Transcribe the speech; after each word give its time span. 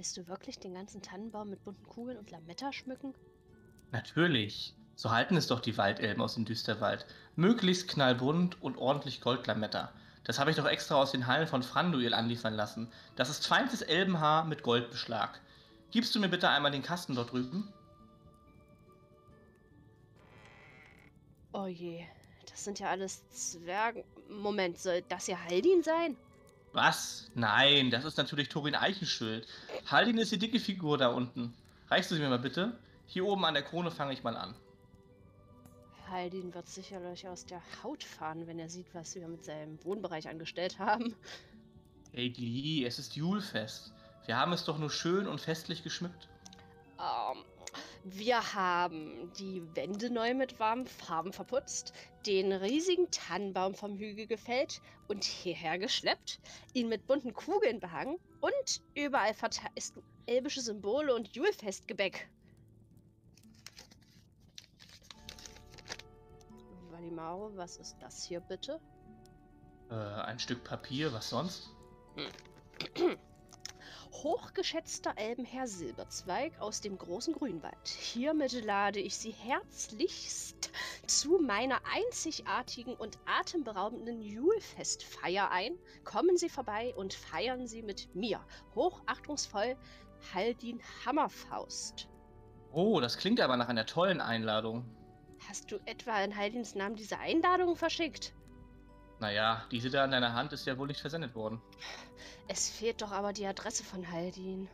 Willst 0.00 0.16
du 0.16 0.26
wirklich 0.28 0.58
den 0.58 0.72
ganzen 0.72 1.02
Tannenbaum 1.02 1.50
mit 1.50 1.62
bunten 1.62 1.86
Kugeln 1.86 2.16
und 2.16 2.30
Lametta 2.30 2.72
schmücken? 2.72 3.12
Natürlich. 3.92 4.74
So 4.94 5.10
halten 5.10 5.36
es 5.36 5.46
doch 5.46 5.60
die 5.60 5.76
Waldelben 5.76 6.22
aus 6.22 6.36
dem 6.36 6.46
Düsterwald. 6.46 7.04
Möglichst 7.36 7.86
knallbunt 7.86 8.62
und 8.62 8.78
ordentlich 8.78 9.20
Goldlametta. 9.20 9.92
Das 10.24 10.38
habe 10.38 10.50
ich 10.50 10.56
doch 10.56 10.64
extra 10.64 10.94
aus 10.94 11.12
den 11.12 11.26
Hallen 11.26 11.46
von 11.46 11.62
Franduil 11.62 12.14
anliefern 12.14 12.54
lassen. 12.54 12.90
Das 13.14 13.28
ist 13.28 13.46
feinstes 13.46 13.82
Elbenhaar 13.82 14.46
mit 14.46 14.62
Goldbeschlag. 14.62 15.38
Gibst 15.90 16.14
du 16.14 16.18
mir 16.18 16.30
bitte 16.30 16.48
einmal 16.48 16.72
den 16.72 16.82
Kasten 16.82 17.14
dort 17.14 17.32
drüben? 17.32 17.70
Oh 21.52 21.66
je, 21.66 22.06
das 22.50 22.64
sind 22.64 22.78
ja 22.78 22.88
alles 22.88 23.28
Zwergen. 23.28 24.04
Moment, 24.30 24.78
soll 24.78 25.02
das 25.10 25.26
ja 25.26 25.36
Haldin 25.44 25.82
sein? 25.82 26.16
Was? 26.72 27.30
Nein, 27.34 27.90
das 27.90 28.04
ist 28.04 28.16
natürlich 28.16 28.48
Torin 28.48 28.74
Eichenschild. 28.74 29.46
Haldin 29.86 30.18
ist 30.18 30.32
die 30.32 30.38
dicke 30.38 30.60
Figur 30.60 30.98
da 30.98 31.08
unten. 31.08 31.54
Reichst 31.88 32.10
du 32.10 32.14
sie 32.14 32.20
mir 32.20 32.28
mal 32.28 32.38
bitte? 32.38 32.78
Hier 33.06 33.24
oben 33.24 33.44
an 33.44 33.54
der 33.54 33.64
Krone 33.64 33.90
fange 33.90 34.12
ich 34.12 34.22
mal 34.22 34.36
an. 34.36 34.54
Haldin 36.08 36.54
wird 36.54 36.68
sicherlich 36.68 37.26
aus 37.26 37.44
der 37.46 37.62
Haut 37.82 38.04
fahren, 38.04 38.46
wenn 38.46 38.58
er 38.58 38.68
sieht, 38.68 38.92
was 38.94 39.14
wir 39.14 39.26
mit 39.26 39.44
seinem 39.44 39.82
Wohnbereich 39.84 40.28
angestellt 40.28 40.78
haben. 40.78 41.14
Hey 42.12 42.30
Glee, 42.30 42.84
es 42.84 42.98
ist 42.98 43.16
Julfest. 43.16 43.92
Wir 44.26 44.36
haben 44.36 44.52
es 44.52 44.64
doch 44.64 44.78
nur 44.78 44.90
schön 44.90 45.26
und 45.26 45.40
festlich 45.40 45.82
geschmückt. 45.82 46.28
Ähm, 46.98 47.44
wir 48.04 48.54
haben 48.54 49.32
die 49.34 49.62
Wände 49.74 50.10
neu 50.10 50.34
mit 50.34 50.58
warmen 50.58 50.86
Farben 50.86 51.32
verputzt, 51.32 51.92
den 52.26 52.52
riesigen 52.52 53.10
Tannenbaum 53.10 53.74
vom 53.74 53.96
Hügel 53.96 54.26
gefällt 54.26 54.80
und 55.08 55.24
hierher 55.24 55.78
geschleppt, 55.78 56.40
ihn 56.72 56.88
mit 56.88 57.06
bunten 57.06 57.32
Kugeln 57.34 57.80
behangen 57.80 58.18
und 58.40 58.82
überall 58.94 59.34
verteilst 59.34 59.96
du 59.96 60.02
elbische 60.26 60.60
Symbole 60.60 61.14
und 61.14 61.34
Julfestgebäck. 61.34 62.28
Valimaro, 66.90 67.50
was 67.56 67.76
ist 67.76 67.96
das 68.00 68.24
hier 68.24 68.40
bitte? 68.40 68.80
Äh, 69.90 69.94
ein 69.94 70.38
Stück 70.38 70.64
Papier, 70.64 71.12
was 71.12 71.30
sonst? 71.30 71.70
Hochgeschätzter 74.12 75.14
Elbenherr 75.16 75.66
Silberzweig 75.66 76.60
aus 76.60 76.80
dem 76.80 76.98
großen 76.98 77.32
Grünwald. 77.34 77.88
Hiermit 77.88 78.64
lade 78.64 79.00
ich 79.00 79.16
Sie 79.16 79.30
herzlichst 79.30 80.70
zu 81.06 81.38
meiner 81.38 81.80
einzigartigen 81.94 82.94
und 82.94 83.18
atemberaubenden 83.24 84.20
Julfestfeier 84.20 85.50
ein. 85.50 85.78
Kommen 86.04 86.36
Sie 86.36 86.48
vorbei 86.48 86.94
und 86.96 87.14
feiern 87.14 87.66
Sie 87.66 87.82
mit 87.82 88.14
mir. 88.14 88.44
Hochachtungsvoll, 88.74 89.76
Haldin 90.34 90.80
Hammerfaust. 91.04 92.08
Oh, 92.72 93.00
das 93.00 93.16
klingt 93.16 93.40
aber 93.40 93.56
nach 93.56 93.68
einer 93.68 93.86
tollen 93.86 94.20
Einladung. 94.20 94.84
Hast 95.48 95.70
du 95.72 95.76
etwa 95.86 96.22
in 96.22 96.36
Haldins 96.36 96.74
Namen 96.74 96.96
diese 96.96 97.18
Einladung 97.18 97.74
verschickt? 97.74 98.34
Naja, 99.20 99.64
diese 99.70 99.90
da 99.90 100.04
in 100.04 100.10
deiner 100.10 100.32
Hand 100.32 100.52
ist 100.52 100.66
ja 100.66 100.78
wohl 100.78 100.88
nicht 100.88 101.00
versendet 101.00 101.34
worden. 101.34 101.60
Es 102.48 102.70
fehlt 102.70 103.02
doch 103.02 103.12
aber 103.12 103.32
die 103.32 103.46
Adresse 103.46 103.84
von 103.84 104.10
Haldin. 104.10 104.68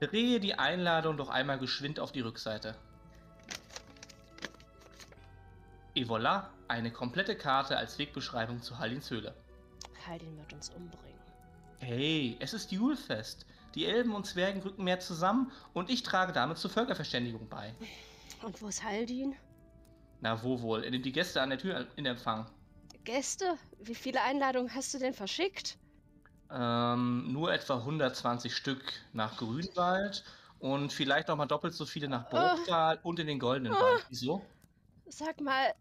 Drehe 0.00 0.38
die 0.38 0.54
Einladung 0.54 1.16
doch 1.16 1.30
einmal 1.30 1.58
geschwind 1.58 1.98
auf 1.98 2.12
die 2.12 2.20
Rückseite. 2.20 2.76
Et 5.94 6.06
voilà, 6.06 6.50
eine 6.68 6.92
komplette 6.92 7.34
Karte 7.34 7.76
als 7.76 7.98
Wegbeschreibung 7.98 8.62
zu 8.62 8.78
Haldins 8.78 9.10
Höhle. 9.10 9.34
Haldin 10.06 10.36
wird 10.36 10.52
uns 10.52 10.68
umbringen. 10.68 11.18
Hey, 11.78 12.36
es 12.40 12.52
ist 12.52 12.70
Julfest. 12.70 13.46
Die 13.74 13.86
Elben 13.86 14.14
und 14.14 14.26
Zwergen 14.26 14.62
rücken 14.62 14.84
mehr 14.84 15.00
zusammen 15.00 15.50
und 15.72 15.90
ich 15.90 16.02
trage 16.02 16.32
damit 16.32 16.58
zur 16.58 16.70
Völkerverständigung 16.70 17.48
bei. 17.48 17.74
Und 18.42 18.60
wo 18.62 18.68
ist 18.68 18.84
Haldin? 18.84 19.34
Na 20.20 20.42
wo 20.42 20.60
wohl? 20.60 20.84
Er 20.84 20.90
nimmt 20.90 21.06
die 21.06 21.12
Gäste 21.12 21.40
an 21.42 21.50
der 21.50 21.58
Tür 21.58 21.86
in 21.96 22.06
Empfang. 22.06 22.46
Gäste? 23.08 23.58
Wie 23.80 23.94
viele 23.94 24.20
Einladungen 24.20 24.74
hast 24.74 24.92
du 24.92 24.98
denn 24.98 25.14
verschickt? 25.14 25.78
Ähm, 26.50 27.32
nur 27.32 27.50
etwa 27.50 27.76
120 27.76 28.54
Stück 28.54 28.82
nach 29.14 29.38
Grünwald 29.38 30.24
und 30.58 30.92
vielleicht 30.92 31.28
noch 31.28 31.36
mal 31.36 31.46
doppelt 31.46 31.72
so 31.72 31.86
viele 31.86 32.06
nach 32.06 32.28
Burgdal 32.28 33.00
und 33.04 33.18
in 33.18 33.26
den 33.26 33.38
Goldenen 33.38 33.72
Wald. 33.72 34.04
Wieso? 34.10 34.42
Sag 35.08 35.40
mal, 35.40 35.74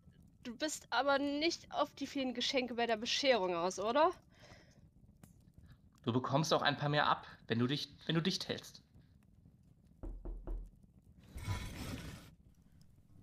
du 0.43 0.55
bist 0.55 0.87
aber 0.89 1.19
nicht 1.19 1.69
auf 1.73 1.93
die 1.95 2.07
vielen 2.07 2.33
Geschenke 2.33 2.75
bei 2.75 2.85
der 2.85 2.95
Bescherung 2.95 3.53
aus, 3.53 3.77
oder? 3.77 4.09
Du 6.05 6.13
bekommst 6.13 6.53
auch 6.53 6.61
ein 6.61 6.77
paar 6.77 6.87
mehr 6.87 7.07
ab, 7.07 7.27
wenn 7.47 7.59
du 7.59 7.67
dich, 7.67 7.89
wenn 8.05 8.15
du 8.15 8.21
dicht 8.21 8.47
hältst. 8.47 8.81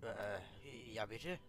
Äh, 0.03 0.93
ja 0.93 1.07
bitte? 1.07 1.39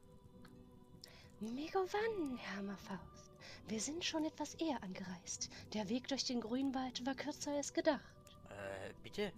Megowan, 1.41 2.39
Hammerfaust. 2.57 3.33
Wir 3.69 3.81
sind 3.81 4.05
schon 4.05 4.25
etwas 4.25 4.55
eher 4.55 4.83
angereist. 4.83 5.51
Der 5.75 5.89
Weg 5.89 6.09
durch 6.09 6.25
den 6.25 6.41
Grünwald 6.41 7.05
war 7.05 7.15
kürzer 7.15 7.53
als 7.53 7.73
gedacht. 7.73 8.01
Äh, 8.49 8.93
bitte? 9.03 9.33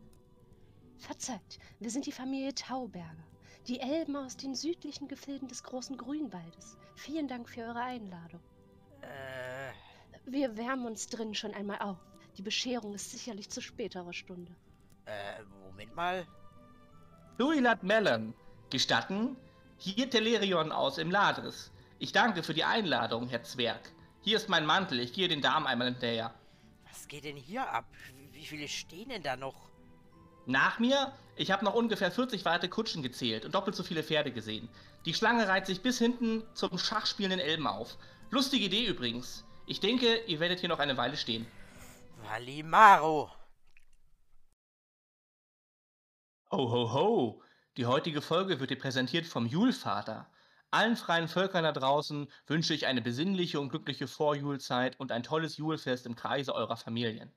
Verzeiht, 0.99 1.59
wir 1.81 1.91
sind 1.91 2.07
die 2.07 2.13
Familie 2.13 2.55
Tauberger. 2.55 3.25
Die 3.67 3.81
Elben 3.81 4.17
aus 4.17 4.37
den 4.37 4.55
südlichen 4.55 5.09
Gefilden 5.09 5.49
des 5.49 5.63
großen 5.63 5.97
Grünwaldes. 5.97 6.77
Vielen 6.95 7.29
Dank 7.29 7.49
für 7.49 7.63
eure 7.63 7.83
Einladung. 7.83 8.41
Äh, 9.03 9.73
Wir 10.25 10.57
wärmen 10.57 10.87
uns 10.87 11.07
drin 11.09 11.35
schon 11.35 11.55
einmal 11.55 11.79
auf. 11.81 11.99
Die 12.37 12.43
Bescherung 12.43 12.95
ist 12.95 13.11
sicherlich 13.11 13.49
zu 13.51 13.61
späterer 13.61 14.13
Stunde. 14.13 14.55
äh, 15.07 15.43
Moment 15.67 15.95
mal. 15.97 16.27
Duilat 17.39 17.83
Mellon, 17.83 18.35
gestatten? 18.71 19.37
Hier 19.79 20.09
Telerion 20.11 20.73
aus 20.73 20.99
im 20.99 21.11
Ladris. 21.11 21.71
Ich 22.01 22.13
danke 22.13 22.45
für 22.45 22.55
die 22.55 22.63
Einladung, 22.63 23.29
Herr 23.29 23.43
Zwerg. 23.43 23.93
Hier 24.21 24.37
ist 24.37 24.49
mein 24.49 24.65
Mantel, 24.65 25.01
ich 25.01 25.13
gehe 25.13 25.27
den 25.27 25.41
Damen 25.41 25.67
einmal 25.67 25.89
hinterher. 25.89 26.33
Was 26.89 27.09
geht 27.09 27.25
denn 27.25 27.37
hier 27.37 27.69
ab? 27.69 27.87
Wie 28.33 28.47
viele 28.47 28.69
stehen 28.69 29.09
denn 29.09 29.23
da 29.23 29.37
noch? 29.37 29.69
Nach 30.47 30.79
mir? 30.79 31.13
Ich 31.35 31.51
habe 31.51 31.65
noch 31.65 31.75
ungefähr 31.75 32.13
40 32.13 32.45
weitere 32.45 32.69
Kutschen 32.69 33.03
gezählt 33.03 33.45
und 33.45 33.55
doppelt 33.55 33.75
so 33.75 33.83
viele 33.83 34.05
Pferde 34.05 34.31
gesehen. 34.31 34.69
Die 35.07 35.15
Schlange 35.15 35.49
reiht 35.49 35.67
sich 35.67 35.83
bis 35.83 35.99
hinten 35.99 36.45
zum 36.55 36.79
schachspielenden 36.79 37.41
Elben 37.41 37.67
auf. 37.67 37.99
Lustige 38.31 38.67
Idee 38.67 38.87
übrigens. 38.87 39.45
Ich 39.67 39.81
denke, 39.81 40.19
ihr 40.27 40.39
werdet 40.39 40.61
hier 40.61 40.69
noch 40.69 40.79
eine 40.79 40.97
Weile 40.97 41.17
stehen. 41.17 41.47
Valimaro! 42.23 43.31
Ho, 46.53 46.71
ho, 46.71 46.93
ho! 46.93 47.43
Die 47.77 47.87
heutige 47.87 48.23
Folge 48.23 48.61
wird 48.61 48.71
dir 48.71 48.79
präsentiert 48.79 49.27
vom 49.27 49.47
Julvater. 49.47 50.31
Allen 50.71 50.97
freien 50.97 51.29
Völkern 51.29 51.65
da 51.65 51.73
draußen 51.73 52.31
wünsche 52.47 52.75
ich 52.75 52.87
eine 52.87 53.01
besinnliche 53.01 53.59
und 53.59 53.71
glückliche 53.71 54.07
Vorjulzeit 54.07 55.01
und 55.01 55.13
ein 55.13 55.23
tolles 55.23 55.57
Julfest 55.57 56.05
im 56.05 56.15
Kreise 56.15 56.55
eurer 56.55 56.77
Familien. 56.77 57.33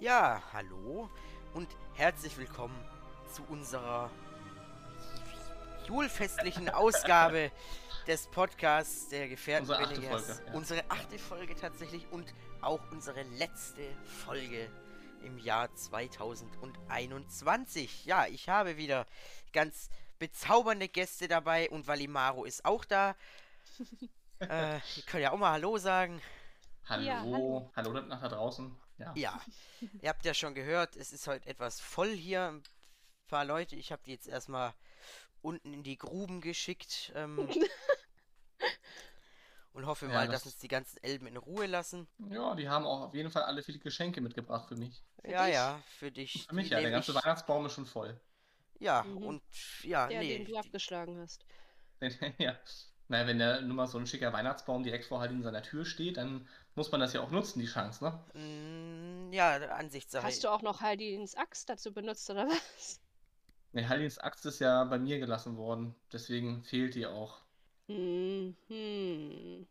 Ja, 0.00 0.42
hallo 0.52 1.10
und 1.52 1.68
herzlich 1.94 2.36
willkommen 2.38 2.91
zu 3.32 3.42
unserer 3.44 4.10
julfestlichen 5.86 6.68
Ausgabe 6.68 7.50
des 8.06 8.26
Podcasts 8.28 9.08
der 9.08 9.28
Gefährten 9.28 9.70
Unsere 9.70 9.84
achte. 9.84 10.02
Folge, 10.02 10.42
ja. 10.46 10.52
Unsere 10.52 10.84
achte 10.90 11.18
Folge 11.18 11.56
tatsächlich 11.56 12.06
und 12.10 12.34
auch 12.60 12.80
unsere 12.90 13.22
letzte 13.22 13.82
Folge 14.24 14.68
im 15.22 15.38
Jahr 15.38 15.74
2021. 15.74 18.04
Ja, 18.04 18.26
ich 18.26 18.50
habe 18.50 18.76
wieder 18.76 19.06
ganz 19.52 19.88
bezaubernde 20.18 20.88
Gäste 20.88 21.28
dabei 21.28 21.70
und 21.70 21.86
Valimaro 21.86 22.44
ist 22.44 22.64
auch 22.64 22.84
da. 22.84 23.14
äh, 24.40 24.76
ihr 24.76 25.02
könnt 25.06 25.22
ja 25.22 25.30
auch 25.32 25.38
mal 25.38 25.52
Hallo 25.52 25.78
sagen. 25.78 26.20
Hallo, 26.88 27.02
Ja, 27.02 27.20
hallo. 27.20 27.70
hallo 27.74 27.92
nach 28.02 28.20
da 28.20 28.28
draußen. 28.28 28.76
Ja. 28.98 29.12
Ja, 29.16 29.40
ihr 30.00 30.08
habt 30.10 30.24
ja 30.24 30.32
schon 30.34 30.54
gehört, 30.54 30.94
es 30.96 31.12
ist 31.12 31.26
heute 31.26 31.48
etwas 31.48 31.80
voll 31.80 32.10
hier. 32.10 32.60
Paar 33.32 33.44
Leute, 33.46 33.76
ich 33.76 33.90
habe 33.92 34.02
die 34.04 34.10
jetzt 34.10 34.28
erstmal 34.28 34.74
unten 35.40 35.72
in 35.72 35.82
die 35.82 35.96
Gruben 35.96 36.42
geschickt. 36.42 37.10
Ähm, 37.14 37.48
und 39.72 39.86
hoffe 39.86 40.04
Ja, 40.06 40.12
mal, 40.12 40.26
das- 40.26 40.42
dass 40.42 40.52
uns 40.52 40.58
die 40.58 40.68
ganzen 40.68 41.02
Elben 41.02 41.26
in 41.26 41.38
Ruhe 41.38 41.64
lassen. 41.66 42.06
ja, 42.28 42.54
die 42.54 42.68
haben 42.68 42.84
auch 42.86 43.00
auf 43.00 43.14
jeden 43.14 43.30
Fall 43.30 43.44
alle 43.44 43.62
viele 43.62 43.78
Geschenke 43.78 44.20
mitgebracht 44.20 44.68
für 44.68 44.76
mich. 44.76 45.02
ja, 45.24 45.46
dich? 45.46 45.54
ja, 45.54 45.80
für 45.98 46.12
dich. 46.12 46.44
Für 46.46 46.54
mich 46.54 46.68
ja, 46.68 46.80
der 46.82 46.90
ganze 46.90 47.12
ich- 47.12 47.16
Weihnachtsbaum 47.24 47.64
ist 47.64 47.72
schon 47.72 47.86
voll. 47.86 48.20
Ja, 48.80 49.02
Mhm. 49.04 49.16
und 49.16 49.42
ja, 49.82 50.08
Der, 50.08 50.20
nee. 50.20 50.36
den 50.36 50.44
du 50.46 50.56
abgeschlagen 50.58 51.18
hast. 51.18 51.46
ja. 52.38 52.54
Naja, 53.08 53.26
wenn 53.26 53.38
da 53.38 53.60
nur 53.62 53.74
mal 53.76 53.86
so 53.86 53.96
ein 53.98 54.06
schicker 54.06 54.32
Weihnachtsbaum 54.34 54.82
direkt 54.82 55.06
vor 55.06 55.20
halt 55.20 55.30
in 55.30 55.42
seiner 55.42 55.62
Tür 55.62 55.86
steht, 55.86 56.18
dann 56.18 56.46
muss 56.74 56.90
man 56.92 57.00
das 57.00 57.14
ja 57.14 57.20
auch 57.22 57.30
nutzen, 57.30 57.60
die 57.60 57.66
Chance, 57.66 58.04
ne? 58.04 58.24
Mm, 58.34 59.32
ja, 59.32 59.52
Ansichtssache. 59.72 60.22
Hast 60.24 60.44
du 60.44 60.48
auch 60.50 60.60
noch 60.62 60.80
Haldins 60.82 61.34
Axt 61.34 61.68
dazu 61.70 61.92
benutzt, 61.94 62.28
oder 62.28 62.46
was? 62.46 63.00
Ne, 63.72 63.88
Haldins 63.88 64.18
Axt 64.18 64.44
ist 64.46 64.58
ja 64.60 64.84
bei 64.84 64.98
mir 64.98 65.18
gelassen 65.18 65.56
worden, 65.56 65.94
deswegen 66.12 66.62
fehlt 66.64 66.94
die 66.94 67.06
auch. 67.06 67.40
Mhm. 67.88 69.66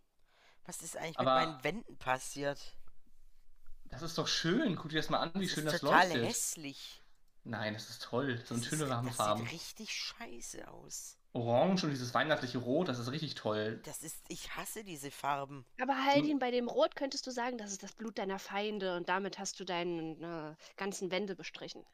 Was 0.65 0.81
ist 0.81 0.97
eigentlich 0.97 1.19
Aber- 1.19 1.39
mit 1.39 1.49
meinen 1.49 1.63
Wänden 1.63 1.97
passiert? 1.97 2.59
Das 3.85 4.01
ist 4.01 4.17
doch 4.17 4.27
schön. 4.27 4.75
Guck 4.75 4.89
dir 4.89 4.97
das 4.97 5.09
mal 5.09 5.19
an, 5.19 5.31
wie 5.35 5.45
Das 5.45 5.53
schön 5.53 5.65
ist 5.65 5.73
das 5.73 5.81
total 5.81 6.07
leuchtet. 6.07 6.25
hässlich. 6.29 7.01
Nein, 7.43 7.73
das 7.73 7.89
ist 7.89 8.03
toll. 8.03 8.41
So 8.45 8.53
eine 8.53 8.61
Das 8.63 8.69
schöne 8.69 8.83
ist- 8.83 9.19
Das 9.19 9.37
sieht 9.39 9.51
richtig 9.51 9.91
scheiße 9.93 10.67
aus. 10.69 11.17
Orange 11.33 11.85
und 11.85 11.91
dieses 11.91 12.13
weihnachtliche 12.13 12.57
Rot, 12.57 12.87
das 12.89 12.99
ist 12.99 13.09
richtig 13.11 13.35
toll. 13.35 13.81
Das 13.85 14.03
ist, 14.03 14.17
ich 14.27 14.55
hasse 14.55 14.83
diese 14.83 15.11
Farben. 15.11 15.65
Aber 15.81 15.95
Haldin, 16.05 16.39
bei 16.39 16.51
dem 16.51 16.67
Rot 16.67 16.95
könntest 16.95 17.25
du 17.25 17.31
sagen, 17.31 17.57
das 17.57 17.71
ist 17.71 17.83
das 17.83 17.93
Blut 17.93 18.17
deiner 18.17 18.37
Feinde 18.37 18.97
und 18.97 19.07
damit 19.09 19.39
hast 19.39 19.59
du 19.59 19.63
deine 19.65 20.55
äh, 20.57 20.73
ganzen 20.77 21.09
Wände 21.09 21.35
bestrichen. 21.35 21.85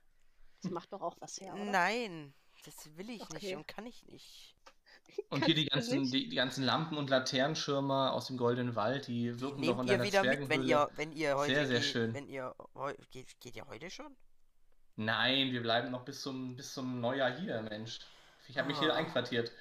Das 0.68 0.72
macht 0.72 0.92
doch 0.94 1.02
auch 1.02 1.16
was 1.20 1.40
her, 1.40 1.54
oder? 1.60 1.72
Nein, 1.72 2.34
das 2.66 2.98
will 2.98 3.10
ich 3.10 3.22
Okay. 3.22 3.34
nicht 3.34 3.56
und 3.56 3.68
kann 3.68 3.86
ich 3.86 4.06
nicht. 4.08 4.56
Und 5.30 5.44
hier 5.46 5.56
die 5.56 5.66
ganzen, 5.66 6.10
die, 6.12 6.30
die 6.30 6.36
ganzen 6.36 6.64
Lampen 6.64 6.98
und 6.98 7.10
Laternenschirme 7.10 8.12
aus 8.12 8.28
dem 8.28 8.38
Goldenen 8.38 8.76
Wald, 8.76 9.08
die 9.08 9.40
wirken 9.42 9.66
doch 9.66 9.80
in 9.80 9.88
deiner 9.88 10.04
wieder 10.04 10.24
mit, 10.24 10.50
wenn 10.50 10.64
ihr, 10.64 10.90
wenn 10.96 11.12
ihr 11.12 11.36
heute 11.36 11.54
Sehr, 11.54 11.66
sehr 11.68 11.80
geht, 11.80 11.94
schön. 11.94 12.14
wenn 12.14 12.28
ihr 12.28 12.56
geht, 13.12 13.40
geht 13.40 13.56
ihr 13.56 13.68
heute 13.68 13.90
schon? 13.90 14.16
Nein, 14.96 15.52
wir 15.52 15.62
bleiben 15.62 15.92
noch 15.92 16.04
bis 16.06 16.22
zum, 16.22 16.56
bis 16.56 16.74
zum 16.74 17.00
Neujahr 17.00 17.32
hier, 17.40 17.62
Mensch. 17.62 18.00
Ich 18.48 18.58
habe 18.58 18.68
mich 18.68 18.80
hier 18.80 18.94
Ah. 18.94 18.96
einquartiert. 18.96 19.52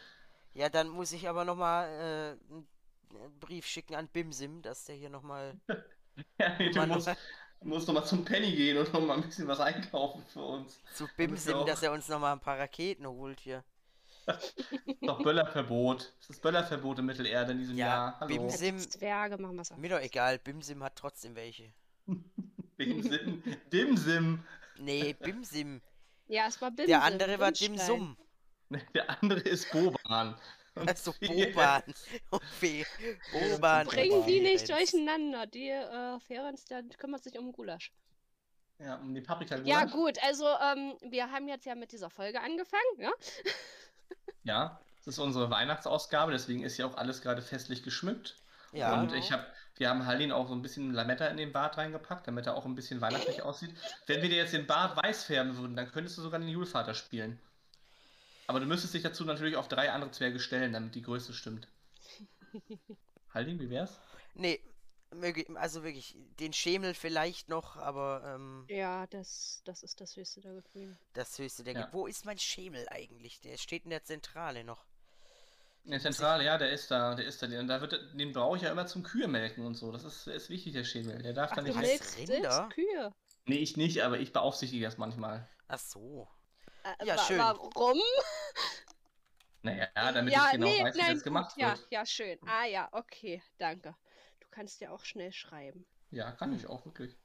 Ja, 0.54 0.68
dann 0.70 0.88
muss 0.88 1.12
ich 1.12 1.28
aber 1.28 1.44
nochmal 1.44 2.38
äh, 2.50 3.14
einen 3.16 3.38
Brief 3.40 3.66
schicken 3.66 3.94
an 3.94 4.08
Bimsim, 4.08 4.62
dass 4.62 4.84
der 4.84 4.96
hier 4.96 5.10
nochmal. 5.10 5.56
Ja, 6.38 6.56
nee, 6.58 6.70
du 6.70 6.82
musst, 6.82 7.14
Mann. 7.60 7.68
du 7.70 7.74
musst 7.74 7.86
noch 7.88 7.94
mal 7.94 8.04
zum 8.04 8.24
Penny 8.24 8.54
gehen 8.54 8.76
und 8.78 8.92
noch 8.92 9.00
mal 9.00 9.14
ein 9.14 9.22
bisschen 9.22 9.46
was 9.48 9.60
einkaufen 9.60 10.24
für 10.32 10.40
uns. 10.42 10.80
zu 10.94 11.08
Bimsim, 11.16 11.54
auch- 11.54 11.66
dass 11.66 11.82
er 11.82 11.92
uns 11.92 12.08
nochmal 12.08 12.32
ein 12.32 12.40
paar 12.40 12.58
Raketen 12.58 13.06
holt 13.06 13.40
hier. 13.40 13.64
Doch 15.02 15.22
Böllerverbot. 15.22 16.12
Es 16.20 16.30
ist 16.30 16.42
Böllerverbot 16.42 16.98
in 16.98 17.06
Mittelerde 17.06 17.52
in 17.52 17.58
diesem 17.58 17.76
Ja, 17.76 17.86
Jahr. 17.86 18.16
Hallo. 18.20 18.34
Bims- 18.34 18.52
Als 18.52 18.58
Sim- 18.58 18.78
Zwerge 18.78 19.38
machen 19.38 19.54
wir 19.54 19.62
es 19.62 19.76
Mir 19.76 19.90
doch 19.90 20.00
egal, 20.00 20.38
Bimsim 20.40 20.82
hat 20.82 20.96
trotzdem 20.96 21.36
welche. 21.36 21.72
Dimsim. 22.78 23.42
Dimsim. 23.72 24.42
Nee, 24.78 25.14
Bimsim. 25.14 25.80
Ja, 26.26 26.46
es 26.48 26.60
war 26.60 26.70
Bimse. 26.70 26.88
Der 26.88 27.02
andere 27.04 27.38
war. 27.38 27.52
Dimsum. 27.52 28.16
Der 28.94 29.22
andere 29.22 29.40
ist 29.40 29.70
Boban. 29.70 30.34
Und 30.76 30.88
Also 30.88 31.12
Boban. 31.20 31.82
Boban. 33.32 33.86
Bring 33.86 34.26
die 34.26 34.40
nicht 34.40 34.68
durcheinander. 34.68 35.46
Die 35.46 35.70
äh, 35.70 36.20
Ferenc, 36.20 36.64
der 36.66 36.84
kümmert 36.98 37.24
sich 37.24 37.38
um 37.38 37.52
Gulasch. 37.52 37.92
Ja, 38.78 38.96
um 38.96 39.14
die 39.14 39.22
Paprika 39.22 39.56
Ja, 39.64 39.84
gut, 39.84 40.22
also 40.22 40.46
ähm, 40.46 40.96
wir 41.00 41.30
haben 41.30 41.48
jetzt 41.48 41.64
ja 41.64 41.74
mit 41.74 41.92
dieser 41.92 42.10
Folge 42.10 42.40
angefangen, 42.40 43.00
ja? 43.00 43.10
Ja, 44.44 44.78
das 44.98 45.08
ist 45.08 45.18
unsere 45.18 45.50
Weihnachtsausgabe, 45.50 46.30
deswegen 46.30 46.62
ist 46.62 46.76
ja 46.76 46.86
auch 46.86 46.96
alles 46.96 47.20
gerade 47.20 47.42
festlich 47.42 47.82
geschmückt. 47.82 48.36
Ja, 48.70 49.00
Und 49.00 49.12
ich 49.12 49.32
habe, 49.32 49.44
wir 49.76 49.88
haben 49.88 50.06
Haldin 50.06 50.30
auch 50.30 50.46
so 50.46 50.54
ein 50.54 50.62
bisschen 50.62 50.92
Lametta 50.92 51.26
in 51.26 51.36
den 51.36 51.52
Bart 51.52 51.78
reingepackt, 51.78 52.28
damit 52.28 52.46
er 52.46 52.54
auch 52.54 52.64
ein 52.64 52.76
bisschen 52.76 53.00
weihnachtlich 53.00 53.42
aussieht. 53.42 53.74
Wenn 54.06 54.22
wir 54.22 54.28
dir 54.28 54.36
jetzt 54.36 54.52
den 54.52 54.66
Bart 54.68 54.96
weiß 54.96 55.24
färben 55.24 55.56
würden, 55.56 55.74
dann 55.74 55.90
könntest 55.90 56.18
du 56.18 56.22
sogar 56.22 56.38
den 56.38 56.48
Julvater 56.48 56.94
spielen. 56.94 57.40
Aber 58.46 58.60
du 58.60 58.66
müsstest 58.66 58.94
dich 58.94 59.02
dazu 59.02 59.24
natürlich 59.24 59.56
auf 59.56 59.68
drei 59.68 59.90
andere 59.90 60.10
Zwerge 60.12 60.38
stellen, 60.38 60.72
damit 60.72 60.94
die 60.94 61.02
Größe 61.02 61.32
stimmt. 61.32 61.68
Haldin, 63.34 63.58
wie 63.60 63.70
wär's? 63.70 63.98
nee, 64.34 64.60
also 65.54 65.82
wirklich, 65.82 66.16
den 66.40 66.52
Schemel 66.52 66.92
vielleicht 66.94 67.48
noch, 67.48 67.76
aber 67.76 68.22
ähm, 68.34 68.66
Ja, 68.68 69.06
das, 69.06 69.62
das 69.64 69.82
ist 69.82 70.00
das 70.00 70.16
höchste 70.16 70.40
der 70.40 70.54
Gefühle. 70.54 70.96
das 71.14 71.38
höchste 71.38 71.64
der. 71.64 71.74
Ja. 71.74 71.80
Ge- 71.82 71.92
Wo 71.92 72.06
ist 72.06 72.24
mein 72.24 72.38
Schemel 72.38 72.86
eigentlich? 72.90 73.40
Der 73.40 73.56
steht 73.56 73.84
in 73.84 73.90
der 73.90 74.02
Zentrale 74.04 74.64
noch. 74.64 74.84
In 75.84 75.92
der 75.92 76.00
Zentrale, 76.00 76.44
ja, 76.44 76.58
der 76.58 76.70
ist 76.72 76.90
da, 76.90 77.14
der 77.14 77.24
ist 77.26 77.40
da. 77.42 77.46
Den, 77.46 77.68
da 77.68 77.80
wird, 77.80 77.98
den 78.14 78.32
brauche 78.32 78.56
ich 78.56 78.64
ja 78.64 78.72
immer 78.72 78.86
zum 78.86 79.04
Kühe 79.04 79.28
melken 79.28 79.64
und 79.64 79.74
so. 79.76 79.92
Das 79.92 80.02
ist, 80.04 80.26
ist 80.26 80.50
wichtig, 80.50 80.72
der 80.72 80.82
Schemel. 80.84 81.22
Der 81.22 81.32
darf 81.32 81.50
Ach, 81.52 81.56
da 81.56 81.62
du 81.62 81.68
nicht. 81.68 81.76
als 81.78 81.86
melkst 81.86 82.18
Rinder? 82.18 82.68
Kühe. 82.74 83.14
Nee, 83.46 83.58
ich 83.58 83.76
nicht, 83.76 84.02
aber 84.02 84.18
ich 84.18 84.32
beaufsichtige 84.32 84.84
das 84.84 84.98
manchmal. 84.98 85.48
Ach 85.68 85.78
so. 85.78 86.28
Äh, 86.86 87.06
Ja, 87.06 87.16
wa- 87.16 87.26
schön. 87.26 87.38
Warum? 87.38 88.00
Naja, 89.62 89.88
damit 89.94 90.34
ja, 90.34 90.38
ich 90.38 90.50
genau 90.50 90.66
nee, 90.66 90.78
weiß, 90.78 91.00
wie 91.00 91.04
nein, 91.04 91.06
das 91.06 91.22
gemacht 91.22 91.52
gut, 91.52 91.56
ja, 91.56 91.74
wird. 91.78 91.90
ja, 91.90 92.06
schön. 92.06 92.38
Ah 92.46 92.64
ja, 92.66 92.88
okay, 92.92 93.42
danke. 93.58 93.96
Du 94.40 94.46
kannst 94.50 94.80
ja 94.80 94.90
auch 94.92 95.04
schnell 95.04 95.32
schreiben. 95.32 95.86
Ja, 96.10 96.32
kann 96.32 96.52
ich 96.52 96.66
auch 96.66 96.84
wirklich. 96.84 97.16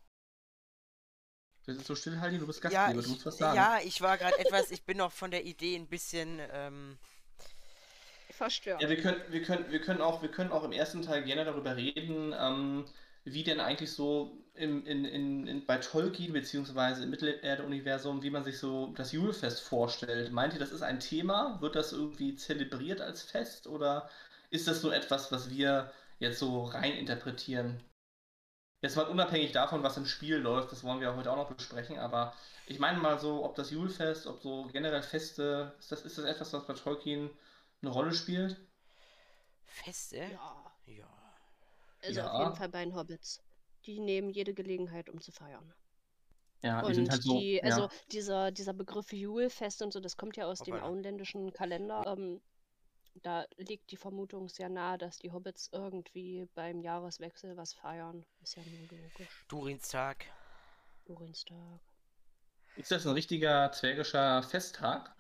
Du 1.66 1.74
sitzt 1.74 1.88
so 1.88 1.96
still, 1.96 2.20
Haldi, 2.20 2.38
du 2.38 2.46
bist 2.46 2.62
Ja, 2.64 2.92
Gastgeber, 2.92 3.02
du 3.02 3.08
ich, 3.08 3.10
musst 3.10 3.26
was 3.26 3.38
sagen. 3.40 3.68
ja, 3.68 3.80
ich 3.84 4.02
war 4.02 4.18
gerade 4.18 4.38
etwas, 4.38 4.72
ich 4.72 4.84
bin 4.84 4.98
noch 4.98 5.12
von 5.12 5.32
der 5.32 5.44
Idee 5.46 5.76
ein 5.76 5.88
bisschen, 5.88 6.40
ähm, 6.52 6.98
Verstört. 8.32 8.82
Ja, 8.82 8.90
wir 8.90 8.98
können, 9.00 9.22
wir 9.32 9.44
können, 9.44 9.72
wir 9.72 9.80
können 9.82 10.02
auch, 10.02 10.22
wir 10.22 10.32
können 10.32 10.52
auch 10.52 10.64
im 10.64 10.72
ersten 10.72 11.02
Teil 11.04 11.24
gerne 11.24 11.46
darüber 11.46 11.76
reden, 11.78 12.34
ähm, 12.38 12.86
wie 13.24 13.44
denn 13.44 13.60
eigentlich 13.60 13.92
so 13.92 14.41
in, 14.54 14.86
in, 14.86 15.06
in, 15.48 15.66
bei 15.66 15.78
Tolkien 15.78 16.34
beziehungsweise 16.34 17.04
im 17.04 17.10
Mittelerde-Universum, 17.10 18.22
wie 18.24 18.30
man 18.30 18.44
sich 18.44 18.60
so 18.60 18.94
das 18.96 19.12
Julfest 19.12 19.62
vorstellt. 19.62 20.32
Meint 20.32 20.54
ihr, 20.54 20.60
das 20.60 20.72
ist 20.72 20.82
ein 20.84 21.00
Thema? 21.00 21.60
Wird 21.62 21.76
das 21.76 21.94
irgendwie 21.94 22.36
zelebriert 22.36 23.02
als 23.02 23.24
Fest 23.24 23.68
oder 23.68 24.10
ist 24.50 24.68
das 24.68 24.84
nur 24.84 24.94
etwas, 24.96 25.32
was 25.32 25.50
wir 25.50 25.92
jetzt 26.20 26.40
so 26.40 26.64
rein 26.66 26.94
interpretieren? 26.94 27.82
Jetzt 28.82 28.96
mal 28.96 29.08
unabhängig 29.08 29.52
davon, 29.54 29.82
was 29.84 29.98
im 29.98 30.06
Spiel 30.06 30.38
läuft, 30.38 30.72
das 30.72 30.84
wollen 30.84 31.00
wir 31.02 31.16
heute 31.16 31.32
auch 31.32 31.36
noch 31.36 31.52
besprechen, 31.52 31.98
aber 32.00 32.34
ich 32.68 32.78
meine 32.80 33.00
mal 33.00 33.20
so, 33.20 33.44
ob 33.46 33.56
das 33.56 33.72
Julfest, 33.72 34.28
ob 34.28 34.42
so 34.42 34.68
generell 34.72 35.02
Feste, 35.04 35.74
ist 35.80 35.92
das, 35.92 36.04
ist 36.04 36.18
das 36.20 36.26
etwas, 36.26 36.54
was 36.54 36.66
bei 36.68 36.74
Tolkien 36.74 37.30
eine 37.82 37.92
Rolle 37.92 38.14
spielt? 38.14 38.58
Feste? 39.66 40.18
Ja, 40.28 40.72
Ja. 40.86 41.08
also 42.04 42.22
Ja. 42.22 42.28
auf 42.28 42.34
jeden 42.34 42.54
Fall 42.54 42.70
bei 42.70 42.84
den 42.84 42.96
Hobbits. 42.96 43.42
Die 43.86 44.00
nehmen 44.00 44.30
jede 44.30 44.54
Gelegenheit, 44.54 45.10
um 45.10 45.20
zu 45.22 45.32
feiern. 45.32 45.74
Ja, 46.64 46.82
die 46.82 46.88
Und 46.88 46.94
sind 46.96 47.10
halt 47.10 47.24
so. 47.24 47.40
die, 47.40 47.56
ja. 47.56 47.64
also 47.64 47.90
dieser, 48.12 48.52
dieser 48.52 48.74
Begriff 48.74 49.12
Julfest 49.12 49.82
und 49.82 49.92
so, 49.94 50.00
das 50.00 50.18
kommt 50.18 50.38
ja 50.38 50.46
aus 50.46 50.60
dem 50.60 50.76
Hoppala. 50.76 50.92
auenländischen 50.92 51.52
Kalender. 51.54 52.04
Ähm, 52.06 52.40
da 53.24 53.46
liegt 53.58 53.92
die 53.92 53.98
Vermutung 53.98 54.48
sehr 54.48 54.70
nahe, 54.70 54.98
dass 54.98 55.18
die 55.18 55.32
Hobbits 55.32 55.70
irgendwie 55.72 56.48
beim 56.56 56.82
Jahreswechsel 56.82 57.58
was 57.58 57.74
feiern. 57.74 58.26
Ist 58.42 58.56
ja 58.56 58.64
nur 58.64 58.88
logisch. 59.02 59.46
Durinstag. 59.48 60.26
Lorenstag. 61.08 61.82
Ist 62.78 62.92
das 62.92 63.06
ein 63.06 63.14
richtiger 63.14 63.72
zwergischer 63.72 64.44
Festtag? 64.44 65.14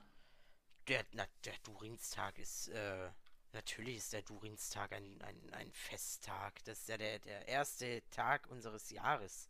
Der, 0.87 1.03
na, 1.11 1.25
der 1.45 1.53
Durinstag 1.63 2.39
ist, 2.39 2.69
äh, 2.69 3.09
natürlich 3.53 3.97
ist 3.97 4.13
der 4.13 4.21
Durinstag 4.21 4.93
ein, 4.93 5.21
ein, 5.21 5.53
ein 5.53 5.71
Festtag. 5.71 6.63
Das 6.65 6.79
ist 6.79 6.89
ja 6.89 6.97
der, 6.97 7.19
der 7.19 7.47
erste 7.47 8.01
Tag 8.11 8.47
unseres 8.49 8.89
Jahres. 8.89 9.49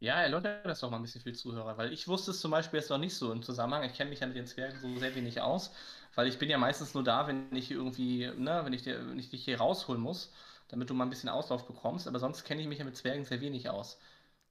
Ja, 0.00 0.22
erläutert 0.22 0.64
das 0.64 0.80
doch 0.80 0.90
mal 0.90 0.96
ein 0.98 1.02
bisschen 1.02 1.20
für 1.20 1.32
die 1.32 1.38
Zuhörer, 1.38 1.76
weil 1.76 1.92
ich 1.92 2.06
wusste 2.06 2.30
es 2.30 2.40
zum 2.40 2.52
Beispiel 2.52 2.78
jetzt 2.78 2.90
noch 2.90 2.98
nicht 2.98 3.14
so 3.14 3.32
im 3.32 3.42
Zusammenhang. 3.42 3.82
Ich 3.82 3.94
kenne 3.94 4.10
mich 4.10 4.20
ja 4.20 4.28
mit 4.28 4.36
den 4.36 4.46
Zwergen 4.46 4.78
so 4.78 4.96
sehr 4.98 5.14
wenig 5.16 5.40
aus, 5.40 5.72
weil 6.14 6.28
ich 6.28 6.38
bin 6.38 6.48
ja 6.48 6.58
meistens 6.58 6.94
nur 6.94 7.02
da, 7.02 7.26
wenn 7.26 7.54
ich 7.54 7.70
irgendwie, 7.72 8.30
ne, 8.36 8.64
wenn 8.64 8.72
ich, 8.72 8.82
dir, 8.82 9.08
wenn 9.08 9.18
ich 9.18 9.30
dich 9.30 9.44
hier 9.44 9.58
rausholen 9.58 10.00
muss, 10.00 10.32
damit 10.68 10.88
du 10.88 10.94
mal 10.94 11.04
ein 11.04 11.10
bisschen 11.10 11.28
Auslauf 11.28 11.66
bekommst, 11.66 12.06
aber 12.06 12.20
sonst 12.20 12.44
kenne 12.44 12.62
ich 12.62 12.68
mich 12.68 12.78
ja 12.78 12.84
mit 12.84 12.96
Zwergen 12.96 13.24
sehr 13.24 13.40
wenig 13.40 13.70
aus. 13.70 13.98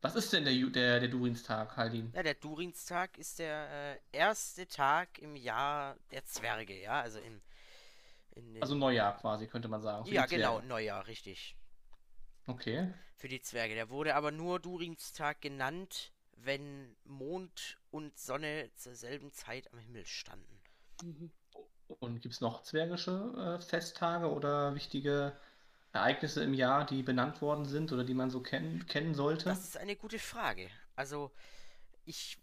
Was 0.02 0.16
ist 0.16 0.34
denn 0.34 0.44
der, 0.44 0.54
der, 0.54 1.00
der 1.00 1.10
Durinstag, 1.10 1.78
Haldin? 1.78 2.14
Ja, 2.14 2.24
der 2.24 2.36
Durinstag 2.36 3.18
ist 3.18 3.40
der 3.40 3.96
äh, 3.96 4.00
erste 4.12 4.68
Tag 4.68 5.18
im 5.20 5.36
Jahr 5.36 5.96
der 6.12 6.26
Zwerge, 6.26 6.80
ja, 6.80 7.02
also 7.02 7.20
im, 7.20 7.42
Also 8.62 8.76
Neujahr 8.76 9.18
quasi, 9.18 9.48
könnte 9.48 9.68
man 9.68 9.82
sagen. 9.82 10.06
ja, 10.12 10.26
genau. 10.26 10.62
Neujahr, 10.62 11.08
richtig. 11.08 11.56
Okay. 12.48 12.94
Für 13.16 13.28
die 13.28 13.42
Zwerge. 13.42 13.76
Der 13.76 13.90
wurde 13.90 14.16
aber 14.16 14.32
nur 14.32 14.60
Durinstag 14.60 15.42
genannt, 15.42 16.14
wenn 16.38 16.96
Mond 17.04 17.78
und 17.92 18.18
Sonne 18.18 18.70
zur 18.76 18.96
selben 18.96 19.32
Zeit 19.32 19.72
am 19.74 19.80
Himmel 19.80 20.06
standen. 20.06 20.62
Mhm. 21.04 21.32
Und 22.00 22.22
gibt 22.22 22.36
es 22.36 22.42
noch 22.42 22.64
zwergische 22.64 23.58
äh, 23.60 23.62
Festtage 23.62 24.32
oder 24.32 24.76
wichtige 24.76 25.36
Ereignisse 25.94 26.44
im 26.44 26.54
Jahr, 26.54 26.86
die 26.86 27.02
benannt 27.02 27.42
worden 27.42 27.66
sind 27.66 27.92
oder 27.92 28.04
die 28.04 28.14
man 28.14 28.30
so 28.30 28.42
kennen, 28.42 28.86
kennen 28.88 29.16
sollte? 29.16 29.46
Das 29.46 29.64
ist 29.64 29.78
eine 29.78 29.96
gute 29.96 30.20
Frage. 30.20 30.70
Also, 30.96 31.32
ich 32.06 32.38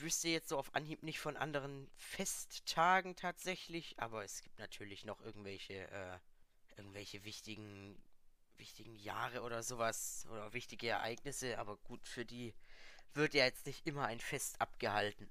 wüsste 0.00 0.28
jetzt 0.28 0.48
so 0.48 0.58
auf 0.58 0.74
Anhieb 0.74 1.02
nicht 1.02 1.18
von 1.18 1.36
anderen 1.36 1.90
Festtagen 1.96 3.16
tatsächlich, 3.16 3.98
aber 3.98 4.24
es 4.24 4.42
gibt 4.42 4.58
natürlich 4.58 5.04
noch 5.04 5.20
irgendwelche, 5.20 5.90
äh, 5.90 6.18
irgendwelche 6.76 7.24
wichtigen, 7.24 8.00
wichtigen 8.56 8.96
Jahre 8.96 9.42
oder 9.42 9.62
sowas 9.62 10.26
oder 10.30 10.52
wichtige 10.52 10.88
Ereignisse, 10.88 11.58
aber 11.58 11.76
gut, 11.78 12.06
für 12.06 12.24
die 12.24 12.54
wird 13.14 13.34
ja 13.34 13.44
jetzt 13.44 13.66
nicht 13.66 13.86
immer 13.86 14.06
ein 14.06 14.20
Fest 14.20 14.60
abgehalten. 14.60 15.28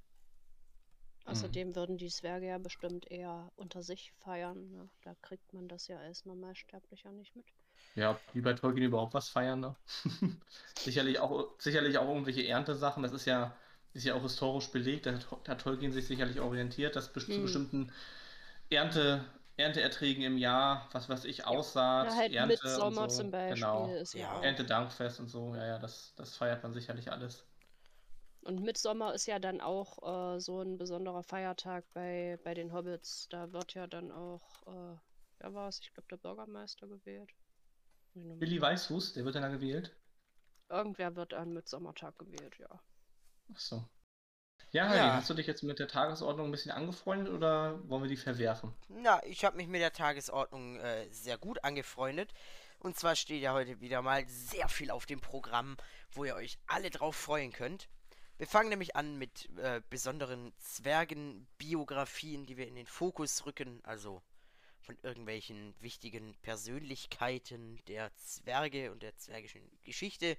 Außerdem 1.26 1.76
würden 1.76 1.98
die 1.98 2.10
Zwerge 2.10 2.48
ja 2.48 2.58
bestimmt 2.58 3.10
eher 3.12 3.52
unter 3.56 3.84
sich 3.84 4.12
feiern. 4.14 4.72
Ne? 4.72 4.90
Da 5.04 5.16
kriegt 5.22 5.54
man 5.54 5.68
das 5.68 5.88
ja 5.88 5.98
als 5.98 6.26
Normalsterblicher 6.26 7.12
nicht 7.12 7.36
mit. 7.36 7.46
Ja, 7.96 8.20
die 8.34 8.42
bei 8.42 8.54
Tolkien 8.54 8.86
überhaupt 8.86 9.14
was 9.14 9.30
feiern, 9.30 9.60
ne? 9.60 9.76
sicherlich 10.76 11.20
auch, 11.20 11.50
sicherlich 11.60 11.98
auch 11.98 12.08
irgendwelche 12.08 12.46
Erntesachen. 12.48 13.04
Das 13.04 13.14
ist 13.14 13.26
ja, 13.26 13.56
ist 13.93 14.05
ja 14.05 14.15
auch 14.15 14.22
historisch 14.24 14.72
belegt. 14.72 15.05
Da 15.05 15.13
hat, 15.48 15.62
Tolkien 15.62 15.91
sich 15.91 16.08
sicherlich 16.08 16.39
orientiert, 16.39 16.96
dass 16.96 17.13
best 17.13 17.34
zu 17.34 17.41
Hm. 17.41 17.41
bestimmten 17.41 17.91
Ernte, 18.69 19.25
Ernteerträgen 19.58 20.24
im 20.24 20.38
Jahr, 20.38 20.89
was 20.93 21.10
weiß 21.10 21.25
ich, 21.25 21.46
Aussaat, 21.48 22.12
Ja, 22.12 22.15
halt 22.15 22.34
Ernte 22.34 22.81
Mitsommer 22.81 23.08
und 23.08 23.10
so. 23.12 23.29
zum 23.29 23.31
Beispiel 23.31 23.86
Genau. 23.86 24.01
ist 24.01 24.13
ja. 24.13 24.34
Erntedankfest 24.41 25.19
und 25.19 25.27
so, 25.29 25.55
ja, 25.55 25.65
ja, 25.67 25.79
das, 25.79 26.15
das 26.15 26.38
feiert 26.38 26.63
man 26.63 26.74
sicherlich 26.74 27.12
alles. 27.12 27.50
Und 28.41 28.62
Mitsommer 28.62 29.13
ist 29.13 29.27
ja 29.27 29.39
dann 29.39 29.62
auch 29.62 30.36
äh, 30.36 30.39
so 30.41 30.60
ein 30.62 30.77
besonderer 30.77 31.24
Feiertag 31.24 31.86
bei, 31.93 32.38
bei 32.43 32.53
den 32.53 32.74
Hobbits. 32.74 33.27
Da 33.29 33.53
wird 33.53 33.74
ja 33.75 33.88
dann 33.88 34.12
auch, 34.12 34.63
äh, 34.67 34.98
wer 35.39 35.53
war 35.53 35.67
es? 35.69 35.79
Ich 35.81 35.93
glaube, 35.93 36.08
der 36.10 36.17
Bürgermeister 36.17 36.88
gewählt. 36.88 37.31
Billy 38.38 38.60
Weißfuß, 38.62 39.13
der 39.13 39.24
wird 39.24 39.36
dann 39.36 39.43
da 39.43 39.48
gewählt. 39.48 39.98
Irgendwer 40.67 41.15
wird 41.15 41.36
an 41.36 41.53
Mitsommertag 41.53 42.17
gewählt, 42.17 42.58
ja. 42.58 42.81
Ach 43.53 43.60
so. 43.60 43.84
Ja, 44.72 44.88
Heidi, 44.88 44.98
Ja. 45.00 45.15
hast 45.15 45.29
du 45.29 45.34
dich 45.34 45.48
jetzt 45.48 45.63
mit 45.63 45.79
der 45.79 45.88
Tagesordnung 45.88 46.48
ein 46.48 46.51
bisschen 46.51 46.72
angefreundet 46.72 47.34
oder 47.34 47.79
wollen 47.89 48.03
wir 48.03 48.10
die 48.10 48.18
verwerfen? 48.18 48.74
Na, 48.88 49.24
ich 49.25 49.44
habe 49.44 49.58
mich 49.58 49.68
mit 49.68 49.82
der 49.82 49.94
Tagesordnung 49.94 50.77
äh, 50.79 51.08
sehr 51.12 51.38
gut 51.39 51.63
angefreundet. 51.63 52.34
Und 52.77 52.96
zwar 52.98 53.15
steht 53.15 53.41
ja 53.41 53.53
heute 53.53 53.82
wieder 53.82 54.01
mal 54.03 54.25
sehr 54.27 54.70
viel 54.70 54.91
auf 54.91 55.06
dem 55.08 55.20
Programm, 55.22 55.75
wo 56.12 56.24
ihr 56.24 56.36
euch 56.36 56.60
alle 56.68 56.91
drauf 56.91 57.15
freuen 57.15 57.51
könnt. 57.51 57.89
Wir 58.38 58.48
fangen 58.48 58.70
nämlich 58.70 58.96
an 58.96 59.18
mit 59.18 59.50
äh, 59.58 59.82
besonderen 59.89 60.53
Zwergenbiografien, 60.60 62.46
die 62.46 62.56
wir 62.56 62.68
in 62.68 62.75
den 62.75 62.86
Fokus 62.88 63.46
rücken, 63.46 63.82
also 63.84 64.22
von 64.82 64.98
irgendwelchen 65.01 65.74
wichtigen 65.82 66.36
Persönlichkeiten 66.41 67.79
der 67.88 68.15
Zwerge 68.15 68.91
und 68.91 69.03
der 69.03 69.15
zwergischen 69.18 69.62
Geschichte. 69.84 70.38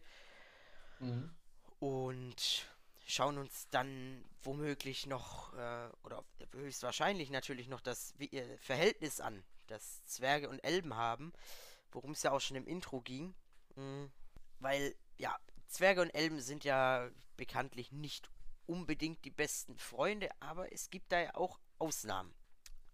Mhm. 1.00 1.31
und 1.79 2.67
schauen 3.11 3.38
uns 3.38 3.69
dann 3.71 4.25
womöglich 4.43 5.07
noch, 5.07 5.52
äh, 5.55 5.88
oder 6.02 6.25
höchstwahrscheinlich 6.52 7.31
natürlich 7.31 7.69
noch 7.69 7.81
das 7.81 8.14
wie- 8.19 8.31
äh, 8.33 8.59
Verhältnis 8.59 9.21
an, 9.21 9.45
das 9.67 10.05
Zwerge 10.07 10.49
und 10.49 10.61
Elben 10.61 10.95
haben, 10.95 11.33
worum 11.93 12.12
es 12.12 12.23
ja 12.23 12.31
auch 12.33 12.40
schon 12.40 12.57
im 12.57 12.67
Intro 12.67 13.00
ging. 13.00 13.35
Mm, 13.76 14.07
Weil, 14.59 14.95
ja, 15.17 15.38
Zwerge 15.69 16.02
und 16.02 16.11
Elben 16.11 16.40
sind 16.40 16.64
ja 16.64 17.09
bekanntlich 17.37 17.93
nicht 17.93 18.29
unbedingt 18.67 19.25
die 19.25 19.31
besten 19.31 19.79
Freunde, 19.79 20.29
aber 20.40 20.71
es 20.73 20.90
gibt 20.90 21.12
da 21.12 21.21
ja 21.21 21.35
auch 21.35 21.59
Ausnahmen. 21.79 22.35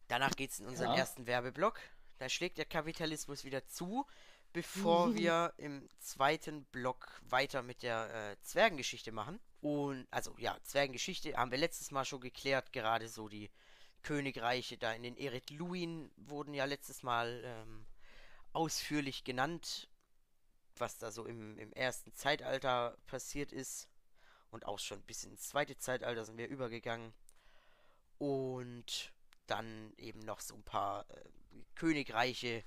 Danach 0.08 0.36
geht 0.36 0.52
es 0.52 0.60
in 0.60 0.66
unseren 0.66 0.92
Ja. 0.92 0.98
ersten 0.98 1.26
Werbeblock. 1.26 1.80
Da 2.18 2.28
schlägt 2.28 2.58
der 2.58 2.64
Kapitalismus 2.66 3.44
wieder 3.44 3.66
zu, 3.66 4.06
bevor 4.52 5.14
wir 5.16 5.52
im 5.56 5.88
zweiten 5.98 6.64
Block 6.66 7.20
weiter 7.28 7.62
mit 7.62 7.82
der 7.82 8.32
äh, 8.32 8.36
Zwergengeschichte 8.42 9.12
machen. 9.12 9.40
Und, 9.60 10.06
also 10.10 10.34
ja, 10.38 10.56
Zwergengeschichte 10.62 11.36
haben 11.36 11.50
wir 11.50 11.58
letztes 11.58 11.90
Mal 11.90 12.04
schon 12.04 12.20
geklärt, 12.20 12.72
gerade 12.72 13.08
so 13.08 13.28
die 13.28 13.50
Königreiche 14.02 14.78
da 14.78 14.92
in 14.92 15.02
den 15.02 15.16
Eret 15.16 15.50
Luin 15.50 16.12
wurden 16.16 16.54
ja 16.54 16.64
letztes 16.64 17.02
Mal 17.02 17.42
ähm, 17.44 17.86
ausführlich 18.52 19.24
genannt, 19.24 19.88
was 20.76 20.98
da 20.98 21.10
so 21.10 21.24
im, 21.24 21.58
im 21.58 21.72
ersten 21.72 22.12
Zeitalter 22.12 22.96
passiert 23.06 23.52
ist. 23.52 23.88
Und 24.50 24.66
auch 24.66 24.78
schon 24.78 25.02
bis 25.02 25.24
ins 25.24 25.48
zweite 25.48 25.76
Zeitalter 25.76 26.24
sind 26.24 26.38
wir 26.38 26.48
übergegangen. 26.48 27.12
Und 28.18 29.12
dann 29.46 29.92
eben 29.98 30.20
noch 30.20 30.40
so 30.40 30.54
ein 30.54 30.62
paar 30.62 31.08
äh, 31.10 31.24
Königreiche, 31.74 32.64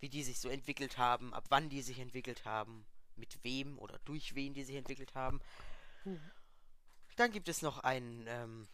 wie 0.00 0.08
die 0.08 0.22
sich 0.22 0.38
so 0.40 0.48
entwickelt 0.48 0.98
haben, 0.98 1.32
ab 1.34 1.44
wann 1.48 1.68
die 1.68 1.82
sich 1.82 1.98
entwickelt 1.98 2.44
haben, 2.44 2.84
mit 3.16 3.42
wem 3.44 3.78
oder 3.78 3.98
durch 4.04 4.34
wen 4.34 4.54
die 4.54 4.64
sich 4.64 4.76
entwickelt 4.76 5.14
haben. 5.14 5.40
Mhm. 6.04 6.20
Dann 7.16 7.32
gibt 7.32 7.48
es 7.48 7.62
noch 7.62 7.78
einen, 7.78 8.26
ähm, 8.26 8.68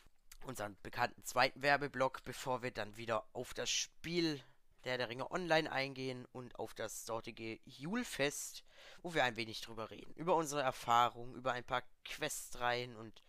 unseren 0.45 0.76
bekannten 0.83 1.25
zweiten 1.25 1.62
Werbeblock, 1.62 2.23
bevor 2.25 2.62
wir 2.62 2.71
dann 2.71 2.97
wieder 2.97 3.26
auf 3.33 3.54
das 3.54 3.71
Spiel 3.71 4.40
der 4.87 4.99
der 4.99 5.09
Ringe 5.09 5.30
Online 5.33 5.71
eingehen 5.71 6.26
und 6.26 6.59
auf 6.61 6.73
das 6.73 7.04
dortige 7.04 7.59
Julfest, 7.64 8.62
wo 9.02 9.14
wir 9.14 9.25
ein 9.25 9.35
wenig 9.35 9.61
drüber 9.61 9.90
reden. 9.90 10.14
Über 10.14 10.37
unsere 10.37 10.62
Erfahrungen, 10.62 11.35
über 11.35 11.52
ein 11.52 11.64
paar 11.64 11.83
Questreihen 12.04 12.95
und 12.95 13.21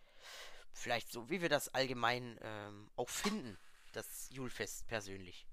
vielleicht 0.72 1.10
so, 1.10 1.28
wie 1.28 1.42
wir 1.42 1.48
das 1.48 1.74
allgemein 1.74 2.38
ähm, 2.42 2.88
auch 2.94 3.08
finden, 3.08 3.58
das 3.92 4.28
Julfest 4.30 4.86
persönlich. 4.86 5.47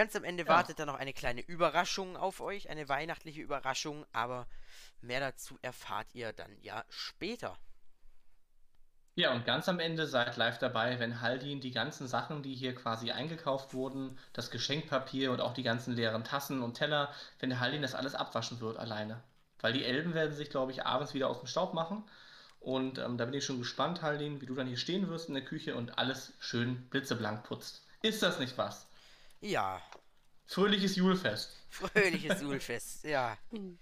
Ganz 0.00 0.16
am 0.16 0.24
Ende 0.24 0.46
Ja. 0.46 0.48
wartet 0.48 0.78
dann 0.78 0.86
noch 0.86 0.94
eine 0.98 1.12
kleine 1.12 1.42
Überraschung 1.42 2.16
auf 2.16 2.40
euch, 2.40 2.70
eine 2.70 2.88
weihnachtliche 2.88 3.42
Überraschung, 3.42 4.06
aber 4.14 4.46
mehr 5.02 5.20
dazu 5.20 5.58
erfahrt 5.60 6.14
ihr 6.14 6.32
dann 6.32 6.56
ja 6.62 6.86
später. 6.88 7.58
Ja, 9.14 9.32
und 9.34 9.44
ganz 9.44 9.68
am 9.68 9.78
Ende 9.78 10.06
seid 10.06 10.38
live 10.38 10.56
dabei, 10.58 10.98
wenn 10.98 11.20
Haldin 11.20 11.60
die 11.60 11.70
ganzen 11.72 12.08
Sachen, 12.08 12.42
die 12.42 12.54
hier 12.54 12.74
quasi 12.74 13.10
eingekauft 13.10 13.74
wurden, 13.74 14.18
das 14.32 14.50
Geschenkpapier 14.50 15.32
und 15.32 15.42
auch 15.42 15.52
die 15.52 15.62
ganzen 15.62 15.94
leeren 15.94 16.24
Tassen 16.24 16.62
und 16.62 16.74
Teller, 16.78 17.12
wenn 17.38 17.60
Haldin 17.60 17.82
das 17.82 17.94
alles 17.94 18.14
abwaschen 18.14 18.60
wird 18.60 18.78
alleine. 18.78 19.22
Weil 19.60 19.74
die 19.74 19.84
Elben 19.84 20.14
werden 20.14 20.34
sich, 20.34 20.48
glaube 20.48 20.72
ich, 20.72 20.86
abends 20.86 21.12
wieder 21.12 21.28
aus 21.28 21.40
dem 21.40 21.46
Staub 21.46 21.74
machen. 21.74 22.04
Und 22.58 22.98
ähm, 22.98 23.18
da 23.18 23.26
bin 23.26 23.34
ich 23.34 23.44
schon 23.44 23.58
gespannt, 23.58 24.00
Haldin, 24.00 24.40
wie 24.40 24.46
du 24.46 24.54
dann 24.54 24.66
hier 24.66 24.78
stehen 24.78 25.08
wirst 25.10 25.28
in 25.28 25.34
der 25.34 25.44
Küche 25.44 25.74
und 25.74 25.98
alles 25.98 26.32
schön 26.40 26.88
blitzeblank 26.88 27.44
putzt. 27.44 27.84
Ist 28.02 28.22
das 28.22 28.38
nicht 28.38 28.56
was? 28.56 28.89
Ja, 29.40 29.80
Fröhliches 30.46 30.96
Julfest. 30.96 31.50
fröhliches 31.68 32.40
Julfest, 32.42 33.04
ja. 33.04 33.36
Hm. 33.50 33.78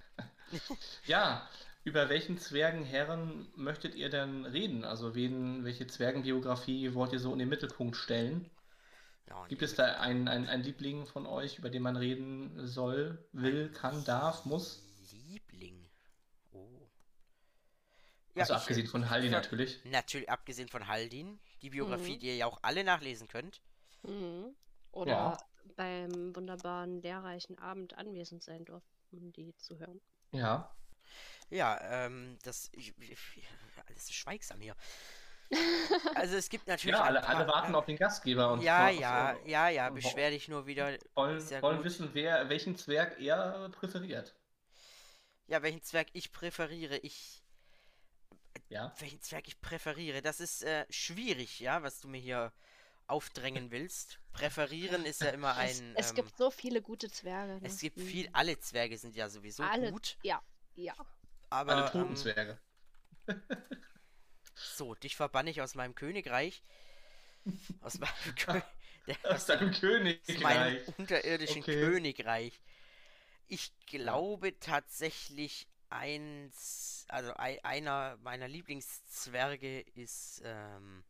Ja, 1.07 1.49
über 1.85 2.09
welchen 2.09 2.38
Zwergenherren 2.38 3.50
möchtet 3.57 3.95
ihr 3.95 4.09
denn 4.11 4.45
reden? 4.47 4.85
Also 4.85 5.15
wen, 5.15 5.65
welche 5.65 5.87
Zwergenbiografie 5.87 6.95
wollt 6.95 7.12
ihr 7.12 7.19
so 7.19 7.33
in 7.33 7.38
den 7.38 7.49
Mittelpunkt 7.49 7.97
stellen? 7.97 8.50
ja 9.29 9.47
Gibt 9.49 9.62
es 9.62 9.75
da 9.75 9.85
einen, 10.00 10.29
einen, 10.29 10.49
einen 10.49 10.62
Liebling 10.62 11.07
von 11.07 11.27
euch, 11.27 11.59
über 11.59 11.71
den 11.71 11.83
man 11.83 11.97
reden 11.97 12.67
soll, 12.67 13.27
will, 13.33 13.71
kann, 13.73 14.05
darf, 14.05 14.45
muss? 14.45 14.83
Liebling. 15.12 15.88
Oh. 16.53 16.88
also 18.35 18.55
ich, 18.55 18.61
abgesehen 18.61 18.87
von 18.87 19.09
Haldi 19.11 19.29
ver- 19.29 19.37
natürlich. 19.37 19.81
Natürlich, 19.85 20.31
abgesehen 20.31 20.69
von 20.69 20.87
Haldin. 20.87 21.41
Die 21.62 21.71
Biografie, 21.71 22.15
Mhm. 22.17 22.19
die 22.21 22.27
ihr 22.29 22.37
ja 22.37 22.47
auch 22.47 22.59
alle 22.62 22.85
nachlesen 22.85 23.29
könnt. 23.29 23.61
Mhm. 24.03 24.55
Oder 24.93 25.12
Ja. 25.12 25.38
Beim 25.77 26.35
wunderbaren 26.35 27.01
lehrreichen 27.03 27.59
Abend 27.59 27.97
anwesend 27.97 28.43
sein 28.43 28.65
durften, 28.65 29.19
um 29.19 29.33
die 29.33 29.57
zu 29.57 29.79
hören. 29.79 30.01
Ja. 30.33 30.75
Ja, 31.51 31.79
ähm, 32.07 32.39
das. 32.43 32.69
Ich, 32.73 32.93
ich, 32.99 33.19
alles 33.87 34.07
so 34.07 34.13
schweigsam 34.13 34.61
hier. 34.61 34.77
Also 36.15 36.37
es 36.37 36.51
gibt 36.51 36.67
natürlich. 36.67 36.95
Ja, 36.95 37.05
alle, 37.05 37.27
alle 37.27 37.47
paar- 37.47 37.55
warten 37.55 37.75
auf 37.75 37.87
den 37.87 37.97
Gastgeber 37.97 38.53
und 38.53 38.61
Ja, 38.61 38.89
vor- 38.89 39.01
ja, 39.01 39.35
vor- 39.35 39.49
ja, 39.49 39.69
ja, 39.71 39.91
wo- 39.91 39.95
beschwer 39.95 40.29
dich 40.31 40.49
nur 40.49 40.67
wieder. 40.67 40.99
wollen, 41.15 41.63
wollen 41.63 41.85
wissen, 41.85 42.11
wer 42.13 42.51
welchen 42.51 42.77
Zwerg 42.77 43.19
er 43.19 43.71
präferiert. 43.71 44.35
Ja, 45.47 45.63
welchen 45.63 45.81
Zwerg 45.83 46.09
ich 46.13 46.33
präferiere. 46.33 46.99
Ich. 46.99 47.43
Ja. 48.69 48.93
Welchen 48.99 49.23
Zwerg 49.23 49.49
ich 49.49 49.59
präferiere. 49.63 50.21
Das 50.21 50.41
ist 50.41 50.63
äh, 50.65 50.85
schwierig, 50.91 51.61
ja, 51.61 51.83
was 51.83 52.01
du 52.01 52.09
mir 52.09 52.21
hier 52.21 52.53
aufdrängen 53.09 53.71
willst. 53.71 54.21
Präferieren 54.33 55.05
ist 55.05 55.21
ja 55.23 55.31
immer 55.31 55.57
ein. 55.57 55.95
es 55.97 56.11
ähm, 56.11 56.15
gibt 56.17 56.37
so 56.37 56.50
viele 56.50 56.83
gute 56.83 57.11
Zwerge. 57.11 57.55
Ne? 57.55 57.61
es 57.67 57.79
gibt 57.81 57.97
Mhm. 57.97 58.03
viel. 58.07 58.29
Alle 58.33 58.59
Zwerge 58.61 58.97
sind 58.99 59.17
ja 59.17 59.29
sowieso 59.29 59.62
Alle, 59.65 59.91
gut. 59.91 60.17
ja, 60.23 60.41
ja. 60.77 60.95
Aber. 61.50 61.73
Alle 61.75 61.91
toten 61.91 62.11
ähm, 62.11 62.17
Zwerge. 62.17 62.59
So, 64.55 64.95
dich 64.97 65.15
verbanne 65.17 65.50
ich 65.50 65.62
aus 65.62 65.75
meinem 65.77 65.95
Königreich. 65.95 66.62
Aus 67.81 67.99
meinem, 67.99 68.11
Kö 68.37 68.61
der, 69.07 69.17
Aus 69.35 69.47
deinem 69.47 69.71
aus 69.71 69.81
meinem 69.83 70.03
Königreich. 70.27 70.99
unterirdischen 70.99 71.62
Okay. 71.62 71.81
Königreich. 71.81 72.61
Ich 73.47 73.73
glaube 73.87 74.59
tatsächlich 74.59 75.69
eins, 75.91 77.07
also 77.09 77.33
ei- 77.37 77.62
einer 77.65 78.17
meiner 78.19 78.49
Lieblingszwerge 78.49 79.81
ist 79.81 80.43
ähm, 80.45 81.05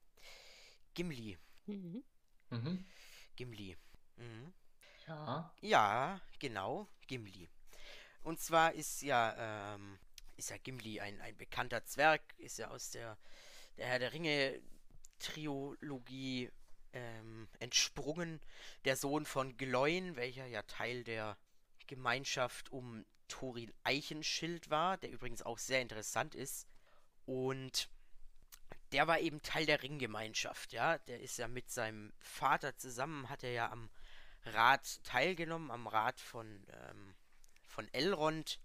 Gimli. 0.95 1.39
Mhm. 1.69 2.03
Mhm. 2.51 2.87
Gimli. 3.37 3.77
Mhm. 4.17 4.53
Ja. 5.07 5.53
Ja, 5.61 6.21
genau, 6.39 6.89
Gimli. 7.07 7.49
Und 8.23 8.41
zwar 8.41 8.73
ist 8.73 9.03
ja, 9.03 9.75
ähm, 9.75 9.99
ist 10.37 10.51
ja 10.51 10.57
Gimli 10.59 11.01
ein, 11.01 11.21
ein 11.21 11.37
bekannter 11.37 11.85
Zwerg, 11.85 12.23
ist 12.39 12.59
ja 12.59 12.69
aus 12.69 12.91
der, 12.91 13.17
der 13.77 13.87
Herr 13.87 13.99
der 13.99 14.13
Ringe 14.13 14.61
Trilogie 15.19 16.51
ähm, 16.93 17.49
entsprungen. 17.59 18.41
Der 18.85 18.97
Sohn 18.97 19.25
von 19.25 19.57
Gloin, 19.57 20.17
welcher 20.17 20.47
ja 20.47 20.63
Teil 20.63 21.05
der 21.05 21.37
Gemeinschaft 21.87 22.71
um 22.71 23.05
Thorin 23.29 23.73
Eichenschild 23.85 24.71
war, 24.71 24.97
der 24.97 25.11
übrigens 25.11 25.43
auch 25.43 25.59
sehr 25.59 25.83
interessant 25.83 26.35
ist. 26.35 26.67
Und 27.27 27.91
der 28.93 29.07
war 29.07 29.21
eben 29.21 29.43
Teil 29.43 29.67
der 29.67 29.83
Ringgemeinschaft, 29.83 30.73
ja. 30.73 30.99
Der 30.99 31.21
ist 31.21 31.39
ja 31.39 31.49
mit 31.49 31.71
seinem 31.71 32.13
Vater 32.21 32.77
zusammen, 32.77 33.29
hat 33.29 33.43
er 33.45 33.53
ja 33.53 33.71
am 33.71 33.91
Rat 34.45 35.03
teilgenommen, 35.05 35.71
am 35.71 35.87
Rat 35.87 36.21
von, 36.21 36.67
ähm, 36.73 37.15
von 37.67 37.89
Elrond. 37.93 38.61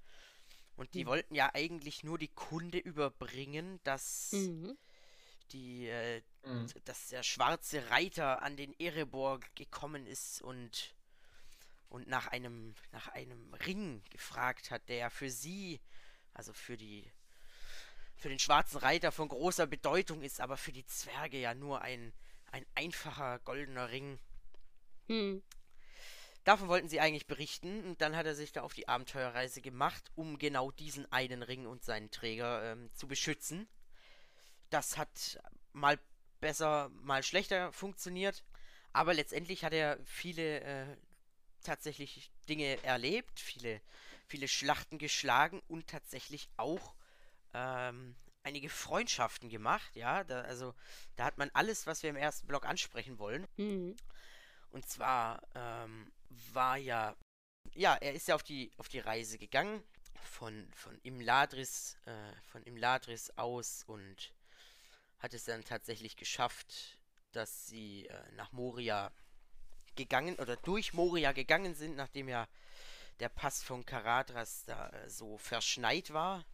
Und 0.76 0.94
die 0.94 1.04
Mhm. 1.04 1.10
wollten 1.10 1.36
ja 1.36 1.52
eigentlich 1.54 2.04
nur 2.04 2.18
die 2.18 2.30
Kunde 2.30 2.78
überbringen, 2.80 3.80
dass 3.84 4.32
Mhm. 4.32 4.78
die, 5.52 5.88
äh, 5.88 6.22
Mhm. 6.44 6.68
dass 6.86 7.10
der 7.10 7.24
schwarze 7.24 7.90
Reiter 7.90 8.42
an 8.42 8.58
den 8.58 8.74
Erebor 8.80 9.40
gekommen 9.56 10.06
ist 10.08 10.42
und 10.42 10.96
und 11.90 12.08
nach 12.08 12.26
einem 12.30 12.74
nach 12.92 13.10
einem 13.10 13.54
Ring 13.54 14.02
gefragt 14.10 14.72
hat, 14.72 14.90
der 14.90 15.12
für 15.12 15.30
sie, 15.30 15.80
also 16.34 16.52
für 16.52 16.76
die 16.76 17.08
für 18.24 18.30
den 18.30 18.40
schwarzen 18.40 18.78
Reiter 18.78 19.12
von 19.12 19.28
großer 19.28 19.68
Bedeutung 19.68 20.22
ist, 20.22 20.40
aber 20.40 20.56
für 20.56 20.72
die 20.72 20.86
Zwerge 20.86 21.38
ja 21.38 21.54
nur 21.54 21.82
ein 21.82 22.14
ein 22.54 22.66
einfacher 22.74 23.40
goldener 23.40 23.90
Ring. 23.90 24.18
Hm. 25.08 25.44
Davon 26.46 26.70
wollten 26.70 26.88
sie 26.88 27.02
eigentlich 27.02 27.28
berichten 27.28 27.84
und 27.84 28.00
dann 28.00 28.16
hat 28.16 28.26
er 28.26 28.34
sich 28.34 28.54
da 28.54 28.62
auf 28.62 28.74
die 28.74 28.88
Abenteuerreise 28.88 29.60
gemacht, 29.60 30.10
um 30.16 30.38
genau 30.38 30.72
diesen 30.72 31.12
einen 31.12 31.44
Ring 31.44 31.68
und 31.68 31.84
seinen 31.84 32.12
Träger 32.12 32.72
ähm, 32.72 32.90
zu 32.94 33.10
beschützen. 33.10 33.68
Das 34.70 34.98
hat 34.98 35.42
mal 35.74 36.00
besser, 36.40 36.90
mal 37.02 37.24
schlechter 37.24 37.74
funktioniert, 37.74 38.46
aber 38.94 39.14
letztendlich 39.14 39.66
hat 39.66 39.74
er 39.74 40.00
viele 40.06 40.62
äh, 40.62 40.98
tatsächlich 41.62 42.32
Dinge 42.48 42.82
erlebt, 42.86 43.42
viele, 43.42 43.82
viele 44.28 44.48
Schlachten 44.48 44.98
geschlagen 44.98 45.62
und 45.68 45.88
tatsächlich 45.88 46.48
auch 46.56 46.96
ähm, 47.54 48.16
einige 48.44 48.70
Freundschaften 48.70 49.50
gemacht. 49.50 49.96
Ja, 49.96 50.24
da, 50.24 50.42
also 50.42 50.74
da 51.16 51.26
hat 51.26 51.38
man 51.38 51.50
alles, 51.54 51.88
was 51.88 52.04
wir 52.04 52.10
im 52.10 52.16
ersten 52.16 52.48
Block 52.48 52.66
ansprechen 52.66 53.20
wollen. 53.20 53.48
Hm. 53.56 53.96
Und 54.72 54.88
zwar 54.88 55.42
ähm, 55.56 56.12
war 56.52 56.78
ja, 56.78 57.16
ja, 57.74 57.96
er 57.96 58.14
ist 58.14 58.28
ja 58.28 58.36
auf 58.36 58.44
die, 58.44 58.72
auf 58.78 58.90
die 58.90 59.00
Reise 59.00 59.38
gegangen 59.38 59.84
von, 60.24 60.68
von 60.74 60.98
Imladris, 61.04 61.98
äh, 62.06 62.34
von 62.52 62.64
Imladris 62.64 63.32
aus 63.38 63.84
und 63.86 64.34
hat 65.20 65.34
es 65.34 65.46
dann 65.46 65.64
tatsächlich 65.64 66.18
geschafft, 66.18 66.98
dass 67.32 67.68
sie 67.68 68.08
äh, 68.08 68.32
nach 68.36 68.52
Moria 68.52 69.12
gegangen 69.96 70.36
oder 70.36 70.56
durch 70.58 70.94
Moria 70.94 71.32
gegangen 71.32 71.76
sind, 71.76 71.96
nachdem 71.96 72.28
ja 72.28 72.48
der 73.20 73.30
Pass 73.30 73.64
von 73.64 73.86
Karadras 73.86 74.64
da 74.66 74.90
äh, 74.90 75.10
so 75.10 75.38
verschneit 75.38 76.14
war. 76.14 76.46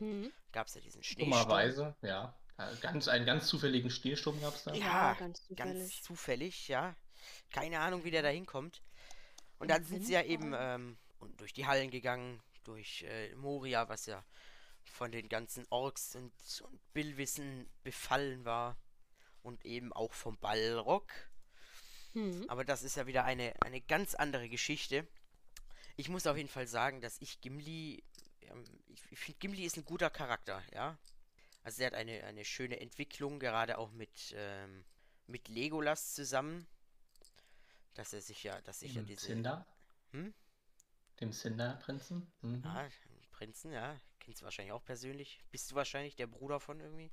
Hm. 0.00 0.32
Gab 0.52 0.66
es 0.66 0.74
ja 0.74 0.80
diesen 0.80 1.02
Schneesturm. 1.02 1.30
Dummerweise, 1.30 1.94
ja. 2.02 2.34
Ja, 2.58 2.74
Ganz, 2.82 3.08
einen 3.08 3.24
ganz 3.24 3.46
zufälligen 3.46 3.90
Schneesturm 3.90 4.40
gab 4.42 4.54
es 4.54 4.64
da. 4.64 4.74
Ja, 4.74 5.14
ganz 5.14 5.46
Ganz 5.56 6.02
zufällig. 6.02 6.02
zufällig, 6.02 6.68
ja. 6.68 6.96
Keine 7.52 7.80
Ahnung, 7.80 8.04
wie 8.04 8.10
der 8.10 8.22
da 8.22 8.28
hinkommt. 8.28 8.82
Und 9.58 9.68
dann 9.70 9.84
sind 9.84 10.04
sie 10.04 10.12
ja 10.12 10.22
eben 10.22 10.52
ähm, 10.54 10.98
und 11.18 11.40
durch 11.40 11.52
die 11.52 11.66
Hallen 11.66 11.90
gegangen, 11.90 12.42
durch 12.64 13.02
äh, 13.02 13.34
Moria, 13.36 13.88
was 13.88 14.06
ja 14.06 14.24
von 14.84 15.12
den 15.12 15.28
ganzen 15.28 15.66
Orks 15.70 16.16
und, 16.16 16.32
und 16.62 16.92
Billwissen 16.92 17.70
befallen 17.82 18.44
war. 18.44 18.76
Und 19.42 19.64
eben 19.64 19.92
auch 19.94 20.12
vom 20.12 20.36
Balrog. 20.38 21.10
Hm. 22.12 22.44
Aber 22.48 22.64
das 22.64 22.82
ist 22.82 22.96
ja 22.96 23.06
wieder 23.06 23.24
eine, 23.24 23.54
eine 23.62 23.80
ganz 23.80 24.14
andere 24.14 24.50
Geschichte. 24.50 25.06
Ich 25.96 26.10
muss 26.10 26.26
auf 26.26 26.36
jeden 26.36 26.48
Fall 26.50 26.66
sagen, 26.66 27.00
dass 27.00 27.18
ich 27.20 27.40
Gimli. 27.40 28.02
Ähm, 28.50 28.64
ich 28.88 29.00
ich 29.10 29.18
finde, 29.18 29.38
Gimli 29.38 29.64
ist 29.64 29.76
ein 29.76 29.84
guter 29.84 30.10
Charakter, 30.10 30.62
ja. 30.72 30.96
Also 31.62 31.82
er 31.82 31.88
hat 31.88 31.94
eine, 31.94 32.24
eine 32.24 32.44
schöne 32.44 32.80
Entwicklung, 32.80 33.38
gerade 33.38 33.78
auch 33.78 33.92
mit, 33.92 34.34
ähm, 34.36 34.84
mit 35.26 35.48
Legolas 35.48 36.14
zusammen. 36.14 36.66
Dass 37.94 38.12
er 38.12 38.20
sich 38.20 38.44
ja, 38.44 38.60
dass 38.62 38.80
sich 38.80 38.94
ja 38.94 39.02
Dem 39.02 39.06
diese. 39.06 39.26
Cinder? 39.26 39.66
Hm? 40.12 40.32
Dem 41.20 41.32
Cinder-Prinzen? 41.32 42.30
Mhm. 42.40 42.64
Ah, 42.64 42.88
Prinzen, 43.32 43.72
ja. 43.72 43.96
Kennst 44.20 44.40
du 44.40 44.44
wahrscheinlich 44.44 44.72
auch 44.72 44.84
persönlich. 44.84 45.42
Bist 45.50 45.70
du 45.70 45.74
wahrscheinlich 45.74 46.14
der 46.16 46.26
Bruder 46.26 46.60
von 46.60 46.80
irgendwie? 46.80 47.10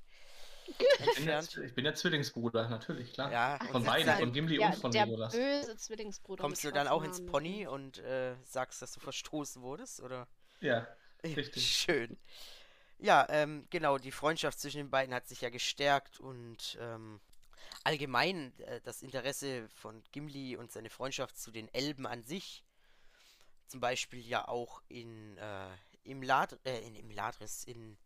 Ich 0.68 1.16
bin, 1.16 1.26
der, 1.26 1.42
ich 1.42 1.74
bin 1.74 1.86
der 1.86 1.96
Zwillingsbruder, 1.96 2.68
natürlich, 2.68 3.14
klar. 3.14 3.32
Ja, 3.32 3.58
Von 3.72 3.86
beiden, 3.86 4.14
von 4.18 4.34
Gimli 4.34 4.60
Ja, 4.60 4.68
und 4.68 4.76
von 4.76 4.92
der 4.92 5.06
Legolas. 5.06 5.34
böse 5.34 5.78
Zwillingsbruder. 5.78 6.42
Kommst 6.42 6.64
du 6.64 6.72
dann 6.72 6.88
auch 6.88 7.04
ins. 7.04 7.26
Pony 7.26 7.66
und 7.68 8.00
äh, 8.00 8.36
sagst, 8.44 8.82
dass 8.82 8.92
du 8.92 9.00
verstoßen 9.00 9.62
wurdest? 9.62 10.02
Oder? 10.02 10.28
Ja, 10.60 10.86
Richtig. 11.24 11.66
Schön. 11.66 12.18
Ja, 13.00 13.28
ähm, 13.30 13.68
genau, 13.70 13.98
die 13.98 14.12
Freundschaft 14.12 14.60
zwischen 14.60 14.78
den 14.78 14.90
beiden 14.90 15.14
hat 15.14 15.28
sich 15.28 15.42
ja 15.42 15.50
gestärkt 15.50 16.20
und 16.20 16.78
ähm, 16.82 17.20
allgemein 17.84 18.58
äh, 18.60 18.82
das 18.82 19.04
Interesse 19.04 19.70
von 19.70 20.02
Gimli 20.12 20.56
und 20.56 20.72
seine 20.72 20.90
Freundschaft 20.90 21.38
zu 21.38 21.52
den 21.52 21.72
Elben 21.74 22.08
an 22.08 22.24
sich, 22.24 22.64
zum 23.68 23.80
Beispiel 23.80 24.26
ja 24.26 24.48
auch 24.48 24.82
in, 24.88 25.38
äh, 25.38 25.70
im 26.04 26.24
Lad 26.24 26.58
äh, 26.66 26.80
in, 26.80 26.96
im 26.96 27.12
Ladris, 27.12 27.66
in 27.66 27.98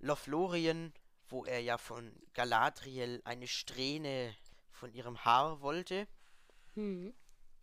Lothlorien, 0.00 0.92
wo 1.28 1.44
er 1.44 1.60
ja 1.60 1.78
von 1.78 2.12
Galadriel 2.34 3.22
eine 3.24 3.46
Strähne 3.46 4.34
von 4.70 4.92
ihrem 4.92 5.24
Haar 5.24 5.60
wollte. 5.62 6.06
Hm. 6.74 7.14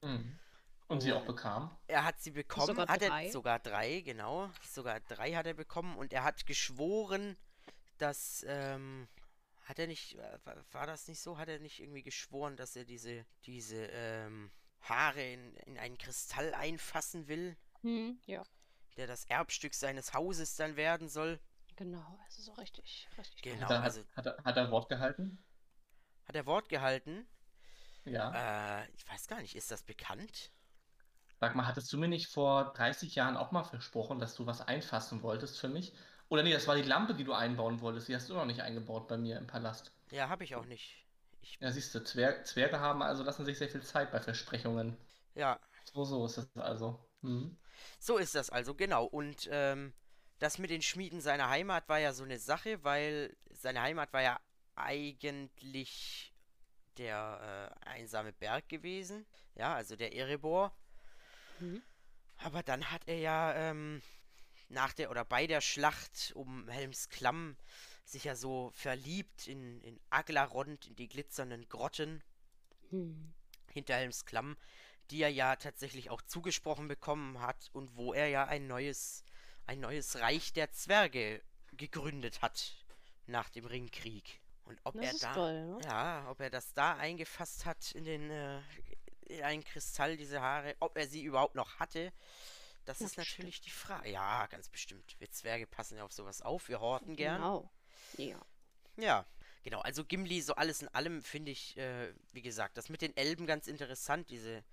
Mhm. 0.02 0.40
Und 0.88 1.02
sie 1.02 1.12
Oh. 1.12 1.18
auch 1.18 1.26
bekam. 1.26 1.78
Er 1.88 2.06
hat 2.06 2.20
sie 2.22 2.32
bekommen, 2.32 2.68
Sogar 2.68 2.88
hat 2.88 3.02
drei. 3.02 3.26
er 3.26 3.32
sogar 3.32 3.60
drei, 3.60 4.02
genau. 4.02 4.50
Sogar 4.70 5.00
drei 5.02 5.34
hat 5.34 5.46
er 5.46 5.54
bekommen 5.54 5.98
und 5.98 6.14
er 6.14 6.24
hat 6.24 6.46
geschworen, 6.46 7.36
dass 7.98 8.46
ähm, 8.48 9.08
hat 9.66 9.80
er 9.80 9.88
nicht, 9.88 10.16
äh, 10.18 10.40
wa- 10.46 10.56
war 10.72 10.88
das 10.88 11.08
nicht 11.10 11.20
so? 11.20 11.38
Hat 11.38 11.50
er 11.50 11.60
nicht 11.60 11.80
irgendwie 11.82 12.04
geschworen, 12.04 12.56
dass 12.56 12.76
er 12.78 12.86
diese 12.86 13.26
diese 13.46 13.88
ähm, 13.92 14.50
Haare 14.82 15.22
in, 15.22 15.56
in 15.66 15.78
einen 15.78 15.98
Kristall 15.98 16.54
einfassen 16.54 17.28
will, 17.28 17.58
Hm. 17.82 18.20
Ja, 18.26 18.44
der 18.96 19.08
das 19.08 19.26
Erbstück 19.26 19.74
seines 19.74 20.14
Hauses 20.14 20.56
dann 20.56 20.76
werden 20.78 21.10
soll? 21.10 21.40
genau. 21.76 22.18
Ist 22.30 22.50
auch 22.50 22.58
richtig. 22.60 23.08
richtig 23.18 23.42
Genau, 23.44 23.66
Hat 23.66 23.72
er, 23.72 23.82
also 23.84 24.04
hat, 24.16 24.26
er, 24.26 24.44
hat 24.44 24.58
er 24.58 24.72
Wort 24.72 24.88
gehalten? 24.90 25.44
hat 26.28 26.36
er 26.36 26.46
Wort 26.46 26.70
gehalten. 26.70 27.28
Ja. 28.06 28.82
Äh, 28.84 28.90
ich 28.96 29.08
weiß 29.08 29.28
gar 29.28 29.42
nicht, 29.42 29.56
ist 29.56 29.70
das 29.70 29.84
bekannt? 29.84 30.52
Sag 31.40 31.56
mal, 31.56 31.66
hattest 31.68 31.92
du 31.94 31.98
mir 31.98 32.08
nicht 32.08 32.28
vor 32.32 32.74
30 32.74 33.16
Jahren 33.16 33.38
auch 33.38 33.52
mal 33.52 33.64
versprochen, 33.64 34.20
dass 34.20 34.36
du 34.36 34.46
was 34.46 34.62
einfassen 34.62 35.24
wolltest 35.24 35.60
für 35.60 35.68
mich? 35.70 35.94
Oder 36.30 36.44
nee, 36.44 36.54
das 36.54 36.68
war 36.68 36.76
die 36.76 36.84
Lampe, 36.84 37.14
die 37.16 37.24
du 37.24 37.34
einbauen 37.34 37.82
wolltest. 37.82 38.08
Die 38.08 38.16
hast 38.16 38.30
du 38.30 38.34
noch 38.36 38.46
nicht 38.46 38.62
eingebaut 38.62 39.08
bei 39.08 39.18
mir 39.18 39.38
im 39.38 39.48
Palast. 39.48 39.92
Ja, 40.12 40.28
habe 40.30 40.44
ich 40.44 40.56
auch 40.56 40.66
nicht. 40.66 41.06
Ich, 41.42 41.60
Ja, 41.60 41.72
siehst 41.72 41.94
du, 41.96 42.04
Zwer 42.04 42.44
Zwerge 42.46 42.80
haben 42.80 43.02
also 43.04 43.22
lassen 43.24 43.46
sich 43.46 43.58
sehr 43.60 43.70
viel 43.70 43.82
Zeit 43.84 44.12
bei 44.12 44.20
Versprechungen. 44.20 44.98
ja, 45.36 45.60
So, 45.86 46.06
so 46.06 46.26
ist 46.26 46.38
es 46.40 46.50
also. 46.58 47.10
Mhm. 47.22 47.58
So 48.00 48.18
ist 48.18 48.36
das 48.36 48.50
also, 48.50 48.76
genau. 48.76 49.06
Und 49.06 49.48
ähm, 49.52 49.94
das 50.40 50.58
mit 50.58 50.70
den 50.70 50.82
Schmieden 50.82 51.22
seiner 51.22 51.50
Heimat 51.50 51.88
war 51.90 52.00
ja 52.00 52.14
so 52.14 52.24
eine 52.24 52.40
Sache, 52.40 52.84
weil 52.84 53.36
seine 53.52 53.82
Heimat 53.82 54.14
war 54.14 54.22
ja 54.22 54.40
eigentlich 54.76 56.34
der 56.98 57.74
äh, 57.86 57.90
einsame 57.90 58.34
Berg 58.34 58.70
gewesen. 58.70 59.26
Ja, 59.56 59.76
also 59.76 59.96
der 59.96 60.16
Erebor. 60.16 60.74
Mhm. 61.60 61.82
Aber 62.38 62.64
dann 62.64 62.92
hat 62.92 63.08
er 63.08 63.18
ja 63.20 63.54
ähm, 63.56 64.02
nach 64.70 64.94
der 64.94 65.12
oder 65.12 65.26
bei 65.26 65.48
der 65.48 65.62
Schlacht 65.62 66.32
um 66.36 66.68
Helms 66.70 67.10
Klamm 67.10 67.58
sich 68.06 68.26
ja 68.26 68.36
so 68.36 68.72
verliebt 68.74 69.48
in, 69.48 69.82
in 69.82 70.00
Aglarond, 70.10 70.88
in 70.88 70.96
die 70.96 71.08
glitzernden 71.10 71.68
Grotten 71.70 72.24
Hm. 72.90 73.34
hinter 73.72 73.96
Helms 73.96 74.26
Klamm, 74.26 74.58
die 75.12 75.22
er 75.22 75.30
ja 75.30 75.56
tatsächlich 75.56 76.10
auch 76.10 76.22
zugesprochen 76.22 76.88
bekommen 76.88 77.40
hat 77.42 77.70
und 77.74 77.96
wo 77.96 78.14
er 78.14 78.28
ja 78.28 78.46
ein 78.46 78.68
neues, 78.68 79.24
ein 79.66 79.80
neues 79.80 80.18
Reich 80.18 80.54
der 80.54 80.72
Zwerge 80.72 81.42
gegründet 81.74 82.42
hat 82.42 82.76
nach 83.26 83.50
dem 83.50 83.66
Ringkrieg. 83.66 84.42
Und 84.66 84.80
ob 84.84 84.96
Das 84.96 85.06
er 85.06 85.14
da, 85.20 85.34
toll, 85.34 85.66
ne? 85.66 85.80
ja, 85.86 86.28
ob 86.30 86.40
er 86.42 86.50
das 86.50 86.74
da 86.74 86.98
eingefasst 86.98 87.66
hat 87.66 87.92
in 87.94 88.04
den, 88.04 88.30
äh, 88.32 88.62
in 89.30 89.44
einen 89.44 89.64
Kristall, 89.64 90.18
diese 90.18 90.42
Haare, 90.42 90.76
ob 90.80 90.98
er 90.98 91.08
sie 91.08 91.24
überhaupt 91.24 91.56
noch 91.56 91.80
hatte, 91.80 92.12
das 92.86 93.00
Ja, 93.00 93.06
ist 93.08 93.18
natürlich 93.18 93.62
die 93.62 93.70
Frage. 93.70 94.10
Ja, 94.10 94.46
ganz 94.48 94.70
bestimmt. 94.70 95.16
Wir 95.20 95.30
Zwerge 95.30 95.68
passen 95.68 95.98
ja 95.98 96.04
auf 96.06 96.14
sowas 96.14 96.42
auf, 96.42 96.70
wir 96.70 96.80
horten 96.80 97.16
gern. 97.16 97.36
Genau. 97.42 97.70
Ja. 98.18 98.40
Ja, 98.96 99.26
genau. 99.64 99.82
Also 99.82 100.06
Gimli, 100.06 100.42
so 100.42 100.56
alles 100.56 100.82
in 100.82 100.88
allem 100.90 101.22
finde 101.22 101.52
ich, 101.52 101.78
äh, 101.78 102.14
wie 102.32 102.42
gesagt, 102.42 102.78
das 102.78 102.90
mit 102.90 103.02
den 103.02 103.16
Elben 103.18 103.46
ganz 103.46 103.68
interessant, 103.68 104.30
diese, 104.30 104.64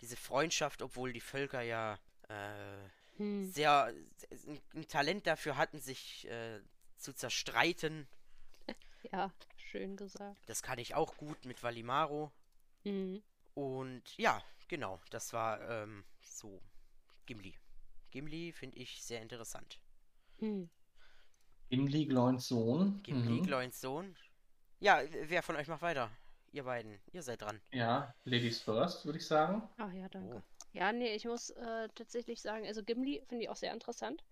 diese 0.00 0.16
Freundschaft, 0.16 0.82
obwohl 0.82 1.12
die 1.12 1.20
Völker 1.20 1.62
ja 1.62 1.98
äh, 2.28 2.88
Hm. 3.16 3.50
sehr 3.52 3.92
ein, 4.30 4.60
ein 4.74 4.88
Talent 4.88 5.26
dafür 5.26 5.56
hatten, 5.56 5.80
sich 5.80 6.26
äh, 6.28 6.60
zu 6.96 7.12
zerstreiten. 7.12 8.06
Ja, 9.12 9.32
schön 9.56 9.96
gesagt. 9.96 10.38
Das 10.46 10.62
kann 10.62 10.78
ich 10.78 10.94
auch 10.94 11.16
gut 11.16 11.46
mit 11.46 11.62
Valimaro. 11.62 12.30
Hm. 12.82 13.22
Und 13.54 14.16
ja, 14.16 14.42
genau, 14.68 15.00
das 15.10 15.32
war 15.32 15.60
ähm, 15.68 16.04
so 16.20 16.62
Gimli. 17.26 17.54
Gimli 18.10 18.52
finde 18.52 18.78
ich 18.78 19.02
sehr 19.02 19.22
interessant. 19.22 19.80
Hm. 20.38 20.68
Gimli, 21.68 22.06
Gloins 22.06 22.48
Sohn. 22.48 23.00
Gimli, 23.02 23.40
Mhm. 23.40 23.42
Gloins 23.44 23.80
Sohn. 23.80 24.16
Ja, 24.80 25.00
wer 25.24 25.42
von 25.42 25.56
euch 25.56 25.68
macht 25.68 25.82
weiter? 25.82 26.10
Ihr 26.52 26.64
beiden, 26.64 26.98
ihr 27.12 27.22
seid 27.22 27.42
dran. 27.42 27.60
Ja, 27.70 28.12
Ladies 28.24 28.60
first, 28.60 29.04
würde 29.04 29.18
ich 29.18 29.26
sagen. 29.26 29.62
Ach 29.76 29.92
ja, 29.92 30.08
danke. 30.08 30.36
Oh. 30.36 30.42
Ja, 30.72 30.92
nee, 30.92 31.14
ich 31.14 31.24
muss 31.24 31.50
äh, 31.50 31.88
tatsächlich 31.94 32.40
sagen, 32.42 32.66
also 32.66 32.82
Gimli 32.82 33.22
finde 33.28 33.44
ich 33.44 33.50
auch 33.50 33.56
sehr 33.56 33.72
interessant. 33.72 34.24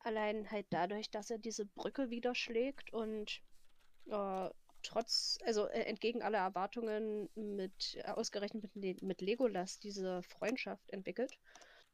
Allein 0.00 0.50
halt 0.50 0.66
dadurch, 0.70 1.10
dass 1.10 1.30
er 1.30 1.38
diese 1.38 1.64
Brücke 1.64 2.10
wieder 2.10 2.34
schlägt 2.34 2.92
und 2.92 3.40
äh, 4.06 4.50
trotz, 4.84 5.38
also 5.44 5.66
äh, 5.66 5.82
entgegen 5.82 6.22
aller 6.22 6.38
Erwartungen 6.38 7.28
mit, 7.34 7.96
äh, 7.96 8.08
ausgerechnet 8.10 8.74
mit, 8.76 9.02
mit 9.02 9.20
Legolas 9.20 9.78
diese 9.80 10.22
Freundschaft 10.22 10.90
entwickelt. 10.90 11.38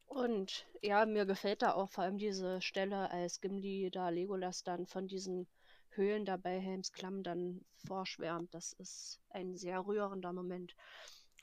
Und 0.05 0.65
ja, 0.81 1.05
mir 1.05 1.25
gefällt 1.25 1.61
da 1.61 1.73
auch 1.73 1.89
vor 1.89 2.03
allem 2.03 2.17
diese 2.17 2.61
Stelle, 2.61 3.09
als 3.09 3.41
Gimli 3.41 3.89
da 3.91 4.09
Legolas 4.09 4.63
dann 4.63 4.85
von 4.85 5.07
diesen 5.07 5.47
Höhlen 5.91 6.25
da 6.25 6.37
bei 6.37 6.59
Helms 6.59 6.91
Klamm 6.91 7.23
dann 7.23 7.63
vorschwärmt. 7.87 8.53
Das 8.53 8.73
ist 8.73 9.19
ein 9.29 9.55
sehr 9.55 9.85
rührender 9.85 10.33
Moment. 10.33 10.75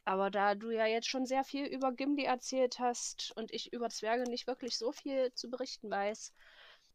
Aber 0.05 0.31
da 0.31 0.55
du 0.55 0.71
ja 0.71 0.87
jetzt 0.87 1.09
schon 1.09 1.27
sehr 1.27 1.45
viel 1.45 1.67
über 1.67 1.93
Gimli 1.93 2.25
erzählt 2.25 2.79
hast 2.79 3.33
und 3.37 3.53
ich 3.53 3.73
über 3.73 3.91
Zwerge 3.91 4.25
nicht 4.25 4.47
wirklich 4.47 4.77
so 4.77 4.93
viel 4.93 5.33
zu 5.35 5.51
berichten 5.51 5.91
weiß, 5.91 6.33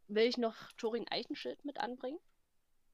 will 0.08 0.26
ich 0.26 0.38
noch 0.38 0.72
Thorin 0.78 1.08
Eichenschild 1.10 1.64
mit 1.66 1.80
anbringen, 1.80 2.20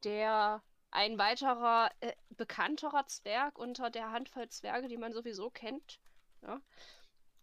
der 0.04 0.62
ein 0.92 1.18
weiterer 1.18 1.90
äh, 2.00 2.14
bekannterer 2.30 3.06
Zwerg 3.08 3.58
unter 3.58 3.90
der 3.90 4.12
Handvoll 4.12 4.50
Zwerge, 4.50 4.88
die 4.88 4.98
man 4.98 5.14
sowieso 5.14 5.50
kennt, 5.50 6.00
ja, 6.42 6.60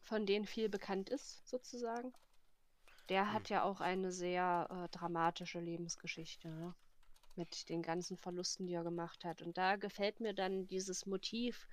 von 0.00 0.26
denen 0.26 0.46
viel 0.46 0.68
bekannt 0.68 1.10
ist, 1.10 1.46
sozusagen. 1.48 2.12
Der 3.08 3.32
hat 3.32 3.48
ja 3.50 3.62
auch 3.62 3.80
eine 3.80 4.10
sehr 4.10 4.68
äh, 4.70 4.88
dramatische 4.96 5.60
Lebensgeschichte, 5.60 6.48
ne? 6.48 6.74
mit 7.36 7.68
den 7.68 7.82
ganzen 7.82 8.16
Verlusten, 8.16 8.66
die 8.66 8.74
er 8.74 8.82
gemacht 8.82 9.24
hat. 9.24 9.42
Und 9.42 9.58
da 9.58 9.76
gefällt 9.76 10.20
mir 10.20 10.32
dann 10.32 10.66
dieses 10.66 11.06
Motiv, 11.06 11.68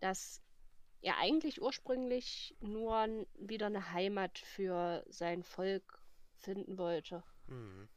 dass 0.00 0.42
er 1.00 1.18
eigentlich 1.18 1.60
ursprünglich 1.60 2.54
nur 2.60 3.26
wieder 3.34 3.66
eine 3.66 3.92
Heimat 3.92 4.38
für 4.38 5.04
sein 5.08 5.42
Volk 5.42 6.02
finden 6.36 6.78
wollte. 6.78 7.22
Mhm. 7.46 7.88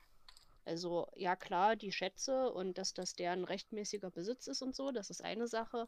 Also 0.66 1.08
ja 1.16 1.36
klar, 1.36 1.76
die 1.76 1.92
Schätze 1.92 2.52
und 2.52 2.78
dass 2.78 2.94
das 2.94 3.14
deren 3.14 3.44
rechtmäßiger 3.44 4.12
Besitz 4.12 4.48
ist 4.48 4.62
und 4.62 4.76
so, 4.76 4.92
das 4.92 5.10
ist 5.10 5.24
eine 5.24 5.48
Sache. 5.48 5.86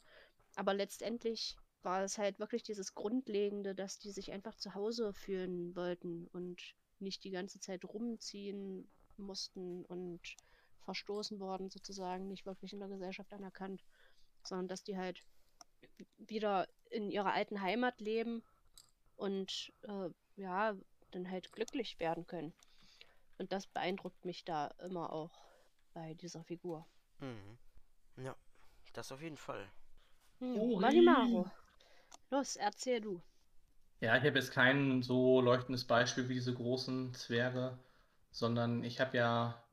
Aber 0.56 0.74
letztendlich 0.74 1.56
war 1.84 2.04
es 2.04 2.18
halt 2.18 2.40
wirklich 2.40 2.64
dieses 2.64 2.94
Grundlegende, 2.94 3.76
dass 3.76 4.00
die 4.00 4.12
sich 4.12 4.32
einfach 4.32 4.56
zu 4.56 4.76
Hause 4.76 5.14
fühlen 5.14 5.76
wollten 5.76 6.28
und 6.28 6.62
nicht 7.00 7.24
die 7.24 7.32
ganze 7.32 7.60
Zeit 7.60 7.84
rumziehen 7.86 8.90
mussten 9.18 9.86
und 9.86 10.22
verstoßen 10.82 11.40
worden 11.40 11.70
sozusagen, 11.70 12.28
nicht 12.28 12.46
wirklich 12.46 12.74
in 12.74 12.80
der 12.80 12.90
Gesellschaft 12.90 13.34
anerkannt, 13.34 13.84
sondern 14.44 14.68
dass 14.68 14.84
die 14.84 14.98
halt 14.98 15.24
wieder 16.18 16.68
in 16.90 17.10
ihrer 17.12 17.34
alten 17.34 17.62
Heimat 17.62 18.00
leben 18.00 18.44
und 19.16 19.72
äh, 19.84 20.10
ja, 20.36 20.76
dann 21.12 21.30
halt 21.30 21.52
glücklich 21.52 22.00
werden 22.00 22.26
können. 22.26 22.54
Und 23.42 23.52
das 23.52 23.66
beeindruckt 23.66 24.24
mich 24.24 24.46
da 24.46 24.68
immer 24.84 25.12
auch 25.12 25.32
bei 25.96 26.14
dieser 26.14 26.44
Figur. 26.44 26.86
Mhm. 27.22 27.58
Ja, 28.24 28.36
das 28.94 29.12
auf 29.12 29.20
jeden 29.20 29.36
Fall. 29.36 29.68
Hm, 30.38 30.56
Ui. 30.60 30.80
Marimaro. 30.80 31.50
Los, 32.30 32.56
erzähl 32.56 33.02
du. 33.02 33.20
Ja, 34.00 34.16
ich 34.16 34.24
habe 34.24 34.38
jetzt 34.38 34.52
kein 34.52 35.02
so 35.02 35.42
leuchtendes 35.42 35.86
Beispiel 35.86 36.30
wie 36.30 36.36
diese 36.36 36.54
großen 36.54 37.16
Zwerge, 37.16 37.80
sondern 38.30 38.84
ich 38.84 39.00
habe 39.00 39.18
ja 39.18 39.64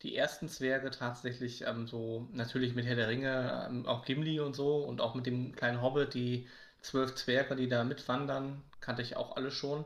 die 0.00 0.16
ersten 0.16 0.48
Zwerge 0.48 0.90
tatsächlich 0.90 1.66
ähm, 1.66 1.86
so, 1.86 2.30
natürlich 2.32 2.74
mit 2.74 2.86
Herr 2.86 2.96
der 2.96 3.08
Ringe, 3.08 3.66
ähm, 3.68 3.84
auch 3.84 4.06
Gimli 4.06 4.40
und 4.40 4.56
so 4.56 4.78
und 4.78 5.02
auch 5.02 5.14
mit 5.14 5.26
dem 5.26 5.54
kleinen 5.54 5.82
Hobbit, 5.82 6.14
die 6.14 6.48
zwölf 6.80 7.14
Zwerge, 7.14 7.56
die 7.56 7.68
da 7.68 7.84
mitwandern, 7.84 8.62
kannte 8.80 9.02
ich 9.02 9.16
auch 9.16 9.36
alle 9.36 9.50
schon. 9.50 9.84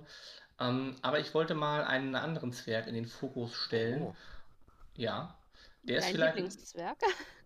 Ähm, 0.59 0.97
aber 1.03 1.21
ich 1.21 1.35
wollte 1.35 1.55
mal 1.55 1.85
einen 1.85 2.15
anderen 2.15 2.53
Zwerg 2.53 2.87
in 2.87 2.95
den 2.95 3.07
Fokus 3.07 3.55
stellen. 3.55 4.03
Oh. 4.03 4.15
Ja, 4.97 5.39
der 5.83 5.99
ist 5.99 6.07
Dein 6.07 6.13
vielleicht. 6.13 6.37
Lieblingszwerg? 6.37 6.99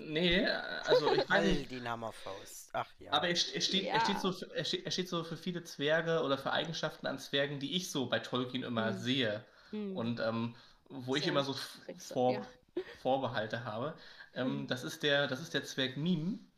Nee, 0.00 0.46
also 0.46 1.12
ich 1.12 1.28
weiß 1.28 1.44
nicht. 1.44 1.68
Aldin 1.68 1.88
Hammerfaust. 1.88 2.70
Ach 2.72 2.90
ja. 2.98 3.12
Aber 3.12 3.28
er, 3.28 3.36
st- 3.36 3.52
er, 3.54 3.60
steht, 3.60 3.92
er, 3.92 4.00
Ja. 4.00 4.00
steht 4.00 4.20
so, 4.20 4.32
für- 4.32 4.54
er, 4.54 4.64
steht, 4.64 4.84
er 4.86 4.90
steht 4.90 5.08
so 5.08 5.22
für 5.24 5.36
viele 5.36 5.64
Zwerge 5.64 6.22
oder 6.22 6.38
für 6.38 6.52
Eigenschaften 6.52 7.06
an 7.06 7.18
Zwergen, 7.18 7.60
die 7.60 7.76
ich 7.76 7.90
so 7.90 8.08
bei 8.08 8.18
Tolkien 8.20 8.62
immer 8.62 8.92
Hm. 8.92 8.98
sehe. 8.98 9.44
Hm. 9.70 9.96
Und 9.96 10.20
ähm, 10.20 10.56
wo 10.88 11.14
ich 11.16 11.24
Sehr 11.24 11.32
immer 11.32 11.44
so 11.44 11.54
vor, 11.98 12.32
ja. 12.32 12.46
Vorbehalte 13.02 13.64
habe. 13.64 13.96
Ähm, 14.34 14.62
Hm. 14.62 14.66
das, 14.66 14.82
ist 14.84 15.02
der, 15.02 15.26
das 15.26 15.40
ist 15.40 15.54
der 15.54 15.64
Zwerg 15.64 15.96
Mim 15.96 16.50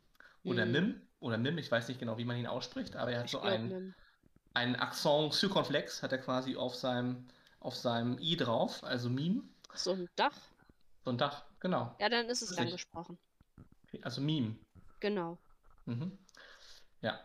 oder 0.43 0.65
Hm. 0.65 0.71
Mim 0.71 1.01
oder 1.19 1.37
Mim, 1.37 1.57
ich 1.57 1.71
weiß 1.71 1.87
nicht 1.89 1.99
genau, 1.99 2.17
wie 2.17 2.25
man 2.25 2.37
ihn 2.37 2.47
ausspricht, 2.47 2.95
aber 2.95 3.11
er 3.11 3.19
hat 3.21 3.25
Ich 3.25 3.31
so 3.31 3.41
einen, 3.41 3.69
Nim. 3.69 3.95
Einen 4.55 4.75
Accent 4.75 5.33
circonflex, 5.33 6.01
hat 6.01 6.11
er 6.11 6.17
quasi 6.19 6.55
auf 6.55 6.75
seinem, 6.75 7.25
auf 7.59 7.75
seinem 7.75 8.17
I 8.19 8.37
drauf, 8.37 8.83
also 8.83 9.09
Mim. 9.09 9.49
So 9.73 9.91
ein 9.93 10.09
Dach. 10.15 10.35
So 11.03 11.11
ein 11.11 11.17
Dach, 11.17 11.43
genau. 11.59 11.95
Ja, 11.99 12.09
dann 12.09 12.27
ist 12.27 12.41
es 12.41 12.51
Richtig. 12.51 12.65
angesprochen. 12.65 13.17
Also 14.01 14.21
Mim. 14.21 14.57
Genau. 14.99 15.37
Mhm. 15.85 16.17
Ja. 17.01 17.19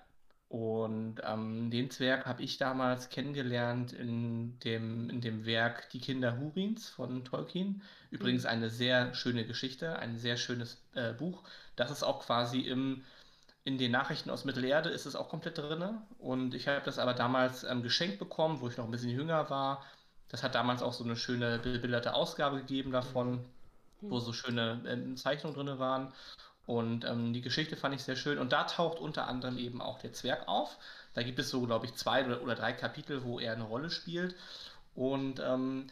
Und 0.48 1.20
ähm, 1.22 1.70
den 1.70 1.90
Zwerg 1.90 2.26
habe 2.26 2.42
ich 2.42 2.58
damals 2.58 3.08
kennengelernt 3.08 3.92
in 3.92 4.58
dem, 4.60 5.08
in 5.08 5.20
dem 5.20 5.46
Werk 5.46 5.88
Die 5.90 6.00
Kinder 6.00 6.38
Hurins 6.38 6.88
von 6.88 7.24
Tolkien. 7.24 7.82
Übrigens 8.10 8.46
eine 8.46 8.68
sehr 8.68 9.14
schöne 9.14 9.46
Geschichte, 9.46 10.00
ein 10.00 10.18
sehr 10.18 10.36
schönes 10.36 10.82
äh, 10.94 11.12
Buch. 11.12 11.44
Das 11.76 11.92
ist 11.92 12.02
auch 12.02 12.26
quasi 12.26 12.62
im, 12.62 13.04
in 13.64 13.78
den 13.78 13.92
Nachrichten 13.92 14.30
aus 14.30 14.44
Mittelerde 14.44 14.88
ist 14.90 15.06
es 15.06 15.16
auch 15.16 15.28
komplett 15.28 15.58
drin. 15.58 15.98
Und 16.18 16.54
ich 16.54 16.68
habe 16.68 16.82
das 16.84 16.98
aber 16.98 17.14
damals 17.14 17.64
ähm, 17.64 17.82
geschenkt 17.82 18.18
bekommen, 18.18 18.60
wo 18.60 18.68
ich 18.68 18.76
noch 18.76 18.84
ein 18.86 18.90
bisschen 18.90 19.10
jünger 19.10 19.50
war. 19.50 19.84
Das 20.28 20.42
hat 20.42 20.54
damals 20.54 20.82
auch 20.82 20.92
so 20.92 21.04
eine 21.04 21.16
schöne 21.16 21.58
bebilderte 21.58 22.14
Ausgabe 22.14 22.58
gegeben 22.58 22.92
davon, 22.92 23.44
wo 24.08 24.16
Hm. 24.16 24.20
so 24.20 24.32
schöne 24.32 24.82
ähm, 24.86 25.16
Zeichnungen 25.16 25.56
drin 25.56 25.78
waren. 25.78 26.12
Und 26.66 27.04
ähm, 27.04 27.32
die 27.32 27.40
Geschichte 27.42 27.76
fand 27.76 27.94
ich 27.94 28.02
sehr 28.04 28.16
schön. 28.16 28.38
Und 28.38 28.52
da 28.52 28.64
taucht 28.64 28.98
unter 29.00 29.26
anderem 29.26 29.58
eben 29.58 29.80
auch 29.82 29.98
der 29.98 30.12
Zwerg 30.12 30.46
auf. 30.48 30.78
Da 31.14 31.22
gibt 31.22 31.38
es 31.38 31.50
so, 31.50 31.62
glaube 31.66 31.86
ich, 31.86 31.94
zwei 31.96 32.24
oder, 32.24 32.42
oder 32.42 32.54
drei 32.54 32.72
Kapitel, 32.72 33.24
wo 33.24 33.40
er 33.40 33.52
eine 33.54 33.64
Rolle 33.64 33.90
spielt. 33.90 34.36
Und 34.94 35.40
ähm, 35.40 35.88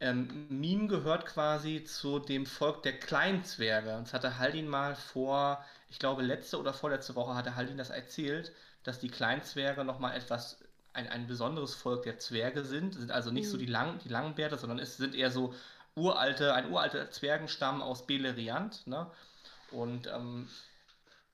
ähm, 0.00 0.46
Mim 0.48 0.88
gehört 0.88 1.26
quasi 1.26 1.84
zu 1.84 2.18
dem 2.20 2.46
Volk 2.46 2.82
der 2.82 2.98
Kleinzwerge. 2.98 3.96
Und 3.96 4.06
das 4.06 4.14
hatte 4.14 4.38
Haldin 4.38 4.68
mal 4.68 4.94
vor, 4.96 5.64
ich 5.88 5.98
glaube, 5.98 6.22
letzte 6.22 6.58
oder 6.58 6.72
vorletzte 6.74 7.14
Woche 7.14 7.34
hatte 7.34 7.56
Haldin 7.56 7.76
das 7.78 7.90
erzählt, 7.90 8.52
dass 8.84 8.98
die 9.00 9.10
Kleinzwerge 9.10 9.84
nochmal 9.84 10.16
etwas, 10.16 10.64
ein, 10.92 11.08
ein 11.08 11.26
besonderes 11.26 11.74
Volk 11.74 12.04
der 12.04 12.18
Zwerge 12.18 12.64
sind. 12.64 12.94
Sind 12.94 13.10
also 13.10 13.30
nicht 13.30 13.48
so 13.50 13.56
Mhm. 13.56 13.58
die, 13.58 13.66
Lang, 13.66 13.98
die 13.98 14.08
Langbärte, 14.08 14.56
sondern 14.58 14.78
es 14.78 14.96
sind 14.96 15.14
eher 15.14 15.30
so 15.30 15.54
uralte, 15.94 16.54
ein 16.54 16.70
uralter 16.70 17.10
Zwergenstamm 17.10 17.82
aus 17.82 18.06
Beleriand. 18.06 18.86
Ne? 18.86 19.10
Und 19.68 20.06
ähm, 20.08 20.48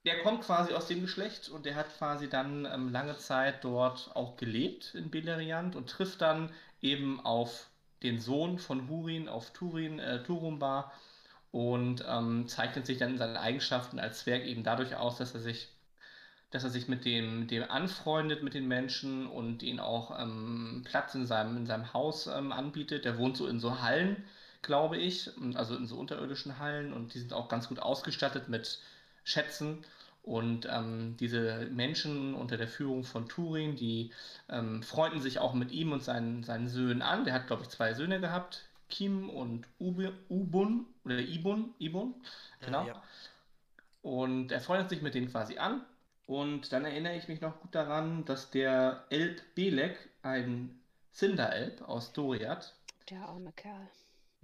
der 0.05 0.23
kommt 0.23 0.43
quasi 0.45 0.73
aus 0.75 0.87
dem 0.87 1.01
Geschlecht 1.01 1.49
und 1.49 1.67
der 1.67 1.75
hat 1.77 1.97
quasi 1.97 2.29
dann 2.29 2.65
ähm, 2.67 2.89
lange 2.91 3.17
Zeit 3.17 3.65
dort 3.65 4.15
auch 4.15 4.37
gelebt 4.37 4.95
in 4.95 5.11
Beleriand 5.11 5.77
und 5.77 5.89
trifft 5.91 6.21
dann 6.21 6.53
eben 6.81 7.21
auf 7.25 7.71
den 8.05 8.21
Sohn 8.21 8.59
von 8.59 8.89
Hurin, 8.89 9.29
auf 9.29 9.51
Turin, 9.51 9.99
äh, 9.99 10.23
Turumbar 10.23 10.93
und 11.51 12.05
ähm, 12.09 12.47
zeichnet 12.47 12.87
sich 12.87 12.99
dann 12.99 13.13
in 13.13 13.19
seinen 13.19 13.37
Eigenschaften 13.37 13.99
als 13.99 14.21
Zwerg 14.21 14.45
eben 14.45 14.63
dadurch 14.63 14.97
aus, 14.97 15.19
dass 15.19 15.35
er 15.35 15.41
sich, 15.41 15.69
dass 16.51 16.65
er 16.65 16.71
sich 16.71 16.89
mit 16.89 17.05
dem, 17.05 17.49
dem 17.49 17.69
anfreundet, 17.71 18.43
mit 18.43 18.55
den 18.55 18.69
Menschen 18.69 19.27
und 19.27 19.63
ihnen 19.63 19.81
auch 19.81 20.21
ähm, 20.21 20.83
Platz 20.85 21.15
in 21.15 21.27
seinem, 21.27 21.57
in 21.57 21.67
seinem 21.67 21.93
Haus 21.93 22.27
ähm, 22.27 22.53
anbietet. 22.53 23.05
Der 23.05 23.19
wohnt 23.19 23.37
so 23.37 23.47
in 23.47 23.61
so 23.61 23.81
Hallen, 23.81 24.25
glaube 24.63 24.97
ich, 24.99 25.31
also 25.55 25.77
in 25.77 25.87
so 25.87 25.97
unterirdischen 25.97 26.59
Hallen 26.59 26.93
und 26.93 27.15
die 27.15 27.21
sind 27.21 27.33
auch 27.33 27.49
ganz 27.49 27.69
gut 27.69 27.79
ausgestattet 27.79 28.49
mit 28.49 28.81
Schätzen. 29.25 29.85
Und 30.25 30.67
ähm, 30.71 31.17
diese 31.21 31.67
Menschen 31.71 32.35
unter 32.35 32.57
der 32.57 32.67
Führung 32.67 33.05
von 33.05 33.29
Turin, 33.29 33.77
die 33.77 34.11
ähm, 34.49 34.83
freunden 34.83 35.21
sich 35.21 35.39
auch 35.39 35.53
mit 35.53 35.71
ihm 35.71 35.93
und 35.93 36.03
seinen, 36.03 36.43
seinen 36.43 36.69
Söhnen 36.69 37.03
an. 37.03 37.25
Der 37.25 37.35
hat, 37.35 37.47
glaube 37.47 37.63
ich, 37.63 37.69
zwei 37.69 37.93
Söhne 37.93 38.21
gehabt, 38.21 38.65
Kim 38.89 39.29
und 39.29 39.67
Ube, 39.79 40.15
Ubun 40.31 40.87
oder 41.05 41.19
Ibun, 41.19 41.75
Ibun, 41.79 42.15
Äh, 42.61 42.65
genau. 42.67 42.87
ja. 42.87 43.03
Und 44.03 44.51
er 44.51 44.61
freundet 44.61 44.89
sich 44.89 45.03
mit 45.03 45.15
denen 45.15 45.31
quasi 45.31 45.59
an. 45.59 45.83
Und 46.27 46.73
dann 46.73 46.87
erinnere 46.87 47.17
ich 47.17 47.29
mich 47.29 47.43
noch 47.43 47.61
gut 47.61 47.75
daran, 47.75 48.25
dass 48.25 48.51
der 48.51 49.05
Elb 49.11 49.43
Belek, 49.55 50.09
ein 50.23 50.81
Cinder-Elb 51.13 51.83
aus 51.83 52.13
Doriath, 52.15 52.73
Der 53.11 53.21
arme 53.29 53.53
Kerl. 53.53 53.89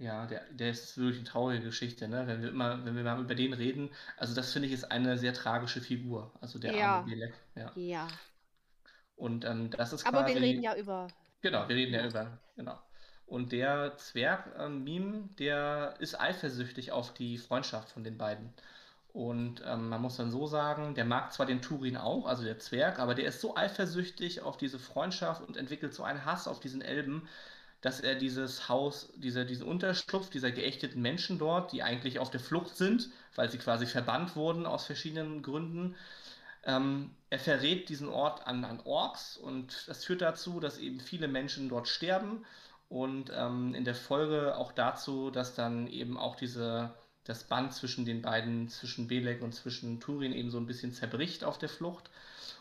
Ja, 0.01 0.25
der, 0.25 0.45
der 0.51 0.71
ist 0.71 0.97
wirklich 0.97 1.17
eine 1.19 1.25
traurige 1.29 1.63
Geschichte, 1.65 2.07
ne? 2.07 2.27
Wenn 2.27 2.41
wir 2.41 2.49
immer, 2.49 2.83
wenn 2.85 2.95
wir 2.95 3.03
mal 3.03 3.21
über 3.21 3.35
den 3.35 3.53
reden. 3.53 3.89
Also 4.17 4.33
das 4.35 4.51
finde 4.53 4.67
ich 4.67 4.73
ist 4.73 4.85
eine 4.91 5.17
sehr 5.17 5.33
tragische 5.33 5.81
Figur. 5.81 6.31
Also 6.41 6.59
der 6.59 6.73
Ja. 6.73 7.01
arme 7.01 7.09
Belek, 7.11 7.33
ja. 7.55 7.71
Ja. 7.75 8.07
Und 9.15 9.45
ähm, 9.45 9.69
das 9.71 9.93
ist 9.93 10.05
Aber 10.05 10.25
wir 10.27 10.35
reden 10.35 10.63
ja 10.63 10.75
über. 10.75 11.07
Genau, 11.41 11.67
wir 11.67 11.75
reden 11.75 11.93
ja 11.93 12.01
Ja. 12.01 12.07
über, 12.07 12.39
genau. 12.55 12.79
Und 13.25 13.51
der 13.51 13.95
Zwerg, 13.97 14.53
ähm, 14.57 15.35
der 15.37 15.95
ist 15.99 16.19
eifersüchtig 16.19 16.91
auf 16.91 17.13
die 17.13 17.37
Freundschaft 17.37 17.89
von 17.89 18.03
den 18.03 18.17
beiden. 18.17 18.53
Und 19.13 19.61
ähm, 19.65 19.89
man 19.89 20.01
muss 20.01 20.17
dann 20.17 20.31
so 20.31 20.47
sagen, 20.47 20.95
der 20.95 21.05
mag 21.05 21.33
zwar 21.33 21.45
den 21.45 21.61
Turin 21.61 21.97
auch, 21.97 22.25
also 22.25 22.43
der 22.43 22.59
Zwerg, 22.59 22.99
aber 22.99 23.13
der 23.15 23.25
ist 23.27 23.41
so 23.41 23.55
eifersüchtig 23.57 24.41
auf 24.41 24.57
diese 24.57 24.79
Freundschaft 24.79 25.41
und 25.41 25.57
entwickelt 25.57 25.93
so 25.93 26.03
einen 26.03 26.25
Hass 26.25 26.47
auf 26.47 26.59
diesen 26.61 26.81
Elben, 26.81 27.27
dass 27.81 27.99
er 27.99 28.15
dieses 28.15 28.69
Haus, 28.69 29.11
diese, 29.15 29.45
diesen 29.45 29.67
Unterschlupf 29.67 30.29
dieser 30.29 30.51
geächteten 30.51 31.01
Menschen 31.01 31.39
dort, 31.39 31.71
die 31.71 31.83
eigentlich 31.83 32.19
auf 32.19 32.29
der 32.29 32.39
Flucht 32.39 32.75
sind, 32.75 33.09
weil 33.35 33.49
sie 33.49 33.57
quasi 33.57 33.85
verbannt 33.87 34.35
wurden 34.35 34.65
aus 34.65 34.85
verschiedenen 34.85 35.41
Gründen, 35.41 35.95
ähm, 36.63 37.09
er 37.31 37.39
verrät 37.39 37.89
diesen 37.89 38.07
Ort 38.07 38.45
an, 38.45 38.63
an 38.63 38.81
Orks 38.81 39.35
und 39.35 39.87
das 39.87 40.05
führt 40.05 40.21
dazu, 40.21 40.59
dass 40.59 40.77
eben 40.77 40.99
viele 40.99 41.27
Menschen 41.27 41.69
dort 41.69 41.87
sterben 41.87 42.45
und 42.87 43.31
ähm, 43.33 43.73
in 43.73 43.85
der 43.85 43.95
Folge 43.95 44.55
auch 44.55 44.71
dazu, 44.71 45.31
dass 45.31 45.55
dann 45.55 45.87
eben 45.87 46.17
auch 46.17 46.35
diese, 46.35 46.93
das 47.23 47.45
Band 47.45 47.73
zwischen 47.73 48.05
den 48.05 48.21
beiden, 48.21 48.69
zwischen 48.69 49.07
Belek 49.07 49.41
und 49.41 49.55
zwischen 49.55 49.99
Turin 49.99 50.33
eben 50.33 50.51
so 50.51 50.57
ein 50.59 50.67
bisschen 50.67 50.93
zerbricht 50.93 51.43
auf 51.43 51.57
der 51.57 51.69
Flucht. 51.69 52.11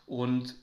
Und 0.07 0.55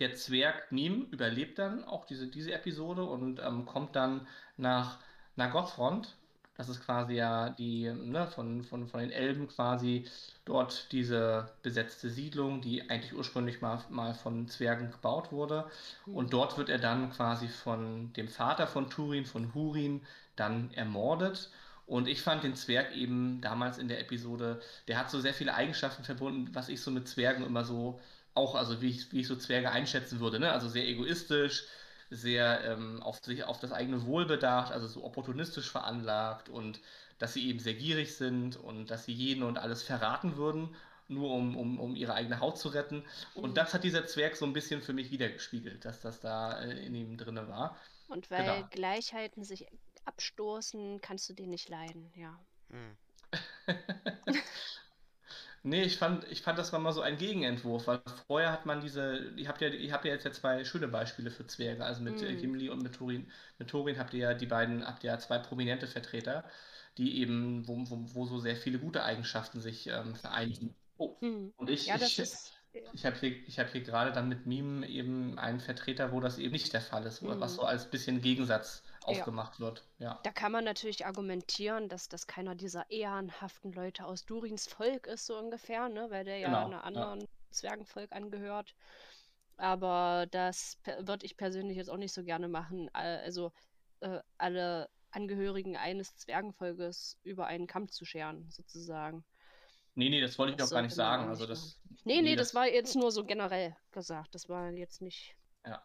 der 0.00 0.14
Zwerg 0.14 0.70
Mim 0.72 1.06
überlebt 1.10 1.58
dann 1.58 1.84
auch 1.84 2.06
diese, 2.06 2.26
diese 2.26 2.52
Episode 2.52 3.04
und 3.04 3.40
ähm, 3.40 3.66
kommt 3.66 3.96
dann 3.96 4.26
nach 4.56 4.98
Nagothrond. 5.36 6.16
Das 6.56 6.68
ist 6.68 6.84
quasi 6.84 7.14
ja 7.14 7.48
die, 7.50 7.90
ne, 7.90 8.26
von, 8.26 8.62
von, 8.62 8.86
von 8.86 9.00
den 9.00 9.10
Elben 9.10 9.48
quasi 9.48 10.06
dort 10.44 10.92
diese 10.92 11.50
besetzte 11.62 12.10
Siedlung, 12.10 12.60
die 12.60 12.90
eigentlich 12.90 13.14
ursprünglich 13.14 13.62
mal, 13.62 13.82
mal 13.88 14.14
von 14.14 14.48
Zwergen 14.48 14.90
gebaut 14.90 15.32
wurde. 15.32 15.70
Und 16.06 16.32
dort 16.32 16.58
wird 16.58 16.68
er 16.68 16.78
dann 16.78 17.10
quasi 17.10 17.48
von 17.48 18.12
dem 18.12 18.28
Vater 18.28 18.66
von 18.66 18.90
Turin, 18.90 19.24
von 19.24 19.54
Hurin, 19.54 20.02
dann 20.36 20.70
ermordet. 20.74 21.50
Und 21.86 22.06
ich 22.06 22.22
fand 22.22 22.44
den 22.44 22.54
Zwerg 22.54 22.94
eben 22.94 23.40
damals 23.40 23.78
in 23.78 23.88
der 23.88 24.00
Episode, 24.00 24.60
der 24.88 24.98
hat 24.98 25.10
so 25.10 25.20
sehr 25.20 25.34
viele 25.34 25.54
Eigenschaften 25.54 26.04
verbunden, 26.04 26.54
was 26.54 26.68
ich 26.68 26.80
so 26.80 26.90
mit 26.90 27.08
Zwergen 27.08 27.44
immer 27.44 27.64
so 27.64 28.00
auch, 28.34 28.54
also 28.54 28.80
wie 28.80 28.88
ich, 28.88 29.12
wie 29.12 29.20
ich 29.20 29.26
so 29.26 29.36
Zwerge 29.36 29.70
einschätzen 29.70 30.20
würde, 30.20 30.40
ne? 30.40 30.52
Also 30.52 30.68
sehr 30.68 30.86
egoistisch, 30.86 31.64
sehr 32.10 32.62
ähm, 32.64 33.02
auf 33.02 33.18
sich, 33.22 33.44
auf 33.44 33.58
das 33.60 33.72
eigene 33.72 34.04
Wohl 34.06 34.26
bedacht, 34.26 34.72
also 34.72 34.86
so 34.86 35.04
opportunistisch 35.04 35.70
veranlagt 35.70 36.48
und 36.48 36.80
dass 37.18 37.34
sie 37.34 37.48
eben 37.48 37.58
sehr 37.58 37.74
gierig 37.74 38.16
sind 38.16 38.56
und 38.56 38.90
dass 38.90 39.04
sie 39.04 39.12
jeden 39.12 39.42
und 39.42 39.58
alles 39.58 39.82
verraten 39.82 40.36
würden, 40.36 40.74
nur 41.08 41.30
um, 41.30 41.56
um, 41.56 41.78
um 41.78 41.94
ihre 41.94 42.14
eigene 42.14 42.40
Haut 42.40 42.58
zu 42.58 42.68
retten. 42.68 43.04
Und 43.34 43.50
mhm. 43.50 43.54
das 43.54 43.74
hat 43.74 43.84
dieser 43.84 44.06
Zwerg 44.06 44.36
so 44.36 44.44
ein 44.44 44.52
bisschen 44.52 44.82
für 44.82 44.92
mich 44.92 45.10
wiedergespiegelt, 45.10 45.84
dass 45.84 46.00
das 46.00 46.20
da 46.20 46.60
äh, 46.60 46.84
in 46.84 46.94
ihm 46.94 47.16
drin 47.16 47.36
war. 47.48 47.76
Und 48.08 48.30
weil 48.30 48.44
genau. 48.44 48.68
Gleichheiten 48.70 49.44
sich 49.44 49.66
abstoßen, 50.04 51.00
kannst 51.00 51.28
du 51.28 51.34
den 51.34 51.50
nicht 51.50 51.68
leiden, 51.68 52.12
ja. 52.16 52.38
Hm. 52.70 52.96
Nee, 55.64 55.84
ich 55.84 55.96
fand, 55.96 56.24
ich 56.30 56.42
fand, 56.42 56.58
das 56.58 56.72
war 56.72 56.80
mal 56.80 56.92
so 56.92 57.02
ein 57.02 57.18
Gegenentwurf, 57.18 57.86
weil 57.86 58.00
vorher 58.26 58.50
hat 58.50 58.66
man 58.66 58.80
diese, 58.80 59.32
ihr 59.36 59.46
habt 59.46 59.60
ja, 59.60 59.68
ihr 59.68 59.92
habt 59.92 60.04
ja 60.04 60.10
jetzt 60.10 60.24
ja 60.24 60.32
zwei 60.32 60.64
schöne 60.64 60.88
Beispiele 60.88 61.30
für 61.30 61.46
Zwerge, 61.46 61.84
also 61.84 62.02
mit 62.02 62.20
äh, 62.20 62.32
mm. 62.32 62.38
Gimli 62.38 62.68
und 62.68 62.82
mit 62.82 62.96
Turin. 62.96 63.30
Mit 63.58 63.68
Turin 63.70 63.96
habt 63.96 64.12
ihr 64.12 64.20
ja 64.20 64.34
die 64.34 64.46
beiden, 64.46 64.84
habt 64.84 65.04
ihr 65.04 65.12
ja 65.12 65.18
zwei 65.20 65.38
prominente 65.38 65.86
Vertreter, 65.86 66.44
die 66.98 67.20
eben, 67.20 67.66
wo, 67.68 67.76
wo, 67.88 68.14
wo 68.14 68.26
so 68.26 68.40
sehr 68.40 68.56
viele 68.56 68.80
gute 68.80 69.04
Eigenschaften 69.04 69.60
sich 69.60 69.86
ähm, 69.86 70.16
vereinigen. 70.16 70.74
Oh, 70.96 71.16
mm. 71.20 71.52
und 71.56 71.70
ich, 71.70 71.86
ja, 71.86 71.94
ich, 71.94 72.18
ist, 72.18 72.52
ich 72.92 73.06
habe 73.06 73.16
hier, 73.20 73.36
hab 73.58 73.70
hier 73.70 73.82
gerade 73.82 74.10
dann 74.10 74.28
mit 74.28 74.46
Meme 74.46 74.88
eben 74.88 75.38
einen 75.38 75.60
Vertreter, 75.60 76.10
wo 76.10 76.18
das 76.18 76.38
eben 76.38 76.52
nicht 76.52 76.72
der 76.72 76.80
Fall 76.80 77.06
ist, 77.06 77.22
mm. 77.22 77.38
was 77.38 77.54
so 77.54 77.62
als 77.62 77.88
bisschen 77.88 78.20
Gegensatz 78.20 78.82
aufgemacht 79.04 79.58
ja. 79.58 79.66
wird. 79.66 79.84
Ja. 79.98 80.20
Da 80.22 80.30
kann 80.30 80.52
man 80.52 80.64
natürlich 80.64 81.06
argumentieren, 81.06 81.88
dass 81.88 82.08
das 82.08 82.26
keiner 82.26 82.54
dieser 82.54 82.90
ehrenhaften 82.90 83.72
Leute 83.72 84.04
aus 84.04 84.24
Durins 84.24 84.66
Volk 84.66 85.06
ist, 85.06 85.26
so 85.26 85.38
ungefähr, 85.38 85.88
ne? 85.88 86.06
weil 86.10 86.24
der 86.24 86.40
genau. 86.40 86.52
ja 86.52 86.64
einer 86.66 86.84
anderen 86.84 87.20
ja. 87.20 87.26
Zwergenvolk 87.50 88.12
angehört. 88.12 88.74
Aber 89.56 90.26
das 90.30 90.78
würde 91.00 91.26
ich 91.26 91.36
persönlich 91.36 91.76
jetzt 91.76 91.90
auch 91.90 91.96
nicht 91.96 92.12
so 92.12 92.24
gerne 92.24 92.48
machen. 92.48 92.90
Also 92.92 93.52
äh, 94.00 94.20
alle 94.38 94.88
Angehörigen 95.10 95.76
eines 95.76 96.16
Zwergenvolkes 96.16 97.18
über 97.22 97.46
einen 97.46 97.66
Kamm 97.66 97.88
zu 97.88 98.04
scheren, 98.04 98.50
sozusagen. 98.50 99.24
Nee, 99.94 100.08
nee, 100.08 100.20
das 100.22 100.38
wollte 100.38 100.52
ich 100.52 100.56
das 100.56 100.72
auch 100.72 100.76
gar 100.76 100.82
nicht 100.82 100.94
sagen. 100.94 101.28
Also 101.28 101.46
das, 101.46 101.78
nee, 102.04 102.16
nee, 102.16 102.22
nee 102.22 102.36
das, 102.36 102.48
das 102.48 102.54
war 102.54 102.66
jetzt 102.66 102.96
nur 102.96 103.12
so 103.12 103.24
generell 103.24 103.76
gesagt. 103.90 104.34
Das 104.34 104.48
war 104.48 104.70
jetzt 104.70 105.02
nicht. 105.02 105.36
Ja, 105.66 105.82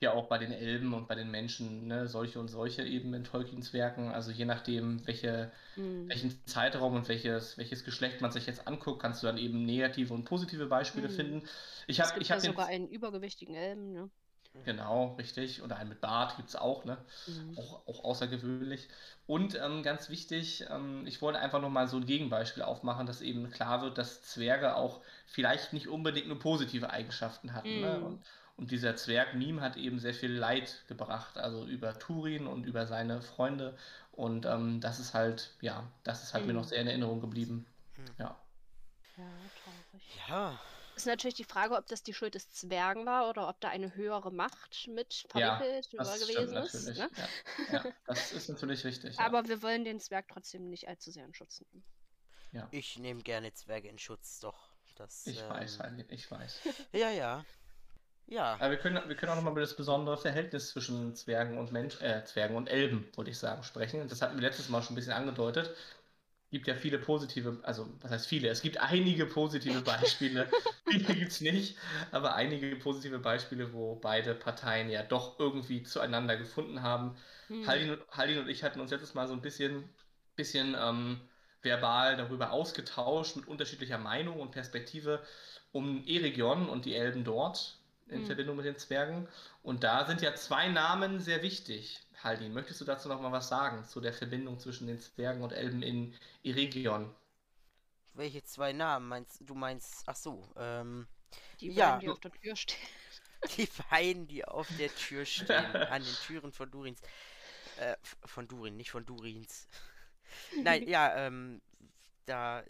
ja 0.00 0.12
auch 0.12 0.26
bei 0.26 0.38
den 0.38 0.50
Elben 0.50 0.94
und 0.94 1.08
bei 1.08 1.14
den 1.14 1.30
Menschen 1.30 1.86
ne, 1.86 2.08
solche 2.08 2.40
und 2.40 2.48
solche 2.48 2.82
eben 2.82 3.12
in 3.12 3.24
Tolkiens 3.24 3.72
Werken. 3.72 4.10
Also 4.10 4.30
je 4.30 4.46
nachdem, 4.46 5.06
welche, 5.06 5.52
mhm. 5.76 6.08
welchen 6.08 6.46
Zeitraum 6.46 6.94
und 6.94 7.08
welches, 7.08 7.58
welches 7.58 7.84
Geschlecht 7.84 8.20
man 8.22 8.32
sich 8.32 8.46
jetzt 8.46 8.66
anguckt, 8.66 9.02
kannst 9.02 9.22
du 9.22 9.26
dann 9.26 9.36
eben 9.36 9.64
negative 9.66 10.14
und 10.14 10.24
positive 10.24 10.66
Beispiele 10.66 11.08
mhm. 11.08 11.12
finden. 11.12 11.42
Ich 11.86 12.00
habe 12.00 12.18
ich 12.18 12.30
hab 12.32 12.40
sogar 12.40 12.66
einen 12.66 12.88
übergewichtigen 12.88 13.54
Elben, 13.54 13.92
ne? 13.92 14.10
Genau, 14.64 15.14
richtig. 15.14 15.62
Oder 15.62 15.76
einen 15.76 15.90
mit 15.90 16.00
Bart 16.00 16.36
gibt 16.36 16.48
es 16.48 16.56
auch, 16.56 16.84
ne? 16.84 16.98
Mhm. 17.26 17.56
Auch, 17.56 17.86
auch 17.86 18.04
außergewöhnlich. 18.04 18.88
Und 19.26 19.54
ähm, 19.54 19.82
ganz 19.82 20.08
wichtig, 20.08 20.64
ähm, 20.70 21.06
ich 21.06 21.22
wollte 21.22 21.38
einfach 21.38 21.60
nochmal 21.60 21.86
so 21.86 21.98
ein 21.98 22.06
Gegenbeispiel 22.06 22.64
aufmachen, 22.64 23.06
dass 23.06 23.20
eben 23.20 23.50
klar 23.50 23.82
wird, 23.82 23.96
dass 23.96 24.22
Zwerge 24.22 24.74
auch 24.74 25.02
vielleicht 25.26 25.72
nicht 25.72 25.86
unbedingt 25.86 26.26
nur 26.26 26.38
positive 26.38 26.90
Eigenschaften 26.90 27.52
hatten. 27.52 27.80
Ne? 27.80 27.98
Mhm. 27.98 28.06
Und, 28.06 28.22
und 28.60 28.70
dieser 28.70 28.94
Zwerg 28.94 29.32
Meme 29.32 29.62
hat 29.62 29.78
eben 29.78 29.98
sehr 29.98 30.12
viel 30.12 30.30
Leid 30.30 30.84
gebracht, 30.86 31.38
also 31.38 31.64
über 31.64 31.98
Turin 31.98 32.46
und 32.46 32.66
über 32.66 32.86
seine 32.86 33.22
Freunde. 33.22 33.74
Und 34.12 34.44
ähm, 34.44 34.82
das 34.82 35.00
ist 35.00 35.14
halt, 35.14 35.54
ja, 35.62 35.90
das 36.04 36.22
ist 36.22 36.34
halt 36.34 36.44
mhm. 36.44 36.48
mir 36.48 36.54
noch 36.58 36.64
sehr 36.64 36.82
in 36.82 36.86
Erinnerung 36.86 37.22
geblieben. 37.22 37.64
Mhm. 37.96 38.04
Ja. 38.18 38.38
Ja, 39.16 39.24
traurig. 39.64 40.28
Ja. 40.28 40.60
Ist 40.94 41.06
natürlich 41.06 41.36
die 41.36 41.44
Frage, 41.44 41.74
ob 41.74 41.86
das 41.86 42.02
die 42.02 42.12
Schuld 42.12 42.34
des 42.34 42.50
Zwergen 42.50 43.06
war 43.06 43.30
oder 43.30 43.48
ob 43.48 43.58
da 43.62 43.70
eine 43.70 43.94
höhere 43.94 44.30
Macht 44.30 44.88
mit 44.88 45.24
verwickelt 45.30 45.88
ja, 45.90 46.02
gewesen 46.02 46.56
ist. 46.58 46.98
Ne? 46.98 47.10
Ja. 47.72 47.72
ja. 47.72 47.84
das 48.06 48.32
ist 48.32 48.50
natürlich 48.50 48.84
richtig. 48.84 49.18
Aber 49.18 49.48
wir 49.48 49.62
wollen 49.62 49.86
den 49.86 50.00
Zwerg 50.00 50.28
trotzdem 50.28 50.68
nicht 50.68 50.86
allzu 50.86 51.10
sehr 51.10 51.24
in 51.24 51.32
Schutz 51.32 51.62
nehmen. 51.62 51.82
Ja. 52.52 52.68
Ich 52.72 52.98
nehme 52.98 53.22
gerne 53.22 53.54
Zwerge 53.54 53.88
in 53.88 53.98
Schutz, 53.98 54.40
doch. 54.40 54.68
Das, 54.96 55.26
ich 55.26 55.40
ähm... 55.40 55.48
weiß, 55.48 55.78
ich 56.08 56.30
weiß. 56.30 56.60
ja, 56.92 57.08
ja. 57.08 57.42
Ja. 58.30 58.54
Aber 58.54 58.70
wir 58.70 58.76
können, 58.78 59.00
wir 59.08 59.16
können 59.16 59.32
auch 59.32 59.36
nochmal 59.36 59.52
über 59.52 59.60
das 59.60 59.74
besondere 59.74 60.16
Verhältnis 60.16 60.70
zwischen 60.70 61.14
Zwergen 61.16 61.58
und 61.58 61.72
Mensch, 61.72 62.00
äh, 62.00 62.24
Zwergen 62.24 62.56
und 62.56 62.68
Elben, 62.68 63.06
würde 63.16 63.30
ich 63.30 63.38
sagen, 63.38 63.64
sprechen. 63.64 64.08
Das 64.08 64.22
hatten 64.22 64.36
wir 64.36 64.42
letztes 64.42 64.68
Mal 64.68 64.82
schon 64.82 64.92
ein 64.92 64.96
bisschen 64.96 65.12
angedeutet. 65.12 65.70
Es 66.44 66.50
gibt 66.52 66.68
ja 66.68 66.74
viele 66.74 66.98
positive, 66.98 67.58
also 67.62 67.88
was 68.00 68.10
heißt 68.12 68.26
viele? 68.28 68.48
Es 68.48 68.62
gibt 68.62 68.78
einige 68.80 69.26
positive 69.26 69.80
Beispiele. 69.80 70.48
viele 70.88 71.14
gibt 71.14 71.32
es 71.32 71.40
nicht, 71.40 71.76
aber 72.12 72.34
einige 72.36 72.76
positive 72.76 73.18
Beispiele, 73.18 73.72
wo 73.72 73.96
beide 73.96 74.34
Parteien 74.34 74.90
ja 74.90 75.02
doch 75.02 75.38
irgendwie 75.40 75.82
zueinander 75.82 76.36
gefunden 76.36 76.82
haben. 76.82 77.16
Hm. 77.48 77.66
Haldin, 77.66 77.98
Haldin 78.12 78.38
und 78.38 78.48
ich 78.48 78.62
hatten 78.62 78.80
uns 78.80 78.92
letztes 78.92 79.14
Mal 79.14 79.26
so 79.26 79.34
ein 79.34 79.42
bisschen, 79.42 79.88
bisschen 80.36 80.76
ähm, 80.78 81.20
verbal 81.62 82.16
darüber 82.16 82.52
ausgetauscht 82.52 83.34
mit 83.34 83.48
unterschiedlicher 83.48 83.98
Meinung 83.98 84.38
und 84.38 84.52
Perspektive 84.52 85.20
um 85.72 86.04
Eregion 86.06 86.68
und 86.68 86.84
die 86.84 86.94
Elben 86.94 87.24
dort 87.24 87.79
in 88.10 88.22
mhm. 88.22 88.26
Verbindung 88.26 88.56
mit 88.56 88.66
den 88.66 88.76
Zwergen. 88.76 89.28
Und 89.62 89.84
da 89.84 90.06
sind 90.06 90.22
ja 90.22 90.34
zwei 90.34 90.68
Namen 90.68 91.20
sehr 91.20 91.42
wichtig. 91.42 92.00
Haldin, 92.22 92.52
möchtest 92.52 92.80
du 92.80 92.84
dazu 92.84 93.08
noch 93.08 93.20
mal 93.20 93.32
was 93.32 93.48
sagen, 93.48 93.84
zu 93.84 94.00
der 94.00 94.12
Verbindung 94.12 94.58
zwischen 94.58 94.86
den 94.86 94.98
Zwergen 94.98 95.42
und 95.42 95.52
Elben 95.52 95.82
in 95.82 96.14
Eregion? 96.44 97.14
Welche 98.14 98.42
zwei 98.42 98.72
Namen 98.72 99.08
meinst 99.08 99.40
du? 99.40 99.54
meinst, 99.54 100.02
ach 100.06 100.16
so, 100.16 100.46
ähm, 100.56 101.06
die 101.60 101.72
ja, 101.72 101.96
beiden, 101.96 102.00
die 102.00 102.08
auf 102.10 102.20
der 102.20 102.32
Tür 102.32 102.56
stehen. 102.56 102.88
Die 103.56 103.68
beiden, 103.88 104.26
die 104.28 104.44
auf 104.44 104.68
der 104.78 104.94
Tür 104.94 105.24
stehen, 105.24 105.74
an 105.74 106.02
den 106.04 106.14
Türen 106.26 106.52
von 106.52 106.70
Durins. 106.70 107.00
Äh, 107.78 107.96
von 108.26 108.46
Durin, 108.46 108.76
nicht 108.76 108.90
von 108.90 109.06
Durins. 109.06 109.66
Nein, 110.62 110.86
ja, 110.86 111.16
ähm, 111.16 111.62
da, 112.26 112.62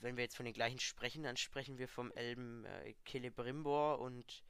wenn 0.00 0.16
wir 0.16 0.22
jetzt 0.22 0.36
von 0.36 0.44
den 0.44 0.54
gleichen 0.54 0.78
sprechen, 0.78 1.24
dann 1.24 1.36
sprechen 1.36 1.78
wir 1.78 1.88
vom 1.88 2.12
Elben 2.12 2.64
äh, 2.64 2.94
Celebrimbor 3.04 3.98
und 3.98 4.44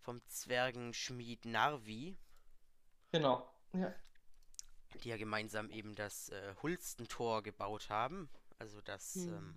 vom 0.00 0.20
Zwergenschmied 0.28 1.44
Narvi. 1.44 2.16
Genau, 3.12 3.48
ja. 3.72 3.94
Die 5.02 5.08
ja 5.08 5.16
gemeinsam 5.16 5.70
eben 5.70 5.94
das 5.94 6.30
äh, 6.30 6.54
Hulstentor 6.62 7.42
gebaut 7.42 7.90
haben. 7.90 8.28
Also 8.58 8.80
das, 8.80 9.14
hm. 9.14 9.34
ähm, 9.34 9.54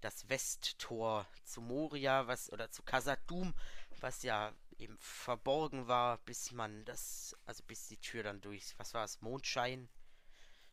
das 0.00 0.28
Westtor 0.28 1.26
zu 1.44 1.60
Moria, 1.60 2.26
was, 2.26 2.52
oder 2.52 2.70
zu 2.70 2.82
Khazad-dûm, 2.82 3.54
was 4.00 4.22
ja 4.22 4.52
eben 4.78 4.96
verborgen 4.98 5.88
war, 5.88 6.18
bis 6.18 6.52
man 6.52 6.84
das, 6.84 7.36
also 7.46 7.62
bis 7.64 7.88
die 7.88 7.98
Tür 7.98 8.22
dann 8.22 8.40
durch, 8.40 8.78
was 8.78 8.94
war 8.94 9.04
es, 9.04 9.20
Mondschein, 9.20 9.88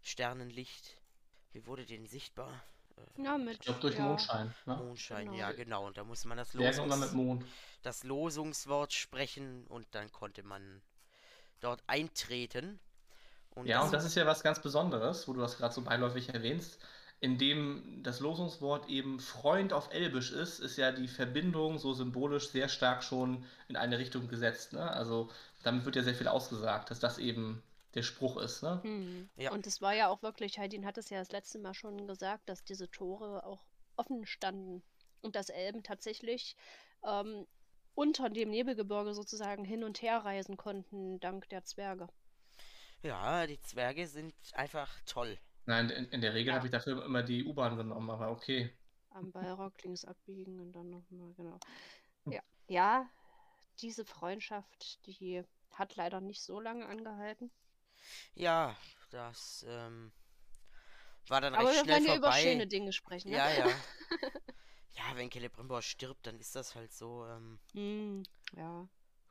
Sternenlicht. 0.01 1.01
Wie 1.51 1.65
wurde 1.65 1.85
denn 1.85 2.05
sichtbar? 2.05 2.63
Ja, 3.17 3.37
mit. 3.37 3.55
Ich 3.55 3.59
glaube 3.61 3.79
durch 3.79 3.95
ja. 3.95 4.03
Mondschein. 4.03 4.53
Ne? 4.65 4.75
Mondschein, 4.75 5.25
genau. 5.25 5.37
ja, 5.37 5.51
genau. 5.51 5.87
Und 5.87 5.97
da 5.97 6.03
muss 6.03 6.25
man 6.25 6.37
das, 6.37 6.53
Losungs 6.53 7.45
das 7.81 8.03
Losungswort 8.03 8.93
sprechen 8.93 9.65
und 9.67 9.87
dann 9.91 10.11
konnte 10.11 10.43
man 10.43 10.81
dort 11.59 11.83
eintreten. 11.87 12.79
Und 13.51 13.67
ja, 13.67 13.81
und 13.81 13.93
das 13.93 14.05
ist 14.05 14.15
ja 14.15 14.25
was 14.25 14.43
ganz 14.43 14.61
Besonderes, 14.61 15.27
wo 15.27 15.33
du 15.33 15.39
das 15.39 15.57
gerade 15.57 15.73
so 15.73 15.81
beiläufig 15.81 16.29
erwähnst. 16.29 16.79
in 17.21 17.37
dem 17.37 18.01
das 18.03 18.19
Losungswort 18.19 18.89
eben 18.89 19.19
Freund 19.19 19.71
auf 19.71 19.93
Elbisch 19.93 20.31
ist, 20.31 20.59
ist 20.59 20.77
ja 20.77 20.91
die 20.91 21.07
Verbindung 21.07 21.79
so 21.79 21.93
symbolisch 21.93 22.49
sehr 22.49 22.67
stark 22.67 23.03
schon 23.03 23.45
in 23.69 23.77
eine 23.77 23.97
Richtung 23.97 24.27
gesetzt. 24.27 24.73
Ne? 24.73 24.91
Also 24.91 25.29
damit 25.63 25.85
wird 25.85 25.95
ja 25.95 26.03
sehr 26.03 26.15
viel 26.15 26.27
ausgesagt, 26.27 26.91
dass 26.91 26.99
das 26.99 27.17
eben 27.17 27.63
der 27.95 28.03
Spruch 28.03 28.37
ist. 28.37 28.61
Ne? 28.61 28.79
Hm. 28.83 29.29
Ja. 29.37 29.51
Und 29.51 29.65
es 29.65 29.81
war 29.81 29.93
ja 29.93 30.09
auch 30.09 30.21
wirklich, 30.21 30.59
Heidin 30.59 30.85
hat 30.85 30.97
es 30.97 31.09
ja 31.09 31.19
das 31.19 31.31
letzte 31.31 31.59
Mal 31.59 31.73
schon 31.73 32.07
gesagt, 32.07 32.47
dass 32.49 32.63
diese 32.63 32.91
Tore 32.91 33.45
auch 33.45 33.65
offen 33.95 34.25
standen 34.25 34.83
und 35.21 35.35
dass 35.35 35.49
Elben 35.49 35.81
tatsächlich 35.81 36.55
ähm, 37.03 37.47
unter 37.95 38.29
dem 38.29 38.49
Nebelgebirge 38.49 39.13
sozusagen 39.13 39.63
hin 39.63 39.83
und 39.83 40.01
her 40.01 40.17
reisen 40.17 40.57
konnten, 40.57 41.19
dank 41.21 41.47
der 41.49 41.63
Zwerge. 41.63 42.07
Ja, 43.01 43.47
die 43.47 43.59
Zwerge 43.61 44.07
sind 44.07 44.35
einfach 44.53 44.99
toll. 45.05 45.37
Nein, 45.65 45.89
in, 45.89 46.05
in 46.09 46.21
der 46.21 46.33
Regel 46.33 46.49
ja. 46.49 46.55
habe 46.55 46.67
ich 46.67 46.71
dafür 46.71 47.03
immer 47.05 47.23
die 47.23 47.45
U-Bahn 47.45 47.77
genommen, 47.77 48.09
aber 48.09 48.29
okay. 48.29 48.75
Am 49.11 49.31
Ballrock 49.31 49.81
links 49.83 50.03
abbiegen 50.03 50.59
und 50.59 50.73
dann 50.73 50.89
nochmal, 50.89 51.33
genau. 51.35 51.57
Hm. 52.25 52.33
Ja. 52.33 52.41
ja, 52.67 53.09
diese 53.79 54.05
Freundschaft, 54.05 55.05
die 55.07 55.43
hat 55.71 55.95
leider 55.95 56.19
nicht 56.19 56.41
so 56.41 56.59
lange 56.59 56.85
angehalten. 56.85 57.51
Ja, 58.33 58.75
das 59.09 59.65
ähm, 59.67 60.11
war 61.27 61.41
dann 61.41 61.55
aber 61.55 61.69
recht 61.69 61.81
schnell 61.81 62.01
vorbei. 62.01 62.11
Aber 62.11 62.21
wir 62.21 62.21
werden 62.21 62.23
ja 62.23 62.39
über 62.41 62.51
schöne 62.51 62.67
Dinge 62.67 62.93
sprechen. 62.93 63.31
Ja, 63.31 63.51
ja. 63.51 63.67
ja, 64.91 65.15
wenn 65.15 65.31
Celebrimbor 65.31 65.81
stirbt, 65.81 66.27
dann 66.27 66.39
ist 66.39 66.55
das 66.55 66.75
halt 66.75 66.93
so. 66.93 67.25
Ähm, 67.25 67.59
mm, 67.73 68.23
ja. 68.57 68.87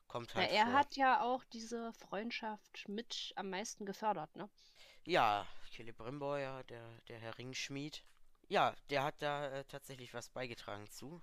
Kommt 0.07 0.33
halt. 0.35 0.51
Ja, 0.51 0.57
er 0.57 0.65
vor. 0.65 0.73
hat 0.73 0.95
ja 0.95 1.21
auch 1.21 1.43
diese 1.45 1.93
Freundschaft 1.93 2.87
mit 2.87 3.33
am 3.35 3.49
meisten 3.49 3.85
gefördert, 3.85 4.35
ne? 4.35 4.49
Ja, 5.05 5.47
Celebrimbor, 5.71 6.39
ja, 6.39 6.63
der, 6.63 6.83
der 7.07 7.19
Herr 7.19 7.37
Ringschmied. 7.37 8.03
Ja, 8.47 8.75
der 8.89 9.03
hat 9.03 9.21
da 9.21 9.49
äh, 9.49 9.63
tatsächlich 9.65 10.13
was 10.13 10.29
beigetragen 10.29 10.89
zu. 10.89 11.21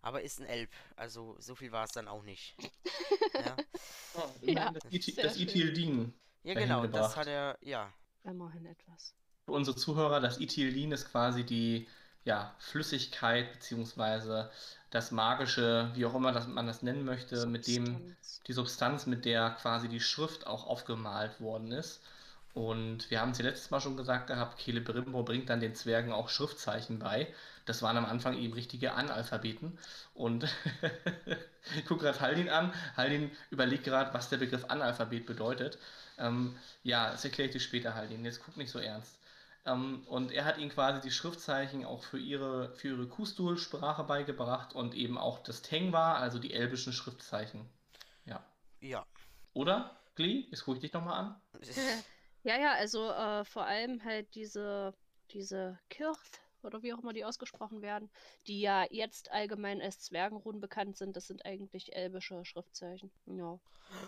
Aber 0.00 0.22
ist 0.22 0.40
ein 0.40 0.46
Elb, 0.46 0.70
also 0.96 1.36
so 1.38 1.54
viel 1.54 1.70
war 1.70 1.84
es 1.84 1.92
dann 1.92 2.08
auch 2.08 2.22
nicht. 2.24 2.56
ja. 3.34 3.56
Oh, 4.14 4.30
ja, 4.42 4.72
das, 4.72 4.92
It 4.92 5.18
das 5.18 5.36
Ithildin. 5.36 6.12
Ja, 6.42 6.54
genau, 6.54 6.86
das 6.86 7.16
hat 7.16 7.26
er, 7.26 7.56
ja. 7.60 7.92
Immerhin 8.24 8.66
etwas. 8.66 9.14
Für 9.44 9.52
unsere 9.52 9.76
Zuhörer, 9.76 10.20
das 10.20 10.38
Ithildin 10.38 10.92
ist 10.92 11.10
quasi 11.10 11.44
die 11.44 11.88
ja, 12.24 12.54
Flüssigkeit 12.58 13.52
beziehungsweise 13.52 14.50
das 14.90 15.10
magische, 15.10 15.90
wie 15.94 16.06
auch 16.06 16.14
immer 16.14 16.32
das, 16.32 16.46
man 16.46 16.66
das 16.66 16.82
nennen 16.82 17.04
möchte, 17.04 17.36
Substanz. 17.36 17.52
mit 17.52 17.66
dem 17.66 18.16
die 18.46 18.52
Substanz, 18.52 19.06
mit 19.06 19.24
der 19.24 19.50
quasi 19.50 19.88
die 19.88 20.00
Schrift 20.00 20.46
auch 20.46 20.66
aufgemalt 20.66 21.40
worden 21.40 21.72
ist. 21.72 22.00
Und 22.54 23.10
wir 23.10 23.20
haben 23.20 23.30
es 23.30 23.38
ja 23.38 23.44
letztes 23.44 23.70
Mal 23.70 23.80
schon 23.80 23.96
gesagt 23.96 24.26
gehabt, 24.26 24.60
Celebrimbor 24.60 25.24
bringt 25.24 25.48
dann 25.48 25.60
den 25.60 25.74
Zwergen 25.74 26.12
auch 26.12 26.28
Schriftzeichen 26.28 26.98
bei. 26.98 27.32
Das 27.64 27.80
waren 27.80 27.96
am 27.96 28.04
Anfang 28.04 28.36
eben 28.36 28.52
richtige 28.52 28.92
Analphabeten. 28.92 29.78
Und 30.12 30.44
ich 31.76 31.86
gucke 31.86 32.04
gerade 32.04 32.20
Haldin 32.20 32.50
an. 32.50 32.74
Haldin 32.96 33.30
überlegt 33.50 33.84
gerade, 33.84 34.12
was 34.12 34.28
der 34.28 34.36
Begriff 34.36 34.66
Analphabet 34.66 35.24
bedeutet. 35.24 35.78
Ähm, 36.18 36.56
ja, 36.82 37.10
das 37.10 37.24
erkläre 37.24 37.48
ich 37.48 37.52
dir 37.52 37.60
später, 37.60 37.94
Haldin. 37.94 38.24
Jetzt 38.24 38.42
guck 38.44 38.56
nicht 38.56 38.70
so 38.70 38.78
ernst. 38.78 39.18
Ähm, 39.64 40.02
und 40.06 40.32
er 40.32 40.44
hat 40.44 40.58
ihnen 40.58 40.70
quasi 40.70 41.00
die 41.00 41.10
Schriftzeichen 41.10 41.84
auch 41.84 42.02
für 42.02 42.18
ihre, 42.18 42.74
für 42.74 42.88
ihre 42.88 43.06
Kustul-Sprache 43.06 44.04
beigebracht 44.04 44.74
und 44.74 44.94
eben 44.94 45.18
auch 45.18 45.38
das 45.42 45.62
Tengwa, 45.62 46.14
also 46.14 46.38
die 46.38 46.52
elbischen 46.52 46.92
Schriftzeichen. 46.92 47.68
Ja. 48.26 48.44
Ja. 48.80 49.06
Oder, 49.54 49.96
Glee? 50.16 50.46
Jetzt 50.50 50.64
gucke 50.64 50.78
ich 50.78 50.82
dich 50.82 50.92
nochmal 50.92 51.18
an. 51.18 51.40
Ja, 52.44 52.58
ja, 52.58 52.72
also 52.72 53.08
äh, 53.08 53.44
vor 53.44 53.66
allem 53.66 54.02
halt 54.02 54.34
diese, 54.34 54.92
diese 55.30 55.78
Kirth 55.88 56.40
oder 56.64 56.82
wie 56.82 56.92
auch 56.92 56.98
immer 56.98 57.12
die 57.12 57.24
ausgesprochen 57.24 57.82
werden, 57.82 58.10
die 58.46 58.60
ja 58.60 58.86
jetzt 58.90 59.30
allgemein 59.30 59.80
als 59.80 60.00
Zwergenrunen 60.00 60.60
bekannt 60.60 60.96
sind, 60.96 61.16
das 61.16 61.26
sind 61.26 61.44
eigentlich 61.44 61.94
elbische 61.94 62.44
Schriftzeichen. 62.44 63.10
Ja. 63.26 63.58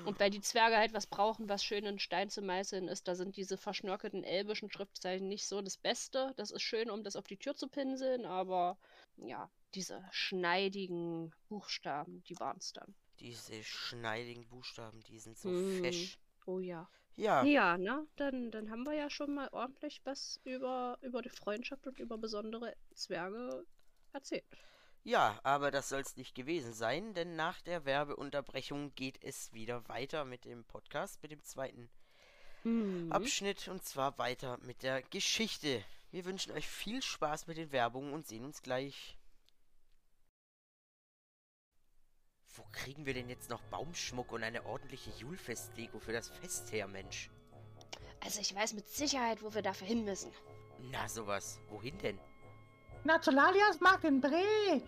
Und 0.07 0.19
weil 0.19 0.31
die 0.31 0.41
Zwerge 0.41 0.77
halt 0.77 0.93
was 0.95 1.07
brauchen, 1.07 1.49
was 1.49 1.63
schön 1.63 1.85
in 1.85 1.99
Stein 1.99 2.31
zu 2.31 2.43
meißeln 2.43 2.89
ist, 2.89 3.07
da 3.07 3.15
sind 3.15 3.37
diese 3.37 3.57
verschnörkelten 3.57 4.25
elbischen 4.25 4.71
Schriftzeichen 4.71 5.29
nicht 5.29 5.47
so 5.47 5.61
das 5.61 5.77
Beste. 5.77 6.33
Das 6.37 6.51
ist 6.51 6.63
schön, 6.63 6.91
um 6.91 7.03
das 7.03 7.17
auf 7.17 7.27
die 7.27 7.37
Tür 7.37 7.55
zu 7.55 7.69
pinseln, 7.69 8.25
aber 8.25 8.79
ja, 9.17 9.51
diese 9.75 10.03
schneidigen 10.11 11.33
Buchstaben, 11.49 12.23
die 12.25 12.39
waren 12.39 12.59
es 12.59 12.73
dann. 12.73 12.95
Diese 13.21 13.63
schneidigen 13.63 14.47
Buchstaben, 14.49 15.01
die 15.03 15.19
sind 15.19 15.39
so 15.39 15.49
mm. 15.49 15.83
fesch. 15.83 16.19
Oh 16.47 16.59
ja. 16.59 16.89
Ja. 17.17 17.45
Ja, 17.45 17.79
ne? 17.79 18.07
Dann, 18.17 18.51
dann 18.51 18.71
haben 18.71 18.85
wir 18.85 18.95
ja 18.95 19.09
schon 19.09 19.35
mal 19.35 19.49
ordentlich 19.53 20.01
was 20.05 20.41
über, 20.45 20.99
über 21.01 21.23
die 21.23 21.29
Freundschaft 21.29 21.87
und 21.87 21.99
über 21.99 22.19
besondere 22.19 22.75
Zwerge 22.95 23.65
erzählt. 24.13 24.45
Ja, 25.05 25.39
aber 25.43 25.71
das 25.71 25.91
soll 25.91 26.01
es 26.01 26.17
nicht 26.17 26.35
gewesen 26.35 26.73
sein, 26.73 27.13
denn 27.13 27.37
nach 27.37 27.61
der 27.61 27.85
Werbeunterbrechung 27.85 28.95
geht 28.95 29.23
es 29.23 29.53
wieder 29.53 29.87
weiter 29.89 30.25
mit 30.25 30.47
dem 30.47 30.65
Podcast, 30.65 31.23
mit 31.23 31.31
dem 31.31 31.43
zweiten 31.45 31.91
mhm. 32.65 33.13
Abschnitt 33.13 33.69
und 33.69 33.85
zwar 33.85 34.19
weiter 34.19 34.59
mit 34.63 34.83
der 34.83 35.03
Geschichte. 35.03 35.85
Wir 36.11 36.25
wünschen 36.25 36.53
euch 36.53 36.67
viel 36.67 37.03
Spaß 37.03 37.47
mit 37.47 37.59
den 37.59 37.71
Werbungen 37.71 38.15
und 38.15 38.27
sehen 38.27 38.45
uns 38.45 38.63
gleich. 38.63 39.19
Wo 42.57 42.65
kriegen 42.71 43.05
wir 43.05 43.15
denn 43.15 43.29
jetzt 43.29 43.51
noch 43.51 43.63
Baumschmuck 43.63 44.31
und 44.31 44.45
eine 44.45 44.65
ordentliche 44.65 45.11
Julfest-Deko 45.11 45.99
für 45.99 46.13
das 46.13 46.29
Fest 46.29 46.71
her, 46.71 46.87
Mensch? 46.87 47.31
Also 48.21 48.41
ich 48.41 48.55
weiß 48.55 48.75
mit 48.75 48.89
Sicherheit, 48.89 49.43
wo 49.43 49.53
wir 49.55 49.63
dafür 49.63 49.89
hin 49.89 50.05
müssen. 50.05 50.31
Na 50.79 51.09
sowas. 51.09 51.59
Wohin 51.69 51.99
denn? 51.99 52.19
Na, 53.03 53.21
zu 53.21 53.33
Lalias 53.33 53.81
Markt 53.81 54.05
in 54.05 54.21
Bre. 54.21 54.83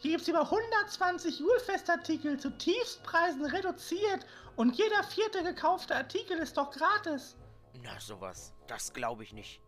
Hier 0.00 0.10
gibt's 0.10 0.26
über 0.26 0.42
120 0.42 1.38
Julfestartikel 1.38 2.40
zu 2.40 2.50
Tiefstpreisen 2.58 3.44
reduziert 3.44 4.26
und 4.56 4.76
jeder 4.76 5.04
vierte 5.04 5.44
gekaufte 5.44 5.94
Artikel 5.94 6.38
ist 6.38 6.56
doch 6.56 6.72
gratis. 6.72 7.36
Na 7.82 8.00
sowas. 8.00 8.52
Das 8.66 8.92
glaube 8.92 9.22
ich 9.22 9.32
nicht. 9.32 9.62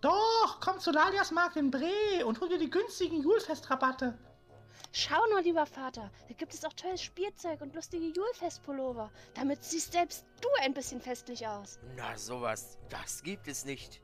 Doch, 0.00 0.60
komm 0.60 0.80
zu 0.80 0.90
Lalias 0.90 1.30
Markt 1.30 1.56
in 1.56 1.70
Bre 1.70 2.26
und 2.26 2.40
hol 2.40 2.48
dir 2.48 2.58
die 2.58 2.70
günstigen 2.70 3.22
Julfestrabatte. 3.22 4.18
Schau 4.92 5.20
nur, 5.30 5.42
lieber 5.42 5.66
Vater, 5.66 6.10
da 6.28 6.34
gibt 6.34 6.54
es 6.54 6.64
auch 6.64 6.72
tolles 6.72 7.02
Spielzeug 7.02 7.60
und 7.60 7.74
lustige 7.74 8.06
Julfestpullover. 8.06 9.10
Damit 9.34 9.62
siehst 9.62 9.92
selbst 9.92 10.24
du 10.40 10.48
ein 10.62 10.72
bisschen 10.72 11.00
festlich 11.00 11.46
aus. 11.46 11.78
Na, 11.96 12.16
sowas, 12.16 12.78
das 12.88 13.22
gibt 13.22 13.48
es 13.48 13.64
nicht. 13.64 14.00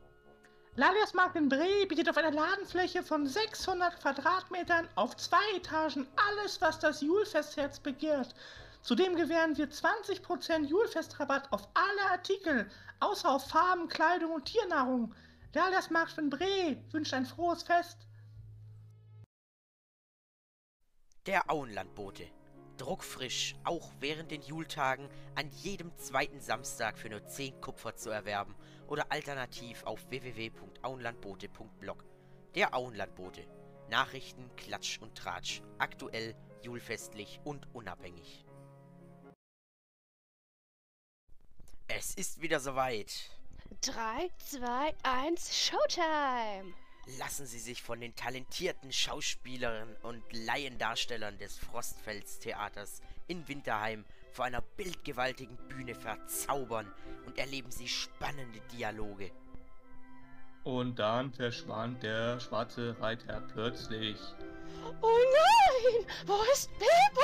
Lalias 0.77 1.13
Markt 1.13 1.37
in 1.37 1.49
Bre 1.49 1.85
bietet 1.87 2.09
auf 2.09 2.17
einer 2.17 2.31
Ladenfläche 2.31 3.01
von 3.01 3.25
600 3.25 3.99
Quadratmetern 4.01 4.89
auf 4.95 5.15
zwei 5.15 5.55
Etagen 5.55 6.05
alles, 6.29 6.59
was 6.61 6.79
das 6.79 7.01
Julfestherz 7.01 7.79
begehrt. 7.79 8.35
Zudem 8.81 9.15
gewähren 9.15 9.57
wir 9.57 9.69
20% 9.69 10.65
Julfestrabatt 10.65 11.51
auf 11.51 11.67
alle 11.73 12.11
Artikel, 12.11 12.69
außer 12.99 13.29
auf 13.29 13.47
Farben, 13.47 13.87
Kleidung 13.87 14.33
und 14.33 14.45
Tiernahrung. 14.45 15.15
Lalias 15.53 15.89
Markt 15.89 16.17
in 16.17 16.29
Bre 16.29 16.77
wünscht 16.91 17.13
ein 17.13 17.25
frohes 17.25 17.63
Fest. 17.63 18.04
Der 21.25 21.49
Auenlandbote. 21.49 22.27
Druckfrisch, 22.77 23.55
auch 23.63 23.89
während 23.99 24.29
den 24.29 24.43
Jultagen, 24.43 25.09
an 25.33 25.49
jedem 25.49 25.97
zweiten 25.97 26.39
Samstag 26.39 26.99
für 26.99 27.09
nur 27.09 27.25
10 27.25 27.61
Kupfer 27.61 27.95
zu 27.95 28.11
erwerben 28.11 28.53
oder 28.85 29.11
alternativ 29.11 29.83
auf 29.85 30.07
www.auenlandbote.blog. 30.09 32.05
Der 32.53 32.75
Auenlandbote. 32.75 33.47
Nachrichten, 33.89 34.55
Klatsch 34.55 34.99
und 34.99 35.15
Tratsch. 35.17 35.63
Aktuell, 35.79 36.35
julfestlich 36.61 37.39
und 37.43 37.73
unabhängig. 37.73 38.45
Es 41.87 42.13
ist 42.13 42.39
wieder 42.41 42.59
soweit. 42.59 43.31
3, 43.81 44.29
2, 44.37 44.93
1, 45.01 45.57
Showtime! 45.57 46.84
Lassen 47.19 47.45
Sie 47.45 47.59
sich 47.59 47.81
von 47.81 47.99
den 47.99 48.15
talentierten 48.15 48.91
Schauspielerinnen 48.91 49.95
und 50.03 50.23
Laiendarstellern 50.31 51.37
des 51.37 51.57
Frostfels 51.57 52.39
Theaters 52.39 53.01
in 53.27 53.47
Winterheim 53.47 54.05
vor 54.31 54.45
einer 54.45 54.61
bildgewaltigen 54.61 55.57
Bühne 55.69 55.95
verzaubern 55.95 56.91
und 57.25 57.37
erleben 57.37 57.71
Sie 57.71 57.87
spannende 57.87 58.59
Dialoge. 58.71 59.31
Und 60.63 60.97
dann 60.97 61.31
verschwand 61.31 62.01
der 62.01 62.39
schwarze 62.39 62.99
Reiter 62.99 63.41
plötzlich. 63.53 64.17
Oh 65.01 65.19
nein! 65.19 66.07
Wo 66.25 66.41
ist 66.53 66.71
Bilbo 66.79 67.21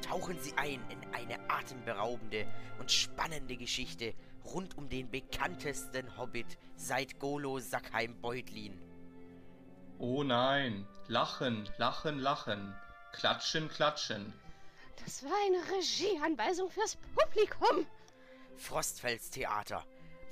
Tauchen 0.00 0.38
Sie 0.40 0.54
ein 0.56 0.80
in 0.88 1.14
eine 1.14 1.38
atemberaubende 1.50 2.46
und 2.78 2.90
spannende 2.90 3.56
Geschichte 3.56 4.14
rund 4.44 4.76
um 4.76 4.88
den 4.88 5.10
bekanntesten 5.10 6.16
Hobbit 6.16 6.58
seit 6.76 7.18
Golo 7.18 7.58
Sackheim 7.60 8.20
Beutlin. 8.20 8.80
Oh 9.98 10.22
nein, 10.22 10.86
lachen, 11.08 11.68
lachen, 11.78 12.18
lachen, 12.18 12.74
klatschen, 13.12 13.68
klatschen. 13.68 14.32
Das 15.04 15.22
war 15.24 15.32
eine 15.46 15.62
Regieanweisung 15.76 16.70
fürs 16.70 16.96
Publikum. 17.14 17.86
Frostfels 18.56 19.30
Theater. 19.30 19.84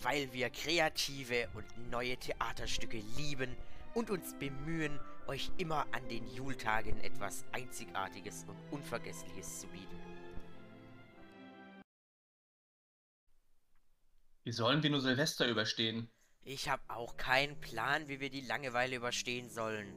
weil 0.02 0.32
wir 0.32 0.50
kreative 0.50 1.48
und 1.54 1.90
neue 1.90 2.16
Theaterstücke 2.16 2.98
lieben 3.16 3.56
und 3.94 4.10
uns 4.10 4.34
bemühen, 4.34 4.98
euch 5.28 5.50
immer 5.58 5.86
an 5.92 6.08
den 6.08 6.26
Jultagen 6.34 6.98
etwas 7.02 7.44
Einzigartiges 7.52 8.44
und 8.48 8.56
Unvergessliches 8.72 9.60
zu 9.60 9.68
bieten. 9.68 10.01
Wie 14.44 14.52
sollen 14.52 14.82
wir 14.82 14.90
nur 14.90 15.00
Silvester 15.00 15.46
überstehen? 15.48 16.08
Ich 16.44 16.68
habe 16.68 16.82
auch 16.88 17.16
keinen 17.16 17.60
Plan, 17.60 18.08
wie 18.08 18.18
wir 18.18 18.30
die 18.30 18.40
Langeweile 18.40 18.96
überstehen 18.96 19.48
sollen. 19.48 19.94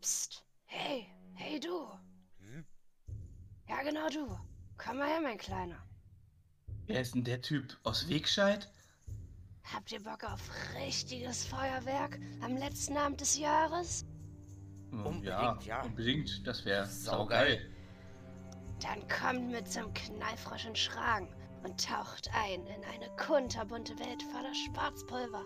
Psst. 0.00 0.44
Hey, 0.64 1.06
hey 1.34 1.60
du. 1.60 1.86
Hm? 2.40 2.64
Ja, 3.68 3.82
genau 3.82 4.08
du. 4.08 4.36
Komm 4.76 4.98
mal 4.98 5.08
her, 5.08 5.20
mein 5.22 5.38
Kleiner. 5.38 5.86
Wer 6.86 7.00
ist 7.00 7.14
denn 7.14 7.22
der 7.24 7.40
Typ 7.40 7.78
aus 7.84 8.08
Wegscheid? 8.08 8.68
Habt 9.72 9.92
ihr 9.92 10.02
Bock 10.02 10.24
auf 10.24 10.40
richtiges 10.74 11.46
Feuerwerk 11.46 12.18
am 12.42 12.56
letzten 12.56 12.96
Abend 12.96 13.20
des 13.20 13.38
Jahres? 13.38 14.04
Hm, 14.90 15.06
Unbedingt, 15.06 15.64
ja. 15.64 15.82
Unbedingt, 15.82 16.46
das 16.46 16.64
wäre 16.64 16.86
Saugeil. 16.86 17.58
saugeil. 17.58 17.70
Dann 18.80 19.08
kommt 19.08 19.50
mit 19.52 19.70
zum 19.70 19.94
Knallfrosch 19.94 20.66
in 20.66 20.76
Schragen 20.76 21.28
und 21.64 21.84
taucht 21.84 22.30
ein 22.34 22.66
in 22.66 22.84
eine 22.84 23.08
kunterbunte 23.16 23.98
Welt 23.98 24.22
voller 24.22 24.54
Schwarzpulver. 24.54 25.44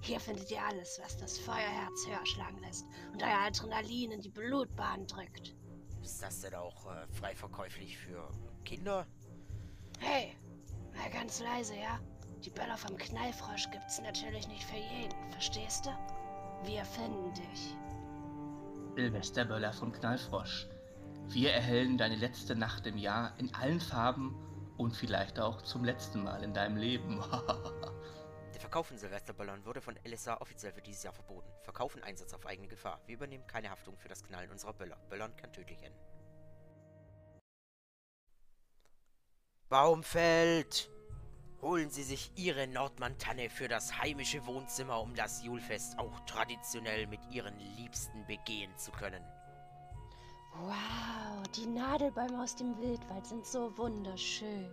Hier 0.00 0.18
findet 0.18 0.50
ihr 0.50 0.62
alles, 0.62 0.98
was 1.02 1.16
das 1.18 1.38
Feuerherz 1.38 2.06
höher 2.06 2.26
schlagen 2.26 2.58
lässt 2.60 2.84
und 3.12 3.22
euer 3.22 3.46
Adrenalin 3.46 4.12
in 4.12 4.20
die 4.20 4.30
Blutbahn 4.30 5.06
drückt. 5.06 5.54
Ist 6.02 6.22
das 6.22 6.40
denn 6.40 6.54
auch 6.54 6.86
äh, 6.86 7.06
frei 7.12 7.34
verkäuflich 7.34 7.98
für 7.98 8.28
Kinder? 8.64 9.06
Hey, 9.98 10.34
mal 10.94 11.10
ganz 11.10 11.40
leise, 11.40 11.74
ja? 11.74 12.00
Die 12.44 12.50
Böller 12.50 12.76
vom 12.76 12.96
Knallfrosch 12.96 13.70
gibt's 13.70 14.00
natürlich 14.00 14.46
nicht 14.48 14.64
für 14.64 14.76
jeden, 14.76 15.32
verstehst 15.32 15.86
du? 15.86 15.90
Wir 16.64 16.84
finden 16.84 17.34
dich. 17.34 17.76
Silvesterböller 18.94 19.72
von 19.72 19.92
Knallfrosch. 19.92 20.66
Wir 21.28 21.52
erhellen 21.52 21.98
deine 21.98 22.16
letzte 22.16 22.56
Nacht 22.56 22.86
im 22.86 22.96
Jahr 22.96 23.34
in 23.38 23.54
allen 23.54 23.80
Farben 23.80 24.34
und 24.78 24.96
vielleicht 24.96 25.38
auch 25.38 25.60
zum 25.62 25.84
letzten 25.84 26.22
Mal 26.22 26.42
in 26.42 26.54
deinem 26.54 26.76
Leben. 26.76 27.20
Der 28.54 28.60
Verkauf 28.60 28.86
von 28.86 28.96
Silvesterböllern 28.96 29.64
wurde 29.64 29.80
von 29.80 29.98
LSA 30.04 30.40
offiziell 30.40 30.72
für 30.72 30.80
dieses 30.80 31.02
Jahr 31.02 31.12
verboten. 31.12 31.48
Verkauf 31.62 31.94
und 31.94 32.02
Einsatz 32.02 32.32
auf 32.32 32.46
eigene 32.46 32.68
Gefahr. 32.68 33.00
Wir 33.06 33.16
übernehmen 33.16 33.46
keine 33.46 33.70
Haftung 33.70 33.96
für 33.98 34.08
das 34.08 34.22
Knallen 34.22 34.50
unserer 34.50 34.72
Böller. 34.72 34.96
Böllern 35.10 35.36
kann 35.36 35.52
tödlich 35.52 35.82
enden. 35.82 35.98
Baumfeld! 39.68 40.88
Holen 41.60 41.90
Sie 41.90 42.04
sich 42.04 42.30
Ihre 42.36 42.68
Nordmann-Tanne 42.68 43.50
für 43.50 43.66
das 43.66 43.98
heimische 43.98 44.46
Wohnzimmer, 44.46 45.00
um 45.00 45.14
das 45.14 45.42
Julfest 45.42 45.98
auch 45.98 46.20
traditionell 46.20 47.08
mit 47.08 47.20
Ihren 47.32 47.58
Liebsten 47.76 48.24
begehen 48.26 48.76
zu 48.78 48.92
können. 48.92 49.24
Wow, 50.60 51.46
die 51.54 51.66
Nadelbäume 51.66 52.42
aus 52.42 52.56
dem 52.56 52.76
Wildwald 52.78 53.24
sind 53.24 53.46
so 53.46 53.76
wunderschön. 53.78 54.68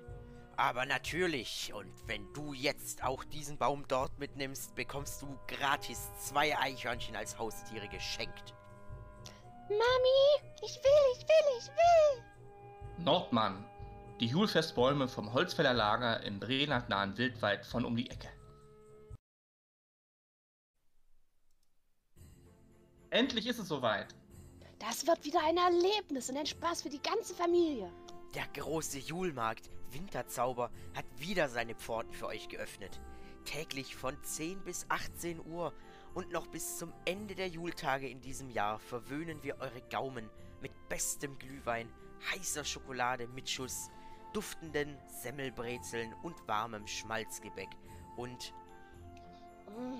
Aber 0.57 0.85
natürlich, 0.85 1.71
und 1.73 1.91
wenn 2.07 2.31
du 2.33 2.53
jetzt 2.53 3.03
auch 3.03 3.23
diesen 3.25 3.57
Baum 3.57 3.85
dort 3.87 4.17
mitnimmst, 4.17 4.73
bekommst 4.73 5.21
du 5.21 5.27
gratis 5.47 6.09
zwei 6.17 6.57
Eichhörnchen 6.57 7.15
als 7.15 7.37
Haustiere 7.37 7.87
geschenkt. 7.89 8.55
Mami, 9.69 10.53
ich 10.63 10.79
will, 10.83 11.17
ich 11.17 11.23
will, 11.23 11.57
ich 11.59 11.67
will. 11.67 13.03
Nordmann. 13.03 13.63
Die 14.19 14.27
Julfestbäume 14.27 15.07
vom 15.07 15.33
Holzfäller 15.33 15.73
Lager 15.73 16.23
im 16.23 16.39
nahen 16.39 17.17
Wildwald 17.17 17.65
von 17.65 17.83
um 17.83 17.95
die 17.95 18.09
Ecke. 18.09 18.29
Endlich 23.09 23.45
ist 23.45 23.59
es 23.59 23.67
soweit. 23.67 24.15
Das 24.87 25.07
wird 25.07 25.23
wieder 25.25 25.43
ein 25.43 25.57
Erlebnis 25.57 26.29
und 26.29 26.37
ein 26.37 26.45
Spaß 26.45 26.83
für 26.83 26.89
die 26.89 27.01
ganze 27.01 27.33
Familie. 27.33 27.91
Der 28.35 28.45
große 28.47 28.99
Julmarkt 28.99 29.69
Winterzauber 29.91 30.69
hat 30.95 31.05
wieder 31.17 31.49
seine 31.49 31.73
Pforten 31.73 32.13
für 32.13 32.27
euch 32.27 32.49
geöffnet. 32.49 33.01
Täglich 33.45 33.95
von 33.95 34.15
10 34.23 34.63
bis 34.63 34.85
18 34.89 35.43
Uhr 35.45 35.73
und 36.13 36.31
noch 36.31 36.47
bis 36.47 36.77
zum 36.77 36.93
Ende 37.05 37.33
der 37.33 37.47
Jultage 37.47 38.07
in 38.07 38.21
diesem 38.21 38.49
Jahr 38.49 38.79
verwöhnen 38.79 39.41
wir 39.43 39.59
eure 39.59 39.81
Gaumen 39.89 40.29
mit 40.61 40.71
bestem 40.89 41.37
Glühwein, 41.39 41.91
heißer 42.33 42.63
Schokolade 42.63 43.27
mit 43.27 43.49
Schuss, 43.49 43.89
duftenden 44.33 44.97
Semmelbrezeln 45.07 46.13
und 46.21 46.47
warmem 46.47 46.85
Schmalzgebäck 46.85 47.69
und 48.17 48.53
Mm, 49.75 49.99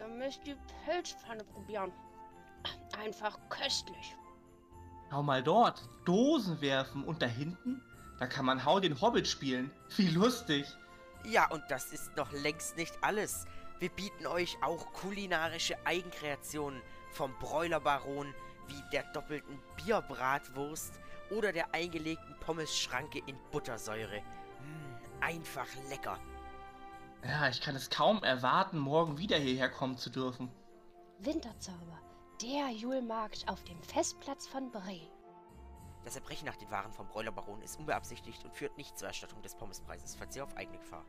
Ihr 0.00 0.08
müsst 0.08 0.46
die 0.46 0.56
Pilzpfanne 0.84 1.44
probieren. 1.44 1.92
Einfach 2.98 3.38
köstlich. 3.48 4.16
Schau 5.10 5.22
mal 5.22 5.42
dort. 5.42 5.88
Dosen 6.04 6.60
werfen 6.60 7.04
und 7.04 7.22
da 7.22 7.26
hinten, 7.26 7.82
da 8.18 8.26
kann 8.26 8.44
man 8.44 8.64
Hau 8.64 8.80
den 8.80 9.00
Hobbit 9.00 9.28
spielen. 9.28 9.70
Wie 9.96 10.08
lustig. 10.08 10.66
Ja, 11.24 11.50
und 11.50 11.62
das 11.68 11.92
ist 11.92 12.16
noch 12.16 12.32
längst 12.32 12.76
nicht 12.76 12.96
alles. 13.02 13.46
Wir 13.78 13.88
bieten 13.88 14.26
euch 14.26 14.56
auch 14.62 14.92
kulinarische 14.92 15.76
Eigenkreationen 15.84 16.80
vom 17.10 17.32
Bräulerbaron 17.38 18.34
wie 18.68 18.82
der 18.92 19.04
doppelten 19.12 19.58
Bierbratwurst 19.76 20.94
oder 21.30 21.52
der 21.52 21.74
eingelegten 21.74 22.36
Pommesschranke 22.40 23.20
in 23.26 23.36
Buttersäure. 23.50 24.20
Mm, 24.20 25.22
einfach 25.22 25.66
lecker. 25.88 26.18
Ja, 27.24 27.48
ich 27.48 27.60
kann 27.60 27.76
es 27.76 27.90
kaum 27.90 28.22
erwarten, 28.24 28.78
morgen 28.78 29.18
wieder 29.18 29.36
hierher 29.36 29.70
kommen 29.70 29.96
zu 29.96 30.10
dürfen. 30.10 30.50
Winterzauber. 31.18 32.01
Der 32.42 32.70
Julmarkt 32.70 33.46
auf 33.46 33.62
dem 33.62 33.80
Festplatz 33.84 34.48
von 34.48 34.72
Bre. 34.72 35.00
Das 36.02 36.16
Erbrechen 36.16 36.46
nach 36.46 36.56
den 36.56 36.72
Waren 36.72 36.92
vom 36.92 37.06
Bräulerbaron 37.06 37.62
ist 37.62 37.78
unbeabsichtigt 37.78 38.42
und 38.44 38.52
führt 38.52 38.76
nicht 38.76 38.98
zur 38.98 39.06
Erstattung 39.06 39.42
des 39.42 39.54
Pommespreises. 39.54 40.16
Verzehr 40.16 40.42
auf 40.42 40.56
eigene 40.56 40.78
Gefahr. 40.78 41.06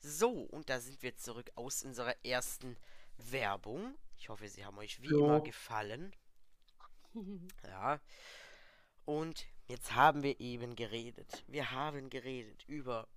So, 0.00 0.30
und 0.30 0.68
da 0.68 0.80
sind 0.80 1.02
wir 1.02 1.16
zurück 1.16 1.50
aus 1.54 1.82
unserer 1.82 2.14
ersten 2.26 2.76
Werbung. 3.16 3.94
Ich 4.18 4.28
hoffe, 4.28 4.48
sie 4.48 4.66
haben 4.66 4.76
euch 4.76 5.00
wie 5.00 5.08
Jo. 5.08 5.24
immer 5.24 5.40
gefallen. 5.40 6.14
Ja. 7.64 8.00
Und 9.06 9.46
jetzt 9.66 9.94
haben 9.94 10.22
wir 10.22 10.38
eben 10.40 10.76
geredet. 10.76 11.42
Wir 11.46 11.70
haben 11.70 12.10
geredet 12.10 12.64
über 12.68 13.08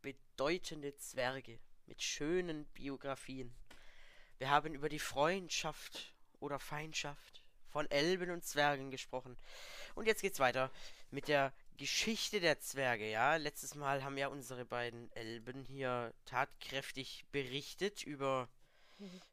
bedeutende 0.00 0.96
Zwerge 0.96 1.60
mit 1.84 2.02
schönen 2.02 2.64
Biografien. 2.72 3.54
Wir 4.38 4.50
haben 4.50 4.74
über 4.74 4.88
die 4.88 4.98
Freundschaft 4.98 6.12
oder 6.40 6.58
Feindschaft 6.58 7.42
von 7.68 7.90
Elben 7.90 8.30
und 8.30 8.44
Zwergen 8.44 8.90
gesprochen. 8.90 9.36
Und 9.94 10.06
jetzt 10.06 10.22
geht's 10.22 10.40
weiter 10.40 10.70
mit 11.10 11.28
der 11.28 11.52
Geschichte 11.76 12.40
der 12.40 12.58
Zwerge, 12.60 13.10
ja. 13.10 13.36
Letztes 13.36 13.74
Mal 13.74 14.02
haben 14.02 14.16
ja 14.16 14.28
unsere 14.28 14.64
beiden 14.64 15.12
Elben 15.12 15.64
hier 15.64 16.12
tatkräftig 16.24 17.24
berichtet 17.32 18.02
über 18.02 18.48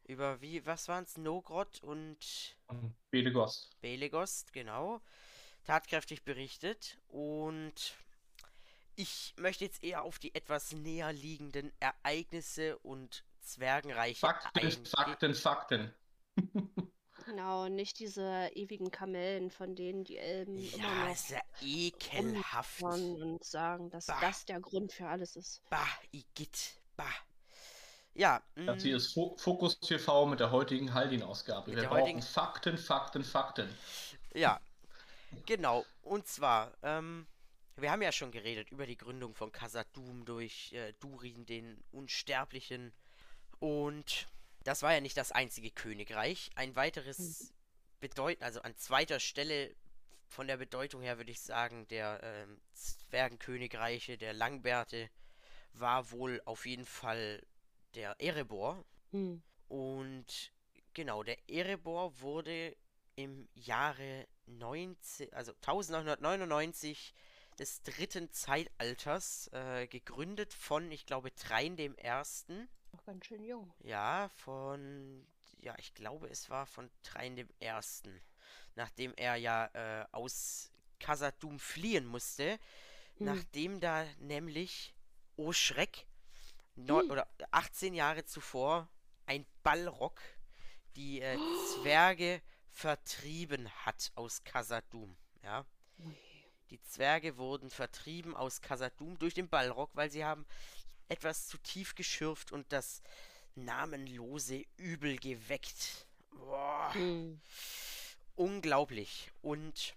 über 0.03 0.41
wie 0.41 0.65
was 0.65 0.87
waren's 0.87 1.17
Nogrod 1.17 1.81
und 1.83 2.17
Belegost. 3.11 3.69
Belegost, 3.81 4.51
genau. 4.53 5.01
Tatkräftig 5.63 6.23
berichtet. 6.23 6.97
Und 7.07 7.95
ich 8.95 9.33
möchte 9.37 9.63
jetzt 9.63 9.83
eher 9.83 10.03
auf 10.03 10.19
die 10.19 10.35
etwas 10.35 10.73
näher 10.73 11.13
liegenden 11.13 11.71
Ereignisse 11.79 12.77
und 12.79 13.23
Zwergenreiche 13.43 14.19
Fakten. 14.19 14.71
Fakten, 14.85 15.35
Fakten. 15.35 15.93
Genau, 17.25 17.69
nicht 17.69 17.99
diese 17.99 18.49
ewigen 18.53 18.91
Kamellen, 18.91 19.49
von 19.49 19.75
denen 19.75 20.03
die 20.03 20.17
Elben 20.17 20.57
immer 20.57 20.77
Ja, 20.83 21.05
noch 21.05 21.13
ist 21.13 21.29
ja 21.29 21.39
ekelhaft. 21.61 22.81
und 22.81 23.43
sagen, 23.43 23.89
dass 23.89 24.07
Bah. 24.07 24.17
das 24.21 24.45
der 24.45 24.59
Grund 24.59 24.91
für 24.91 25.07
alles 25.07 25.35
ist. 25.35 25.61
Bah, 25.69 25.87
Igitt, 26.11 26.79
bah. 26.97 27.05
Ja, 28.13 28.43
Das 28.55 28.77
mm, 28.77 28.79
hier 28.81 28.97
ist 28.97 29.13
Fo 29.13 29.35
Fokus 29.37 29.79
TV 29.79 30.25
mit 30.27 30.39
der 30.39 30.51
heutigen 30.51 30.93
Haldin-Ausgabe. 30.93 31.67
Mit 31.69 31.77
Wir 31.77 31.83
der 31.83 31.89
brauchen 31.89 32.01
heutigen- 32.01 32.21
Fakten, 32.21 32.77
Fakten, 32.77 33.23
Fakten. 33.23 33.73
ja, 34.35 34.59
genau. 35.45 35.85
Und 36.03 36.27
zwar, 36.27 36.73
ähm, 36.83 37.25
wir 37.77 37.89
haben 37.91 38.01
ja 38.03 38.11
schon 38.11 38.31
geredet 38.31 38.69
über 38.69 38.85
die 38.85 38.97
Gründung 38.97 39.33
von 39.33 39.51
Khazad-dûm 39.51 40.25
durch 40.25 40.73
äh, 40.73 40.93
Durin, 40.99 41.45
den 41.45 41.83
Unsterblichen. 41.91 42.93
Und 43.63 44.27
das 44.65 44.81
war 44.81 44.93
ja 44.93 44.99
nicht 44.99 45.15
das 45.15 45.31
einzige 45.31 45.71
Königreich. 45.71 46.51
Ein 46.55 46.75
weiteres 46.75 47.53
bedeuten, 48.01 48.43
also 48.43 48.61
an 48.61 48.75
zweiter 48.75 49.21
Stelle 49.21 49.73
von 50.27 50.47
der 50.47 50.57
Bedeutung 50.57 51.01
her 51.01 51.17
würde 51.17 51.31
ich 51.31 51.39
sagen, 51.39 51.87
der 51.87 52.19
ähm, 52.23 52.59
Zwergenkönigreiche, 52.73 54.17
der 54.17 54.33
Langbärte, 54.33 55.09
war 55.71 56.11
wohl 56.11 56.41
auf 56.43 56.65
jeden 56.65 56.85
Fall 56.85 57.41
der 57.95 58.19
Erebor. 58.19 58.83
Hm. 59.11 59.41
Und 59.69 60.51
genau, 60.93 61.23
der 61.23 61.37
Erebor 61.49 62.19
wurde 62.19 62.75
im 63.15 63.47
Jahre 63.53 64.27
19, 64.47 65.31
also 65.31 65.53
1999 65.53 67.13
des 67.59 67.81
dritten 67.83 68.29
Zeitalters, 68.29 69.47
äh, 69.53 69.87
gegründet 69.87 70.53
von, 70.53 70.91
ich 70.91 71.05
glaube, 71.05 71.33
Trein 71.33 71.77
dem 71.77 71.95
Ersten. 71.95 72.67
Noch 73.03 73.13
ganz 73.13 73.25
schön 73.25 73.43
jung. 73.43 73.73
Ja, 73.83 74.29
von, 74.29 75.25
ja, 75.59 75.75
ich 75.77 75.93
glaube, 75.93 76.27
es 76.29 76.49
war 76.49 76.65
von 76.65 76.89
Trein 77.03 77.35
dem 77.35 77.49
Ersten. 77.59 78.21
Nachdem 78.75 79.13
er 79.15 79.35
ja 79.35 79.65
äh, 79.73 80.05
aus 80.13 80.71
Khazad-dûm 80.99 81.59
fliehen 81.59 82.05
musste, 82.05 82.57
Hm. 83.17 83.25
nachdem 83.25 83.79
da 83.81 84.05
nämlich, 84.19 84.95
oh 85.35 85.51
Schreck, 85.51 86.07
neun, 86.75 87.03
Hm. 87.03 87.11
oder 87.11 87.27
18 87.51 87.93
Jahre 87.93 88.23
zuvor 88.23 88.87
ein 89.25 89.45
Ballrock 89.63 90.21
die 90.95 91.19
äh, 91.21 91.37
Zwerge 91.75 92.41
vertrieben 92.69 93.69
hat 93.85 94.11
aus 94.15 94.43
Khazad-dûm. 94.45 95.13
Ja, 95.43 95.65
die 96.69 96.81
Zwerge 96.81 97.37
wurden 97.37 97.69
vertrieben 97.69 98.33
aus 98.35 98.61
Khazad-dûm 98.61 99.17
durch 99.17 99.33
den 99.33 99.49
Ballrock, 99.49 99.91
weil 99.93 100.09
sie 100.09 100.23
haben 100.23 100.45
etwas 101.09 101.47
zu 101.47 101.57
tief 101.57 101.95
geschürft 101.95 102.51
und 102.51 102.71
das 102.71 103.01
namenlose 103.55 104.65
Übel 104.77 105.17
geweckt. 105.17 106.07
Boah 106.31 106.91
Hm. 106.93 107.39
unglaublich. 108.35 109.31
Und 109.41 109.95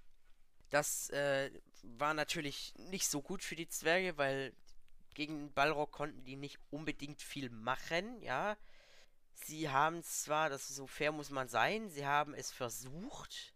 das 0.71 1.11
äh, 1.11 1.51
war 1.83 2.15
natürlich 2.15 2.75
nicht 2.77 3.09
so 3.09 3.23
gut 3.23 3.43
für 3.43 3.57
die 3.57 3.69
Zwerge, 3.69 4.19
weil 4.19 4.53
gegen 5.15 5.39
den 5.39 5.53
Ballrock 5.53 5.93
konnten 5.93 6.25
die 6.25 6.37
nicht 6.37 6.59
unbedingt 6.71 7.23
viel 7.23 7.49
machen, 7.51 8.21
ja. 8.23 8.57
Sie 9.35 9.71
haben 9.71 10.03
zwar, 10.03 10.49
das 10.49 10.69
so 10.69 10.87
fair 10.87 11.13
muss 11.13 11.31
man 11.31 11.49
sein, 11.49 11.91
sie 11.91 12.07
haben 12.07 12.35
es 12.35 12.51
versucht, 12.51 13.55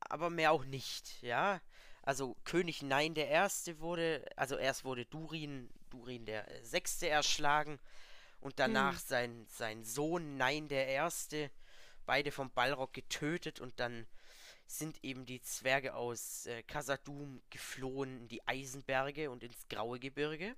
aber 0.00 0.30
mehr 0.30 0.52
auch 0.52 0.64
nicht, 0.64 1.22
ja. 1.22 1.60
Also 2.04 2.36
König 2.44 2.82
Nein 2.82 3.14
der 3.14 3.28
Erste 3.28 3.80
wurde, 3.80 4.24
also 4.36 4.56
erst 4.58 4.84
wurde 4.84 5.06
Durin, 5.06 5.70
Durin 5.88 6.26
der 6.26 6.50
äh, 6.50 6.62
Sechste 6.62 7.08
erschlagen 7.08 7.80
und 8.40 8.58
danach 8.58 8.96
Hm. 8.96 9.02
sein, 9.06 9.46
sein 9.48 9.84
Sohn 9.84 10.36
Nein 10.36 10.68
der 10.68 10.86
Erste 10.86 11.50
beide 12.04 12.30
vom 12.30 12.50
Ballrock 12.50 12.92
getötet 12.92 13.58
und 13.58 13.80
dann 13.80 14.06
sind 14.66 15.02
eben 15.02 15.24
die 15.24 15.40
Zwerge 15.40 15.94
aus 15.94 16.44
äh, 16.44 16.62
Khazad-dûm 16.62 17.40
geflohen 17.48 18.20
in 18.20 18.28
die 18.28 18.46
Eisenberge 18.46 19.30
und 19.30 19.42
ins 19.42 19.66
Graue 19.68 19.98
Gebirge. 19.98 20.54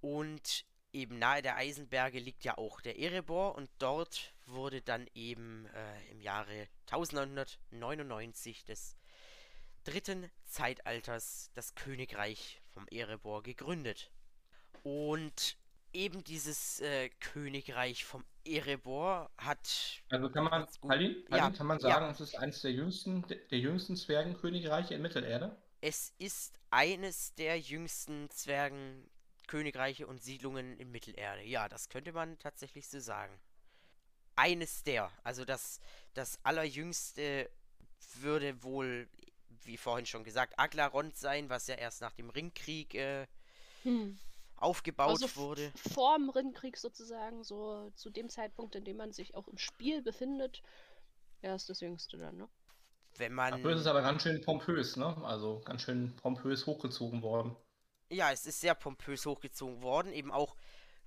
Und 0.00 0.64
eben 0.92 1.20
nahe 1.20 1.42
der 1.42 1.56
Eisenberge 1.56 2.18
liegt 2.18 2.44
ja 2.44 2.58
auch 2.58 2.80
der 2.80 2.98
Erebor 2.98 3.54
und 3.54 3.70
dort 3.78 4.34
wurde 4.46 4.82
dann 4.82 5.06
eben 5.14 5.66
äh, 5.66 6.10
im 6.10 6.20
Jahre 6.20 6.68
1999 6.90 8.64
des 8.64 8.96
dritten 9.88 10.30
Zeitalters 10.44 11.50
das 11.54 11.74
Königreich 11.74 12.60
vom 12.74 12.86
Erebor 12.88 13.42
gegründet. 13.42 14.10
Und 14.82 15.56
eben 15.92 16.22
dieses 16.24 16.80
äh, 16.80 17.08
Königreich 17.20 18.04
vom 18.04 18.24
Erebor 18.44 19.30
hat 19.38 20.02
Also 20.10 20.28
kann 20.30 20.44
man, 20.44 20.66
gut. 20.80 20.90
Halin, 20.90 21.16
Ja, 21.30 21.50
kann 21.50 21.66
man 21.66 21.78
ja. 21.78 21.88
sagen, 21.88 22.10
es 22.10 22.20
ist 22.20 22.34
eines 22.36 22.60
der 22.62 22.72
jüngsten, 22.72 23.24
der 23.50 23.58
jüngsten 23.58 23.96
Zwergenkönigreiche 23.96 24.94
in 24.94 25.02
Mittelerde? 25.02 25.56
Es 25.80 26.12
ist 26.18 26.58
eines 26.70 27.34
der 27.34 27.58
jüngsten 27.58 28.28
Zwergenkönigreiche 28.30 30.06
und 30.06 30.22
Siedlungen 30.22 30.76
in 30.78 30.90
Mittelerde. 30.90 31.42
Ja, 31.44 31.68
das 31.68 31.88
könnte 31.88 32.12
man 32.12 32.38
tatsächlich 32.38 32.88
so 32.88 33.00
sagen. 33.00 33.32
Eines 34.36 34.82
der. 34.84 35.10
Also 35.24 35.44
das, 35.44 35.80
das 36.14 36.38
allerjüngste 36.44 37.50
würde 38.20 38.62
wohl, 38.62 39.08
wie 39.66 39.76
vorhin 39.76 40.06
schon 40.06 40.24
gesagt, 40.24 40.58
Aglarond 40.58 41.16
sein, 41.16 41.48
was 41.48 41.66
ja 41.66 41.74
erst 41.74 42.00
nach 42.00 42.12
dem 42.12 42.30
Ringkrieg 42.30 42.94
äh, 42.94 43.26
Hm. 43.82 44.18
aufgebaut 44.56 45.22
Also 45.22 45.36
wurde. 45.36 45.72
Vorm 45.76 46.30
Rinnenkrieg 46.30 46.76
sozusagen, 46.76 47.44
so 47.44 47.90
zu 47.94 48.10
dem 48.10 48.28
Zeitpunkt, 48.28 48.74
in 48.74 48.84
dem 48.84 48.96
man 48.96 49.12
sich 49.12 49.34
auch 49.34 49.48
im 49.48 49.58
Spiel 49.58 50.02
befindet. 50.02 50.62
Er 51.40 51.54
ist 51.54 51.68
das 51.68 51.80
Jüngste 51.80 52.18
dann, 52.18 52.36
ne? 52.36 52.48
Wenn 53.16 53.32
man. 53.32 53.52
Dafür 53.52 53.72
ist 53.72 53.80
es 53.80 53.86
aber 53.86 54.02
ganz 54.02 54.22
schön 54.22 54.40
pompös, 54.42 54.96
ne? 54.96 55.16
Also 55.24 55.60
ganz 55.64 55.82
schön 55.82 56.14
pompös 56.16 56.66
hochgezogen 56.66 57.22
worden. 57.22 57.56
Ja, 58.10 58.32
es 58.32 58.46
ist 58.46 58.60
sehr 58.60 58.74
pompös 58.74 59.26
hochgezogen 59.26 59.82
worden. 59.82 60.12
Eben 60.12 60.32
auch 60.32 60.56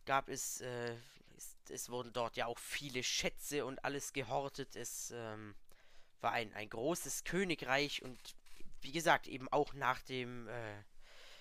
gab 0.06 0.30
es, 0.30 0.62
äh, 0.62 0.95
es, 1.36 1.58
es 1.70 1.89
wurden 1.89 2.14
dort 2.14 2.38
ja 2.38 2.45
auch 2.45 2.60
viele 2.60 3.04
Schätze 3.04 3.66
und 3.66 3.84
alles 3.84 4.14
gehortet. 4.14 4.76
Es 4.76 5.12
ähm, 5.12 5.56
war 6.22 6.32
ein, 6.32 6.54
ein 6.54 6.70
großes 6.70 7.24
Königreich 7.24 8.04
und 8.04 8.20
wie 8.82 8.91
gesagt, 8.91 9.27
eben 9.27 9.47
auch 9.49 9.73
nach 9.73 10.01
dem, 10.01 10.47
äh, 10.47 10.84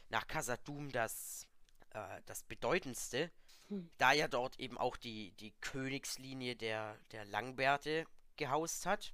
nach 0.09 0.26
Khazad-dûm 0.26 0.91
das, 0.93 1.47
äh, 1.91 2.20
das 2.26 2.43
bedeutendste, 2.45 3.30
Hm. 3.68 3.91
da 3.99 4.12
ja 4.12 4.26
dort 4.28 4.59
eben 4.59 4.76
auch 4.78 4.97
die, 4.97 5.32
die 5.32 5.53
Königslinie 5.61 6.57
der, 6.57 6.99
der 7.12 7.24
Langbärte 7.24 8.07
gehaust 8.36 8.84
hat. 8.86 9.12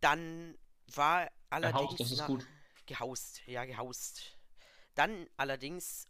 Dann 0.00 0.56
war 0.94 1.30
allerdings 1.50 1.90
Haus, 1.92 1.98
das 1.98 2.10
ist 2.12 2.18
nach- 2.18 2.26
gut. 2.26 2.46
gehaust, 2.86 3.46
ja, 3.46 3.64
gehaust. 3.64 4.38
Dann 4.94 5.26
allerdings, 5.36 6.06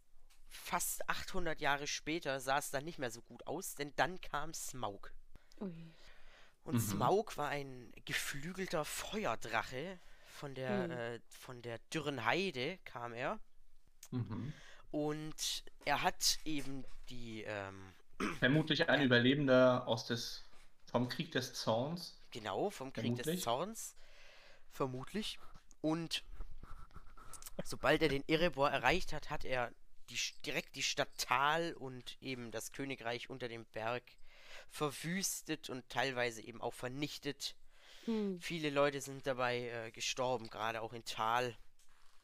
fast 0.49 1.07
800 1.09 1.61
Jahre 1.61 1.87
später, 1.87 2.39
sah 2.39 2.57
es 2.59 2.69
dann 2.71 2.83
nicht 2.85 2.99
mehr 2.99 3.11
so 3.11 3.21
gut 3.21 3.45
aus, 3.47 3.75
denn 3.75 3.93
dann 3.95 4.19
kam 4.21 4.53
Smaug. 4.53 5.11
Ui. 5.59 5.93
Und 6.63 6.75
Mhm. 6.75 6.79
Smaug 6.79 7.37
war 7.37 7.49
ein 7.49 7.91
geflügelter 8.05 8.85
Feuerdrache. 8.85 9.99
Von 10.33 10.55
der, 10.55 10.83
Hm. 10.85 10.91
äh, 10.91 11.19
von 11.29 11.61
der 11.61 11.77
dürren 11.93 12.25
Heide 12.25 12.79
kam 12.85 13.13
er. 13.13 13.39
Mhm. 14.09 14.51
Und 14.91 15.63
er 15.85 16.01
hat 16.01 16.39
eben 16.43 16.83
die, 17.09 17.43
ähm, 17.43 17.93
Vermutlich 18.39 18.89
ein 18.89 19.01
Überlebender 19.03 19.87
aus 19.87 20.05
des, 20.07 20.43
vom 20.85 21.07
Krieg 21.07 21.31
des 21.31 21.53
Zorns. 21.53 22.19
Genau, 22.31 22.69
vom 22.71 22.91
Krieg 22.93 23.15
des 23.15 23.25
Vermutlich. 23.25 23.43
Zorns. 23.43 23.95
Vermutlich. 24.71 25.39
Und 25.81 26.23
sobald 27.63 28.01
er 28.01 28.09
den 28.09 28.27
Erebor 28.27 28.69
erreicht 28.71 29.13
hat, 29.13 29.29
hat 29.29 29.45
er 29.45 29.71
die, 30.09 30.17
direkt 30.45 30.75
die 30.75 30.83
Stadt 30.83 31.09
Tal 31.17 31.73
und 31.73 32.17
eben 32.21 32.49
das 32.51 32.71
Königreich 32.71 33.29
unter 33.29 33.47
dem 33.47 33.65
Berg 33.65 34.03
verwüstet 34.69 35.69
und 35.69 35.87
teilweise 35.89 36.41
eben 36.41 36.59
auch 36.61 36.73
vernichtet. 36.73 37.55
Hm. 38.05 38.39
Viele 38.39 38.69
Leute 38.69 39.01
sind 39.01 39.25
dabei 39.25 39.69
äh, 39.69 39.91
gestorben, 39.91 40.49
gerade 40.49 40.81
auch 40.81 40.93
in 40.93 41.05
Tal. 41.05 41.55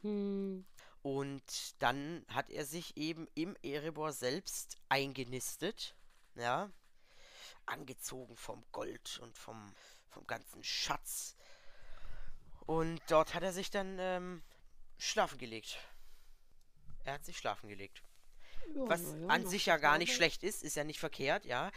Hm. 0.01 0.65
Und 1.01 1.81
dann 1.81 2.25
hat 2.27 2.49
er 2.49 2.65
sich 2.65 2.97
eben 2.97 3.27
im 3.33 3.55
Erebor 3.61 4.11
selbst 4.11 4.77
eingenistet, 4.89 5.95
ja, 6.35 6.69
angezogen 7.65 8.35
vom 8.35 8.63
Gold 8.71 9.19
und 9.23 9.37
vom, 9.37 9.73
vom 10.09 10.27
ganzen 10.27 10.63
Schatz. 10.63 11.35
Und 12.65 13.01
dort 13.07 13.33
hat 13.33 13.43
er 13.43 13.53
sich 13.53 13.71
dann 13.71 13.97
ähm, 13.99 14.43
schlafen 14.97 15.37
gelegt. 15.37 15.79
Er 17.05 17.13
hat 17.13 17.25
sich 17.25 17.37
schlafen 17.37 17.69
gelegt. 17.69 18.03
Ja, 18.75 18.89
Was 18.89 19.01
ja, 19.01 19.27
an 19.27 19.47
sich 19.47 19.65
ja 19.65 19.77
gar 19.77 19.97
nicht 19.97 20.13
schlecht 20.13 20.43
ist, 20.43 20.63
ist 20.63 20.75
ja 20.75 20.83
nicht 20.83 20.99
verkehrt, 20.99 21.45
ja. 21.45 21.71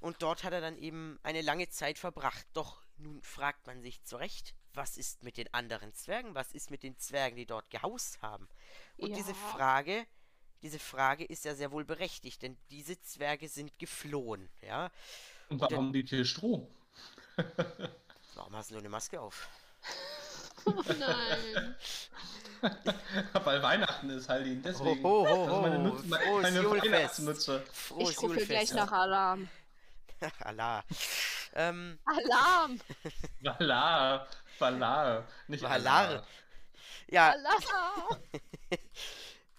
Und 0.00 0.22
dort 0.22 0.44
hat 0.44 0.52
er 0.52 0.60
dann 0.60 0.76
eben 0.76 1.18
eine 1.22 1.40
lange 1.40 1.68
Zeit 1.68 1.98
verbracht. 1.98 2.46
Doch 2.52 2.82
nun 2.98 3.22
fragt 3.22 3.66
man 3.66 3.82
sich 3.82 4.02
zu 4.04 4.16
Recht, 4.16 4.54
was 4.74 4.96
ist 4.96 5.22
mit 5.22 5.36
den 5.36 5.52
anderen 5.54 5.92
Zwergen? 5.94 6.34
Was 6.34 6.52
ist 6.52 6.70
mit 6.70 6.82
den 6.82 6.98
Zwergen, 6.98 7.36
die 7.36 7.46
dort 7.46 7.70
gehaust 7.70 8.20
haben? 8.22 8.48
Und 8.96 9.16
diese 9.16 9.30
Ja. 9.30 9.36
Frage, 9.36 10.06
diese 10.62 10.78
Frage 10.78 11.24
ist 11.24 11.44
ja 11.44 11.54
sehr 11.54 11.70
wohl 11.70 11.84
berechtigt, 11.84 12.42
denn 12.42 12.56
diese 12.70 13.00
Zwerge 13.00 13.48
sind 13.48 13.78
geflohen, 13.78 14.48
ja. 14.62 14.90
Und 15.48 15.60
warum 15.60 15.92
liegt 15.92 16.10
hier 16.10 16.24
Stroh? 16.24 16.68
Warum 18.34 18.54
hast 18.56 18.70
du 18.70 18.76
eine 18.76 18.88
Maske 18.88 19.20
auf? 19.20 19.48
Oh 20.66 20.72
nein. 20.98 21.76
Weil 23.44 23.62
Weihnachten 23.62 24.10
ist, 24.10 24.28
Halin. 24.28 24.62
Deswegen. 24.62 25.02
Ho, 25.02 25.26
ho, 25.26 25.28
ho, 25.28 25.46
das 25.46 25.56
ist 25.56 25.62
meine. 25.62 25.78
Nutze, 25.78 26.06
meine, 26.06 26.24
Frohes 26.24 26.42
meine. 26.42 26.92
Weihnachtsmütze. 26.92 27.64
Frohes 27.72 28.10
ich 28.10 28.22
rufe 28.22 28.46
gleich 28.46 28.72
nach 28.72 28.92
Alarm. 28.92 29.48
Ähm, 31.56 31.98
Alarm! 32.04 32.78
Valar. 33.40 34.28
Valar. 34.58 35.26
Nicht 35.48 35.62
Valar. 35.62 36.22
Ja, 37.08 37.30
Alarm! 37.30 38.20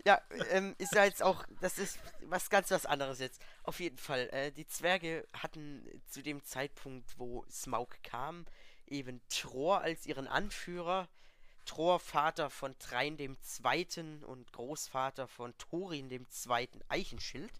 Ja, 0.06 0.22
ähm, 0.52 0.74
ist 0.78 0.96
ja 0.96 1.04
jetzt 1.04 1.22
auch, 1.22 1.44
das 1.60 1.78
ist 1.78 2.00
was 2.22 2.50
ganz 2.50 2.72
was 2.72 2.86
anderes 2.86 3.20
jetzt. 3.20 3.42
Auf 3.64 3.82
jeden 3.82 3.98
Fall, 3.98 4.30
äh, 4.30 4.54
die 4.54 4.66
Zwerge 4.66 5.28
hatten 5.34 5.86
zu 6.08 6.24
dem 6.24 6.46
Zeitpunkt, 6.46 7.20
wo 7.20 7.44
Smaug 7.52 8.02
kam, 8.04 8.46
eben 8.86 9.20
Tror 9.28 9.82
als 9.82 10.06
ihren 10.06 10.30
Anführer. 10.30 11.10
Tror, 11.66 12.00
Vater 12.00 12.50
von 12.50 12.80
Trein 12.80 13.18
dem 13.18 13.38
Zweiten 13.42 14.24
und 14.24 14.54
Großvater 14.54 15.28
von 15.28 15.54
Thorin 15.58 16.08
dem 16.08 16.30
Zweiten 16.30 16.80
Eichenschild. 16.88 17.52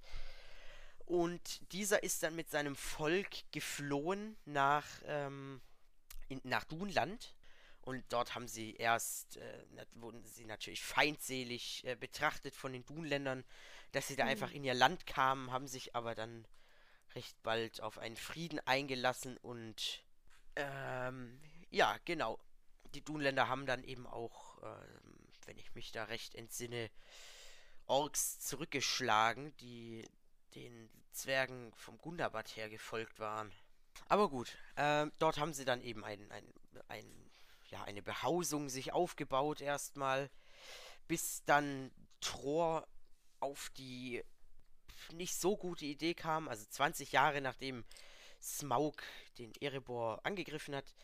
Und 1.08 1.72
dieser 1.72 2.04
ist 2.04 2.22
dann 2.22 2.36
mit 2.36 2.50
seinem 2.50 2.76
Volk 2.76 3.30
geflohen 3.54 4.36
nach, 4.44 4.86
ähm, 5.06 5.62
in, 6.28 6.42
nach 6.44 6.66
Dunland. 6.66 7.34
Und 7.80 8.04
dort 8.10 8.36
haben 8.36 8.50
sie 8.50 8.76
erst, 8.76 9.38
äh, 9.38 9.66
wurden 9.94 10.22
sie 10.26 10.44
natürlich 10.44 10.84
feindselig 10.84 11.86
äh, 11.86 11.96
betrachtet 11.96 12.58
von 12.58 12.74
den 12.74 12.86
Dunländern, 12.86 13.46
dass 13.94 14.10
sie 14.10 14.18
da 14.18 14.26
mhm. 14.26 14.32
einfach 14.32 14.52
in 14.52 14.66
ihr 14.66 14.74
Land 14.74 15.06
kamen, 15.06 15.50
haben 15.50 15.70
sich 15.70 15.96
aber 15.96 16.14
dann 16.14 16.46
recht 17.16 17.42
bald 17.42 17.80
auf 17.82 18.00
einen 18.00 18.18
Frieden 18.18 18.60
eingelassen 18.68 19.38
und 19.38 20.04
ähm, 20.58 21.40
ja, 21.70 21.96
genau. 22.04 22.38
Die 22.94 23.02
Dunländer 23.02 23.48
haben 23.48 23.66
dann 23.66 23.86
eben 23.86 24.08
auch, 24.08 24.62
ähm, 24.62 25.30
wenn 25.46 25.58
ich 25.58 25.74
mich 25.74 25.94
da 25.94 26.04
recht 26.04 26.36
entsinne, 26.36 26.92
Orks 27.86 28.42
zurückgeschlagen, 28.42 29.56
die 29.62 30.06
den 30.58 30.90
Zwergen 31.12 31.72
vom 31.76 31.98
Gundabad 31.98 32.56
her 32.56 32.70
gefolgt 32.70 33.20
waren. 33.20 33.52
Aber 34.08 34.30
gut, 34.30 34.58
äh, 34.76 35.08
dort 35.20 35.38
haben 35.38 35.54
sie 35.54 35.66
dann 35.66 35.82
eben 35.82 36.04
ein, 36.04 36.32
ein, 36.32 36.54
ein, 36.88 37.32
ja, 37.70 37.84
eine 37.84 38.02
Behausung 38.02 38.70
sich 38.70 38.94
aufgebaut 38.94 39.62
erstmal, 39.62 40.30
bis 41.08 41.44
dann 41.46 41.92
Tror 42.20 42.88
auf 43.40 43.70
die 43.78 44.24
nicht 45.14 45.36
so 45.36 45.56
gute 45.56 45.86
Idee 45.86 46.16
kam, 46.16 46.48
also 46.48 46.66
20 46.66 47.12
Jahre 47.12 47.42
nachdem 47.42 47.86
Smaug 48.42 49.04
den 49.38 49.54
Erebor 49.62 50.26
angegriffen 50.26 50.76
hat, 50.76 50.96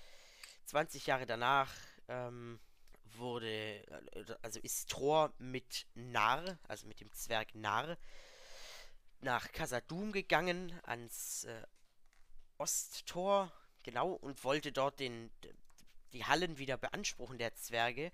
20 0.66 1.06
Jahre 1.06 1.28
danach 1.28 1.72
ähm, 2.08 2.60
wurde, 3.04 3.48
äh, 3.48 4.36
also 4.42 4.60
ist 4.60 4.90
Thor 4.90 5.32
mit 5.38 5.86
Nar, 5.94 6.58
also 6.68 6.88
mit 6.88 7.00
dem 7.00 7.12
Zwerg 7.12 7.54
Nar, 7.54 7.98
nach 9.24 9.52
Casadum 9.52 10.12
gegangen, 10.12 10.78
ans 10.84 11.46
äh, 11.46 11.64
Osttor, 12.58 13.52
genau, 13.84 14.12
und 14.14 14.44
wollte 14.44 14.72
dort 14.72 15.00
den, 15.00 15.32
die 16.12 16.26
Hallen 16.26 16.58
wieder 16.58 16.78
beanspruchen, 16.78 17.38
der 17.38 17.56
Zwerge. 17.56 18.12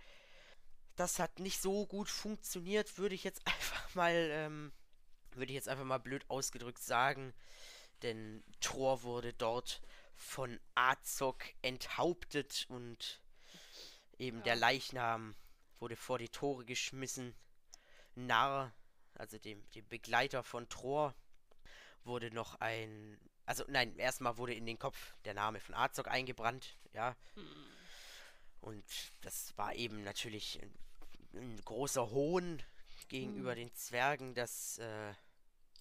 Das 0.95 1.20
hat 1.20 1.39
nicht 1.39 1.62
so 1.62 1.86
gut 1.86 2.10
funktioniert, 2.10 2.97
würde 2.97 3.16
ich 3.16 3.24
jetzt 3.24 3.41
einfach 3.45 3.95
mal, 3.95 4.14
ähm, 4.14 4.72
würde 5.32 5.51
ich 5.51 5.55
jetzt 5.55 5.70
einfach 5.70 5.86
mal 5.86 5.99
blöd 5.99 6.26
ausgedrückt 6.30 6.84
sagen. 6.84 7.34
Denn 8.01 8.43
Thor 8.62 9.03
wurde 9.03 9.34
dort 9.34 9.82
von 10.16 10.60
Azog 10.76 11.43
enthauptet 11.62 12.66
und 12.70 13.22
eben 14.18 14.38
ja. 14.38 14.43
der 14.43 14.55
Leichnam 14.55 15.36
wurde 15.80 15.95
vor 15.95 16.18
die 16.18 16.30
Tore 16.30 16.66
geschmissen. 16.66 17.36
Narr, 18.16 18.74
also 19.20 19.38
dem, 19.38 19.70
dem 19.72 19.88
Begleiter 19.88 20.43
von 20.43 20.67
Thor, 20.70 21.13
wurde 22.03 22.32
noch 22.32 22.55
ein. 22.55 23.20
Also 23.45 23.63
nein, 23.67 23.97
erstmal 23.97 24.38
wurde 24.38 24.53
in 24.53 24.65
den 24.65 24.80
Kopf 24.80 25.13
der 25.26 25.34
Name 25.34 25.59
von 25.59 25.76
Azog 25.76 26.07
eingebrannt, 26.07 26.78
ja. 26.93 27.15
Hm. 27.36 27.45
Und 28.61 28.86
das 29.22 29.57
war 29.57 29.76
eben 29.76 30.03
natürlich 30.03 30.61
ein, 30.61 30.74
ein 31.34 31.61
großer 31.63 32.09
Hohn 32.11 32.61
gegenüber 33.07 33.51
hm. 33.51 33.57
den 33.57 33.76
Zwergen, 33.76 34.36
dass, 34.36 34.78
äh, 34.78 35.13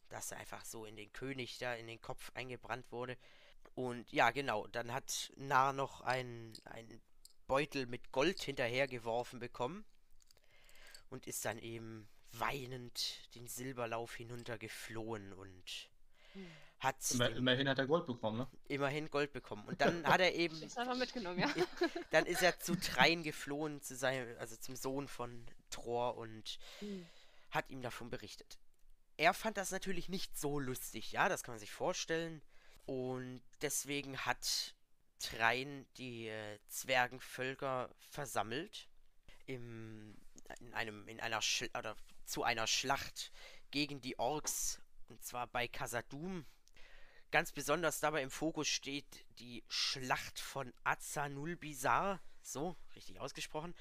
dass 0.09 0.33
einfach 0.33 0.65
so 0.65 0.85
in 0.85 0.97
den 0.97 1.13
König 1.13 1.59
da 1.59 1.75
in 1.75 1.87
den 1.87 2.01
Kopf 2.01 2.31
eingebrannt 2.35 2.91
wurde. 2.91 3.17
Und 3.75 4.11
ja, 4.13 4.31
genau, 4.31 4.67
dann 4.69 4.93
hat 4.93 5.33
Nar 5.37 5.73
noch 5.73 6.01
einen, 6.01 6.53
einen 6.65 7.01
Beutel 7.47 7.87
mit 7.87 8.11
Gold 8.13 8.43
hinterhergeworfen 8.43 9.39
bekommen 9.39 9.85
und 11.11 11.27
ist 11.27 11.45
dann 11.45 11.59
eben 11.59 12.09
weinend 12.33 13.35
den 13.35 13.47
Silberlauf 13.47 14.15
hinuntergeflohen 14.15 15.33
und 15.33 15.89
hm. 16.33 16.47
hat 16.79 16.97
Immer, 17.11 17.31
immerhin 17.31 17.69
hat 17.69 17.79
er 17.79 17.87
Gold 17.87 18.07
bekommen, 18.07 18.39
ne? 18.39 18.49
Immerhin 18.69 19.11
Gold 19.11 19.33
bekommen. 19.33 19.65
Und 19.67 19.81
dann 19.81 20.07
hat 20.07 20.21
er 20.21 20.35
eben. 20.35 20.63
ist 20.63 20.79
einfach 20.79 20.97
mitgenommen, 20.97 21.39
ja. 21.39 21.53
dann 22.11 22.27
ist 22.27 22.43
er 22.43 22.59
zu 22.59 22.79
Trein 22.79 23.23
geflohen, 23.23 23.81
zu 23.83 23.97
seinem, 23.97 24.37
also 24.39 24.57
zum 24.57 24.77
Sohn 24.77 25.09
von 25.09 25.47
Tror 25.71 26.17
und 26.17 26.59
hm. 26.81 27.07
hat 27.51 27.71
ihm 27.71 27.83
davon 27.83 28.11
berichtet. 28.11 28.59
Er 29.17 29.35
fand 29.35 29.57
das 29.57 29.73
natürlich 29.73 30.09
nicht 30.09 30.39
so 30.39 30.61
lustig, 30.61 31.13
ja, 31.13 31.29
das 31.29 31.43
kann 31.43 31.53
man 31.53 31.59
sich 31.59 31.73
vorstellen. 31.73 32.41
Und 32.87 33.43
deswegen 33.61 34.17
hat 34.19 34.75
Trein 35.19 35.87
die 35.97 36.29
äh, 36.29 36.59
Zwergenvölker 36.69 37.91
versammelt 37.99 38.89
im, 39.47 40.17
in 40.61 40.73
einem 40.73 41.09
in 41.09 41.21
einer 41.21 41.43
Schl 41.43 41.69
oder 41.77 41.97
zu 42.29 42.45
einer 42.45 42.67
Schlacht 42.67 43.33
gegen 43.71 44.01
die 44.01 44.19
Orks 44.19 44.81
und 45.09 45.23
zwar 45.23 45.47
bei 45.47 45.67
Casadum. 45.67 46.45
Ganz 47.31 47.53
besonders 47.53 48.01
dabei 48.01 48.23
im 48.23 48.31
Fokus 48.31 48.69
steht 48.69 49.27
die 49.39 49.63
Schlacht 49.69 50.39
von 50.39 50.73
Azanulbizar, 50.85 52.21
so 52.43 52.77
richtig 52.95 53.21
ausgesprochen, 53.21 53.75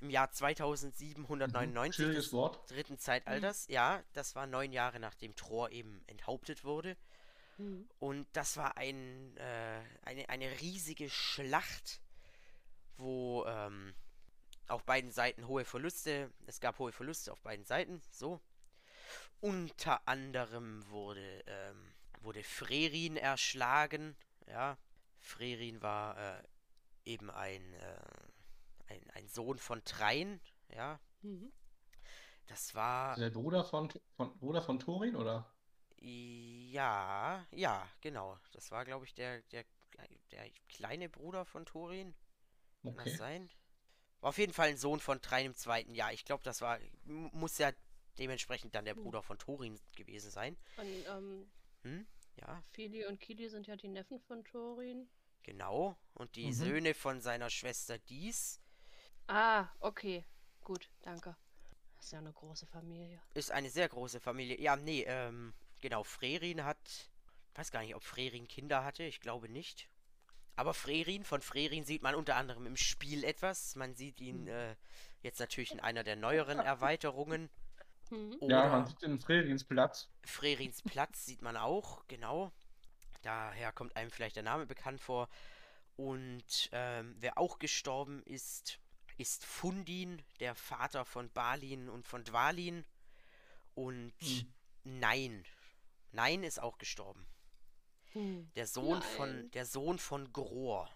im 0.00 0.10
Jahr 0.10 0.30
2799 0.30 2.06
mhm, 2.06 2.14
des 2.14 2.32
Wort. 2.32 2.70
dritten 2.70 2.98
Zeitalters. 2.98 3.68
Mhm. 3.68 3.74
Ja, 3.74 4.02
das 4.12 4.34
war 4.34 4.46
neun 4.46 4.72
Jahre 4.72 5.00
nachdem 5.00 5.34
Thor 5.36 5.70
eben 5.70 6.02
enthauptet 6.06 6.64
wurde. 6.64 6.96
Mhm. 7.58 7.88
Und 7.98 8.26
das 8.32 8.56
war 8.56 8.76
ein, 8.76 9.36
äh, 9.36 9.80
eine, 10.02 10.28
eine 10.28 10.60
riesige 10.60 11.10
Schlacht, 11.10 12.00
wo 12.96 13.44
ähm, 13.46 13.94
auf 14.68 14.84
beiden 14.84 15.10
Seiten 15.10 15.46
hohe 15.46 15.64
Verluste, 15.64 16.30
es 16.46 16.60
gab 16.60 16.78
hohe 16.78 16.92
Verluste 16.92 17.32
auf 17.32 17.40
beiden 17.42 17.64
Seiten, 17.64 18.00
so. 18.10 18.40
Unter 19.40 20.06
anderem 20.08 20.88
wurde, 20.88 21.44
ähm, 21.46 21.92
wurde 22.20 22.42
Frerin 22.42 23.16
erschlagen, 23.16 24.16
ja. 24.46 24.78
Frerin 25.18 25.82
war 25.82 26.16
äh, 26.18 26.42
eben 27.04 27.30
ein, 27.30 27.74
äh, 27.74 28.92
ein, 28.92 29.10
ein 29.10 29.28
Sohn 29.28 29.58
von 29.58 29.84
Trein, 29.84 30.40
ja. 30.68 30.98
Mhm. 31.22 31.52
Das 32.46 32.74
war. 32.74 33.16
Der 33.16 33.30
Bruder 33.30 33.64
von, 33.64 33.90
von 34.16 34.38
Bruder 34.38 34.62
von 34.62 34.78
Thorin, 34.78 35.16
oder? 35.16 35.50
Ja, 35.96 37.46
ja, 37.50 37.88
genau. 38.00 38.38
Das 38.52 38.70
war, 38.70 38.84
glaube 38.84 39.06
ich, 39.06 39.14
der, 39.14 39.40
der, 39.42 39.64
der 40.30 40.50
kleine 40.68 41.08
Bruder 41.08 41.46
von 41.46 41.64
Thorin. 41.64 42.14
Kann 42.82 42.92
okay. 42.92 43.10
das 43.10 43.18
sein? 43.18 43.50
War 44.24 44.30
auf 44.30 44.38
jeden 44.38 44.54
Fall 44.54 44.68
ein 44.68 44.78
Sohn 44.78 45.00
von 45.00 45.20
Trein 45.20 45.44
im 45.44 45.54
zweiten. 45.54 45.94
Ja, 45.94 46.10
ich 46.10 46.24
glaube, 46.24 46.42
das 46.42 46.62
war. 46.62 46.78
Muss 47.04 47.58
ja 47.58 47.72
dementsprechend 48.18 48.74
dann 48.74 48.86
der 48.86 48.96
hm. 48.96 49.02
Bruder 49.02 49.22
von 49.22 49.38
Thorin 49.38 49.78
gewesen 49.96 50.30
sein. 50.30 50.56
Und, 50.78 51.06
ähm, 51.08 51.50
hm? 51.82 52.06
Ja. 52.36 52.62
Fili 52.72 53.04
und 53.04 53.20
Kili 53.20 53.50
sind 53.50 53.66
ja 53.66 53.76
die 53.76 53.88
Neffen 53.88 54.18
von 54.20 54.42
Thorin. 54.42 55.10
Genau. 55.42 55.98
Und 56.14 56.36
die 56.36 56.46
mhm. 56.46 56.52
Söhne 56.52 56.94
von 56.94 57.20
seiner 57.20 57.50
Schwester 57.50 57.98
Dies. 57.98 58.60
Ah, 59.26 59.68
okay. 59.80 60.24
Gut, 60.62 60.90
danke. 61.02 61.36
Das 61.96 62.06
ist 62.06 62.12
ja 62.12 62.18
eine 62.18 62.32
große 62.32 62.66
Familie. 62.66 63.20
Ist 63.34 63.50
eine 63.50 63.68
sehr 63.68 63.90
große 63.90 64.20
Familie. 64.20 64.58
Ja, 64.58 64.74
nee, 64.76 65.04
ähm, 65.06 65.52
Genau, 65.84 66.02
Frerin 66.02 66.64
hat. 66.64 66.78
Ich 67.52 67.58
weiß 67.58 67.70
gar 67.70 67.82
nicht, 67.82 67.94
ob 67.94 68.02
Frerin 68.02 68.48
Kinder 68.48 68.84
hatte. 68.84 69.02
Ich 69.02 69.20
glaube 69.20 69.50
nicht. 69.50 69.90
Aber 70.56 70.74
Frerin, 70.74 71.24
von 71.24 71.42
Frerin 71.42 71.84
sieht 71.84 72.02
man 72.02 72.14
unter 72.14 72.36
anderem 72.36 72.66
im 72.66 72.76
Spiel 72.76 73.24
etwas. 73.24 73.74
Man 73.76 73.94
sieht 73.94 74.20
ihn 74.20 74.46
hm. 74.46 74.48
äh, 74.48 74.76
jetzt 75.22 75.40
natürlich 75.40 75.72
in 75.72 75.80
einer 75.80 76.04
der 76.04 76.16
neueren 76.16 76.58
Erweiterungen. 76.60 77.50
Hm. 78.10 78.36
Ja, 78.42 78.68
man 78.68 78.86
sieht 78.86 79.02
den 79.02 79.18
Frerins 79.18 79.64
Platz. 79.64 80.08
Frerins 80.24 80.82
Platz 80.82 81.24
sieht 81.24 81.42
man 81.42 81.56
auch, 81.56 82.06
genau. 82.06 82.52
Daher 83.22 83.72
kommt 83.72 83.96
einem 83.96 84.10
vielleicht 84.10 84.36
der 84.36 84.42
Name 84.42 84.66
bekannt 84.66 85.00
vor. 85.00 85.28
Und 85.96 86.68
ähm, 86.72 87.16
wer 87.18 87.38
auch 87.38 87.58
gestorben 87.58 88.22
ist, 88.24 88.80
ist 89.16 89.44
Fundin, 89.44 90.22
der 90.40 90.54
Vater 90.54 91.04
von 91.04 91.30
Balin 91.30 91.88
und 91.88 92.06
von 92.06 92.24
Dwalin. 92.24 92.84
Und 93.74 94.12
hm. 94.20 94.52
Nein, 94.84 95.44
Nein 96.12 96.44
ist 96.44 96.62
auch 96.62 96.78
gestorben. 96.78 97.26
Der 98.14 98.66
Sohn 98.66 98.98
Nein. 98.98 99.08
von 99.16 99.50
der 99.50 99.66
Sohn 99.66 99.98
von 99.98 100.32
Gror. 100.32 100.88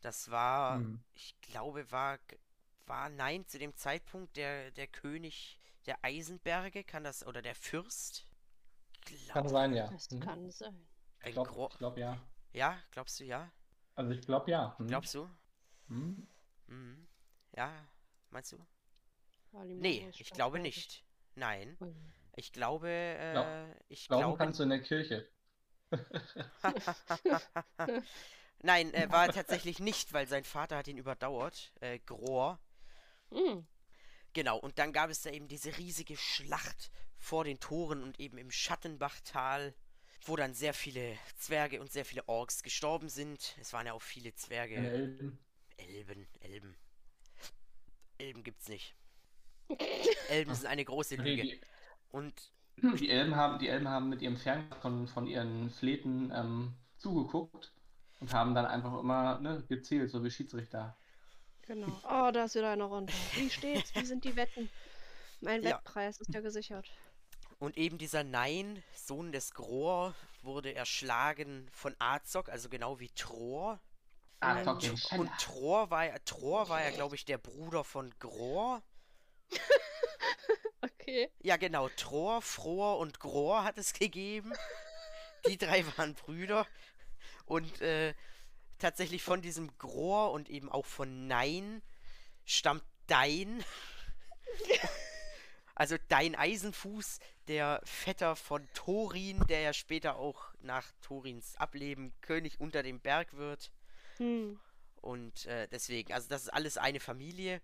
Das 0.00 0.30
war, 0.30 0.76
hm. 0.76 1.00
ich 1.14 1.40
glaube, 1.40 1.90
war 1.90 2.18
war 2.86 3.08
Nein 3.08 3.46
zu 3.46 3.58
dem 3.58 3.76
Zeitpunkt 3.76 4.36
der 4.36 4.70
der 4.72 4.86
König 4.86 5.58
der 5.86 5.98
Eisenberge, 6.02 6.84
kann 6.84 7.04
das 7.04 7.26
oder 7.26 7.42
der 7.42 7.54
Fürst? 7.54 8.26
Glaub, 9.04 9.32
kann 9.32 9.48
sein, 9.48 9.74
ja. 9.74 9.88
Das 9.88 10.10
hm. 10.10 10.20
kann 10.20 10.50
sein. 10.50 10.86
Ich 11.24 11.32
glaube 11.32 11.74
glaub, 11.76 11.98
ja. 11.98 12.18
Ja, 12.52 12.78
glaubst 12.90 13.20
du 13.20 13.24
ja? 13.24 13.50
Also 13.94 14.12
ich 14.12 14.22
glaube 14.22 14.50
ja. 14.50 14.74
Hm. 14.78 14.88
Glaubst 14.88 15.14
du? 15.14 15.28
Hm. 15.88 16.26
Mhm. 16.68 17.06
Ja, 17.56 17.72
meinst 18.30 18.52
du? 18.52 18.58
Nee, 19.52 20.08
ich 20.16 20.30
glaube 20.30 20.60
nicht. 20.60 21.04
Nein. 21.34 21.76
Ich 22.36 22.52
glaube, 22.52 22.88
äh, 22.88 23.72
ich 23.88 24.06
glauben 24.06 24.22
glaube. 24.22 24.38
kannst 24.38 24.60
du 24.60 24.62
in 24.62 24.70
der 24.70 24.82
Kirche. 24.82 25.28
Nein, 28.62 28.92
äh, 28.94 29.10
war 29.10 29.32
tatsächlich 29.32 29.78
nicht, 29.78 30.12
weil 30.12 30.28
sein 30.28 30.44
Vater 30.44 30.76
hat 30.76 30.88
ihn 30.88 30.98
überdauert, 30.98 31.72
äh, 31.80 31.98
Gror. 32.00 32.60
Mm. 33.30 33.60
Genau, 34.32 34.58
und 34.58 34.78
dann 34.78 34.92
gab 34.92 35.10
es 35.10 35.22
da 35.22 35.30
eben 35.30 35.48
diese 35.48 35.76
riesige 35.76 36.16
Schlacht 36.16 36.90
vor 37.18 37.44
den 37.44 37.58
Toren 37.58 38.02
und 38.02 38.20
eben 38.20 38.38
im 38.38 38.50
Schattenbachtal, 38.50 39.74
wo 40.24 40.36
dann 40.36 40.54
sehr 40.54 40.74
viele 40.74 41.18
Zwerge 41.36 41.80
und 41.80 41.90
sehr 41.90 42.04
viele 42.04 42.28
Orks 42.28 42.62
gestorben 42.62 43.08
sind. 43.08 43.56
Es 43.60 43.72
waren 43.72 43.86
ja 43.86 43.92
auch 43.92 44.02
viele 44.02 44.34
Zwerge. 44.34 44.76
Elben. 44.76 45.38
Elben, 45.76 46.28
Elben. 46.40 46.76
Elben 48.18 48.42
gibt's 48.42 48.68
nicht. 48.68 48.94
Elben 50.28 50.54
sind 50.54 50.66
eine 50.66 50.84
große 50.84 51.16
Lüge. 51.16 51.58
Und 52.10 52.52
die, 52.82 53.10
Elben 53.10 53.36
haben, 53.36 53.58
die 53.58 53.68
Elben 53.68 53.88
haben 53.88 54.08
mit 54.08 54.22
ihrem 54.22 54.36
Fern 54.36 54.64
von, 54.80 55.06
von 55.08 55.26
ihren 55.26 55.70
Fleten 55.70 56.32
ähm, 56.34 56.74
zugeguckt 56.98 57.72
und 58.20 58.32
haben 58.32 58.54
dann 58.54 58.66
einfach 58.66 58.98
immer 58.98 59.38
ne, 59.40 59.64
gezählt, 59.68 60.10
so 60.10 60.22
wie 60.24 60.30
Schiedsrichter. 60.30 60.96
Genau. 61.62 62.00
Oh, 62.04 62.30
da 62.32 62.44
ist 62.44 62.54
wieder 62.54 62.70
einer 62.70 62.84
runter. 62.84 63.14
Wie 63.34 63.50
steht's? 63.50 63.94
Wie 63.94 64.04
sind 64.04 64.24
die 64.24 64.36
Wetten? 64.36 64.68
Mein 65.40 65.62
Ja. 65.62 65.70
Wettpreis 65.76 66.18
ist 66.20 66.34
ja 66.34 66.40
gesichert. 66.40 66.90
Und 67.58 67.76
eben 67.76 67.98
dieser 67.98 68.24
Nein, 68.24 68.82
Sohn 68.94 69.32
des 69.32 69.52
Gror, 69.54 70.14
wurde 70.42 70.74
erschlagen 70.74 71.68
von 71.72 71.94
Azog, 71.98 72.48
also 72.48 72.68
genau 72.68 72.98
wie 73.00 73.10
Tror. 73.10 73.78
Den 74.42 74.98
Und 75.12 75.30
Scheller. 75.30 75.36
Tror 75.38 75.90
war 75.90 76.06
ja, 76.06 76.18
Tror 76.24 76.68
war 76.68 76.82
ja, 76.82 76.90
glaube 76.90 77.14
ich, 77.14 77.26
der 77.26 77.38
Bruder 77.38 77.84
von 77.84 78.10
Gror. 78.18 78.82
Okay. 80.82 81.30
Ja, 81.40 81.56
genau, 81.56 81.88
Tror, 81.90 82.40
Fror 82.40 82.98
und 82.98 83.20
Gror 83.20 83.64
hat 83.64 83.78
es 83.78 83.92
gegeben. 83.92 84.52
Die 85.46 85.58
drei 85.58 85.84
waren 85.96 86.14
Brüder. 86.14 86.66
Und 87.44 87.80
äh, 87.80 88.14
tatsächlich 88.78 89.22
von 89.22 89.42
diesem 89.42 89.76
Gror 89.78 90.32
und 90.32 90.48
eben 90.48 90.70
auch 90.70 90.86
von 90.86 91.26
Nein 91.26 91.82
stammt 92.44 92.84
Dein. 93.06 93.64
Also 95.76 95.96
Dein 96.08 96.34
Eisenfuß, 96.34 97.20
der 97.48 97.80
Vetter 97.84 98.36
von 98.36 98.68
Thorin, 98.74 99.46
der 99.46 99.60
ja 99.60 99.72
später 99.72 100.16
auch 100.16 100.52
nach 100.60 100.92
Thorins 101.00 101.56
Ableben 101.56 102.12
König 102.20 102.60
unter 102.60 102.82
dem 102.82 103.00
Berg 103.00 103.32
wird. 103.32 103.72
Hm. 104.18 104.60
Und 104.96 105.46
äh, 105.46 105.68
deswegen, 105.68 106.12
also 106.12 106.28
das 106.28 106.42
ist 106.42 106.48
alles 106.50 106.76
eine 106.76 107.00
Familie, 107.00 107.62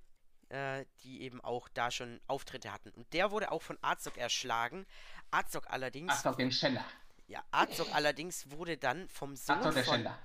äh, 0.48 0.84
die 1.02 1.22
eben 1.22 1.40
auch 1.40 1.68
da 1.68 1.90
schon 1.90 2.20
Auftritte 2.26 2.72
hatten. 2.72 2.90
Und 2.90 3.12
der 3.12 3.30
wurde 3.30 3.50
auch 3.52 3.62
von 3.62 3.78
Azog 3.82 4.16
erschlagen. 4.16 4.86
Azog 5.30 5.64
allerdings, 5.68 6.12
Ach 6.16 6.22
doch, 6.22 6.36
den 6.36 6.52
Scheller. 6.52 6.84
ja, 7.26 7.44
Azog 7.50 7.88
allerdings 7.92 8.50
wurde 8.50 8.76
dann 8.76 9.08
vom 9.08 9.36
Sohn 9.36 9.60
doch, 9.62 9.74
der 9.74 9.84
von 9.84 9.94
Scheller. 9.96 10.18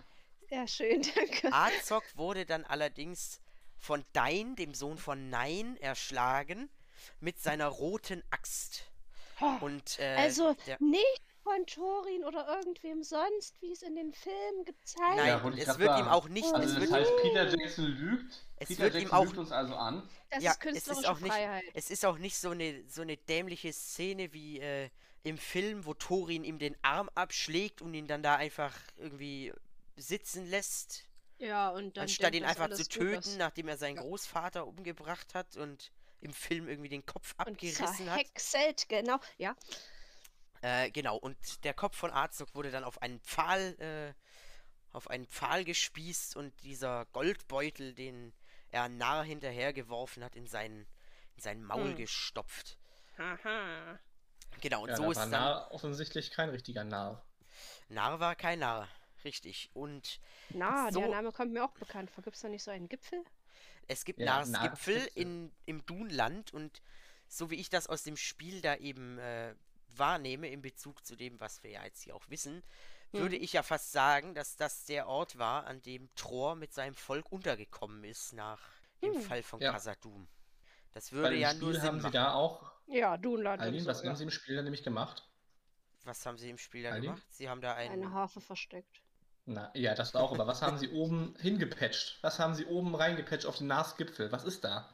Sehr 0.49 0.67
schön, 0.67 1.01
danke. 1.15 1.51
Azog 1.51 2.03
wurde 2.15 2.45
dann 2.45 2.65
allerdings 2.65 3.41
von 3.77 4.05
Dain, 4.13 4.55
dem 4.55 4.73
Sohn 4.73 4.97
von 4.97 5.29
Nein, 5.29 5.77
erschlagen 5.77 6.69
mit 7.19 7.39
seiner 7.39 7.67
roten 7.67 8.23
Axt. 8.29 8.91
Und 9.61 9.97
äh, 9.97 10.15
also 10.17 10.53
der, 10.67 10.77
nicht 10.79 11.21
von 11.43 11.65
Thorin 11.65 12.23
oder 12.23 12.47
irgendwem 12.57 13.03
sonst, 13.03 13.59
wie 13.61 13.71
es 13.71 13.81
in 13.81 13.95
den 13.95 14.13
Filmen 14.13 14.65
gezeigt 14.65 15.15
nein, 15.17 15.27
Ja, 15.27 15.37
es 15.37 15.67
wird 15.79 15.79
ihm 15.79 15.85
sagen. 15.87 16.07
auch 16.09 16.29
nicht, 16.29 16.45
Also 16.53 16.57
es 16.57 16.61
Also 16.75 16.81
wird 16.81 16.91
das 16.91 16.99
ihm 16.99 17.05
heißt, 17.05 17.21
Peter 17.21 17.49
Jackson 17.57 17.85
lügt. 17.85 18.45
Es 18.57 18.67
Peter 18.67 18.83
wird 18.83 18.93
ihm 18.95 18.99
Jackson 19.01 19.17
auch- 19.17 19.25
lügt 19.25 19.37
uns 19.37 19.51
also 19.51 19.75
an. 19.75 20.09
Das 20.29 20.43
ja, 20.43 20.51
ist 20.51 20.57
es 20.57 20.59
künstlerische 20.61 21.01
ist 21.01 21.07
auch 21.09 21.19
nicht, 21.19 21.31
Freiheit. 21.33 21.63
es 21.73 21.89
ist 21.91 22.05
auch 22.05 22.17
nicht 22.17 22.37
so 22.37 22.49
eine 22.51 22.83
so 22.87 23.01
eine 23.01 23.17
dämliche 23.17 23.73
Szene 23.73 24.31
wie 24.33 24.59
äh, 24.59 24.89
im 25.23 25.37
Film, 25.37 25.85
wo 25.85 25.93
Thorin 25.93 26.43
ihm 26.43 26.57
den 26.59 26.75
Arm 26.83 27.09
abschlägt 27.15 27.81
und 27.81 27.93
ihn 27.93 28.07
dann 28.07 28.23
da 28.23 28.35
einfach 28.37 28.75
irgendwie 28.97 29.53
sitzen 29.97 30.45
lässt, 30.49 31.03
Ja, 31.37 31.69
und 31.69 31.97
dann 31.97 32.03
anstatt 32.03 32.33
ihn 32.33 32.43
einfach 32.45 32.69
zu 32.71 32.87
töten, 32.87 33.19
ist. 33.19 33.37
nachdem 33.37 33.67
er 33.67 33.77
seinen 33.77 33.97
Großvater 33.97 34.65
umgebracht 34.65 35.33
hat 35.35 35.57
und 35.57 35.91
im 36.21 36.33
Film 36.33 36.67
irgendwie 36.67 36.89
den 36.89 37.05
Kopf 37.05 37.33
Und 37.37 37.47
abgerissen 37.49 37.85
hat. 37.87 37.95
zerhäckselt, 37.97 38.87
genau. 38.89 39.19
Ja. 39.37 39.55
Äh, 40.61 40.91
genau, 40.91 41.17
und 41.17 41.63
der 41.63 41.73
Kopf 41.73 41.97
von 41.97 42.11
Arzog 42.11 42.53
wurde 42.53 42.71
dann 42.71 42.83
auf 42.83 43.01
einen 43.01 43.19
Pfahl, 43.21 43.75
äh, 43.79 44.13
auf 44.95 45.09
einen 45.09 45.25
Pfahl 45.27 45.63
gespießt 45.65 46.35
und 46.35 46.53
dieser 46.63 47.05
Goldbeutel, 47.13 47.93
den 47.93 48.33
er 48.69 48.87
Narr 48.89 49.23
hinterhergeworfen 49.23 50.23
hat, 50.23 50.35
in 50.35 50.47
seinen, 50.47 50.85
in 51.35 51.41
sein 51.41 51.63
Maul 51.63 51.89
Hm. 51.89 51.95
gestopft. 51.97 52.77
Haha. 53.17 53.99
Genau, 54.61 54.83
und 54.83 54.89
Ja, 54.89 54.95
so 54.97 55.03
da 55.05 55.09
ist 55.11 55.17
war 55.17 55.23
dann. 55.23 55.31
Narr 55.31 55.71
offensichtlich 55.71 56.31
kein 56.31 56.49
richtiger 56.49 56.83
Narr. 56.83 57.23
Narr 57.89 58.19
war 58.19 58.35
kein 58.35 58.59
Narr. 58.59 58.87
Richtig. 59.23 59.69
Und 59.73 60.19
Na, 60.49 60.91
So- 60.91 60.99
der 60.99 61.09
Name 61.09 61.31
kommt 61.31 61.53
mir 61.53 61.63
auch 61.63 61.71
bekannt 61.73 62.09
vor. 62.11 62.23
Gibt 62.23 62.35
es 62.35 62.41
da 62.41 62.49
nicht 62.49 62.63
so 62.63 62.71
einen 62.71 62.89
Gipfel? 62.89 63.23
es 63.87 64.05
gibt 64.05 64.19
Ja, 64.19 64.25
Narrs 64.25 64.49
Narrs 64.49 64.69
Gipfel 64.69 65.09
in, 65.15 65.51
im 65.65 65.85
Dunland 65.85 66.53
und 66.53 66.81
so 67.27 67.49
wie 67.49 67.55
ich 67.55 67.69
das 67.69 67.87
aus 67.87 68.03
dem 68.03 68.15
Spiel 68.15 68.61
da 68.61 68.75
eben 68.77 69.17
äh, 69.19 69.53
wahrnehme, 69.97 70.49
in 70.49 70.61
Bezug 70.61 71.05
zu 71.05 71.15
dem, 71.15 71.39
was 71.39 71.63
wir 71.63 71.71
ja 71.71 71.83
jetzt 71.83 72.01
hier 72.03 72.15
auch 72.15 72.29
wissen, 72.29 72.63
würde 73.11 73.35
Hm. 73.35 73.43
ich 73.43 73.53
ja 73.53 73.63
fast 73.63 73.91
sagen, 73.91 74.33
dass 74.35 74.55
das 74.55 74.85
der 74.85 75.07
Ort 75.07 75.37
war, 75.37 75.65
an 75.67 75.81
dem 75.81 76.13
Tror 76.15 76.55
mit 76.55 76.73
seinem 76.73 76.95
Volk 76.95 77.31
untergekommen 77.31 78.03
ist 78.03 78.33
nach 78.33 78.61
dem 79.01 79.15
Hm. 79.15 79.21
Fall 79.21 79.43
von 79.43 79.59
Ja. 79.59 79.71
Das 80.93 81.11
würde 81.11 81.35
im 81.35 81.41
ja 81.41 81.49
Spiel 81.49 81.61
nur 81.61 81.73
Sinn 81.73 81.83
haben 81.83 81.97
sie 81.99 82.03
machen. 82.03 82.13
da 82.13 82.33
auch. 82.33 82.71
Ja, 82.87 83.17
Dunland 83.17 83.61
und 83.61 83.67
Eileen, 83.67 83.81
so, 83.81 83.89
was 83.89 84.03
ja. 84.03 84.09
haben 84.09 84.15
sie 84.17 84.23
im 84.23 84.31
Spiel 84.31 84.55
dann 84.55 84.65
nämlich 84.65 84.83
gemacht? 84.83 85.23
Was 86.03 86.25
haben 86.25 86.37
sie 86.37 86.49
im 86.49 86.57
Spiel 86.57 86.83
da 86.83 86.89
Eileen? 86.91 87.03
gemacht? 87.03 87.23
Sie 87.31 87.49
haben 87.49 87.61
da 87.61 87.73
Eine 87.75 87.91
einen. 87.93 88.13
Harfe 88.13 88.41
versteckt. 88.41 89.01
Na, 89.45 89.71
ja, 89.75 89.95
das 89.95 90.15
auch, 90.15 90.31
aber 90.33 90.47
was 90.47 90.61
haben 90.61 90.77
sie 90.77 90.89
oben 90.89 91.35
hingepatcht? 91.39 92.19
Was 92.21 92.39
haben 92.39 92.53
sie 92.55 92.65
oben 92.65 92.95
reingepatcht 92.95 93.45
auf 93.45 93.57
den 93.57 93.67
Nars-Gipfel? 93.67 94.31
Was 94.31 94.43
ist 94.43 94.63
da? 94.63 94.91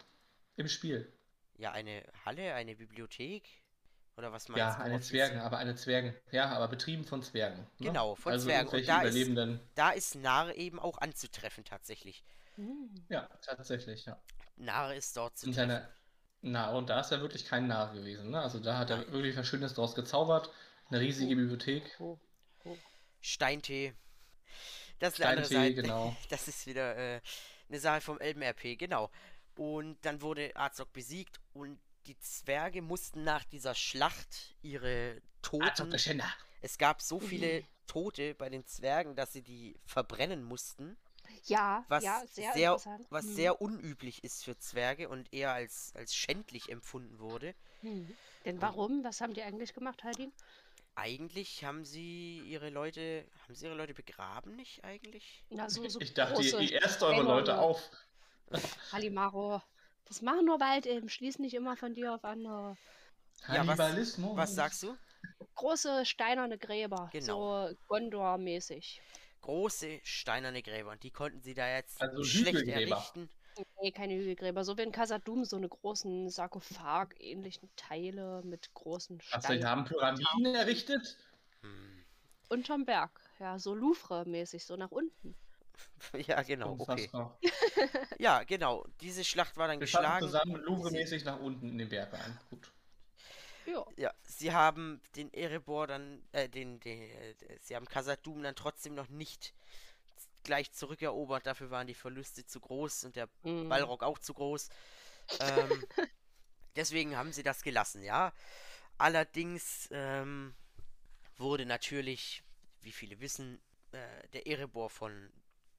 Im 0.55 0.67
Spiel. 0.67 1.11
Ja, 1.57 1.71
eine 1.71 2.03
Halle, 2.25 2.53
eine 2.53 2.75
Bibliothek? 2.75 3.49
Oder 4.17 4.31
was 4.31 4.49
meinst 4.49 4.57
Ja, 4.59 4.75
du? 4.75 4.81
eine 4.83 4.95
offiziell? 4.95 5.27
Zwergen, 5.27 5.41
aber 5.41 5.57
eine 5.59 5.75
Zwergen. 5.75 6.15
Ja, 6.31 6.49
aber 6.49 6.67
betrieben 6.67 7.05
von 7.05 7.21
Zwergen. 7.21 7.59
Ne? 7.77 7.87
Genau, 7.87 8.15
von 8.15 8.31
also 8.31 8.47
Zwergen. 8.47 8.69
Und 8.69 8.87
da 8.87 9.01
ist-. 9.01 9.29
Da 9.75 9.89
ist 9.91 10.15
Narr 10.15 10.55
eben 10.55 10.79
auch 10.79 10.97
anzutreffen 10.97 11.63
tatsächlich. 11.63 12.23
Hm. 12.55 12.89
Ja, 13.09 13.29
tatsächlich, 13.43 14.05
ja. 14.05 14.19
Narr 14.55 14.95
ist 14.95 15.15
dort 15.15 15.37
zu 15.37 15.45
Und 15.45 15.53
treffen. 15.53 15.69
seine, 15.69 15.87
na, 16.41 16.71
und 16.71 16.89
da 16.89 16.99
ist 16.99 17.11
er 17.11 17.21
wirklich 17.21 17.45
kein 17.45 17.67
Narr 17.67 17.93
gewesen. 17.93 18.31
Ne? 18.31 18.41
Also 18.41 18.59
da 18.59 18.77
hat 18.79 18.89
er 18.89 19.11
wirklich 19.11 19.37
was 19.37 19.47
Schönes 19.47 19.75
draus 19.75 19.93
gezaubert. 19.93 20.49
Eine 20.89 20.99
riesige 21.01 21.35
Bibliothek. 21.35 21.83
Oh, 21.99 22.17
oh. 22.65 22.77
Steintee. 23.21 23.93
Das 24.99 25.13
ist 25.13 25.21
eine 25.21 25.29
andere 25.29 25.45
Steintee, 25.45 25.75
Seite. 25.75 25.81
genau. 25.83 26.15
Das 26.29 26.47
ist 26.47 26.65
wieder 26.65 26.95
äh, 26.97 27.21
eine 27.69 27.79
Sache 27.79 28.01
vom 28.01 28.19
Elben-RP, 28.19 28.79
genau. 28.79 29.11
Und 29.55 29.97
dann 30.03 30.21
wurde 30.21 30.55
Azog 30.55 30.91
besiegt 30.93 31.39
und 31.53 31.79
die 32.07 32.17
Zwerge 32.19 32.81
mussten 32.81 33.23
nach 33.23 33.43
dieser 33.43 33.75
Schlacht 33.75 34.55
ihre 34.61 35.21
Azog 35.59 35.91
Toten. 35.91 36.23
Es 36.61 36.77
gab 36.77 37.01
so 37.01 37.19
viele 37.19 37.63
Tote 37.85 38.35
bei 38.35 38.49
den 38.49 38.65
Zwergen, 38.65 39.15
dass 39.15 39.33
sie 39.33 39.41
die 39.41 39.79
verbrennen 39.85 40.43
mussten. 40.43 40.97
Ja, 41.45 41.85
Was 41.89 42.03
ja, 42.03 42.23
sehr, 42.29 42.53
sehr, 42.53 42.71
interessant. 42.71 43.05
was 43.09 43.25
Hm. 43.25 43.35
sehr 43.35 43.61
unüblich 43.61 44.23
ist 44.23 44.43
für 44.45 44.57
Zwerge 44.57 45.09
und 45.09 45.31
eher 45.33 45.51
als, 45.53 45.91
als 45.95 46.15
schändlich 46.15 46.69
empfunden 46.69 47.19
wurde. 47.19 47.53
Hm. 47.81 48.15
Denn 48.45 48.61
warum? 48.61 49.03
Was 49.03 49.21
haben 49.21 49.33
die 49.33 49.43
eigentlich 49.43 49.73
gemacht, 49.73 50.03
Heidin? 50.03 50.31
Eigentlich 50.95 51.63
haben 51.63 51.85
sie 51.85 52.39
ihre 52.47 52.69
Leute, 52.69 53.25
haben 53.43 53.53
sie 53.55 53.65
ihre 53.65 53.75
Leute 53.75 53.93
begraben, 53.93 54.55
nicht 54.55 54.83
eigentlich? 54.83 55.43
Na, 55.49 55.69
so, 55.69 55.87
so 55.87 55.99
Ich 55.99 56.13
dachte, 56.13 56.41
ihr, 56.41 56.59
ihr 56.59 56.81
erst 56.81 57.03
eure. 57.03 57.21
Leute 57.23 57.59
auf. 57.59 57.81
Halimaro. 58.91 59.61
Das 60.07 60.21
machen 60.21 60.45
nur 60.45 60.59
Waldelben. 60.59 61.09
Schließ 61.09 61.39
nicht 61.39 61.53
immer 61.53 61.75
von 61.77 61.93
dir 61.93 62.13
auf 62.13 62.23
andere. 62.23 62.77
Ja, 63.47 63.65
was-. 63.67 64.19
Was 64.19 64.55
sagst 64.55 64.83
du? 64.83 64.95
Große 65.55 66.05
steinerne 66.05 66.57
Gräber. 66.57 67.09
Genau. 67.11 67.67
So 67.69 67.75
Gondor-mäßig. 67.87 69.01
Große 69.41 69.99
steinerne 70.03 70.61
Gräber 70.61 70.91
und 70.91 71.03
die 71.03 71.11
konnten 71.11 71.41
sie 71.41 71.53
da 71.53 71.69
jetzt 71.69 72.01
Also 72.01 72.23
schlecht 72.23 72.67
errichten. 72.67 73.29
Nee, 73.81 73.91
keine 73.91 74.15
Hügelgräber. 74.15 74.63
So 74.63 74.77
wie 74.77 74.83
in 74.83 74.91
Casadum, 74.91 75.43
so 75.43 75.55
eine 75.55 75.67
großen 75.67 76.29
Sarkophag-ähnlichen 76.29 77.69
Teile 77.75 78.41
mit 78.43 78.71
großen 78.73 79.17
Was, 79.31 79.41
die 79.41 79.45
Steinen. 79.47 79.65
haben 79.65 79.85
Pyramiden 79.85 80.53
errichtet? 80.53 81.17
Hm. 81.61 82.05
Unterm 82.49 82.85
Berg. 82.85 83.19
Ja, 83.39 83.57
so 83.57 83.73
Louvre-mäßig, 83.73 84.63
so 84.63 84.75
nach 84.75 84.91
unten. 84.91 85.35
Ja, 86.27 86.41
genau, 86.43 86.75
okay. 86.79 87.09
Ja, 88.19 88.43
genau. 88.43 88.85
Diese 89.01 89.23
Schlacht 89.23 89.57
war 89.57 89.67
dann 89.67 89.79
Wir 89.79 89.85
geschlagen. 89.85 90.25
zusammen 90.25 90.55
Louvre-mäßig 90.63 91.23
nach 91.25 91.39
unten 91.39 91.69
in 91.69 91.77
den 91.77 91.89
Berg 91.89 92.13
rein. 92.13 92.37
Gut. 92.49 92.71
Ja. 93.65 93.85
Ja, 93.97 94.13
sie 94.23 94.53
haben 94.53 95.01
den 95.15 95.33
Erebor 95.33 95.87
dann, 95.87 96.23
äh, 96.31 96.47
den, 96.49 96.79
den, 96.79 97.01
äh, 97.01 97.35
sie 97.61 97.75
haben 97.75 97.85
Khazad-dûm 97.85 98.41
dann 98.41 98.55
trotzdem 98.55 98.95
noch 98.95 99.09
nicht 99.09 99.53
gleich 100.43 100.71
zurückerobert. 100.71 101.45
Dafür 101.45 101.69
waren 101.69 101.87
die 101.87 101.93
Verluste 101.93 102.45
zu 102.45 102.59
groß 102.59 103.03
und 103.05 103.15
der 103.15 103.29
Mhm. 103.43 103.67
Balrog 103.69 104.03
auch 104.03 104.19
zu 104.19 104.33
groß. 104.33 104.69
Ähm, 105.39 105.85
deswegen 106.75 107.17
haben 107.17 107.33
sie 107.33 107.43
das 107.43 107.61
gelassen, 107.63 108.03
ja. 108.03 108.33
Allerdings 108.97 109.89
ähm, 109.91 110.55
wurde 111.37 111.65
natürlich, 111.65 112.43
wie 112.81 112.91
viele 112.91 113.19
wissen, 113.19 113.59
äh, 113.91 114.27
der 114.33 114.47
Erebor 114.47 114.89
von 114.89 115.31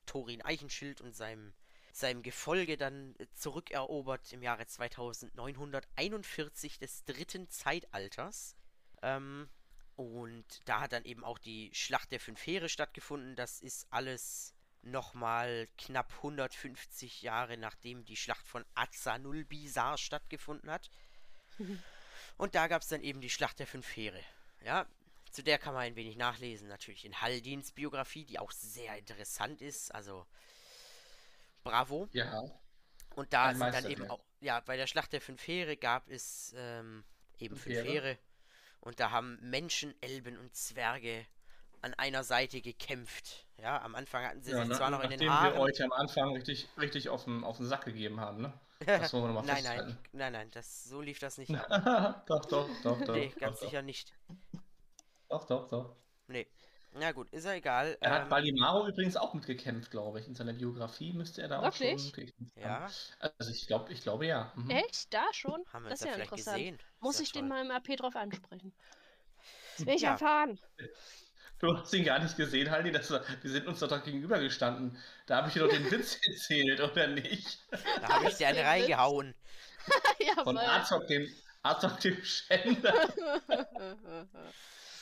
Thorin 0.08 0.42
Eichenschild 0.42 1.00
und 1.00 1.14
seinem, 1.14 1.52
seinem 1.92 2.22
Gefolge 2.22 2.76
dann 2.76 3.14
äh, 3.18 3.26
zurückerobert 3.34 4.32
im 4.32 4.42
Jahre 4.42 4.66
2941 4.66 6.78
des 6.78 7.04
dritten 7.04 7.48
Zeitalters. 7.48 8.56
Ähm, 9.02 9.48
und 9.94 10.44
da 10.64 10.80
hat 10.80 10.92
dann 10.92 11.04
eben 11.04 11.24
auch 11.24 11.38
die 11.38 11.70
Schlacht 11.72 12.12
der 12.12 12.20
fünf 12.20 12.44
Heere 12.46 12.68
stattgefunden. 12.68 13.36
Das 13.36 13.60
ist 13.60 13.86
alles 13.90 14.54
nochmal 14.82 15.68
knapp 15.76 16.12
150 16.18 17.22
Jahre 17.22 17.58
nachdem 17.58 18.04
die 18.04 18.16
Schlacht 18.16 18.46
von 18.46 18.64
Azanulbisar 18.74 19.98
stattgefunden 19.98 20.70
hat. 20.70 20.90
Und 22.36 22.54
da 22.54 22.68
gab 22.68 22.82
es 22.82 22.88
dann 22.88 23.02
eben 23.02 23.20
die 23.20 23.30
Schlacht 23.30 23.58
der 23.58 23.66
fünf 23.66 23.96
Heere. 23.96 24.20
Ja, 24.64 24.86
zu 25.30 25.42
der 25.42 25.58
kann 25.58 25.74
man 25.74 25.82
ein 25.82 25.96
wenig 25.96 26.16
nachlesen, 26.16 26.68
natürlich 26.68 27.04
in 27.04 27.20
Haldins 27.20 27.72
Biografie, 27.72 28.24
die 28.24 28.38
auch 28.38 28.50
sehr 28.52 28.96
interessant 28.98 29.62
ist. 29.62 29.94
Also, 29.94 30.26
bravo. 31.62 32.08
Ja. 32.12 32.42
Und 33.16 33.32
da 33.32 33.54
sind 33.54 33.74
dann 33.74 33.90
eben 33.90 34.08
auch, 34.10 34.20
ja, 34.40 34.60
bei 34.60 34.76
der 34.76 34.86
Schlacht 34.86 35.12
der 35.12 35.20
fünf 35.20 35.46
Heere 35.46 35.76
gab 35.76 36.08
es 36.08 36.54
ähm, 36.56 37.04
eben 37.38 37.56
Fünf 37.56 37.64
fünf 37.64 37.76
Heere. 37.76 37.88
Heere. 37.88 38.18
Und 38.80 39.00
da 39.00 39.10
haben 39.10 39.38
Menschen, 39.42 39.94
Elben 40.00 40.38
und 40.38 40.54
Zwerge 40.54 41.26
an 41.82 41.94
einer 41.94 42.22
Seite 42.24 42.60
gekämpft. 42.60 43.46
Ja, 43.56 43.82
am 43.82 43.94
Anfang 43.96 44.24
hatten 44.24 44.42
sie 44.42 44.52
ja 44.52 44.58
sich 44.60 44.68
na- 44.68 44.76
zwar 44.76 44.90
noch 44.90 44.98
in 45.00 45.10
nachdem 45.10 45.18
den 45.20 45.28
wir 45.28 45.40
Haaren. 45.40 45.58
euch 45.58 45.82
am 45.82 45.92
Anfang 45.92 46.32
richtig, 46.32 46.68
richtig 46.78 47.08
auf 47.08 47.24
den, 47.24 47.42
auf 47.42 47.56
den 47.56 47.66
Sack 47.66 47.84
gegeben 47.84 48.20
haben, 48.20 48.42
ne? 48.42 48.52
Das 48.86 49.12
wollen 49.12 49.24
wir 49.24 49.28
nochmal 49.32 49.44
Nein, 49.62 49.64
nein, 49.64 49.98
nein, 50.12 50.32
nein, 50.32 50.50
das, 50.52 50.84
so 50.84 51.00
lief 51.00 51.18
das 51.18 51.38
nicht 51.38 51.50
doch, 52.26 52.44
doch, 52.46 52.68
doch, 52.84 53.00
doch. 53.04 53.14
Nee, 53.14 53.32
ganz 53.40 53.58
doch, 53.58 53.66
sicher 53.66 53.82
nicht. 53.82 54.12
Doch, 55.28 55.46
doch, 55.46 55.68
doch. 55.68 55.96
Nee. 56.26 56.46
Na 56.92 57.12
gut, 57.12 57.30
ist 57.30 57.44
ja 57.44 57.52
egal. 57.52 57.98
Er 58.00 58.10
hat 58.12 58.22
Ähm, 58.24 58.28
Balimaro 58.30 58.88
übrigens 58.88 59.16
auch 59.16 59.34
mitgekämpft, 59.34 59.90
glaube 59.90 60.20
ich. 60.20 60.26
In 60.26 60.34
seiner 60.34 60.54
Biografie 60.54 61.12
müsste 61.12 61.42
er 61.42 61.48
da 61.48 61.58
auch 61.58 61.64
Wirklich? 61.64 62.00
schon 62.00 62.12
gekämpft 62.12 62.56
haben. 62.56 62.60
ja, 62.62 62.90
Also 63.38 63.52
ich 63.52 63.66
glaube, 63.66 63.92
ich 63.92 64.00
glaube 64.00 64.26
ja. 64.26 64.52
Mhm. 64.56 64.70
Echt? 64.70 65.12
Da 65.12 65.24
schon? 65.32 65.62
haben 65.72 65.84
wir 65.84 65.90
das 65.90 66.00
ist 66.00 66.06
ja 66.06 66.14
interessant. 66.14 66.56
gesehen. 66.56 66.78
Muss 67.00 67.20
ich 67.20 67.30
den 67.30 67.48
toll. 67.48 67.48
mal 67.50 67.64
im 67.64 67.70
AP 67.70 67.96
drauf 67.96 68.16
ansprechen. 68.16 68.72
Das 69.76 69.86
will 69.86 69.94
ich 69.94 70.02
Ja. 70.02 70.12
erfahren. 70.12 70.58
Du 71.58 71.76
hast 71.76 71.92
ihn 71.92 72.04
gar 72.04 72.20
nicht 72.20 72.36
gesehen, 72.36 72.70
Haldi. 72.70 72.90
Das 72.90 73.10
war, 73.10 73.20
wir 73.42 73.50
sind 73.50 73.66
uns 73.66 73.80
doch 73.80 73.88
da 73.88 73.98
gegenübergestanden. 73.98 74.96
Da 75.26 75.36
habe 75.36 75.48
ich 75.48 75.54
dir 75.54 75.60
doch 75.60 75.68
den 75.70 75.90
Witz 75.90 76.18
erzählt, 76.26 76.80
oder 76.80 77.06
nicht? 77.08 77.66
Da 78.00 78.08
habe 78.08 78.28
ich 78.28 78.34
dir 78.38 78.46
eine 78.48 78.56
der 78.58 78.64
Witz. 78.64 78.70
reingehauen. 78.70 79.34
ja, 80.20 80.42
Von. 80.42 80.56
Azog, 80.56 81.06
dem, 81.06 81.28
Azog, 81.62 82.00
dem 82.00 82.22
Schänder. 82.24 82.94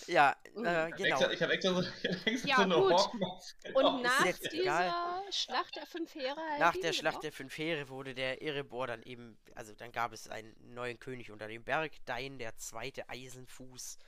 Ja, 0.07 0.36
Mhm. 0.54 0.64
äh, 0.64 0.88
Ich 0.88 0.92
habe 0.92 0.92
genau. 0.96 1.16
extra, 1.16 1.32
ich 1.32 1.42
hab 1.42 1.50
extra 1.50 1.74
so, 1.74 1.82
hab 2.09 2.26
extra 2.26 2.48
Ja, 2.48 2.57
so 2.57 2.62
eine 2.62 2.74
gut. 2.76 2.92
Hawkmaske 2.92 3.72
Und 3.74 4.02
nach 4.02 4.22
dieser 4.24 4.52
egal. 4.54 5.22
Schlacht 5.32 5.76
der 5.76 5.86
fünf 5.86 6.14
Heere. 6.14 6.40
Nach 6.59 6.74
der 6.76 6.92
Schlacht 6.92 7.14
genau. 7.14 7.22
der 7.22 7.32
fünf 7.32 7.59
Heere 7.59 7.88
wurde 7.88 8.14
der 8.14 8.42
Erebor 8.42 8.86
dann 8.86 9.02
eben, 9.02 9.36
also 9.54 9.74
dann 9.74 9.92
gab 9.92 10.12
es 10.12 10.28
einen 10.28 10.54
neuen 10.74 10.98
König 10.98 11.30
unter 11.30 11.48
dem 11.48 11.64
Berg, 11.64 11.92
Dain 12.04 12.38
der 12.38 12.57
zweite 12.57 13.09
Eisenfuß, 13.09 13.98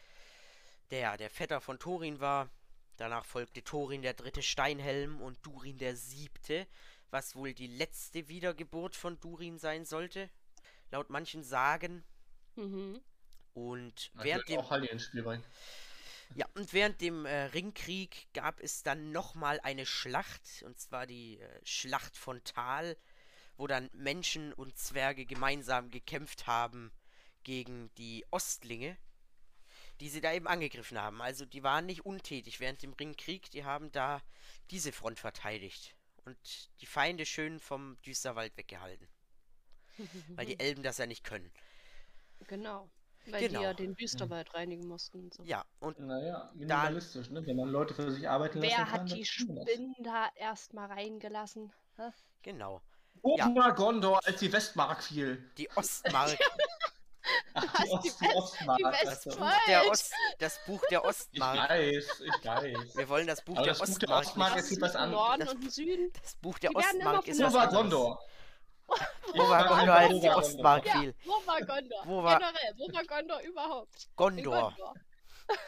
der 0.90 1.16
der 1.16 1.30
Vetter 1.30 1.60
von 1.60 1.78
Thorin 1.78 2.20
war. 2.20 2.48
Danach 2.96 3.24
folgte 3.24 3.62
Thorin 3.62 4.02
der 4.02 4.14
dritte 4.14 4.42
Steinhelm 4.42 5.20
und 5.20 5.38
Durin 5.46 5.78
der 5.78 5.96
siebte, 5.96 6.66
was 7.10 7.36
wohl 7.36 7.54
die 7.54 7.66
letzte 7.68 8.28
Wiedergeburt 8.28 8.96
von 8.96 9.18
Durin 9.20 9.58
sein 9.58 9.84
sollte, 9.84 10.28
laut 10.90 11.08
manchen 11.10 11.42
Sagen. 11.44 12.04
Mhm. 12.56 13.00
Und 13.54 14.10
Ich 14.14 14.24
während 14.24 14.48
dem 14.48 14.58
auch 14.60 14.70
Haldi 14.70 14.88
ins 14.88 15.04
Spiel 15.04 15.22
bringen. 15.22 15.44
Ja, 16.34 16.46
und 16.54 16.72
während 16.72 17.00
dem 17.00 17.24
äh, 17.26 17.44
Ringkrieg 17.44 18.28
gab 18.34 18.60
es 18.60 18.82
dann 18.82 19.12
nochmal 19.12 19.60
eine 19.62 19.86
Schlacht, 19.86 20.62
und 20.64 20.78
zwar 20.78 21.06
die 21.06 21.40
äh, 21.40 21.60
Schlacht 21.64 22.16
von 22.16 22.42
Tal, 22.44 22.96
wo 23.56 23.66
dann 23.66 23.90
Menschen 23.92 24.52
und 24.52 24.78
Zwerge 24.78 25.26
gemeinsam 25.26 25.90
gekämpft 25.90 26.46
haben 26.46 26.92
gegen 27.42 27.92
die 27.96 28.24
Ostlinge, 28.30 28.96
die 30.00 30.08
sie 30.08 30.20
da 30.20 30.32
eben 30.32 30.46
angegriffen 30.46 30.98
haben. 30.98 31.20
Also 31.20 31.44
die 31.44 31.62
waren 31.62 31.86
nicht 31.86 32.04
untätig 32.06 32.60
während 32.60 32.82
dem 32.82 32.92
Ringkrieg, 32.92 33.50
die 33.50 33.64
haben 33.64 33.90
da 33.90 34.22
diese 34.70 34.92
Front 34.92 35.18
verteidigt 35.18 35.96
und 36.24 36.70
die 36.80 36.86
Feinde 36.86 37.26
schön 37.26 37.58
vom 37.58 38.00
Düsterwald 38.02 38.56
weggehalten, 38.56 39.08
weil 40.36 40.46
die 40.46 40.58
Elben 40.60 40.82
das 40.82 40.98
ja 40.98 41.06
nicht 41.06 41.24
können. 41.24 41.50
Genau. 42.46 42.88
Weil 43.32 43.40
Genau. 43.48 43.58
die 43.60 43.64
ja 43.64 43.74
den 43.74 43.94
Düsterwald 43.94 44.52
reinigen 44.54 44.86
mussten. 44.88 45.18
Und 45.24 45.34
so. 45.34 45.42
Ja, 45.42 45.64
und 45.80 45.98
Naja, 46.00 46.50
minimalistisch, 46.54 47.30
ne? 47.30 47.44
Wenn 47.46 47.56
man 47.56 47.68
Leute 47.68 47.94
für 47.94 48.10
sich 48.10 48.28
arbeiten 48.28 48.58
lassen 48.60 48.70
Wer 48.76 48.84
kann. 48.84 48.92
hat 49.02 49.10
die 49.10 49.20
das. 49.20 49.28
Spinnen 49.28 49.94
da 50.00 50.28
erstmal 50.36 50.86
reingelassen? 50.86 51.72
Hä? 51.96 52.10
genau, 52.42 52.80
Oben 53.22 53.54
war 53.56 53.74
Gondor, 53.74 54.20
als 54.24 54.38
die 54.40 54.52
Westmark 54.52 55.02
fiel. 55.02 55.50
die 55.58 55.68
Ostmark. 55.74 56.38
Ach, 57.54 57.82
die 57.82 57.90
Ost- 57.90 58.20
West- 58.22 58.34
Ostmark. 58.36 58.78
die 58.78 58.84
also. 58.84 59.06
Westmark. 59.30 59.60
der 59.66 59.78
Falsch. 59.80 59.90
Ost, 59.90 60.12
das 60.38 60.60
Buch 60.66 60.80
der 60.90 61.00
Ich 61.00 61.04
Ostmark. 61.04 61.70
weiß, 61.70 62.20
ich 62.24 62.44
weiß. 62.46 62.96
Wir 62.96 63.08
wollen 63.08 63.26
das 63.26 63.42
Buch 63.44 63.56
Aber 63.56 63.64
der 63.64 63.74
das 63.74 63.78
Buch 63.90 63.98
der 63.98 64.08
Ostmark. 64.10 64.26
Ostmark 64.26 64.54
nicht- 64.56 64.70
ist 64.72 64.80
was 64.80 64.96
anderes. 64.96 65.20
Norden 65.26 65.40
Das- 65.40 65.54
und 65.54 65.62
im 65.64 65.70
Süden. 65.70 66.12
Das 66.22 66.34
Buch 66.36 66.58
der 66.58 66.70
Die 66.70 66.76
Ostmark 66.76 67.26
ist 67.26 67.40
was 67.42 67.54
anderes. 67.54 67.74
Gondor? 67.74 68.22
Wo 69.34 69.48
war 69.48 69.68
Gondor, 69.68 69.94
als 69.94 70.20
die? 70.20 70.28
Ostmark 70.28 70.86
Ja, 70.86 71.00
fiel? 71.00 71.14
wo 71.24 71.46
war 71.46 71.60
Gondor? 71.60 72.02
Wo 72.06 72.22
war- 72.22 72.38
Generell, 72.38 72.74
wo 72.78 72.92
war 72.94 73.04
Gondor 73.04 73.40
überhaupt? 73.40 74.08
Gondor. 74.16 74.70
Gondor. 74.76 74.94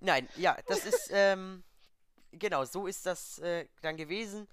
Nein, 0.00 0.28
ja, 0.36 0.56
das 0.66 0.84
ist, 0.84 1.10
ähm, 1.12 1.62
genau, 2.32 2.64
so 2.64 2.86
ist 2.86 3.06
das 3.06 3.38
äh, 3.38 3.66
dann 3.82 3.96
gewesen. 3.96 4.48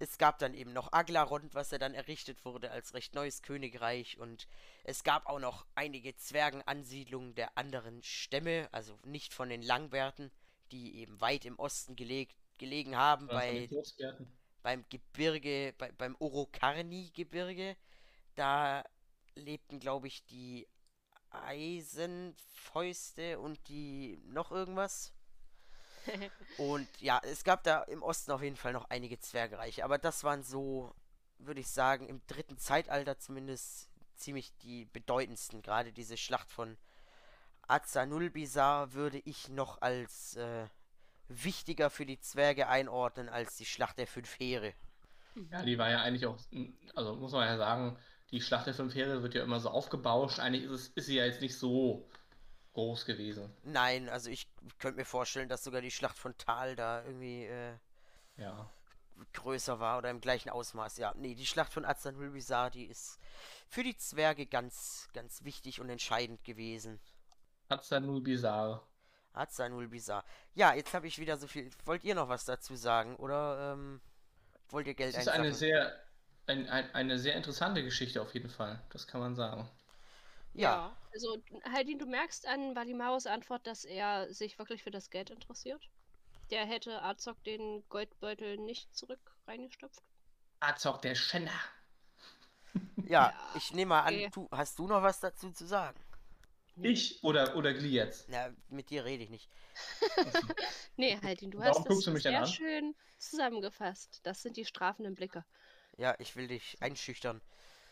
Es 0.00 0.18
gab 0.18 0.38
dann 0.38 0.54
eben 0.54 0.72
noch 0.72 0.92
Aglarond, 0.92 1.54
was 1.54 1.70
ja 1.70 1.78
dann 1.78 1.94
errichtet 1.94 2.44
wurde 2.44 2.70
als 2.70 2.94
recht 2.94 3.14
neues 3.14 3.42
Königreich. 3.42 4.18
Und 4.18 4.48
es 4.82 5.04
gab 5.04 5.26
auch 5.26 5.38
noch 5.38 5.66
einige 5.76 6.16
Zwergenansiedlungen 6.16 7.34
der 7.34 7.56
anderen 7.56 8.02
Stämme, 8.02 8.68
also 8.72 8.98
nicht 9.04 9.32
von 9.32 9.48
den 9.48 9.62
Langbärten, 9.62 10.32
die 10.72 10.96
eben 10.98 11.20
weit 11.20 11.44
im 11.44 11.58
Osten 11.58 11.94
geleg 11.94 12.34
gelegen 12.58 12.96
haben, 12.96 13.26
bei. 13.28 13.68
Beim 14.64 14.84
Gebirge, 14.88 15.72
bei, 15.78 15.92
beim 15.92 16.16
Orokarni-Gebirge, 16.18 17.76
da 18.34 18.82
lebten, 19.36 19.78
glaube 19.78 20.08
ich, 20.08 20.24
die 20.24 20.66
Eisenfäuste 21.30 22.32
und 23.38 23.68
die 23.68 24.18
noch 24.24 24.50
irgendwas. 24.50 25.12
Und 26.58 26.88
ja, 27.00 27.18
es 27.24 27.44
gab 27.44 27.62
da 27.62 27.82
im 27.84 28.02
Osten 28.02 28.32
auf 28.32 28.42
jeden 28.42 28.56
Fall 28.56 28.74
noch 28.74 28.90
einige 28.90 29.18
Zwergreiche, 29.18 29.84
aber 29.84 29.96
das 29.96 30.22
waren 30.22 30.42
so, 30.42 30.94
würde 31.38 31.60
ich 31.60 31.68
sagen, 31.68 32.06
im 32.08 32.20
dritten 32.26 32.58
Zeitalter 32.58 33.18
zumindest 33.18 33.88
ziemlich 34.14 34.54
die 34.58 34.84
bedeutendsten. 34.84 35.62
Gerade 35.62 35.94
diese 35.94 36.18
Schlacht 36.18 36.50
von 36.52 36.76
Azanulbisar 37.68 38.92
würde 38.92 39.18
ich 39.24 39.48
noch 39.48 39.80
als 39.80 40.36
äh, 40.36 40.66
wichtiger 41.28 41.90
für 41.90 42.06
die 42.06 42.18
Zwerge 42.20 42.68
einordnen 42.68 43.28
als 43.28 43.56
die 43.56 43.64
Schlacht 43.66 43.98
der 43.98 44.06
fünf 44.06 44.38
Heere. 44.38 44.74
Ja, 45.50 45.62
die 45.62 45.78
war 45.78 45.90
ja 45.90 46.00
eigentlich 46.02 46.26
auch, 46.26 46.38
also 46.94 47.16
muss 47.16 47.32
man 47.32 47.46
ja 47.46 47.56
sagen, 47.56 47.98
die 48.30 48.40
Schlacht 48.40 48.66
der 48.66 48.74
fünf 48.74 48.94
Heere 48.94 49.22
wird 49.22 49.34
ja 49.34 49.42
immer 49.42 49.60
so 49.60 49.70
aufgebauscht. 49.70 50.38
Eigentlich 50.38 50.64
ist, 50.64 50.70
es, 50.72 50.88
ist 50.88 51.06
sie 51.06 51.16
ja 51.16 51.24
jetzt 51.24 51.40
nicht 51.40 51.56
so 51.58 52.08
groß 52.74 53.04
gewesen. 53.04 53.52
Nein, 53.62 54.08
also 54.08 54.30
ich 54.30 54.48
könnte 54.78 54.98
mir 54.98 55.04
vorstellen, 55.04 55.48
dass 55.48 55.64
sogar 55.64 55.80
die 55.80 55.90
Schlacht 55.90 56.18
von 56.18 56.36
Tal 56.36 56.76
da 56.76 57.04
irgendwie 57.04 57.44
äh, 57.44 57.74
Ja. 58.36 58.70
größer 59.32 59.78
war 59.80 59.98
oder 59.98 60.10
im 60.10 60.20
gleichen 60.20 60.50
Ausmaß. 60.50 60.98
Ja, 60.98 61.12
nee, 61.16 61.34
die 61.34 61.46
Schlacht 61.46 61.72
von 61.72 61.84
Azanulbisar, 61.84 62.70
die 62.70 62.84
ist 62.86 63.18
für 63.68 63.82
die 63.82 63.96
Zwerge 63.96 64.46
ganz, 64.46 65.08
ganz 65.14 65.44
wichtig 65.44 65.80
und 65.80 65.88
entscheidend 65.88 66.44
gewesen. 66.44 67.00
Hat's 67.70 67.88
dann 67.88 68.04
nur 69.34 69.42
bizarr. 69.42 69.42
Azanulbisar. 69.42 70.24
Ja, 70.54 70.74
jetzt 70.74 70.94
habe 70.94 71.06
ich 71.06 71.18
wieder 71.18 71.36
so 71.36 71.46
viel. 71.46 71.70
Wollt 71.84 72.04
ihr 72.04 72.14
noch 72.14 72.28
was 72.28 72.44
dazu 72.44 72.76
sagen 72.76 73.16
oder 73.16 73.72
ähm, 73.72 74.00
wollt 74.70 74.86
ihr 74.86 74.94
Geld 74.94 75.14
Es 75.14 75.22
ist 75.22 75.28
eine 75.28 75.52
sehr, 75.52 76.00
ein, 76.46 76.68
ein, 76.68 76.94
eine 76.94 77.18
sehr 77.18 77.34
interessante 77.34 77.82
Geschichte 77.82 78.20
auf 78.22 78.34
jeden 78.34 78.50
Fall. 78.50 78.80
Das 78.90 79.06
kann 79.06 79.20
man 79.20 79.34
sagen. 79.34 79.68
Ja, 80.54 80.96
Also, 81.12 81.36
Heidi, 81.72 81.98
du 81.98 82.06
merkst 82.06 82.46
an 82.46 82.76
Valimaros 82.76 83.26
Antwort, 83.26 83.66
dass 83.66 83.84
er 83.84 84.32
sich 84.32 84.58
wirklich 84.58 84.82
für 84.82 84.92
das 84.92 85.10
Geld 85.10 85.30
interessiert. 85.30 85.82
Der 86.50 86.64
hätte 86.64 87.02
Azog 87.02 87.42
den 87.44 87.82
Goldbeutel 87.88 88.58
nicht 88.58 88.94
zurück 88.94 89.20
reingestopft. 89.46 90.02
Azog, 90.60 91.02
der 91.02 91.14
Schänder. 91.16 91.50
ja, 92.96 93.30
Ja, 93.30 93.34
ich 93.56 93.72
nehme 93.72 93.90
mal 93.90 94.02
an, 94.02 94.14
okay. 94.14 94.30
du, 94.32 94.48
hast 94.52 94.78
du 94.78 94.86
noch 94.86 95.02
was 95.02 95.18
dazu 95.18 95.50
zu 95.50 95.66
sagen? 95.66 95.98
Ich 96.76 97.22
oder, 97.22 97.56
oder 97.56 97.72
Gli 97.72 97.88
jetzt? 97.88 98.28
Ja, 98.28 98.50
mit 98.68 98.90
dir 98.90 99.04
rede 99.04 99.24
ich 99.24 99.30
nicht. 99.30 99.48
Nee, 100.96 101.18
Heidi, 101.22 101.50
du 101.50 101.58
Warum 101.58 101.70
hast 101.70 101.88
guckst 101.88 102.06
du 102.06 102.10
das 102.10 102.14
mich 102.14 102.22
denn 102.22 102.32
sehr 102.32 102.40
an? 102.42 102.46
schön 102.46 102.94
zusammengefasst. 103.18 104.20
Das 104.22 104.42
sind 104.42 104.56
die 104.56 104.64
strafenden 104.64 105.14
Blicke. 105.16 105.44
Ja, 105.96 106.14
ich 106.18 106.36
will 106.36 106.46
dich 106.48 106.76
einschüchtern. 106.80 107.40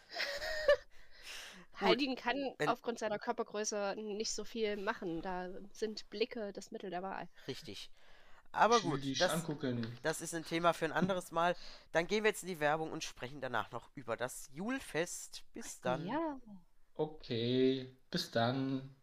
Gut, 1.80 1.88
Heidi 1.88 2.14
kann 2.14 2.36
wenn- 2.58 2.68
aufgrund 2.68 2.98
seiner 3.00 3.18
Körpergröße 3.18 3.94
nicht 3.96 4.32
so 4.32 4.44
viel 4.44 4.76
machen. 4.76 5.22
Da 5.22 5.48
sind 5.72 6.08
Blicke 6.10 6.52
das 6.52 6.70
Mittel 6.70 6.90
der 6.90 7.02
Wahl. 7.02 7.28
Richtig. 7.48 7.90
Aber 8.52 8.76
Ich 8.76 8.82
gut, 8.82 9.00
das, 9.20 9.32
angucken. 9.32 9.98
das 10.02 10.20
ist 10.20 10.34
ein 10.34 10.44
Thema 10.44 10.74
für 10.74 10.84
ein 10.84 10.92
anderes 10.92 11.32
Mal. 11.32 11.56
Dann 11.92 12.06
gehen 12.06 12.22
wir 12.22 12.30
jetzt 12.30 12.42
in 12.42 12.48
die 12.50 12.60
Werbung 12.60 12.92
und 12.92 13.02
sprechen 13.02 13.40
danach 13.40 13.70
noch 13.72 13.90
über 13.94 14.16
das 14.16 14.48
Julfest. 14.52 15.42
Bis 15.54 15.80
dann. 15.80 16.06
Ja. 16.06 16.38
Okay, 16.94 17.96
bis 18.10 18.30
dann. 18.30 18.94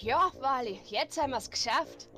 Ja, 0.00 0.30
Wally, 0.40 0.80
jetzt 0.86 1.20
haben 1.20 1.32
wir's 1.32 1.50
geschafft. 1.50 2.08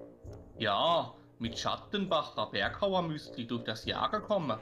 Ja, 0.58 1.14
mit 1.38 1.58
Schattenbacher 1.58 2.46
Berghauermüsli 2.50 3.46
durch 3.46 3.64
das 3.64 3.84
Jahr 3.84 4.10
gekommen. 4.10 4.58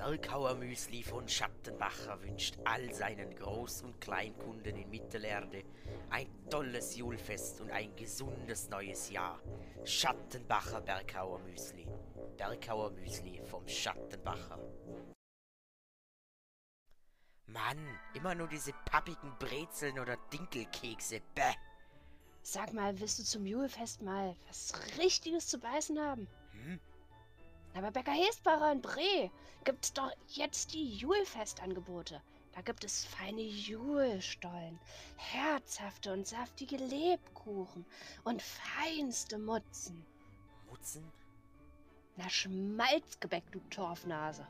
Berghauer 0.00 0.54
Müsli 0.54 1.02
von 1.02 1.28
Schattenbacher 1.28 2.22
wünscht 2.22 2.56
all 2.64 2.90
seinen 2.94 3.34
Groß- 3.34 3.84
und 3.84 4.00
Kleinkunden 4.00 4.74
in 4.74 4.88
Mittelerde 4.88 5.62
ein 6.08 6.26
tolles 6.48 6.96
Julfest 6.96 7.60
und 7.60 7.70
ein 7.70 7.94
gesundes 7.96 8.70
neues 8.70 9.10
Jahr. 9.10 9.38
Schattenbacher 9.84 10.80
Berghauer 10.80 11.38
Müsli. 11.40 11.86
Berghauer 12.38 12.92
Müsli 12.92 13.42
vom 13.44 13.68
Schattenbacher. 13.68 14.58
Mann, 17.52 17.78
immer 18.14 18.34
nur 18.34 18.48
diese 18.48 18.72
pappigen 18.84 19.32
Brezeln 19.38 19.98
oder 19.98 20.16
Dinkelkekse. 20.32 21.20
Bäh. 21.34 21.54
Sag 22.42 22.72
mal, 22.72 22.98
willst 22.98 23.18
du 23.18 23.24
zum 23.24 23.46
Julefest 23.46 24.02
mal 24.02 24.34
was 24.48 24.72
Richtiges 24.98 25.46
zu 25.48 25.58
beißen 25.58 25.98
haben? 25.98 26.26
Hm? 26.52 26.80
Na, 27.74 27.80
bei 27.82 27.90
Bäcker 27.90 28.12
Hesbacher 28.12 28.72
in 28.72 28.80
Bre 28.80 29.30
gibt's 29.64 29.92
doch 29.92 30.10
jetzt 30.28 30.72
die 30.72 30.94
Julfestangebote. 30.96 32.20
Da 32.52 32.62
gibt 32.62 32.82
es 32.82 33.04
feine 33.04 33.42
Julstollen, 33.42 34.80
herzhafte 35.16 36.12
und 36.12 36.26
saftige 36.26 36.78
Lebkuchen 36.78 37.86
und 38.24 38.42
feinste 38.42 39.38
Mutzen. 39.38 40.04
Mutzen? 40.68 41.12
Na, 42.16 42.28
Schmalzgebäck, 42.28 43.44
du 43.52 43.60
Torfnase. 43.70 44.46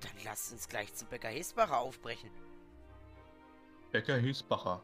Dann 0.00 0.24
lass 0.24 0.52
uns 0.52 0.68
gleich 0.68 0.94
zu 0.94 1.04
Bäcker 1.06 1.28
Hesbacher 1.28 1.78
aufbrechen. 1.78 2.30
Bäcker 3.90 4.16
Hiesbacher. 4.16 4.82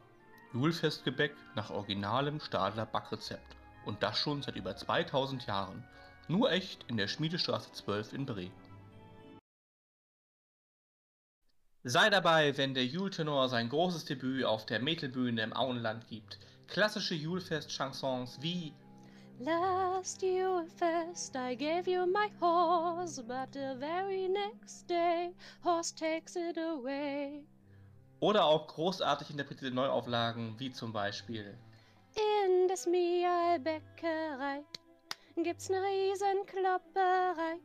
Julfestgebäck 0.52 1.34
nach 1.54 1.70
originalem 1.70 2.40
Stadler 2.40 2.86
Backrezept. 2.86 3.56
Und 3.84 4.02
das 4.02 4.18
schon 4.18 4.42
seit 4.42 4.56
über 4.56 4.76
2000 4.76 5.46
Jahren. 5.46 5.84
Nur 6.26 6.50
echt 6.50 6.84
in 6.88 6.96
der 6.96 7.08
Schmiedestraße 7.08 7.72
12 7.72 8.12
in 8.14 8.26
Bre. 8.26 8.50
Sei 11.86 12.08
dabei, 12.08 12.56
wenn 12.56 12.72
der 12.72 12.86
Jultenor 12.86 13.50
sein 13.50 13.68
großes 13.68 14.06
Debüt 14.06 14.44
auf 14.44 14.64
der 14.64 14.80
Metelbühne 14.80 15.42
im 15.42 15.52
Auenland 15.52 16.08
gibt. 16.08 16.38
Klassische 16.66 17.14
Julfest-Chansons 17.14 18.40
wie 18.40 18.72
Last 19.40 20.22
Julfest 20.22 21.34
I 21.36 21.54
gave 21.56 21.88
you 21.88 22.06
my 22.06 22.28
horse, 22.40 23.20
but 23.20 23.52
the 23.52 23.74
very 23.78 24.28
next 24.28 24.86
day 24.86 25.32
horse 25.62 25.92
takes 25.92 26.36
it 26.36 26.56
away. 26.56 27.44
oder 28.20 28.44
auch 28.46 28.66
großartig 28.68 29.30
interpretierte 29.30 29.74
Neuauflagen 29.74 30.58
wie 30.58 30.72
zum 30.72 30.92
Beispiel 30.92 31.58
In 32.46 32.68
der 32.68 32.76
Smial-Bäckerei 32.76 34.64
gibt's 35.36 35.68
ne 35.68 35.82
Riesenklopperei. 35.82 37.58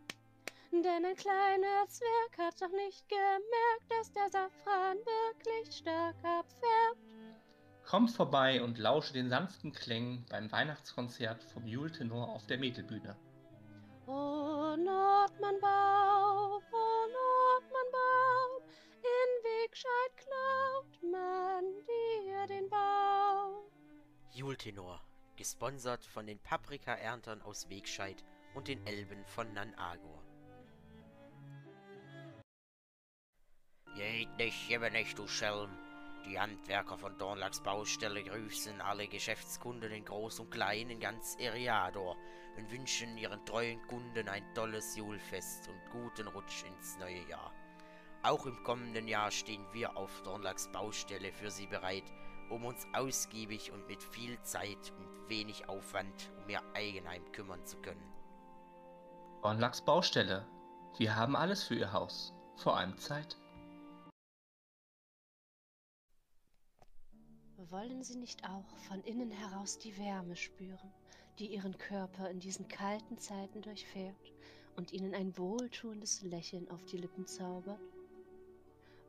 Denn 0.72 1.06
ein 1.06 1.16
kleiner 1.16 1.88
Zwerg 1.88 2.38
hat 2.38 2.62
doch 2.62 2.72
nicht 2.72 3.08
gemerkt, 3.08 3.88
dass 3.90 4.12
der 4.12 4.30
Safran 4.30 4.98
wirklich 4.98 5.78
stark 5.78 6.16
abfärbt. 6.24 7.09
Kommt 7.90 8.12
vorbei 8.12 8.62
und 8.62 8.78
lausche 8.78 9.14
den 9.14 9.30
sanften 9.30 9.72
Klängen 9.72 10.24
beim 10.30 10.52
Weihnachtskonzert 10.52 11.44
vom 11.46 11.66
Jultenor 11.66 12.30
auf 12.30 12.46
der 12.46 12.60
Metelbühne. 12.60 13.18
Oh 14.06 14.76
Nordmannbaum, 14.78 16.62
oh 16.72 17.08
Nordmannbaum, 17.18 18.62
in 19.02 19.44
Wegscheid 19.44 20.18
klaut 20.18 21.02
man 21.12 21.64
dir 21.88 22.46
den 22.46 22.70
Baum. 22.70 23.64
Jultenor, 24.34 25.02
gesponsert 25.36 26.06
von 26.06 26.28
den 26.28 26.38
Paprikaerntern 26.38 27.42
aus 27.42 27.72
Wegscheid 27.72 28.24
und 28.54 28.68
den 28.68 28.86
Elben 28.86 29.26
von 29.26 29.52
Nanagor. 29.54 30.24
Geht 33.96 34.38
nicht, 34.38 34.68
gebe 34.68 34.92
nicht, 34.92 35.18
du 35.18 35.28
Schelm. 35.28 35.72
Die 36.26 36.40
Handwerker 36.40 36.98
von 36.98 37.18
Dornlachs 37.18 37.62
Baustelle 37.62 38.24
grüßen 38.24 38.82
alle 38.82 39.08
Geschäftskunden 39.08 39.92
in 39.92 40.06
Groß 40.06 40.42
und 40.42 40.52
Klein 40.52 40.90
in 40.90 41.00
ganz 41.00 41.36
Eriador 41.40 42.18
und 42.58 42.72
wünschen 42.72 43.18
ihren 43.18 43.44
treuen 43.46 43.82
Kunden 43.88 44.28
ein 44.28 44.44
tolles 44.54 44.96
Julfest 44.96 45.70
und 45.70 45.80
guten 45.92 46.28
Rutsch 46.28 46.64
ins 46.66 46.98
neue 47.00 47.28
Jahr. 47.30 47.54
Auch 48.22 48.46
im 48.46 48.62
kommenden 48.64 49.08
Jahr 49.08 49.32
stehen 49.32 49.66
wir 49.72 49.96
auf 49.96 50.22
Dornlachs 50.24 50.70
Baustelle 50.72 51.32
für 51.32 51.50
Sie 51.50 51.68
bereit, 51.68 52.04
um 52.50 52.66
uns 52.66 52.86
ausgiebig 52.94 53.72
und 53.72 53.88
mit 53.88 54.04
viel 54.04 54.42
Zeit 54.42 54.92
und 54.98 55.30
wenig 55.30 55.70
Aufwand 55.70 56.32
um 56.38 56.50
Ihr 56.50 56.62
Eigenheim 56.74 57.32
kümmern 57.32 57.66
zu 57.66 57.78
können. 57.78 58.14
Ornlachs 59.42 59.82
Baustelle. 59.82 60.46
Wir 60.98 61.16
haben 61.16 61.38
alles 61.38 61.64
für 61.64 61.76
Ihr 61.76 61.94
Haus. 61.94 62.34
Vor 62.58 62.76
allem 62.78 62.98
Zeit. 62.98 63.38
Wollen 67.68 68.04
Sie 68.04 68.16
nicht 68.16 68.50
auch 68.50 68.78
von 68.88 69.02
innen 69.04 69.32
heraus 69.32 69.78
die 69.78 69.98
Wärme 69.98 70.38
spüren, 70.38 70.94
die 71.40 71.54
Ihren 71.54 71.78
Körper 71.78 72.30
in 72.30 72.40
diesen 72.40 72.70
kalten 72.70 73.18
Zeiten 73.18 73.62
durchfährt 73.62 74.34
und 74.78 74.94
Ihnen 74.94 75.14
ein 75.14 75.38
wohltuendes 75.38 76.22
Lächeln 76.22 76.72
auf 76.72 76.86
die 76.86 76.96
Lippen 76.96 77.28
zaubert? 77.28 77.82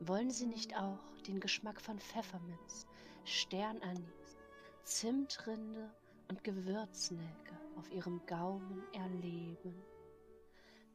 Wollen 0.01 0.31
Sie 0.31 0.47
nicht 0.47 0.75
auch 0.77 0.99
den 1.25 1.39
Geschmack 1.39 1.79
von 1.79 1.97
Pfefferminz, 1.97 2.87
Sternanis, 3.23 4.37
Zimtrinde 4.83 5.89
und 6.27 6.43
Gewürznelke 6.43 7.57
auf 7.77 7.89
Ihrem 7.89 8.21
Gaumen 8.25 8.83
erleben? 8.93 9.81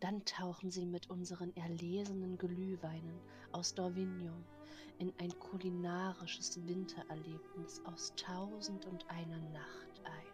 Dann 0.00 0.22
tauchen 0.26 0.70
Sie 0.70 0.84
mit 0.84 1.08
unseren 1.08 1.56
erlesenen 1.56 2.36
Glühweinen 2.36 3.18
aus 3.52 3.74
Dorvignon 3.74 4.44
in 4.98 5.12
ein 5.18 5.38
kulinarisches 5.38 6.66
Wintererlebnis 6.66 7.80
aus 7.84 8.12
Tausend 8.16 8.86
und 8.86 9.08
einer 9.10 9.38
Nacht 9.50 10.00
ein. 10.04 10.26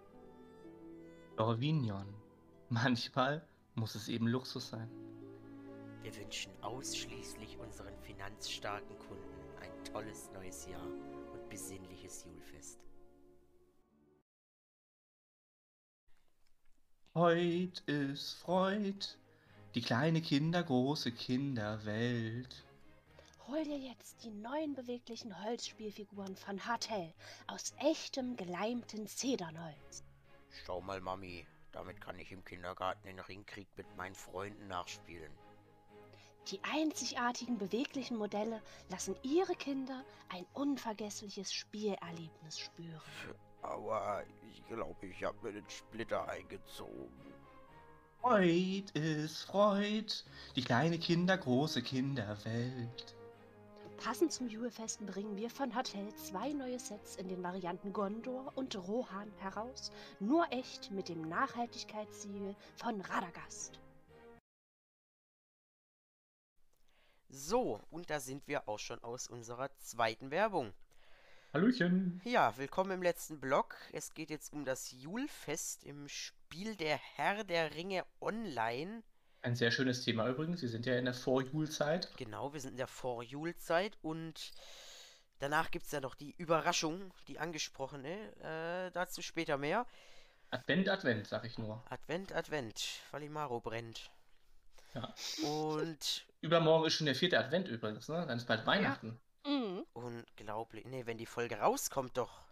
Dorvignon. 1.37 2.07
Manchmal 2.69 3.47
muss 3.75 3.95
es 3.95 4.09
eben 4.09 4.27
Luxus 4.27 4.71
sein. 4.71 4.89
Wir 6.03 6.15
wünschen 6.17 6.53
ausschließlich 6.63 7.59
unseren 7.59 7.97
finanzstarken 7.99 8.99
Kunden 8.99 9.43
ein 9.61 9.85
tolles 9.85 10.31
neues 10.33 10.67
Jahr 10.67 10.87
und 11.33 11.49
besinnliches 11.49 12.25
Julfest. 12.25 12.81
Heut 17.15 17.81
ist 17.87 18.33
Freud. 18.35 19.07
Die 19.75 19.83
kleine 19.83 20.23
Kinder, 20.23 20.63
große 20.63 21.13
Kinderwelt. 21.13 22.65
Hol 23.53 23.65
dir 23.65 23.77
jetzt 23.77 24.25
die 24.25 24.31
neuen 24.31 24.73
beweglichen 24.73 25.45
Holzspielfiguren 25.45 26.37
von 26.37 26.65
Hartel 26.65 27.13
aus 27.49 27.75
echtem 27.81 28.35
geleimten 28.35 29.07
Zedernholz. 29.07 30.03
Schau 30.65 30.81
mal, 30.81 31.03
Mami, 31.03 31.47
damit 31.71 32.01
kann 32.01 32.19
ich 32.19 32.33
im 32.33 32.43
Kindergarten 32.47 33.07
den 33.07 33.19
Ringkrieg 33.19 33.69
mit 33.77 33.95
meinen 33.95 34.15
Freunden 34.15 34.69
nachspielen. 34.69 35.31
Die 36.51 36.65
einzigartigen 36.65 37.59
beweglichen 37.59 38.17
Modelle 38.17 38.63
lassen 38.89 39.17
ihre 39.23 39.55
Kinder 39.55 40.03
ein 40.31 40.47
unvergessliches 40.55 41.53
Spielerlebnis 41.53 42.59
spüren. 42.59 43.03
Aber 43.61 44.25
ich 44.51 44.67
glaube, 44.67 45.07
ich 45.07 45.23
habe 45.25 45.37
mir 45.43 45.53
den 45.53 45.69
Splitter 45.69 46.27
eingezogen. 46.27 47.35
Heut 48.23 48.93
ist 48.93 49.43
Freud. 49.43 50.11
Die 50.57 50.65
kleine 50.65 50.99
Kinder, 50.99 51.37
große 51.37 51.83
Kinderwelt. 51.83 53.15
Passend 54.03 54.33
zum 54.33 54.49
Julefesten 54.49 55.07
bringen 55.07 55.37
wir 55.37 55.49
von 55.49 55.77
Hotel 55.77 56.13
zwei 56.17 56.53
neue 56.53 56.81
Sets 56.81 57.15
in 57.15 57.29
den 57.29 57.41
Varianten 57.41 57.93
Gondor 57.93 58.53
und 58.57 58.75
Rohan 58.75 59.31
heraus. 59.39 59.93
Nur 60.19 60.45
echt 60.51 60.91
mit 60.91 61.09
dem 61.09 61.29
Nachhaltigkeitssiegel 61.29 62.57
von 62.75 63.01
Radagast. 63.01 63.79
So, 67.29 67.81
und 67.91 68.11
da 68.11 68.19
sind 68.19 68.49
wir 68.49 68.69
auch 68.69 68.81
schon 68.81 69.01
aus 69.05 69.29
unserer 69.29 69.71
zweiten 69.79 70.33
Werbung. 70.33 70.73
Hallöchen. 71.53 72.21
Ja, 72.25 72.57
willkommen 72.59 72.91
im 72.91 73.03
letzten 73.03 73.39
Blog. 73.39 73.77
Es 73.93 74.15
geht 74.15 74.31
jetzt 74.31 74.53
um 74.53 74.65
das 74.65 74.91
Julfest 74.91 75.85
im 75.85 76.09
Spiel 76.09 76.75
der 76.75 76.97
Herr 76.97 77.45
der 77.45 77.77
Ringe 77.77 78.05
Online. 78.21 79.05
Ein 79.43 79.57
sehr 79.57 79.73
schönes 79.73 80.05
Thema 80.05 80.29
übrigens. 80.29 80.61
Sie 80.61 80.69
sind 80.69 80.87
ja 80.87 80.97
in 80.97 81.05
der 81.05 81.15
Vorjulzeit. 81.15 82.09
Genau, 82.17 82.53
wir 82.53 82.61
sind 82.61 82.73
in 82.73 82.77
der 82.77 82.87
Vorjulzeit 82.87 83.99
und 84.01 84.53
danach 85.41 85.73
gibt 85.73 85.87
es 85.87 85.93
ja 85.93 86.01
noch 86.01 86.15
die 86.15 86.33
Überraschung, 86.39 87.13
die 87.27 87.41
angesprochene. 87.41 88.37
Äh, 88.41 88.93
dazu 88.93 89.21
später 89.21 89.59
mehr. 89.59 89.85
Advent, 90.51 90.89
Advent, 90.89 91.27
sag 91.27 91.45
ich 91.45 91.59
nur. 91.59 91.83
Advent, 91.91 92.33
Advent. 92.33 93.01
Valimaro 93.11 93.61
brennt. 93.61 94.11
Ja. 94.95 95.13
Und 95.43 96.25
Übermorgen 96.41 96.87
ist 96.87 96.95
schon 96.95 97.07
der 97.07 97.15
vierte 97.15 97.39
Advent 97.39 97.67
übrigens, 97.67 98.09
ne? 98.09 98.25
Dann 98.27 98.37
ist 98.37 98.47
bald 98.47 98.67
Weihnachten. 98.67 99.19
Mhm. 99.45 99.85
unglaublich. 99.93 100.85
Ne, 100.87 101.07
wenn 101.07 101.19
die 101.19 101.27
Folge 101.27 101.59
rauskommt, 101.59 102.17
doch. 102.17 102.47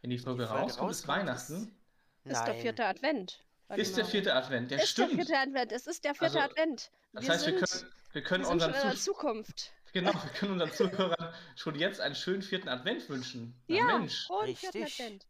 Wenn 0.00 0.10
die 0.10 0.18
Folge, 0.18 0.42
Die 0.42 0.48
Folge 0.48 0.62
rauskommt, 0.64 0.90
ist 0.90 1.08
rauskommt, 1.08 1.18
Weihnachten. 1.18 1.76
Ist 2.24 2.40
der 2.46 2.54
Nein. 2.54 2.62
vierte 2.62 2.84
Advent. 2.86 3.44
Warte 3.68 3.82
Ist 3.82 3.96
der 3.96 4.04
vierte 4.06 4.34
Advent, 4.34 4.70
der 4.70 4.82
ist 4.82 4.90
stimmt. 4.90 5.10
der 5.10 5.16
vierte 5.26 5.38
Advent. 5.38 5.72
Es 5.72 5.86
ist 5.86 6.04
der 6.04 6.14
vierte 6.14 6.40
Also, 6.40 6.52
Advent. 6.52 6.90
das 7.12 7.24
wir 7.24 7.30
heißt, 7.32 7.46
wir 7.46 7.58
sind, 7.66 7.68
können, 7.80 7.92
wir 8.12 8.22
können 8.22 8.44
wir 8.44 8.48
sind 8.48 8.60
schon 8.60 8.68
unseren 8.70 8.82
in 8.82 8.90
der 8.90 8.98
Zukunft. 8.98 9.72
Genau, 9.92 10.12
wir 10.22 10.30
können 10.30 10.52
unseren 10.52 10.72
Zuhörern 10.72 11.34
schon 11.56 11.74
jetzt 11.74 12.00
einen 12.00 12.14
schönen 12.14 12.42
vierten 12.42 12.68
Advent 12.68 13.08
wünschen. 13.10 13.60
Na 13.68 13.76
Ja, 13.76 13.84
Mensch, 13.98 14.26
frohen 14.26 14.56
vierten. 14.56 14.82
Advent. 14.84 15.26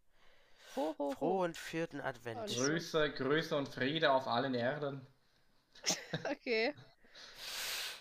Ho, 0.76 0.94
ho, 0.98 1.04
ho. 1.08 1.10
Frohen 1.12 1.54
vierten 1.54 2.00
Advent. 2.00 2.38
Und- 2.40 2.54
Größe, 2.56 3.10
Größe 3.12 3.56
und 3.56 3.68
Friede 3.68 4.12
auf 4.12 4.26
allen 4.28 4.54
Erden. 4.54 5.06
Okay. 6.30 6.74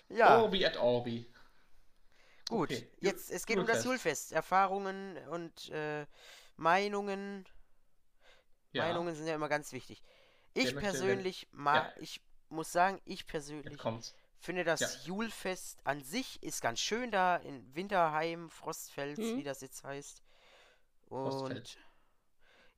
Ja, 0.09 0.39
Orbi 0.41 0.63
et 0.63 0.77
Orbi. 0.77 1.29
gut. 2.49 2.71
okay. 2.71 2.89
Jetzt, 3.01 3.29
es 3.29 3.45
geht 3.45 3.57
um 3.57 3.65
das 3.65 3.83
Julfest. 3.83 4.29
Julfest. 4.29 4.31
Erfahrungen 4.33 5.17
und 5.29 5.69
äh, 5.69 6.05
Meinungen. 6.55 7.45
Ja, 8.71 8.85
Meinungen 8.85 9.15
sind 9.15 9.27
ja 9.27 9.35
immer 9.35 9.49
ganz 9.49 9.73
wichtig. 9.73 10.01
Ich 10.57 10.75
persönlich 10.75 11.47
mag, 11.51 11.93
Ja. 11.95 12.01
ich 12.01 12.21
muss 12.49 12.71
sagen, 12.71 13.01
ich 13.05 13.27
persönlich 13.27 13.81
finde 14.39 14.63
das 14.63 14.79
Ja. 14.79 14.89
Julfest 15.05 15.79
an 15.85 16.03
sich 16.03 16.41
ist 16.43 16.61
ganz 16.61 16.79
schön 16.79 17.11
da 17.11 17.37
in 17.37 17.75
Winterheim, 17.75 18.49
Frostfels, 18.49 19.19
Mhm. 19.19 19.37
wie 19.37 19.43
das 19.43 19.61
jetzt 19.61 19.83
heißt. 19.83 20.21
Frostfeld. 21.07 21.57
Und 21.59 21.77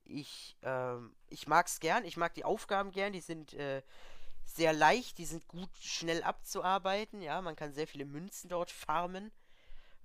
ich, 0.04 0.56
ähm, 0.62 1.14
ich 1.28 1.46
mag 1.46 1.66
es 1.66 1.80
gern, 1.80 2.04
ich 2.04 2.16
mag 2.16 2.34
die 2.34 2.44
Aufgaben 2.44 2.90
gern, 2.90 3.12
die 3.12 3.20
sind 3.20 3.52
äh, 3.54 3.82
sehr 4.44 4.72
leicht, 4.72 5.18
die 5.18 5.24
sind 5.26 5.46
gut 5.46 5.70
schnell 5.80 6.22
abzuarbeiten, 6.24 7.22
ja, 7.22 7.40
man 7.40 7.54
kann 7.56 7.72
sehr 7.72 7.86
viele 7.86 8.04
Münzen 8.04 8.48
dort 8.48 8.70
farmen. 8.70 9.30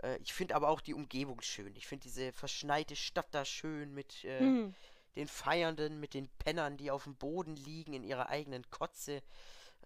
Äh, 0.03 0.17
ich 0.17 0.33
finde 0.33 0.55
aber 0.55 0.69
auch 0.69 0.81
die 0.81 0.93
Umgebung 0.93 1.41
schön. 1.41 1.75
Ich 1.75 1.87
finde 1.87 2.03
diese 2.03 2.31
verschneite 2.33 2.95
Stadt 2.95 3.27
da 3.31 3.45
schön 3.45 3.93
mit 3.93 4.23
äh, 4.25 4.39
Hm. 4.39 4.75
Den 5.15 5.27
Feiernden, 5.27 5.99
mit 5.99 6.13
den 6.13 6.29
Pennern, 6.37 6.77
die 6.77 6.91
auf 6.91 7.03
dem 7.05 7.15
Boden 7.15 7.55
liegen 7.55 7.93
in 7.93 8.03
ihrer 8.03 8.29
eigenen 8.29 8.69
Kotze. 8.69 9.21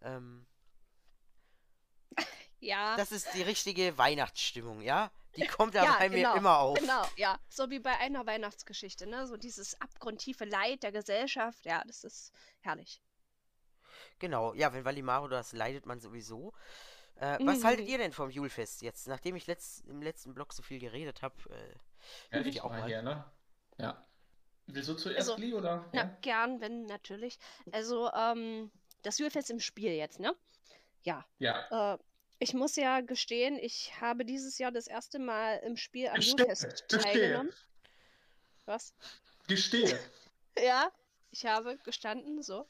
Ähm, 0.02 0.46
Ja. 2.62 2.98
das 2.98 3.12
ist 3.12 3.34
die 3.34 3.42
richtige 3.42 3.98
Weihnachtsstimmung, 3.98 4.82
ja? 4.82 5.12
Die 5.36 5.46
kommt 5.48 5.76
da 5.76 5.84
Ja, 5.86 5.96
bei 5.98 6.10
mir 6.10 6.18
genau, 6.18 6.36
immer 6.36 6.60
auf. 6.60 6.78
Genau, 6.80 7.06
ja. 7.16 7.40
So 7.48 7.70
wie 7.70 7.80
bei 7.80 7.98
einer 8.00 8.26
Weihnachtsgeschichte, 8.26 9.08
ne? 9.08 9.28
So 9.28 9.38
dieses 9.38 9.80
abgrundtiefe 9.80 10.46
Leid 10.46 10.84
der 10.84 10.92
Gesellschaft. 10.92 11.66
Ja, 11.66 11.84
das 11.86 12.04
ist 12.04 12.34
herrlich. 12.60 13.02
Genau, 14.20 14.54
ja, 14.54 14.74
wenn 14.74 14.84
Valimaro 14.86 15.28
das 15.30 15.54
leidet 15.54 15.86
man 15.86 16.00
sowieso. 16.02 16.54
Äh, 17.16 17.40
was 17.46 17.64
haltet 17.64 17.86
Mhm. 17.86 17.92
ihr 17.92 17.98
denn 17.98 18.12
vom 18.14 18.30
Julfest 18.30 18.82
jetzt? 18.82 19.08
Nachdem 19.08 19.36
ich 19.36 19.48
letzt, 19.48 19.86
im 19.88 20.02
letzten 20.02 20.34
Blog 20.34 20.54
so 20.54 20.62
viel 20.64 20.80
geredet 20.80 21.22
habe, 21.22 21.36
äh, 21.50 21.76
Ja, 22.32 22.42
ich 22.42 22.56
ich 22.56 22.62
auch 22.62 22.72
mal 22.72 22.82
mal. 22.82 22.88
hier, 22.88 23.02
ne? 23.02 23.26
Ja. 23.78 24.06
Willst 24.72 24.90
du 24.90 24.94
zuerst, 24.94 25.30
Also, 25.30 25.42
Lee, 25.42 25.54
oder? 25.54 25.86
Ja, 25.94 26.06
gern, 26.22 26.62
wenn 26.62 26.86
natürlich. 26.86 27.38
Also, 27.72 28.12
ähm, 28.14 28.72
das 29.02 29.18
Julfest 29.18 29.50
im 29.50 29.60
Spiel 29.60 29.92
jetzt, 29.94 30.20
ne? 30.20 30.36
Ja. 31.04 31.26
Ja. 31.40 31.94
Äh, 31.94 31.98
ich 32.40 32.54
muss 32.54 32.76
ja 32.76 33.02
gestehen, 33.02 33.58
ich 33.58 34.00
habe 34.00 34.26
dieses 34.26 34.58
Jahr 34.58 34.72
das 34.72 34.88
erste 34.88 35.20
Mal 35.20 35.58
im 35.66 35.76
Spiel 35.76 36.08
am 36.08 36.22
Julfest 36.22 36.88
gestehe. 36.88 37.00
teilgenommen. 37.00 37.54
Was? 38.66 38.94
Gestehe. 39.48 39.98
Ja, 40.62 40.92
ich 41.32 41.46
habe 41.46 41.78
gestanden, 41.86 42.42
so. 42.44 42.68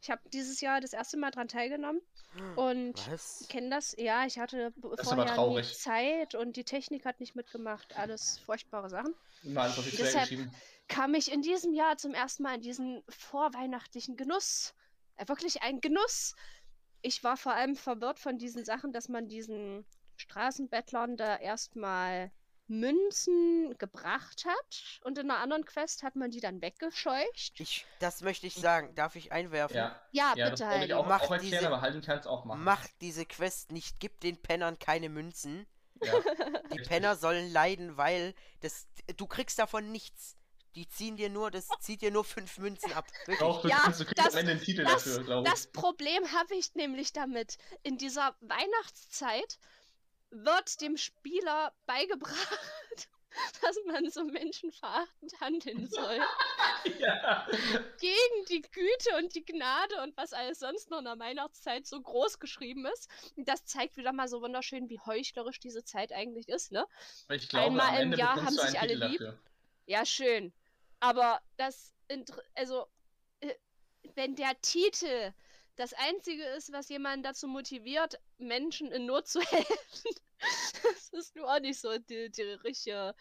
Ich 0.00 0.10
habe 0.10 0.20
dieses 0.32 0.60
Jahr 0.60 0.80
das 0.80 0.92
erste 0.92 1.16
Mal 1.16 1.32
dran 1.32 1.48
teilgenommen 1.48 2.00
und 2.54 2.94
kenne 3.48 3.70
das. 3.70 3.96
Ja, 3.98 4.24
ich 4.24 4.38
hatte 4.38 4.72
aber 4.76 4.96
vorher 5.26 5.62
nie. 5.62 5.72
Zeit 5.72 6.34
und 6.36 6.56
die 6.56 6.64
Technik 6.64 7.04
hat 7.04 7.18
nicht 7.18 7.34
mitgemacht. 7.34 7.96
Alles 7.96 8.38
furchtbare 8.40 8.88
Sachen. 8.88 9.14
Nein, 9.42 9.68
das 9.68 9.78
habe 9.78 9.88
ich 9.88 9.96
Deshalb-. 9.96 10.50
Kam 10.92 11.14
ich 11.14 11.32
in 11.32 11.42
diesem 11.42 11.74
Jahr 11.74 11.96
zum 11.96 12.14
ersten 12.14 12.42
Mal 12.42 12.56
in 12.56 12.60
diesen 12.60 13.02
vorweihnachtlichen 13.08 14.16
Genuss. 14.16 14.74
Äh, 15.16 15.26
wirklich 15.28 15.62
ein 15.62 15.80
Genuss. 15.80 16.34
Ich 17.00 17.24
war 17.24 17.36
vor 17.36 17.54
allem 17.54 17.76
verwirrt 17.76 18.18
von 18.18 18.38
diesen 18.38 18.64
Sachen, 18.64 18.92
dass 18.92 19.08
man 19.08 19.28
diesen 19.28 19.84
Straßenbettlern 20.16 21.16
da 21.16 21.36
erstmal 21.36 22.30
Münzen 22.68 23.76
gebracht 23.78 24.44
hat 24.46 25.00
und 25.04 25.18
in 25.18 25.30
einer 25.30 25.40
anderen 25.40 25.64
Quest 25.64 26.02
hat 26.02 26.16
man 26.16 26.30
die 26.30 26.40
dann 26.40 26.62
weggescheucht. 26.62 27.52
Ich, 27.58 27.86
das 27.98 28.22
möchte 28.22 28.46
ich 28.46 28.54
sagen. 28.54 28.94
Darf 28.94 29.16
ich 29.16 29.32
einwerfen? 29.32 29.76
Ja, 29.76 30.00
Ja, 30.12 30.34
ja 30.36 30.50
bitte, 30.50 30.64
wollte 30.66 30.84
ich 30.86 30.94
auch, 30.94 31.06
Mach 31.06 31.22
auch 31.22 31.30
erklären, 31.32 31.52
diese- 31.52 31.66
aber 31.66 31.80
Halden 31.80 32.02
kann 32.02 32.18
es 32.18 32.26
auch 32.26 32.44
machen. 32.44 32.62
Macht 32.64 32.90
diese 33.00 33.26
Quest 33.26 33.72
nicht, 33.72 33.98
gib 33.98 34.20
den 34.20 34.40
Pennern 34.40 34.78
keine 34.78 35.08
Münzen. 35.08 35.66
Ja, 36.02 36.12
Die 36.20 36.72
richtig. 36.78 36.88
Penner 36.88 37.16
sollen 37.16 37.52
leiden, 37.52 37.96
weil 37.96 38.34
das, 38.60 38.86
du 39.16 39.26
kriegst 39.26 39.58
davon 39.58 39.90
nichts. 39.92 40.36
Die 40.74 40.88
ziehen 40.88 41.16
dir 41.16 41.28
nur, 41.28 41.50
das 41.50 41.68
zieht 41.80 42.00
dir 42.00 42.10
nur 42.10 42.24
fünf 42.24 42.56
Münzen 42.58 42.92
ab. 42.94 43.06
Wirklich. 43.26 43.38
Doch, 43.40 43.60
du, 43.62 43.68
Ja, 43.68 43.80
kannst, 43.82 44.00
du 44.00 44.04
das- 44.04 44.32
den 44.34 44.60
Titel 44.60 44.84
das- 44.84 45.04
dafür, 45.04 45.24
glaube 45.24 45.46
ich. 45.46 45.52
Das 45.52 45.66
Problem 45.66 46.32
habe 46.32 46.54
ich 46.54 46.74
nämlich 46.74 47.12
damit. 47.12 47.58
In 47.82 47.98
dieser 47.98 48.34
Weihnachtszeit 48.40 49.58
wird 50.30 50.80
dem 50.80 50.96
Spieler 50.96 51.74
beigebracht, 51.84 52.58
dass 53.62 53.76
man 53.86 54.08
so 54.10 54.24
menschenverachtend 54.24 55.38
handeln 55.40 55.88
soll. 55.90 56.20
ja. 56.98 57.46
Gegen 58.00 58.44
die 58.48 58.62
Güte 58.62 59.16
und 59.18 59.34
die 59.34 59.44
Gnade 59.44 60.00
und 60.02 60.16
was 60.16 60.32
alles 60.32 60.58
sonst 60.60 60.88
noch 60.90 61.00
in 61.00 61.04
der 61.04 61.18
Weihnachtszeit 61.18 61.86
so 61.86 62.00
groß 62.00 62.38
geschrieben 62.38 62.86
ist. 62.86 63.08
Und 63.36 63.46
Das 63.46 63.64
zeigt 63.66 63.98
wieder 63.98 64.12
mal 64.14 64.26
so 64.28 64.40
wunderschön, 64.40 64.88
wie 64.88 65.00
heuchlerisch 65.00 65.60
diese 65.60 65.84
Zeit 65.84 66.12
eigentlich 66.12 66.48
ist, 66.48 66.72
ne? 66.72 66.86
Ich 67.30 67.48
glaube, 67.50 67.66
Einmal 67.66 67.96
am 68.00 68.12
im 68.12 68.18
Jahr 68.18 68.36
haben 68.42 68.54
sich 68.54 68.62
einen 68.62 68.76
alle 68.76 68.94
lieb. 69.08 69.18
dafür. 69.20 69.38
Ja, 69.86 70.06
schön. 70.06 70.52
Aber 71.02 71.42
das, 71.56 71.92
also, 72.54 72.86
äh, 73.40 73.54
wenn 74.14 74.36
der 74.36 74.60
Titel 74.62 75.32
das 75.76 75.94
Einzige 75.94 76.44
ist, 76.44 76.72
was 76.72 76.88
jemanden 76.88 77.24
dazu 77.24 77.48
motiviert, 77.48 78.20
Menschen 78.38 78.92
in 78.92 79.06
Not 79.06 79.28
zu 79.28 79.40
helfen, 79.42 80.10
das 80.82 81.08
ist 81.10 81.36
nur 81.36 81.52
auch 81.54 81.60
nicht 81.60 81.80
so 81.80 81.98
die, 81.98 82.30
die 82.30 82.42
richtige 82.42 83.14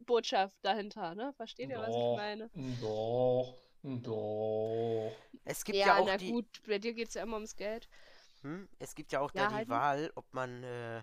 Botschaft 0.00 0.56
dahinter, 0.62 1.14
ne? 1.14 1.32
Versteht 1.36 1.70
ihr, 1.70 1.80
was 1.80 1.96
ich 1.96 2.10
meine? 2.10 2.50
Doch, 2.82 3.62
doch. 3.82 5.16
Es 5.44 5.64
gibt 5.64 5.84
ja, 5.86 5.94
Ja, 5.94 5.94
auch 5.94 6.10
na 6.10 6.18
die, 6.18 6.32
gut, 6.32 6.62
bei 6.66 6.78
dir 6.78 6.92
geht 6.94 7.08
es 7.08 7.14
ja 7.14 7.22
immer 7.22 7.36
ums 7.36 7.56
Geld. 7.56 7.88
Hm? 8.42 8.68
Es 8.78 8.94
gibt 8.94 9.12
ja 9.12 9.20
auch 9.20 9.30
Ja, 9.32 9.46
da 9.46 9.46
die 9.46 9.68
Heidi? 9.68 9.68
Wahl, 9.68 10.12
ob 10.14 10.32
man 10.32 10.62
äh, 10.62 11.02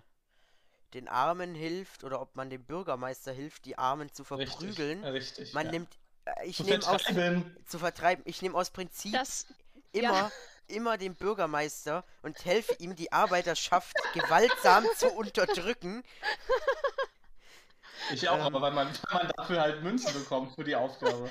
den 0.94 1.08
Armen 1.08 1.54
hilft 1.54 2.04
oder 2.04 2.20
ob 2.20 2.36
man 2.36 2.50
dem 2.50 2.64
Bürgermeister 2.66 3.32
hilft, 3.32 3.64
die 3.66 3.78
Armen 3.78 4.12
zu 4.12 4.24
Richtig, 4.36 4.94
verprügeln. 4.94 5.02
richtig. 5.02 5.52
Man 5.52 5.68
ja. 5.68 5.70
nimmt, 5.70 5.98
ich 6.44 6.56
Zu 6.56 6.64
nehme 6.64 6.86
aus, 6.86 7.02
zu 7.66 7.78
vertreiben, 7.78 8.22
ich 8.26 8.42
nehme 8.42 8.56
aus 8.56 8.70
Prinzip 8.70 9.12
Das, 9.12 9.46
immer, 9.92 10.12
ja. 10.12 10.32
immer 10.68 10.98
dem 10.98 11.14
Bürgermeister 11.14 12.04
und 12.22 12.44
helfe 12.44 12.74
ihm, 12.78 12.96
die 12.96 13.12
Arbeiterschaft 13.12 13.96
gewaltsam 14.14 14.84
zu 14.96 15.10
unterdrücken. 15.10 16.02
Ich 18.12 18.28
auch, 18.28 18.34
ähm, 18.36 18.42
aber 18.42 18.60
weil 18.62 18.72
man, 18.72 18.88
weil 19.10 19.24
man 19.24 19.32
dafür 19.36 19.60
halt 19.60 19.82
Münzen 19.82 20.12
bekommt 20.12 20.54
für 20.54 20.64
die 20.64 20.76
Aufgabe. 20.76 21.30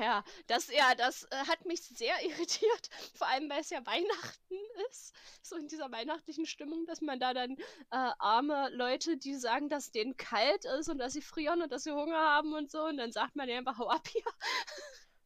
ja, 0.00 0.24
das, 0.46 0.68
ja, 0.72 0.94
das 0.94 1.24
äh, 1.24 1.36
hat 1.48 1.64
mich 1.66 1.82
sehr 1.82 2.14
irritiert. 2.24 2.88
Vor 3.14 3.26
allem, 3.28 3.48
weil 3.50 3.60
es 3.60 3.70
ja 3.70 3.84
Weihnachten 3.86 4.54
ist. 4.90 5.14
So 5.42 5.56
in 5.56 5.68
dieser 5.68 5.90
weihnachtlichen 5.92 6.46
Stimmung, 6.46 6.86
dass 6.86 7.00
man 7.00 7.20
da 7.20 7.32
dann 7.34 7.52
äh, 7.52 8.10
arme 8.18 8.68
Leute, 8.72 9.16
die 9.16 9.34
sagen, 9.36 9.68
dass 9.68 9.90
denen 9.92 10.16
kalt 10.16 10.64
ist 10.64 10.88
und 10.88 10.98
dass 10.98 11.12
sie 11.12 11.22
frieren 11.22 11.62
und 11.62 11.70
dass 11.70 11.84
sie 11.84 11.92
Hunger 11.92 12.18
haben 12.18 12.54
und 12.54 12.70
so. 12.70 12.84
Und 12.84 12.96
dann 12.96 13.12
sagt 13.12 13.36
man 13.36 13.48
ja 13.48 13.58
einfach, 13.58 13.78
hau 13.78 13.88
ab 13.88 14.06
hier. 14.08 14.22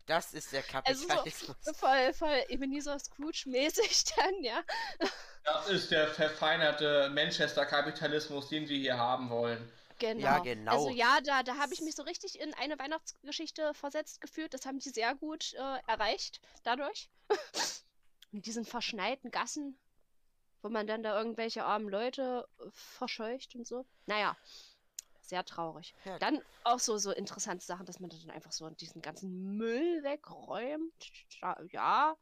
Das 0.07 0.35
ist 0.35 0.53
der 0.53 0.63
Also 0.85 1.03
so- 1.03 1.09
Kapitalismus. 1.09 1.57
Voll, 1.77 2.13
voll 2.15 2.45
Ebenezer 2.49 2.99
Scrooge-mäßig 2.99 4.05
dann, 4.17 4.43
ja. 4.43 4.61
Das 5.45 5.69
ist 5.69 5.91
der 5.91 6.09
verfeinerte 6.09 7.11
Manchester-Kapitalismus, 7.15 8.49
den 8.49 8.69
wir 8.69 8.77
hier 8.79 8.99
haben 8.99 9.31
wollen. 9.31 9.71
Genau. 10.01 10.23
Ja, 10.23 10.39
genau. 10.39 10.73
Also 10.73 10.91
ja, 10.91 11.21
da, 11.21 11.43
da 11.43 11.59
habe 11.59 11.75
ich 11.75 11.83
mich 11.83 11.95
so 11.95 12.03
richtig 12.03 12.41
in 12.41 12.55
eine 12.55 12.79
Weihnachtsgeschichte 12.79 13.75
versetzt 13.75 14.21
gefühlt. 14.21 14.53
Das 14.55 14.65
haben 14.65 14.79
die 14.79 14.89
sehr 14.89 15.15
gut 15.15 15.53
äh, 15.53 15.79
erreicht 15.87 16.41
dadurch. 16.65 17.11
Mit 18.33 18.47
diesen 18.47 18.65
verschneiten 18.65 19.31
Gassen, 19.31 19.79
wo 20.63 20.71
man 20.71 20.87
dann 20.87 21.03
da 21.03 21.19
irgendwelche 21.19 21.65
armen 21.65 21.89
Leute 21.89 22.49
äh, 22.59 22.65
verscheucht 22.73 23.55
und 23.55 23.67
so. 23.67 23.85
Naja, 24.07 24.37
sehr 25.21 25.45
traurig. 25.45 25.95
Ja. 26.07 26.19
Dann 26.19 26.41
auch 26.65 26.79
so, 26.79 26.97
so 26.97 27.13
interessante 27.13 27.65
Sachen, 27.65 27.85
dass 27.85 28.01
man 28.01 28.09
dann 28.09 28.31
einfach 28.31 28.53
so 28.53 28.71
diesen 28.71 29.03
ganzen 29.03 29.59
Müll 29.59 30.03
wegräumt. 30.03 31.13
Ja, 31.43 31.61
ja, 31.71 32.17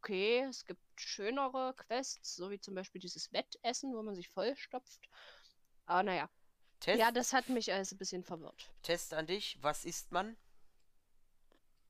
okay, 0.00 0.40
es 0.50 0.66
gibt 0.66 0.82
schönere 0.96 1.72
Quests, 1.76 2.36
so 2.36 2.50
wie 2.50 2.60
zum 2.60 2.74
Beispiel 2.74 3.00
dieses 3.00 3.32
Wettessen, 3.32 3.94
wo 3.94 4.02
man 4.02 4.14
sich 4.14 4.28
vollstopft. 4.28 5.08
Aber 5.86 6.02
naja, 6.02 6.28
Test, 6.82 6.98
ja, 6.98 7.10
das 7.12 7.32
hat 7.32 7.48
mich 7.48 7.72
alles 7.72 7.92
ein 7.92 7.98
bisschen 7.98 8.24
verwirrt. 8.24 8.70
Test 8.82 9.14
an 9.14 9.26
dich. 9.26 9.56
Was 9.62 9.84
isst 9.84 10.10
man? 10.12 10.36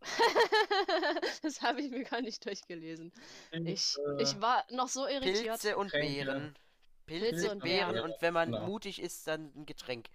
das 1.43 1.62
habe 1.62 1.81
ich 1.81 1.90
mir 1.90 2.05
gar 2.05 2.20
nicht 2.20 2.44
durchgelesen. 2.44 3.12
Ich, 3.52 3.97
ich 4.19 4.40
war 4.40 4.64
noch 4.70 4.89
so 4.89 5.06
irritiert. 5.06 5.47
Pilze 5.60 5.77
und. 5.77 5.93
Beeren. 5.93 6.55
Pilze, 7.06 7.27
Pilze 7.31 7.47
und 7.47 7.52
und 7.56 7.62
Beeren. 7.62 8.01
Und 8.01 8.14
wenn 8.20 8.35
man 8.35 8.52
Genau. 8.52 8.66
mutig 8.66 9.01
ist, 9.01 9.27
dann 9.27 9.52
ein 9.56 9.66
Getränk. 9.66 10.09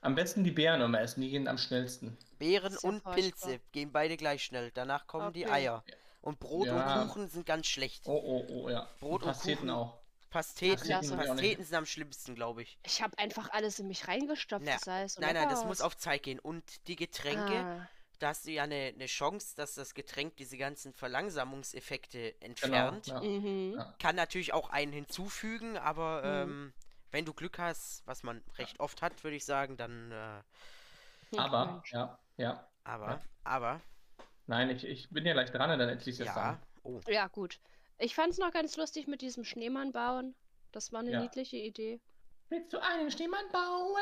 Am 0.00 0.14
besten 0.14 0.44
die 0.44 0.52
Beeren 0.52 0.80
immer 0.80 1.00
essen, 1.00 1.20
die 1.20 1.30
gehen 1.30 1.48
am 1.48 1.58
schnellsten. 1.58 2.16
Beeren 2.38 2.72
ja 2.72 2.78
und. 2.88 3.02
Pilze 3.04 3.60
gehen 3.72 3.92
beide 3.92 4.16
gleich 4.16 4.44
schnell. 4.44 4.70
Danach 4.72 5.06
kommen 5.06 5.32
die 5.32 5.44
Okay. 5.46 5.54
Eier. 5.54 5.84
Und 6.20 6.40
Brot 6.40 6.66
Ja. 6.66 7.02
und 7.02 7.08
Kuchen 7.08 7.28
sind 7.28 7.46
ganz 7.46 7.66
schlecht. 7.66 8.04
Oh, 8.06 8.20
oh, 8.22 8.46
oh, 8.48 8.68
ja. 8.68 8.88
Brot 9.00 9.22
und 9.22 9.28
Pasteten 9.28 9.56
Kuchen. 9.58 9.70
auch. 9.70 9.98
Pasteten, 10.30 10.92
auch 10.92 11.16
Pasteten 11.16 11.64
sind 11.64 11.74
am 11.76 11.86
schlimmsten, 11.86 12.34
glaube 12.34 12.62
ich. 12.62 12.78
Ich 12.84 13.02
habe 13.02 13.16
einfach 13.18 13.50
alles 13.50 13.78
in 13.78 13.88
mich 13.88 14.06
reingestopft, 14.08 14.64
Na, 14.66 14.72
das 14.74 14.86
heißt. 14.86 15.20
Nein, 15.20 15.34
nein, 15.34 15.48
das 15.48 15.64
muss 15.64 15.80
auf 15.80 15.96
Zeit 15.96 16.22
gehen. 16.22 16.38
Und 16.38 16.86
die 16.88 16.96
Getränke, 16.96 17.58
Ah, 17.58 17.88
da 18.18 18.28
hast 18.28 18.46
du 18.46 18.50
ja 18.50 18.64
eine, 18.64 18.92
eine 18.94 19.06
Chance, 19.06 19.54
dass 19.56 19.74
das 19.74 19.94
Getränk 19.94 20.36
diese 20.36 20.58
ganzen 20.58 20.92
Verlangsamungseffekte 20.92 22.32
Genau. 22.32 22.44
entfernt. 22.46 23.06
Ja. 23.06 23.20
mhm. 23.20 23.74
Ja. 23.76 23.94
Kann 24.00 24.16
natürlich 24.16 24.52
auch 24.52 24.70
einen 24.70 24.92
hinzufügen, 24.92 25.78
aber 25.78 26.22
Mhm. 26.44 26.50
ähm, 26.50 26.72
wenn 27.10 27.24
du 27.24 27.32
Glück 27.32 27.58
hast, 27.58 28.02
was 28.06 28.22
man 28.22 28.42
recht 28.58 28.80
oft 28.80 29.00
hat, 29.02 29.24
würde 29.24 29.36
ich 29.36 29.44
sagen, 29.44 29.76
dann. 29.76 30.12
Äh, 30.12 31.36
Aber, 31.38 31.82
ja, 31.92 32.18
ja. 32.36 32.68
aber, 32.84 33.06
Ja. 33.10 33.20
aber, 33.44 33.80
Nein, 34.46 34.70
ich, 34.70 34.84
ich 34.84 35.10
bin 35.10 35.26
ja 35.26 35.34
gleich 35.34 35.50
dran, 35.50 35.78
dann 35.78 35.88
erzähl 35.88 36.12
ich 36.14 36.18
das 36.18 36.28
ja. 36.28 36.34
dann. 36.34 36.62
Oh, 36.82 37.00
Ja, 37.06 37.26
gut. 37.28 37.60
Ich 37.98 38.14
fand 38.14 38.32
es 38.32 38.38
noch 38.38 38.52
ganz 38.52 38.76
lustig 38.76 39.06
mit 39.08 39.22
diesem 39.22 39.44
Schneemann 39.44 39.92
bauen. 39.92 40.34
Das 40.72 40.92
war 40.92 41.00
eine 41.00 41.12
Ja. 41.12 41.20
niedliche 41.20 41.56
Idee. 41.56 42.00
Willst 42.48 42.72
du 42.72 42.78
einen 42.82 43.10
Schneemann 43.10 43.48
bauen? 43.50 43.96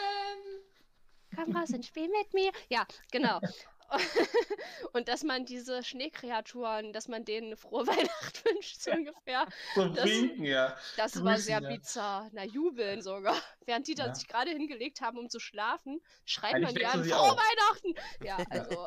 Komm 1.34 1.56
raus 1.56 1.70
und 1.70 1.84
spiel 1.84 2.08
mit 2.08 2.32
mir. 2.34 2.52
Ja, 2.68 2.86
genau. 3.10 3.40
und 4.92 5.08
dass 5.08 5.22
man 5.22 5.44
diese 5.46 5.82
Schneekreaturen, 5.82 6.92
dass 6.92 7.08
man 7.08 7.24
denen 7.24 7.48
eine 7.48 7.56
frohe 7.56 7.86
Weihnacht 7.86 8.44
wünscht, 8.44 8.80
so 8.80 8.90
ungefähr. 8.90 9.46
So 9.74 9.88
Das- 9.88 10.04
winken, 10.04 10.44
ja. 10.44 10.76
Das 10.96 11.16
war 11.24 11.32
Grüßen, 11.34 11.44
sehr 11.46 11.62
ja. 11.62 11.68
bizarr. 11.68 12.28
Na, 12.32 12.44
jubeln 12.44 13.00
sogar. 13.00 13.36
Während 13.66 13.86
die 13.88 13.94
dann 13.94 14.08
Ja. 14.08 14.14
sich 14.14 14.28
gerade 14.28 14.50
hingelegt 14.50 15.00
haben, 15.00 15.18
um 15.18 15.28
zu 15.30 15.38
schlafen, 15.40 16.00
schreit 16.24 16.54
Eigentlich 16.56 16.82
man 16.82 17.00
an, 17.00 17.04
frohe. 17.04 17.36
Weihnachten! 17.36 17.94
Ja, 18.24 18.36
also. 18.50 18.86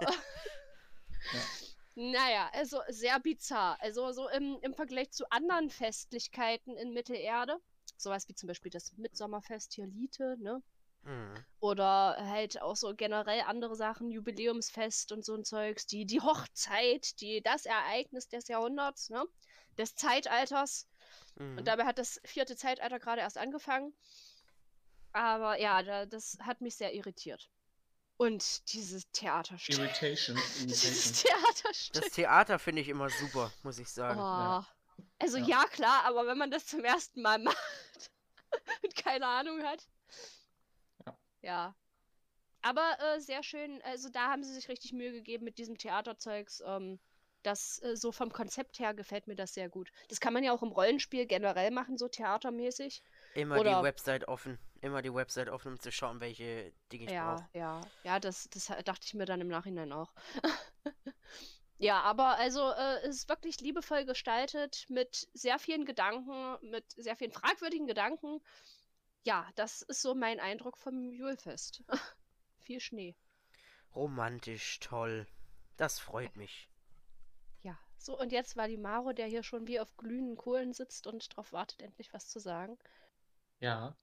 Naja, 2.02 2.50
also 2.54 2.80
sehr 2.88 3.20
bizarr. 3.20 3.78
Also 3.82 4.14
so 4.14 4.30
im, 4.30 4.58
im 4.62 4.74
Vergleich 4.74 5.12
zu 5.12 5.30
anderen 5.32 5.70
Festlichkeiten 5.70 6.78
in 6.78 6.94
Mittelerde, 6.94 7.60
sowas 7.98 8.30
wie 8.30 8.36
zum 8.36 8.48
Beispiel 8.48 8.72
das 8.72 8.94
Mitsommerfest 8.94 9.74
hier 9.74 9.86
Lite, 9.86 10.38
ne? 10.40 10.64
hm. 11.04 11.44
Oder 11.60 12.16
halt 12.26 12.62
auch 12.62 12.78
so 12.78 12.96
generell 12.96 13.42
andere 13.42 13.76
Sachen, 13.76 14.12
Jubiläumsfest 14.12 15.12
und 15.12 15.26
so 15.26 15.36
ein 15.36 15.44
Zeugs, 15.44 15.88
die, 15.88 16.06
die 16.06 16.22
Hochzeit, 16.22 17.20
die, 17.20 17.42
das 17.42 17.66
Ereignis 17.66 18.30
des 18.30 18.48
Jahrhunderts, 18.48 19.10
ne? 19.10 19.26
Des 19.78 19.94
Zeitalters. 19.96 20.88
Mhm. 21.36 21.58
Und 21.58 21.68
dabei 21.68 21.84
hat 21.84 21.98
das 21.98 22.22
vierte 22.24 22.56
Zeitalter 22.56 23.00
gerade 23.00 23.20
erst 23.20 23.38
angefangen. 23.38 23.94
Aber 25.12 25.60
ja, 25.60 25.84
da, 25.84 26.06
das 26.06 26.38
hat 26.40 26.62
mich 26.62 26.78
sehr 26.78 26.94
irritiert. 26.94 27.50
Und 28.20 28.74
dieses 28.74 29.10
Theaterstück. 29.12 29.78
Irritation. 29.80 30.36
Dieses. 30.60 31.24
Theaterstück. 31.24 32.02
Das 32.02 32.12
Theater 32.12 32.60
finde 32.60 32.82
ich 32.82 32.90
immer 32.90 33.10
super, 33.10 33.50
muss 33.64 33.80
ich 33.80 33.88
sagen. 33.88 34.20
Oh. 34.20 34.66
Also 35.20 35.38
Ja. 35.38 35.46
ja. 35.62 35.66
klar, 35.68 36.04
aber 36.04 36.28
wenn 36.28 36.38
man 36.38 36.52
das 36.52 36.66
zum 36.68 36.84
ersten 36.84 37.22
Mal 37.22 37.38
macht 37.40 38.12
und 38.84 38.94
keine 38.98 39.26
Ahnung 39.26 39.64
hat. 39.64 39.88
Ja. 41.06 41.18
Ja. 41.42 41.76
Aber 42.62 42.98
äh, 43.00 43.22
sehr 43.22 43.42
schön, 43.42 43.82
also 43.84 44.10
da 44.10 44.28
haben 44.28 44.44
sie 44.44 44.54
sich 44.54 44.68
richtig 44.68 44.92
Mühe 44.92 45.14
gegeben 45.14 45.46
mit 45.46 45.58
diesem 45.58 45.78
Theaterzeugs. 45.78 46.62
Ähm, 46.66 47.00
das 47.44 47.82
äh, 47.84 47.96
so 47.96 48.12
vom 48.12 48.34
Konzept 48.34 48.80
her 48.80 48.94
gefällt 48.94 49.28
mir 49.28 49.36
das 49.36 49.54
sehr 49.54 49.70
gut. 49.70 49.92
Das 50.10 50.20
kann 50.20 50.34
man 50.34 50.44
ja 50.44 50.52
auch 50.52 50.62
im 50.62 50.74
Rollenspiel 50.74 51.26
generell 51.26 51.72
machen, 51.72 51.98
so 51.98 52.10
theatermäßig. 52.10 53.02
Immer 53.34 53.60
Oder- 53.62 53.78
die 53.78 53.84
Website 53.86 54.28
offen. 54.28 54.60
Immer 54.82 55.02
die 55.02 55.14
Website 55.14 55.50
offen, 55.50 55.74
um 55.74 55.80
zu 55.80 55.92
schauen, 55.92 56.22
welche 56.22 56.72
Dinge 56.92 57.06
ich 57.06 57.12
ja, 57.12 57.36
brauche. 57.36 57.50
ja, 57.54 57.82
ja, 58.04 58.20
das, 58.20 58.50
das 58.50 58.68
dachte 58.86 59.06
ich 59.06 59.14
mir 59.14 59.26
dann 59.26 59.42
im 59.42 59.50
Nachhinein 59.50 59.92
auch. 59.92 60.14
ja, 61.78 62.02
aber 62.02 62.38
also 62.38 62.72
äh, 62.72 63.00
es 63.04 63.18
ist 63.18 63.30
wirklich 63.30 63.60
liebevoll 63.60 64.06
gestaltet 64.06 64.86
mit 64.88 65.28
sehr 65.34 65.60
vielen 65.60 65.84
Gedanken, 65.84 66.58
mit 66.70 66.86
sehr 66.92 67.18
vielen 67.18 67.34
fragwürdigen 67.34 67.88
Gedanken. 67.88 68.42
Ja, 69.24 69.46
das 69.56 69.82
ist 69.82 70.02
so 70.02 70.16
mein 70.16 70.40
Eindruck 70.40 70.78
vom 70.78 71.12
Julfest. 71.12 71.84
Viel 72.60 72.80
Schnee. 72.80 73.18
Romantisch, 73.94 74.80
toll. 74.80 75.28
Das 75.76 76.00
freut 76.00 76.38
mich. 76.38 76.70
Ja, 77.64 77.78
so 77.98 78.18
und 78.18 78.32
jetzt 78.32 78.56
war 78.56 78.70
die 78.70 78.78
Maro, 78.78 79.12
der 79.12 79.28
hier 79.28 79.44
schon 79.44 79.68
wie 79.68 79.80
auf 79.80 79.98
glühenden 79.98 80.38
Kohlen 80.38 80.74
sitzt 80.74 81.06
und 81.06 81.34
darauf 81.34 81.52
wartet, 81.52 81.82
endlich 81.82 82.14
was 82.14 82.30
zu 82.30 82.40
sagen. 82.40 82.78
Ja. 83.60 83.94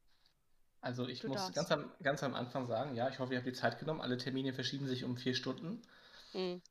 Also 0.87 1.09
ich 1.09 1.19
Du 1.21 1.27
muss 1.29 1.53
ganz 1.53 1.73
am, 1.73 1.91
ganz 2.01 2.23
am 2.23 2.35
Anfang 2.37 2.69
sagen, 2.69 2.95
ja, 2.95 3.09
ich 3.09 3.19
hoffe, 3.19 3.33
ihr 3.33 3.39
habt 3.39 3.47
die 3.49 3.53
Zeit 3.53 3.81
genommen. 3.81 4.01
Alle 4.01 4.17
Termine 4.19 4.53
verschieben 4.53 4.87
sich 4.87 5.03
um 5.03 5.17
vier 5.17 5.35
Stunden. 5.35 5.83
Hm. 6.31 6.63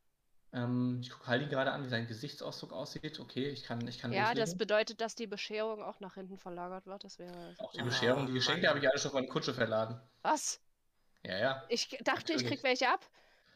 Ähm, 0.54 1.00
ich 1.02 1.10
gucke 1.10 1.28
Heidi 1.28 1.48
gerade 1.48 1.72
an, 1.74 1.84
wie 1.84 1.90
sein 1.90 2.08
Gesichtsausdruck 2.08 2.72
aussieht. 2.72 3.20
Okay, 3.20 3.50
ich 3.50 3.64
kann, 3.64 3.86
ich 3.90 4.00
kann 4.00 4.14
Ja, 4.14 4.28
das 4.30 4.38
loslegen. 4.52 4.58
bedeutet, 4.60 5.02
dass 5.02 5.16
die 5.16 5.28
Bescherung 5.28 5.84
auch 5.84 6.00
nach 6.00 6.14
hinten 6.14 6.38
verlagert 6.38 6.86
wird. 6.86 7.04
Das 7.04 7.20
wäre. 7.20 7.56
Auch 7.58 7.74
die 7.74 7.82
Bescherung, 7.82 8.26
die 8.28 8.32
Geschenke 8.32 8.62
Mann. 8.62 8.70
habe 8.70 8.80
ich 8.80 8.90
alle 8.90 8.98
schon 9.00 9.12
von 9.12 9.24
der 9.24 9.30
Kutsche 9.32 9.54
verladen. 9.54 10.00
Was? 10.22 10.62
Ja, 11.24 11.38
ja. 11.38 11.64
Ich 11.68 11.90
dachte, 12.06 12.32
ich 12.32 12.46
krieg 12.46 12.64
welche 12.64 12.88
ab. 12.88 13.06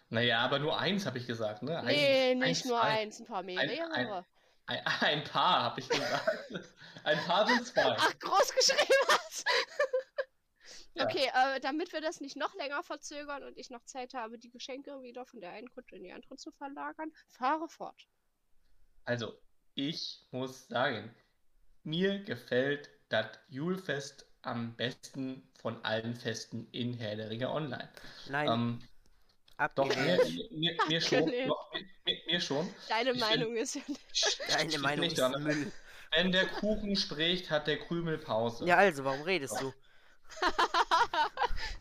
Naja, 0.10 0.40
aber 0.40 0.60
nur 0.60 0.78
eins 0.78 1.06
habe 1.06 1.20
ich 1.20 1.26
gesagt, 1.26 1.64
ne? 1.64 1.78
Ein, 1.78 1.86
Nee, 1.86 2.36
nicht 2.36 2.44
eins, 2.48 2.66
nur 2.66 2.82
ein, 2.82 2.98
eins, 2.98 3.20
ein 3.22 3.26
paar 3.28 3.44
mehrere. 3.44 3.94
ein- 3.94 4.26
Ein, 4.66 4.86
ein 5.02 5.24
Paar, 5.24 5.62
habe 5.64 5.80
ich 5.80 5.88
gesagt. 5.88 6.38
ein 7.06 7.18
Paar 7.26 7.48
sind 7.48 7.66
zwei. 7.66 7.96
Ach, 7.98 8.20
groß 8.20 8.54
geschrieben 8.54 8.94
hast. 9.08 9.46
Okay, 11.04 11.30
äh, 11.34 11.60
damit 11.60 11.94
wir 11.94 12.02
das 12.02 12.20
nicht 12.20 12.36
noch 12.36 12.54
länger 12.56 12.84
verzögern 12.84 13.44
und 13.44 13.58
ich 13.58 13.70
noch 13.70 13.84
Zeit 13.86 14.14
habe, 14.14 14.38
die 14.38 14.50
Geschenke 14.50 15.02
wieder 15.02 15.26
von 15.26 15.42
der 15.42 15.52
einen 15.52 15.70
Kutsche 15.70 15.96
in 15.96 16.04
die 16.04 16.12
andere 16.12 16.36
zu 16.38 16.52
verlagern, 16.52 17.12
fahre 17.28 17.68
fort. 17.68 18.08
Also, 19.06 19.34
ich 19.76 20.28
muss 20.32 20.68
sagen, 20.68 21.16
mir 21.84 22.20
gefällt 22.24 22.90
das 23.10 23.28
Julfest 23.48 24.26
am 24.42 24.76
besten 24.76 25.50
von 25.62 25.84
allen 25.84 26.16
Festen 26.16 26.68
in 26.72 26.94
Herr 26.94 27.16
der 27.16 27.30
Ringe 27.30 27.50
Online. 27.50 27.90
Nein, 28.28 28.48
Ähm, 28.48 28.80
doch, 29.76 29.88
mir, 29.88 30.20
mir, 30.52 30.78
mir 30.88 31.02
schon. 31.02 31.26
Doch, 31.48 31.74
mir, 32.06 32.18
mir, 32.28 32.40
schon. 32.40 32.74
Deine 32.88 33.12
Ich 33.12 33.20
Meinung 33.20 33.56
ist 33.56 33.76
ja 33.76 33.82
nicht. 33.88 34.40
Deine 34.48 34.80
Meinung 34.80 35.02
nicht 35.02 35.14
ist 35.14 35.20
dran. 35.20 35.44
Müll. 35.44 35.72
Wenn 36.12 36.32
der 36.32 36.48
Kuchen 36.48 36.96
spricht, 36.96 37.52
hat 37.52 37.68
der 37.68 37.78
Krümel 37.78 38.18
Pause. 38.18 38.66
Ja, 38.66 38.78
also, 38.78 39.04
warum 39.04 39.22
redest 39.24 39.60
du? 39.60 39.74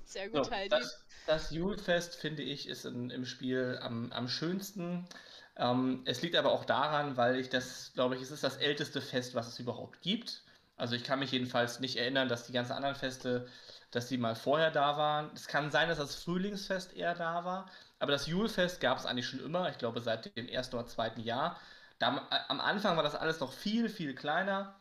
Sehr 0.09 0.29
So, 0.33 0.41
gut, 0.41 0.51
Heidi. 0.51 0.77
das, 0.79 1.07
das 1.25 1.51
Julfest, 1.51 2.17
finde 2.17 2.43
ich, 2.43 2.69
ist 2.69 2.85
in, 2.85 3.11
im 3.11 3.25
Spiel 3.25 3.79
am, 3.83 4.13
am 4.13 4.29
schönsten. 4.29 5.09
Ähm, 5.57 6.03
es 6.07 6.23
liegt 6.23 6.37
aber 6.37 6.53
auch 6.53 6.65
daran, 6.65 7.17
weil 7.17 7.37
ich 7.37 7.49
das, 7.49 7.93
glaube 7.95 8.17
ich, 8.17 8.23
es 8.23 8.31
ist 8.31 8.45
das 8.45 8.57
älteste 8.59 9.01
Fest, 9.01 9.35
was 9.35 9.49
es 9.49 9.59
überhaupt 9.59 10.01
gibt. 10.03 10.45
Also 10.77 10.95
ich 10.95 11.05
kann 11.05 11.19
mich 11.19 11.33
jedenfalls 11.33 11.81
nicht 11.81 11.97
erinnern, 11.97 12.29
dass 12.29 12.47
die 12.47 12.53
ganzen 12.53 12.73
anderen 12.73 12.95
Feste, 12.95 13.49
dass 13.91 14.07
die 14.09 14.19
mal 14.19 14.37
vorher 14.37 14.71
da 14.71 14.97
waren. 14.97 15.31
Es 15.35 15.49
kann 15.49 15.71
sein, 15.71 15.89
dass 15.89 15.99
das 15.99 16.15
Frühlingsfest 16.23 16.93
eher 16.95 17.15
da 17.15 17.45
war, 17.45 17.71
aber 17.99 18.13
das 18.13 18.27
Julfest 18.27 18.81
gab 18.81 18.99
es 18.99 19.07
eigentlich 19.07 19.27
schon 19.27 19.41
immer, 19.41 19.69
ich 19.71 19.79
glaube 19.79 20.01
seit 20.01 20.37
dem 20.37 20.47
ersten 20.49 20.77
oder 20.77 20.87
zweiten 20.87 21.21
Jahr. 21.21 21.59
Da, 21.99 22.29
am 22.49 22.61
Anfang 22.61 22.97
war 22.97 23.03
das 23.03 23.17
alles 23.17 23.41
noch 23.41 23.53
viel, 23.53 23.89
viel 23.89 24.15
kleiner. 24.15 24.81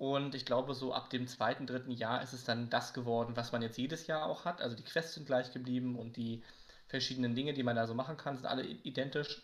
Und 0.00 0.34
ich 0.34 0.46
glaube, 0.46 0.72
so 0.72 0.94
ab 0.94 1.10
dem 1.10 1.26
zweiten, 1.26 1.66
dritten 1.66 1.90
Jahr 1.90 2.22
ist 2.22 2.32
es 2.32 2.44
dann 2.44 2.70
das 2.70 2.94
geworden, 2.94 3.36
was 3.36 3.52
man 3.52 3.60
jetzt 3.60 3.76
jedes 3.76 4.06
Jahr 4.06 4.24
auch 4.24 4.46
hat. 4.46 4.62
Also 4.62 4.74
die 4.74 4.82
Quests 4.82 5.12
sind 5.12 5.26
gleich 5.26 5.52
geblieben 5.52 5.94
und 5.94 6.16
die 6.16 6.42
verschiedenen 6.88 7.34
Dinge, 7.34 7.52
die 7.52 7.62
man 7.62 7.76
da 7.76 7.86
so 7.86 7.92
machen 7.92 8.16
kann, 8.16 8.34
sind 8.34 8.46
alle 8.46 8.64
identisch. 8.64 9.42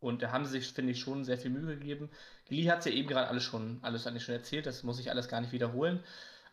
Und 0.00 0.22
da 0.22 0.32
haben 0.32 0.46
sie 0.46 0.52
sich, 0.52 0.72
finde 0.72 0.92
ich, 0.92 1.00
schon 1.00 1.26
sehr 1.26 1.36
viel 1.36 1.50
Mühe 1.50 1.76
gegeben. 1.76 2.08
Lee 2.48 2.70
hat 2.70 2.78
es 2.78 2.86
ja 2.86 2.92
eben 2.92 3.08
gerade 3.08 3.28
alles 3.28 3.42
schon, 3.42 3.78
alles 3.82 4.06
eigentlich 4.06 4.24
schon 4.24 4.34
erzählt, 4.34 4.64
das 4.64 4.84
muss 4.84 4.98
ich 4.98 5.10
alles 5.10 5.28
gar 5.28 5.42
nicht 5.42 5.52
wiederholen. 5.52 6.02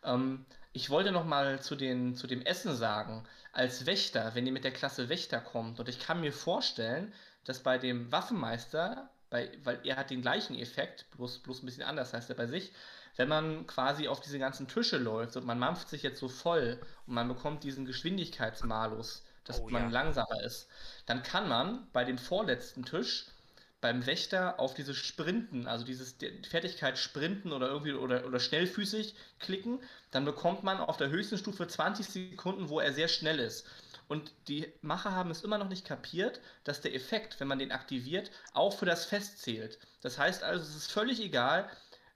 Ähm, 0.04 0.46
ich 0.74 0.90
wollte 0.90 1.14
noch 1.14 1.24
mal 1.24 1.62
zu, 1.62 1.78
den, 1.78 2.16
zu 2.16 2.28
dem 2.28 2.42
Essen 2.42 2.76
sagen, 2.76 3.24
als 3.54 3.86
Wächter, 3.86 4.36
wenn 4.36 4.46
ihr 4.46 4.52
mit 4.52 4.66
der 4.66 4.74
Klasse 4.74 5.08
Wächter 5.08 5.40
kommt, 5.40 5.80
und 5.80 5.88
ich 5.88 6.00
kann 6.00 6.20
mir 6.20 6.34
vorstellen, 6.34 7.14
dass 7.46 7.64
bei 7.64 7.78
dem 7.78 8.12
Waffenmeister, 8.12 9.10
bei, 9.30 9.50
weil 9.64 9.80
er 9.86 9.96
hat 9.96 10.10
den 10.10 10.22
gleichen 10.22 10.60
Effekt, 10.60 11.10
bloß, 11.12 11.40
bloß 11.40 11.64
ein 11.64 11.68
bisschen 11.68 11.84
anders 11.84 12.14
heißt 12.14 12.30
er 12.30 12.36
bei 12.36 12.48
sich, 12.48 12.74
wenn 13.16 13.28
man 13.30 13.68
quasi 13.68 14.08
auf 14.08 14.20
diese 14.22 14.40
ganzen 14.40 14.68
Tische 14.68 14.98
läuft 14.98 15.36
und 15.38 15.46
man 15.46 15.60
mampft 15.60 15.90
sich 15.90 16.04
jetzt 16.04 16.20
so 16.20 16.28
voll 16.30 16.82
und 17.06 17.14
man 17.14 17.28
bekommt 17.28 17.64
diesen 17.64 17.86
Geschwindigkeitsmalus, 17.86 19.26
dass 19.44 19.64
Oh 19.64 19.70
man 19.70 19.90
ja. 19.90 19.92
langsamer 19.92 20.42
ist, 20.44 20.70
dann 21.06 21.24
kann 21.24 21.48
man 21.48 21.88
bei 21.94 22.04
dem 22.04 22.18
vorletzten 22.18 22.86
Tisch 22.86 23.28
beim 23.82 24.06
Wächter 24.06 24.60
auf 24.60 24.74
dieses 24.76 24.98
Sprinten, 24.98 25.68
also 25.68 25.84
dieses 25.86 26.18
die 26.18 26.42
Fertigkeit 26.48 26.98
Sprinten 27.00 27.52
oder 27.52 27.68
irgendwie 27.70 27.94
oder, 27.94 28.26
oder 28.28 28.40
schnellfüßig 28.40 29.16
klicken, 29.40 29.80
dann 30.12 30.24
bekommt 30.26 30.64
man 30.64 30.78
auf 30.80 30.98
der 30.98 31.10
höchsten 31.10 31.38
Stufe 31.38 31.68
20 31.68 32.08
Sekunden, 32.08 32.70
wo 32.70 32.80
er 32.80 32.94
sehr 32.94 33.08
schnell 33.08 33.40
ist. 33.40 33.68
Und 34.08 34.34
die 34.48 34.72
Macher 34.82 35.14
haben 35.14 35.32
es 35.32 35.42
immer 35.42 35.58
noch 35.58 35.70
nicht 35.70 35.86
kapiert, 35.86 36.42
dass 36.64 36.82
der 36.82 36.94
Effekt, 36.94 37.40
wenn 37.40 37.48
man 37.48 37.60
den 37.60 37.72
aktiviert, 37.72 38.30
auch 38.54 38.78
für 38.78 38.86
das 38.86 39.06
Fest 39.06 39.40
zählt. 39.40 39.80
Das 40.02 40.18
heißt 40.20 40.44
also, 40.44 40.64
es 40.64 40.76
ist 40.76 40.92
völlig 40.92 41.20
egal, 41.22 41.70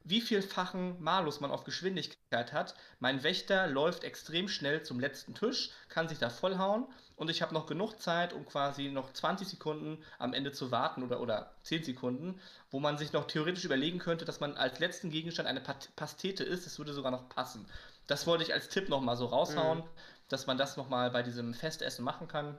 wie 0.06 0.22
vielfachen 0.22 1.02
Malus 1.02 1.42
man 1.42 1.52
auf 1.52 1.64
Geschwindigkeit 1.64 2.54
hat. 2.54 2.76
Mein 3.00 3.24
Wächter 3.24 3.68
läuft 3.68 4.04
extrem 4.04 4.48
schnell 4.48 4.84
zum 4.84 5.00
letzten 5.00 5.34
Tisch, 5.34 5.72
kann 5.90 6.08
sich 6.08 6.20
da 6.20 6.30
vollhauen 6.30 6.86
und 7.16 7.30
ich 7.30 7.42
habe 7.42 7.54
noch 7.54 7.66
genug 7.66 8.00
Zeit, 8.00 8.34
um 8.34 8.46
quasi 8.46 8.90
noch 8.90 9.12
20 9.12 9.48
Sekunden 9.48 10.04
am 10.20 10.34
Ende 10.34 10.52
zu 10.52 10.72
warten 10.72 11.02
oder, 11.04 11.22
oder 11.22 11.56
10 11.64 11.84
Sekunden, 11.84 12.40
wo 12.70 12.80
man 12.80 12.98
sich 12.98 13.14
noch 13.14 13.26
theoretisch 13.26 13.66
überlegen 13.66 14.00
könnte, 14.00 14.26
dass 14.26 14.40
man 14.40 14.56
als 14.56 14.80
letzten 14.80 15.10
Gegenstand 15.10 15.50
eine 15.50 15.62
Pastete 15.96 16.44
ist. 16.44 16.66
Das 16.66 16.78
würde 16.78 16.94
sogar 16.94 17.12
noch 17.12 17.28
passen. 17.28 17.66
Das 18.08 18.28
wollte 18.28 18.44
ich 18.44 18.54
als 18.54 18.70
Tipp 18.70 18.90
nochmal 18.90 19.18
so 19.18 19.26
raushauen, 19.26 19.80
mhm. 19.80 19.90
dass 20.30 20.46
man 20.46 20.58
das 20.58 20.78
nochmal 20.78 21.10
bei 21.10 21.24
diesem 21.24 21.54
Festessen 21.54 22.06
machen 22.06 22.28
kann. 22.28 22.58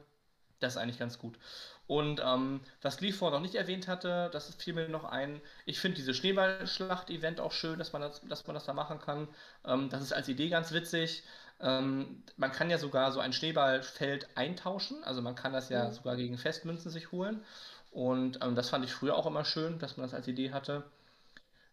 Das 0.59 0.75
ist 0.75 0.79
eigentlich 0.79 0.99
ganz 0.99 1.19
gut. 1.19 1.39
Und 1.87 2.21
ähm, 2.25 2.61
was 2.83 2.97
Gleeford 2.97 3.33
noch 3.33 3.41
nicht 3.41 3.55
erwähnt 3.55 3.87
hatte, 3.87 4.29
das 4.33 4.53
fiel 4.57 4.75
mir 4.75 4.89
noch 4.89 5.05
ein. 5.05 5.41
Ich 5.67 5.79
finde 5.79 5.97
diese 5.97 6.15
Schneeballschlacht-Event 6.15 7.41
auch 7.41 7.53
schön, 7.53 7.79
dass 7.79 7.93
man 7.93 8.03
das, 8.03 8.21
dass 8.29 8.47
man 8.47 8.55
das 8.55 8.65
da 8.65 8.73
machen 8.73 9.01
kann. 9.01 9.29
Ähm, 9.65 9.89
das 9.89 10.03
ist 10.03 10.13
als 10.13 10.29
Idee 10.29 10.49
ganz 10.49 10.73
witzig. 10.73 11.23
Ähm, 11.61 12.23
man 12.37 12.51
kann 12.51 12.71
ja 12.71 12.79
sogar 12.79 13.13
so 13.13 13.21
ein 13.21 13.33
Schneeballfeld 13.33 14.29
eintauschen. 14.35 15.05
Also 15.05 15.23
man 15.23 15.37
kann 15.37 15.53
das 15.53 15.69
ja 15.69 15.85
mhm. 15.89 15.93
sogar 15.93 16.17
gegen 16.17 16.39
Festmünzen 16.39 16.91
sich 16.91 17.13
holen. 17.13 17.45
Und 17.93 18.43
ähm, 18.43 18.57
das 18.57 18.69
fand 18.69 18.85
ich 18.85 18.93
früher 18.93 19.17
auch 19.17 19.27
immer 19.27 19.45
schön, 19.45 19.79
dass 19.79 19.97
man 19.97 20.07
das 20.07 20.15
als 20.15 20.27
Idee 20.27 20.53
hatte. 20.53 20.83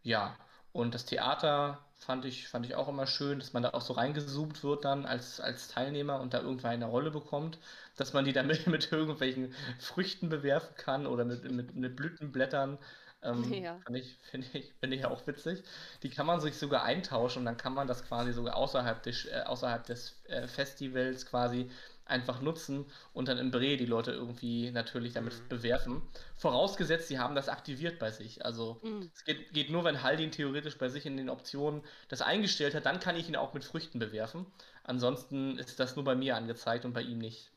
Ja, 0.03 0.35
und 0.73 0.93
das 0.93 1.05
Theater 1.05 1.79
fand 2.03 2.25
ich, 2.25 2.47
fand 2.47 2.65
ich 2.65 2.75
auch 2.75 2.87
immer 2.87 3.07
schön, 3.07 3.39
dass 3.39 3.53
man 3.53 3.63
da 3.63 3.69
auch 3.71 3.81
so 3.81 3.93
reingezoomt 3.93 4.63
wird 4.63 4.85
dann 4.85 5.05
als, 5.05 5.39
als 5.39 5.67
Teilnehmer 5.67 6.19
und 6.19 6.33
da 6.33 6.41
irgendwann 6.41 6.71
eine 6.71 6.85
Rolle 6.85 7.11
bekommt, 7.11 7.57
dass 7.95 8.13
man 8.13 8.25
die 8.25 8.33
dann 8.33 8.47
mit, 8.47 8.67
mit 8.67 8.91
irgendwelchen 8.91 9.53
Früchten 9.79 10.29
bewerfen 10.29 10.75
kann 10.75 11.07
oder 11.07 11.25
mit, 11.25 11.49
mit, 11.51 11.75
mit 11.75 11.95
Blütenblättern. 11.95 12.77
Ähm, 13.23 13.43
ja. 13.53 13.79
Finde 13.85 13.99
ich, 13.99 14.17
find 14.29 14.45
ich, 14.53 14.73
find 14.79 14.93
ich 14.93 15.05
auch 15.05 15.25
witzig. 15.27 15.63
Die 16.03 16.09
kann 16.09 16.25
man 16.25 16.41
sich 16.41 16.57
sogar 16.57 16.83
eintauschen 16.83 17.39
und 17.39 17.45
dann 17.45 17.57
kann 17.57 17.73
man 17.73 17.87
das 17.87 18.05
quasi 18.05 18.33
sogar 18.33 18.55
außerhalb 18.55 19.01
des, 19.03 19.25
äh, 19.25 19.41
außerhalb 19.45 19.85
des 19.85 20.21
äh, 20.25 20.47
Festivals 20.47 21.25
quasi 21.25 21.69
einfach 22.05 22.41
nutzen 22.41 22.85
und 23.13 23.27
dann 23.27 23.37
im 23.37 23.51
Bre 23.51 23.77
die 23.77 23.85
Leute 23.85 24.11
irgendwie 24.11 24.71
natürlich 24.71 25.13
damit 25.13 25.33
mhm. 25.33 25.47
bewerfen. 25.49 26.01
Vorausgesetzt, 26.35 27.07
sie 27.07 27.19
haben 27.19 27.35
das 27.35 27.49
aktiviert 27.49 27.99
bei 27.99 28.11
sich. 28.11 28.45
Also 28.45 28.79
mhm. 28.83 29.09
es 29.13 29.23
geht, 29.23 29.53
geht, 29.53 29.69
nur, 29.69 29.83
wenn 29.83 30.03
Haldin 30.03 30.31
theoretisch 30.31 30.77
bei 30.77 30.89
sich 30.89 31.05
in 31.05 31.17
den 31.17 31.29
Optionen 31.29 31.83
das 32.09 32.21
eingestellt 32.21 32.75
hat, 32.75 32.85
dann 32.85 32.99
kann 32.99 33.15
ich 33.15 33.29
ihn 33.29 33.35
auch 33.35 33.53
mit 33.53 33.63
Früchten 33.63 33.99
bewerfen. 33.99 34.45
Ansonsten 34.83 35.57
ist 35.57 35.79
das 35.79 35.95
nur 35.95 36.05
bei 36.05 36.15
mir 36.15 36.35
angezeigt 36.35 36.85
und 36.85 36.93
bei 36.93 37.01
ihm 37.01 37.19
nicht. 37.19 37.51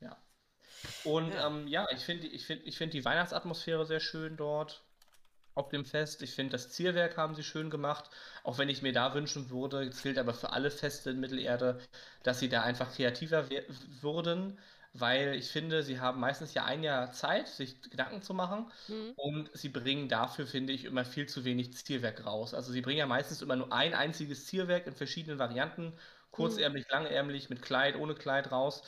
Ja. 0.00 0.16
Und 1.04 1.32
ja, 1.32 1.46
ähm, 1.46 1.66
ja 1.66 1.86
ich 1.90 2.04
finde 2.04 2.26
ich 2.26 2.44
find, 2.44 2.66
ich 2.66 2.76
find 2.76 2.92
die 2.92 3.04
Weihnachtsatmosphäre 3.04 3.86
sehr 3.86 4.00
schön 4.00 4.36
dort 4.36 4.82
auf 5.56 5.68
dem 5.70 5.84
Fest. 5.84 6.22
Ich 6.22 6.34
finde, 6.34 6.52
das 6.52 6.70
Zielwerk 6.70 7.16
haben 7.16 7.34
sie 7.34 7.42
schön 7.42 7.70
gemacht, 7.70 8.10
auch 8.44 8.58
wenn 8.58 8.68
ich 8.68 8.82
mir 8.82 8.92
da 8.92 9.14
wünschen 9.14 9.50
würde, 9.50 9.82
es 9.84 10.02
gilt 10.02 10.18
aber 10.18 10.34
für 10.34 10.52
alle 10.52 10.70
Feste 10.70 11.10
in 11.10 11.20
Mittelerde, 11.20 11.80
dass 12.22 12.38
sie 12.40 12.48
da 12.48 12.62
einfach 12.62 12.92
kreativer 12.94 13.48
würden, 14.02 14.58
weil 14.92 15.34
ich 15.34 15.50
finde, 15.50 15.82
sie 15.82 16.00
haben 16.00 16.20
meistens 16.20 16.54
ja 16.54 16.64
ein 16.64 16.82
Jahr 16.82 17.12
Zeit, 17.12 17.48
sich 17.48 17.80
Gedanken 17.82 18.22
zu 18.22 18.34
machen 18.34 18.70
mhm. 18.88 19.12
und 19.16 19.50
sie 19.54 19.68
bringen 19.70 20.08
dafür, 20.08 20.46
finde 20.46 20.72
ich, 20.72 20.84
immer 20.84 21.04
viel 21.04 21.26
zu 21.26 21.44
wenig 21.44 21.74
Zielwerk 21.74 22.24
raus. 22.26 22.54
Also 22.54 22.72
sie 22.72 22.82
bringen 22.82 22.98
ja 22.98 23.06
meistens 23.06 23.42
immer 23.42 23.56
nur 23.56 23.72
ein 23.72 23.94
einziges 23.94 24.46
Zielwerk 24.46 24.86
in 24.86 24.94
verschiedenen 24.94 25.38
Varianten, 25.38 25.94
kurzärmlich, 26.30 26.84
mhm. 26.84 26.92
langärmlich, 26.92 27.50
mit 27.50 27.62
Kleid, 27.62 27.96
ohne 27.96 28.14
Kleid 28.14 28.52
raus. 28.52 28.82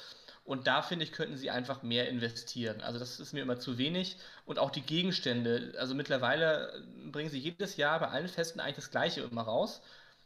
Und 0.49 0.67
da 0.67 0.81
finde 0.81 1.05
ich, 1.05 1.13
könnten 1.13 1.37
sie 1.37 1.51
einfach 1.51 1.83
mehr 1.83 2.09
investieren. 2.09 2.81
Also 2.81 2.99
das 2.99 3.21
ist 3.21 3.35
mir 3.35 3.43
immer 3.43 3.59
zu 3.59 3.77
wenig. 3.77 4.17
Und 4.47 4.59
auch 4.59 4.71
die 4.71 4.81
Gegenstände. 4.81 5.75
Also 5.79 5.95
mittlerweile 5.95 6.83
bringen 7.13 7.29
sie 7.29 7.39
jedes 7.39 7.77
Jahr 7.77 8.01
bei 8.01 8.09
allen 8.09 8.29
Festen 8.29 8.59
eigentlich 8.59 8.77
das 8.77 8.91
gleiche 8.91 9.21
immer 9.21 9.43
raus, 9.43 9.83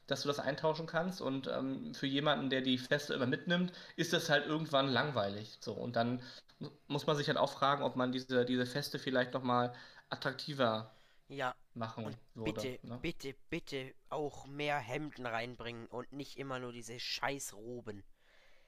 dass 0.07 0.23
du 0.23 0.29
das 0.29 0.39
eintauschen 0.39 0.87
kannst. 0.87 1.21
Und 1.21 1.49
ähm, 1.49 1.93
für 1.93 2.07
jemanden, 2.07 2.51
der 2.51 2.61
die 2.61 2.79
Feste 2.79 3.15
immer 3.15 3.27
mitnimmt, 3.27 3.73
ist 3.97 4.13
das 4.13 4.31
halt 4.31 4.47
irgendwann 4.47 4.87
langweilig. 4.87 5.59
So, 5.59 5.73
und 5.73 5.97
dann 5.97 6.23
muss 6.87 7.09
man 7.09 7.17
sich 7.17 7.27
halt 7.27 7.39
auch 7.39 7.53
fragen, 7.53 7.83
ob 7.83 7.97
man 7.97 8.13
diese, 8.13 8.45
diese 8.45 8.65
Feste 8.65 9.01
vielleicht 9.01 9.35
nochmal 9.35 9.75
attraktiver 10.09 10.95
ja. 11.27 11.53
machen 11.75 12.05
und 12.05 12.17
würde. 12.35 12.53
Bitte, 12.53 12.87
ne? 12.87 12.99
bitte, 13.03 13.35
bitte 13.51 13.93
auch 14.09 14.47
mehr 14.47 14.79
Hemden 14.79 15.27
reinbringen 15.27 15.89
und 15.89 16.13
nicht 16.13 16.39
immer 16.39 16.61
nur 16.61 16.71
diese 16.71 17.01
Scheißroben. 17.01 18.05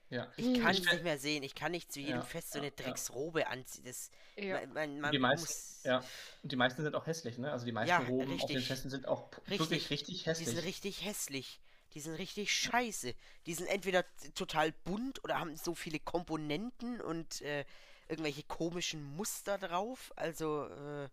Ja. 0.09 0.31
Ich 0.37 0.61
kann 0.61 0.71
es 0.71 0.83
nicht 0.83 1.03
mehr 1.03 1.17
sehen. 1.17 1.43
Ich 1.43 1.55
kann 1.55 1.71
nicht 1.71 1.91
zu 1.91 1.99
jedem 1.99 2.17
ja, 2.17 2.21
Fest 2.21 2.51
so 2.51 2.59
eine 2.59 2.71
Drecksrobe 2.71 3.47
anziehen. 3.47 3.85
Das, 3.85 4.11
man, 4.37 4.73
man, 4.73 4.99
man 4.99 5.11
die, 5.11 5.19
meist, 5.19 5.83
ja. 5.85 6.03
Und 6.43 6.51
die 6.51 6.55
meisten 6.55 6.83
sind 6.83 6.95
auch 6.95 7.07
hässlich, 7.07 7.37
ne? 7.37 7.51
Also 7.51 7.65
die 7.65 7.71
meisten 7.71 7.89
ja, 7.89 7.99
Roben 7.99 8.31
richtig. 8.31 8.43
auf 8.43 8.51
den 8.51 8.61
Festen 8.61 8.89
sind 8.89 9.07
auch 9.07 9.31
richtig. 9.49 9.59
wirklich 9.59 9.89
richtig 9.89 10.25
hässlich. 10.25 10.47
Die 10.47 10.55
sind 10.55 10.65
richtig 10.65 11.05
hässlich. 11.05 11.59
Die 11.95 11.99
sind 12.01 12.15
richtig 12.15 12.51
scheiße. 12.53 13.15
Die 13.45 13.53
sind 13.53 13.67
entweder 13.67 14.05
total 14.35 14.73
bunt 14.83 15.23
oder 15.23 15.39
haben 15.39 15.55
so 15.55 15.73
viele 15.73 15.99
Komponenten 15.99 17.01
und 17.01 17.41
äh, 17.41 17.65
irgendwelche 18.07 18.43
komischen 18.43 19.01
Muster 19.15 19.57
drauf. 19.57 20.11
Also, 20.15 20.65
äh, 20.65 21.09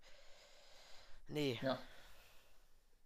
nee. 1.29 1.59
Ja. 1.63 1.79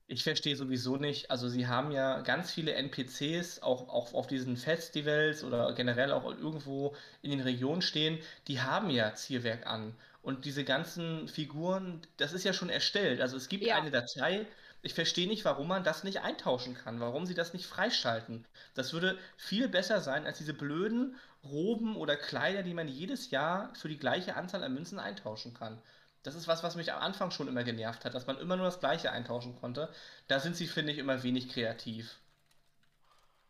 Ich 0.09 0.23
verstehe 0.23 0.55
sowieso 0.55 0.97
nicht, 0.99 1.33
also 1.33 1.49
sie 1.49 1.67
haben 1.67 1.91
ja 1.91 2.21
ganz 2.21 2.53
viele 2.53 2.75
NPCs, 2.75 3.61
auch, 3.63 3.89
auch 3.89 4.15
auf 4.15 4.29
diesen 4.29 4.57
Festivals 4.57 5.43
oder 5.43 5.73
generell 5.75 6.13
auch 6.13 6.25
irgendwo 6.25 6.95
in 7.23 7.31
den 7.33 7.41
Regionen 7.41 7.83
stehen, 7.83 8.21
die 8.47 8.61
haben 8.61 8.89
ja 8.91 9.15
Zielwerk 9.15 9.67
an. 9.67 9.97
Und 10.23 10.45
diese 10.45 10.63
ganzen 10.63 11.27
Figuren, 11.27 12.03
das 12.19 12.33
ist 12.33 12.45
ja 12.45 12.53
schon 12.53 12.69
erstellt. 12.71 13.21
Also 13.21 13.37
es 13.37 13.49
gibt 13.49 13.65
ja. 13.65 13.77
eine 13.77 13.91
Datei, 13.91 14.47
ich 14.83 14.95
verstehe 14.95 15.27
nicht, 15.27 15.45
warum 15.45 15.67
man 15.67 15.83
das 15.83 16.05
nicht 16.05 16.21
eintauschen 16.21 16.75
kann, 16.75 17.01
warum 17.01 17.27
sie 17.27 17.35
das 17.35 17.53
nicht 17.53 17.67
freischalten. 17.67 18.47
Das 18.75 18.93
würde 18.93 19.19
viel 19.37 19.69
besser 19.69 20.01
sein 20.01 20.25
als 20.25 20.39
diese 20.39 20.55
blöden 20.55 21.17
Roben 21.43 21.97
oder 21.97 22.17
Kleider, 22.17 22.63
die 22.63 22.75
man 22.75 22.87
jedes 22.87 23.31
Jahr 23.31 23.75
für 23.75 23.89
die 23.89 23.99
gleiche 23.99 24.37
Anzahl 24.37 24.63
an 24.63 24.75
Münzen 24.75 25.01
eintauschen 25.01 25.55
kann. 25.55 25.83
Das 26.27 26.35
ist 26.35 26.49
was, 26.49 26.63
was 26.65 26.75
mich 26.75 26.93
am 26.93 27.01
Anfang 27.01 27.31
schon 27.31 27.47
immer 27.47 27.63
genervt 27.63 28.05
hat, 28.05 28.15
dass 28.15 28.27
man 28.27 28.39
immer 28.39 28.57
nur 28.57 28.67
das 28.67 28.81
Gleiche 28.81 29.13
eintauschen 29.13 29.57
konnte. 29.61 29.89
Da 30.27 30.41
sind 30.41 30.57
sie, 30.57 30.67
finde 30.67 30.93
ich, 30.93 30.99
immer 30.99 31.23
wenig 31.23 31.49
kreativ. 31.49 32.17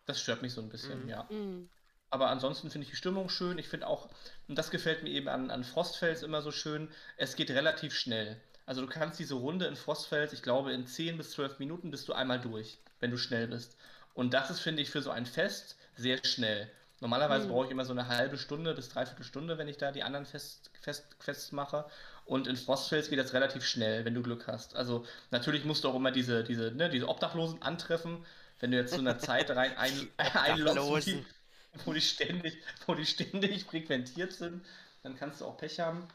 Das 0.05 0.21
stört 0.21 0.43
mich 0.43 0.53
so 0.53 0.61
ein 0.61 0.69
bisschen, 0.69 1.05
mhm. 1.05 1.09
ja. 1.09 1.27
Mhm. 1.31 1.71
Aber 2.11 2.29
ansonsten 2.29 2.71
finde 2.71 2.85
ich 2.85 2.91
die 2.91 2.97
Stimmung 2.97 3.31
schön. 3.31 3.59
Ich 3.59 3.69
finde 3.69 3.87
auch, 3.87 4.09
und 4.47 4.57
das 4.57 4.71
gefällt 4.71 5.03
mir 5.03 5.11
eben 5.11 5.29
an, 5.29 5.51
an 5.51 5.65
Frostfels 5.65 6.23
immer 6.23 6.43
so 6.43 6.53
schön, 6.53 6.89
es 7.17 7.35
geht 7.35 7.51
relativ 7.51 7.95
schnell. 7.95 8.41
Also 8.67 8.83
du 8.83 8.89
kannst 8.89 9.19
diese 9.19 9.35
Runde 9.35 9.67
in 9.67 9.77
Frostfels, 9.77 10.33
ich 10.33 10.43
glaube, 10.43 10.73
in 10.73 10.87
10 10.87 11.17
bis 11.17 11.31
12 11.31 11.59
Minuten 11.59 11.91
bist 11.91 12.09
du 12.09 12.13
einmal 12.13 12.41
durch, 12.41 12.79
wenn 13.01 13.11
du 13.11 13.17
schnell 13.17 13.49
bist. 13.49 13.77
Und 14.13 14.35
das 14.35 14.51
ist, 14.51 14.61
finde 14.61 14.83
ich, 14.83 14.91
für 14.91 15.03
so 15.03 15.11
ein 15.11 15.25
Fest 15.25 15.77
sehr 15.97 16.19
schnell. 16.25 16.71
Normalerweise 17.01 17.47
mhm. 17.47 17.51
brauche 17.51 17.67
ich 17.67 17.71
immer 17.71 17.85
so 17.85 17.93
eine 17.93 18.09
halbe 18.09 18.39
Stunde 18.39 18.75
bis 18.75 18.89
dreiviertel 18.89 19.25
Stunde, 19.25 19.59
wenn 19.59 19.69
ich 19.69 19.77
da 19.77 19.93
die 19.93 20.03
anderen 20.03 20.25
Fest, 20.25 20.71
Fest, 20.81 21.05
Fests 21.19 21.53
mache. 21.53 21.85
Und 22.25 22.47
in 22.47 22.57
Frostfels 22.57 23.11
geht 23.11 23.19
das 23.19 23.35
relativ 23.35 23.65
schnell, 23.65 24.05
wenn 24.05 24.15
du 24.15 24.23
Glück 24.23 24.47
hast. 24.47 24.75
Also 24.75 25.05
natürlich 25.31 25.65
musst 25.65 25.85
du 25.85 25.89
auch 25.89 25.95
immer 25.95 26.11
diese, 26.11 26.43
diese, 26.43 26.73
ne, 26.73 26.89
diese 26.89 27.09
Obdachlosen 27.09 27.63
antreffen. 27.63 28.25
Wenn 28.61 28.71
du 28.71 28.79
jetzt 28.79 28.95
zu 28.95 29.01
einer 29.01 29.19
Zeit 29.21 29.51
rein 29.51 29.77
ein, 29.77 30.09
einloggst, 30.17 31.11
wo 31.85 31.93
die 31.93 32.01
ständig, 32.01 32.63
wo 32.87 32.95
die 32.95 33.07
ständig 33.07 33.65
frequentiert 33.65 34.33
sind, 34.33 34.65
dann 35.03 35.17
kannst 35.17 35.41
du 35.41 35.45
auch 35.45 35.59
Pech 35.59 35.79
haben. 35.81 36.09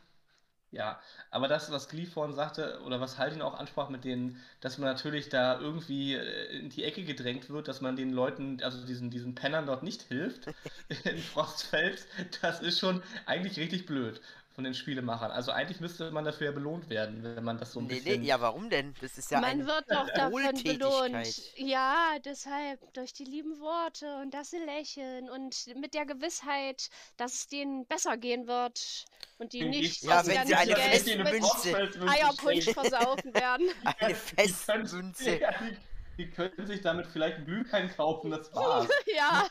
Ja, 0.72 1.02
aber 1.32 1.50
das, 1.50 1.70
was 1.70 1.90
Glee 1.90 2.06
vorhin 2.06 2.34
sagte, 2.34 2.82
oder 2.86 3.02
was 3.02 3.18
Haldin 3.18 3.42
auch 3.42 3.60
ansprach 3.60 3.90
mit 3.90 4.06
denen, 4.06 4.42
dass 4.62 4.78
man 4.78 4.90
natürlich 4.90 5.28
da 5.28 5.60
irgendwie 5.60 6.14
äh, 6.14 6.58
in 6.60 6.70
die 6.70 6.86
Ecke 6.86 7.04
gedrängt 7.04 7.50
wird, 7.50 7.68
dass 7.68 7.82
man 7.82 7.98
den 7.98 8.14
Leuten, 8.14 8.62
also 8.64 8.86
diesen, 8.86 9.10
diesen 9.10 9.36
Pennern 9.36 9.66
dort 9.66 9.84
nicht 9.84 10.04
hilft 10.04 10.48
in 11.04 11.18
Frostfels, 11.18 12.08
das 12.42 12.62
ist 12.62 12.80
schon 12.80 13.04
eigentlich 13.26 13.58
richtig 13.60 13.86
blöd 13.86 14.22
von 14.54 14.64
den 14.64 14.74
Spielemachern. 14.74 15.32
Also 15.32 15.52
eigentlich 15.52 15.80
müsste 15.80 16.12
man 16.12 16.26
dafür 16.26 16.48
ja 16.48 16.52
belohnt 16.52 16.90
werden, 16.90 17.24
wenn 17.24 17.44
man 17.44 17.58
das 17.58 17.72
so 17.72 17.80
ein 17.80 17.88
nee, 17.88 17.96
bisschen... 17.96 18.22
Nee, 18.22 18.28
ja, 18.28 18.42
warum 18.42 18.70
denn? 18.70 18.94
Das 19.02 19.18
ist 19.18 19.32
ja 19.32 19.40
Man 19.40 19.66
wird 19.66 19.86
doch 19.90 20.10
davon 20.14 20.64
belohnt. 20.64 21.58
Ja, 21.58 22.18
deshalb 22.24 22.94
durch 22.94 23.14
die 23.14 23.24
lieben 23.24 23.60
Worte 23.60 24.18
und 24.22 24.34
das 24.34 24.52
Lächeln 24.52 25.30
und 25.30 25.76
mit 25.76 25.94
der 25.94 26.06
Gewissheit, 26.06 26.90
dass 27.18 27.34
es 27.34 27.48
denen 27.48 27.86
besser 27.86 28.18
gehen 28.18 28.48
wird 28.48 29.06
und 29.38 29.54
die 29.54 29.64
nicht 29.64 30.04
ja, 30.04 30.26
wenn 30.26 30.46
sie 30.46 30.56
eine 30.56 30.76
feste 30.76 31.24
Münze 31.24 31.90
Eierpunsch 32.08 32.66
versaufen 32.66 33.34
werden. 33.34 33.70
Eine 34.00 34.16
feste 34.16 34.78
Münze. 34.78 35.40
Die 35.40 35.78
können 36.30 36.68
sich 36.68 36.82
damit 36.82 37.08
vielleicht 37.08 37.38
einen 37.38 37.46
Glühwein 37.46 37.90
kaufen, 37.90 38.32
das 38.32 38.54
war's. 38.54 38.88
ja, 39.08 39.48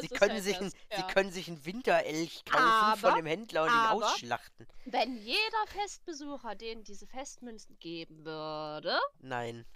Sie 0.00 0.08
können, 0.08 0.32
halt 0.32 0.42
sich 0.42 0.56
das, 0.56 0.72
ein, 0.72 0.78
ja. 0.90 0.96
sie 0.96 1.14
können 1.14 1.30
sich 1.30 1.48
einen 1.48 1.64
Winterelch 1.64 2.44
kaufen 2.44 2.64
aber, 2.64 2.96
von 2.96 3.14
dem 3.16 3.26
Händler 3.26 3.64
und 3.64 3.68
ihn 3.68 4.02
ausschlachten. 4.02 4.66
Wenn 4.86 5.16
jeder 5.18 5.66
Festbesucher 5.66 6.54
denen 6.54 6.82
diese 6.82 7.06
Festmünzen 7.06 7.78
geben 7.78 8.24
würde. 8.24 8.98
Nein. 9.20 9.66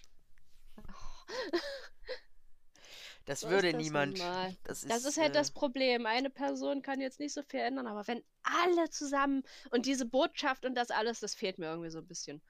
Das 3.26 3.40
so 3.40 3.50
würde 3.50 3.72
das 3.72 3.82
niemand. 3.82 4.20
Das 4.20 4.84
ist, 4.84 4.88
das 4.88 5.04
ist 5.04 5.18
halt 5.18 5.30
äh... 5.30 5.32
das 5.32 5.50
Problem. 5.50 6.06
Eine 6.06 6.30
Person 6.30 6.80
kann 6.80 7.00
jetzt 7.00 7.18
nicht 7.18 7.34
so 7.34 7.42
viel 7.42 7.58
ändern, 7.58 7.88
aber 7.88 8.06
wenn 8.06 8.22
alle 8.44 8.88
zusammen 8.88 9.42
und 9.70 9.86
diese 9.86 10.06
Botschaft 10.06 10.64
und 10.64 10.76
das 10.76 10.92
alles, 10.92 11.18
das 11.18 11.34
fehlt 11.34 11.58
mir 11.58 11.66
irgendwie 11.66 11.90
so 11.90 11.98
ein 11.98 12.06
bisschen. 12.06 12.40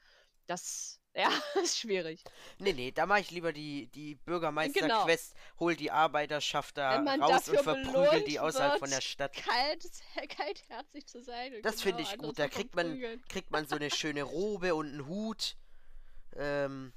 Das, 0.47 1.01
ja, 1.17 1.31
ist 1.63 1.79
schwierig. 1.79 2.23
Nee, 2.59 2.73
nee, 2.75 2.91
da 2.93 3.07
mache 3.07 3.21
ich 3.21 3.31
lieber 3.31 3.53
die, 3.53 3.87
die 3.87 4.15
Genau. 4.15 4.25
Bürgermeister-Quest, 4.27 5.35
hol 5.59 5.75
die 5.75 5.91
Arbeiterschaft 5.91 6.77
da 6.77 7.01
raus 7.01 7.49
und 7.49 7.61
verprügel 7.61 8.23
die 8.23 8.39
außerhalb 8.39 8.73
wird, 8.73 8.81
von 8.81 8.91
der 8.91 9.01
Stadt. 9.01 9.33
Kalt, 9.33 9.85
kaltherzig 10.37 11.07
zu 11.07 11.23
sein. 11.23 11.55
Das 11.63 11.81
finde 11.81 12.03
genau 12.03 12.09
ich 12.09 12.13
andere 12.13 12.29
gut. 12.29 12.39
Da 12.39 12.49
kriegt 12.49 12.77
man, 12.77 13.23
kriegt 13.29 13.51
man 13.51 13.67
so 13.67 13.77
eine 13.77 13.91
schöne 13.91 14.23
Robe 14.23 14.75
und 14.75 14.89
einen 14.89 15.07
Hut. 15.07 15.57
Ähm, 16.37 16.93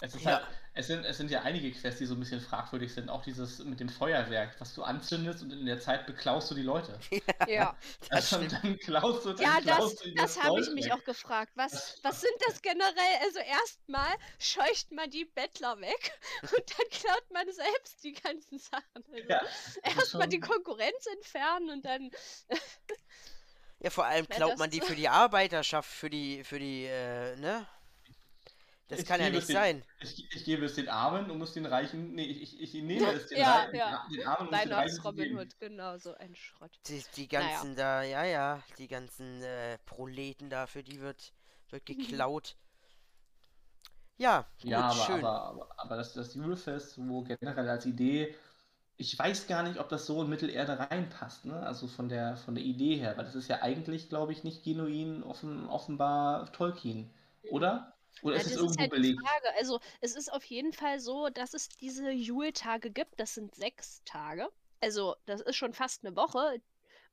Es, 0.00 0.14
ist 0.14 0.24
Ja. 0.24 0.32
halt, 0.34 0.46
es, 0.74 0.86
sind, 0.86 1.04
es 1.04 1.16
sind 1.16 1.30
ja 1.30 1.42
einige 1.42 1.70
Quests, 1.72 1.98
die 1.98 2.06
so 2.06 2.14
ein 2.14 2.20
bisschen 2.20 2.40
fragwürdig 2.40 2.92
sind. 2.94 3.08
Auch 3.10 3.22
dieses 3.22 3.58
mit 3.60 3.80
dem 3.80 3.88
Feuerwerk, 3.88 4.60
was 4.60 4.74
du 4.74 4.82
anzündest 4.84 5.42
und 5.42 5.52
in 5.52 5.66
der 5.66 5.80
Zeit 5.80 6.06
beklaust 6.06 6.50
du 6.50 6.54
die 6.54 6.62
Leute. 6.62 6.98
Ja, 7.44 7.76
das 8.10 8.30
Also 8.34 8.36
stimmt. 8.36 8.52
dann 8.52 8.78
klaust 8.78 9.24
du, 9.24 9.32
dann 9.32 9.38
ja 9.44 9.60
das, 9.60 9.66
klaust 9.76 10.04
du 10.04 10.08
ihnen 10.08 10.16
das 10.16 10.36
habe 10.42 10.60
ich 10.60 10.70
mich 10.72 10.92
auch 10.92 11.02
gefragt. 11.04 11.52
Was, 11.54 11.98
was 12.02 12.20
sind 12.20 12.34
das 12.46 12.60
generell? 12.62 12.92
Also 13.24 13.38
erstmal 13.40 14.10
scheucht 14.38 14.92
man 14.92 15.10
die 15.10 15.24
Bettler 15.24 15.80
weg 15.80 16.12
und 16.42 16.52
dann 16.78 16.88
klaut 16.90 17.30
man 17.30 17.50
selbst 17.52 18.04
die 18.04 18.12
ganzen 18.12 18.58
Sachen. 18.58 19.04
Also 19.12 19.28
Ja, 19.28 19.40
erstmal 19.82 20.28
die 20.28 20.40
Konkurrenz 20.40 21.06
entfernen 21.06 21.70
und 21.70 21.84
dann. 21.84 22.10
Ja, 23.80 23.90
vor 23.90 24.06
allem 24.06 24.28
klaut 24.28 24.50
das 24.50 24.58
man 24.58 24.70
die 24.70 24.80
für 24.80 24.96
die 24.96 25.08
Arbeiterschaft, 25.08 25.88
für 25.90 26.10
die, 26.10 26.42
für 26.44 26.58
die, 26.58 26.84
äh, 26.86 27.36
ne? 27.36 27.66
Das 28.88 29.00
Ich 29.00 29.06
kann 29.06 29.20
ja 29.20 29.28
nicht 29.28 29.48
den- 29.48 29.54
sein. 29.54 29.84
Ich, 30.00 30.34
ich 30.34 30.44
gebe 30.44 30.64
es 30.64 30.74
den 30.74 30.88
Armen 30.88 31.30
und 31.30 31.38
muss 31.38 31.52
den 31.52 31.66
Reichen. 31.66 32.14
Nee, 32.14 32.24
ich, 32.24 32.60
ich, 32.60 32.74
ich 32.74 32.82
nehme 32.82 33.12
es 33.12 33.26
den, 33.28 33.38
Ja, 33.38 33.64
Rei- 33.64 33.76
ja. 33.76 34.06
den 34.10 34.26
Armen 34.26 34.48
und 34.48 34.54
muss 34.54 34.62
den 34.62 34.72
Reichen 34.72 35.02
zu 35.02 35.12
geben. 35.12 35.38
Hood, 35.38 35.58
genau, 35.60 35.98
so 35.98 36.14
ein 36.14 36.34
Schrott. 36.34 36.70
Die, 36.86 37.02
die 37.16 37.28
Naja. 37.30 37.48
ganzen 37.50 37.76
da, 37.76 38.02
ja, 38.02 38.24
ja, 38.24 38.62
die 38.78 38.88
ganzen 38.88 39.42
äh, 39.42 39.78
Proleten 39.84 40.48
da, 40.48 40.66
für 40.66 40.82
die 40.82 41.00
wird, 41.00 41.32
wird 41.70 41.84
geklaut. 41.84 42.56
Ja, 44.16 44.46
gut, 44.60 44.70
Ja, 44.70 44.80
aber, 44.88 44.94
schön. 44.94 45.24
aber, 45.24 45.42
aber, 45.42 45.68
aber 45.80 45.96
das, 45.96 46.12
das 46.14 46.34
Julefest, 46.34 46.98
wo 46.98 47.22
generell 47.22 47.68
als 47.68 47.86
Idee, 47.86 48.34
ich 48.96 49.16
weiß 49.18 49.46
gar 49.46 49.62
nicht, 49.62 49.78
ob 49.78 49.88
das 49.90 50.06
so 50.06 50.22
in 50.22 50.28
Mittelerde 50.28 50.78
reinpasst, 50.78 51.44
ne? 51.44 51.60
Also 51.66 51.86
von 51.86 52.08
der, 52.08 52.36
von 52.36 52.54
der 52.56 52.64
Idee 52.64 52.96
her, 52.96 53.16
weil 53.16 53.24
das 53.26 53.34
ist 53.36 53.48
ja 53.48 53.62
eigentlich, 53.62 54.08
glaube 54.08 54.32
ich, 54.32 54.42
nicht 54.44 54.64
genuin 54.64 55.22
offen, 55.22 55.68
offenbar 55.68 56.50
Tolkien, 56.52 57.10
oder? 57.50 57.97
Oder 58.22 58.36
Ja, 58.36 58.40
ist 58.40 58.46
es 58.46 58.52
das 58.52 58.62
ist 58.62 58.62
irgendwo 58.62 58.80
halt 58.80 58.92
die 58.92 58.96
belegt? 58.96 59.22
Also, 59.58 59.80
es 60.00 60.16
ist 60.16 60.32
auf 60.32 60.44
jeden 60.44 60.72
Fall 60.72 61.00
so, 61.00 61.28
dass 61.28 61.54
es 61.54 61.68
diese 61.68 62.10
Jule-Tage 62.10 62.90
gibt. 62.90 63.18
Das 63.20 63.34
sind 63.34 63.54
sechs 63.54 64.02
Tage. 64.04 64.48
Also, 64.80 65.16
das 65.26 65.40
ist 65.40 65.56
schon 65.56 65.72
fast 65.72 66.04
eine 66.04 66.16
Woche. 66.16 66.60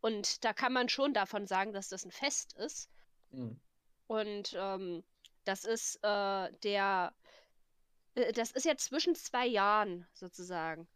Und 0.01 0.43
da 0.43 0.53
kann 0.53 0.73
man 0.73 0.89
schon 0.89 1.13
davon 1.13 1.47
sagen, 1.47 1.73
dass 1.73 1.89
das 1.89 2.05
ein 2.05 2.11
Fest 2.11 2.53
ist. 2.53 2.89
Hm. 3.31 3.59
Und 4.07 4.55
ähm, 4.57 5.03
das 5.45 5.63
ist 5.63 5.97
äh, 6.03 6.51
der, 6.63 7.13
äh, 8.15 8.31
das 8.33 8.51
ist 8.51 8.65
ja 8.65 8.75
zwischen 8.75 9.15
zwei 9.15 9.47
Jahren 9.47 10.07
sozusagen. 10.13 10.87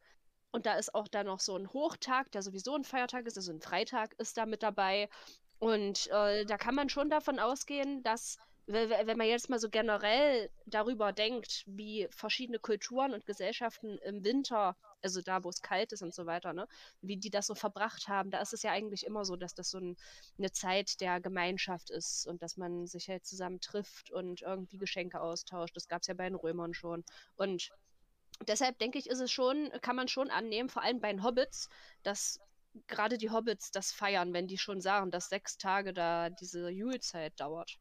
Und 0.52 0.66
da 0.66 0.76
ist 0.76 0.96
auch 0.96 1.08
dann 1.08 1.28
noch 1.28 1.40
so 1.40 1.56
ein 1.56 1.72
Hochtag, 1.74 2.32
der 2.32 2.42
sowieso 2.42 2.76
ein 2.76 2.84
Feiertag 2.84 3.26
ist, 3.28 3.38
also 3.38 3.52
ein 3.52 3.62
Freitag 3.62 4.14
ist 4.18 4.38
da 4.38 4.46
mit 4.46 4.64
dabei. 4.64 5.10
Und 5.60 6.08
äh, 6.08 6.46
da 6.46 6.58
kann 6.58 6.76
man 6.76 6.90
schon 6.90 7.10
davon 7.10 7.38
ausgehen, 7.40 8.02
dass, 8.04 8.38
wenn 8.72 9.18
man 9.18 9.28
jetzt 9.28 9.50
mal 9.50 9.58
so 9.58 9.68
generell 9.68 10.52
darüber 10.68 11.12
denkt, 11.12 11.64
wie 11.66 12.08
verschiedene 12.12 12.60
Kulturen 12.60 13.14
und 13.14 13.26
Gesellschaften 13.26 13.98
im 14.00 14.24
Winter, 14.24 14.76
also 15.02 15.22
da, 15.22 15.44
wo 15.44 15.50
es 15.50 15.64
kalt 15.64 15.92
ist 15.92 16.04
und 16.04 16.14
so 16.14 16.28
weiter, 16.28 16.54
ne, 16.54 16.68
wie 17.02 17.18
die 17.18 17.32
das 17.32 17.48
so 17.48 17.56
verbracht 17.56 18.08
haben, 18.08 18.30
da 18.30 18.40
ist 18.42 18.54
es 18.54 18.62
ja 18.62 18.72
eigentlich 18.72 19.08
immer 19.08 19.26
so, 19.26 19.36
dass 19.38 19.56
das 19.56 19.72
so 19.72 19.80
ein, 19.80 19.98
eine 20.38 20.52
Zeit 20.52 21.02
der 21.02 21.20
Gemeinschaft 21.20 21.90
ist 21.90 22.28
und 22.28 22.44
dass 22.44 22.58
man 22.58 22.86
sich 22.86 23.10
halt 23.10 23.26
zusammen 23.26 23.60
trifft 23.60 24.12
und 24.12 24.44
irgendwie 24.44 24.78
Geschenke 24.78 25.20
austauscht. 25.20 25.76
Das 25.76 25.88
gab 25.88 26.02
es 26.02 26.08
ja 26.08 26.14
bei 26.14 26.30
den 26.30 26.36
Römern 26.36 26.76
schon. 26.76 27.04
Und 27.38 27.72
deshalb 28.48 28.78
denke 28.78 29.00
ich, 29.00 29.10
ist 29.10 29.20
es 29.20 29.32
schon, 29.32 29.72
kann 29.82 29.96
man 29.96 30.08
schon 30.08 30.30
annehmen, 30.30 30.70
vor 30.70 30.84
allem 30.84 31.02
bei 31.02 31.12
den 31.12 31.24
Hobbits, 31.24 31.70
dass 32.04 32.40
gerade 32.86 33.18
die 33.18 33.32
Hobbits 33.32 33.72
das 33.72 33.92
feiern, 33.92 34.32
wenn 34.34 34.48
die 34.48 34.60
schon 34.60 34.80
sagen, 34.80 35.10
dass 35.10 35.30
sechs 35.30 35.58
Tage 35.58 35.92
da 35.92 36.30
diese 36.30 36.70
Julezeit 36.70 37.40
dauert. 37.40 37.80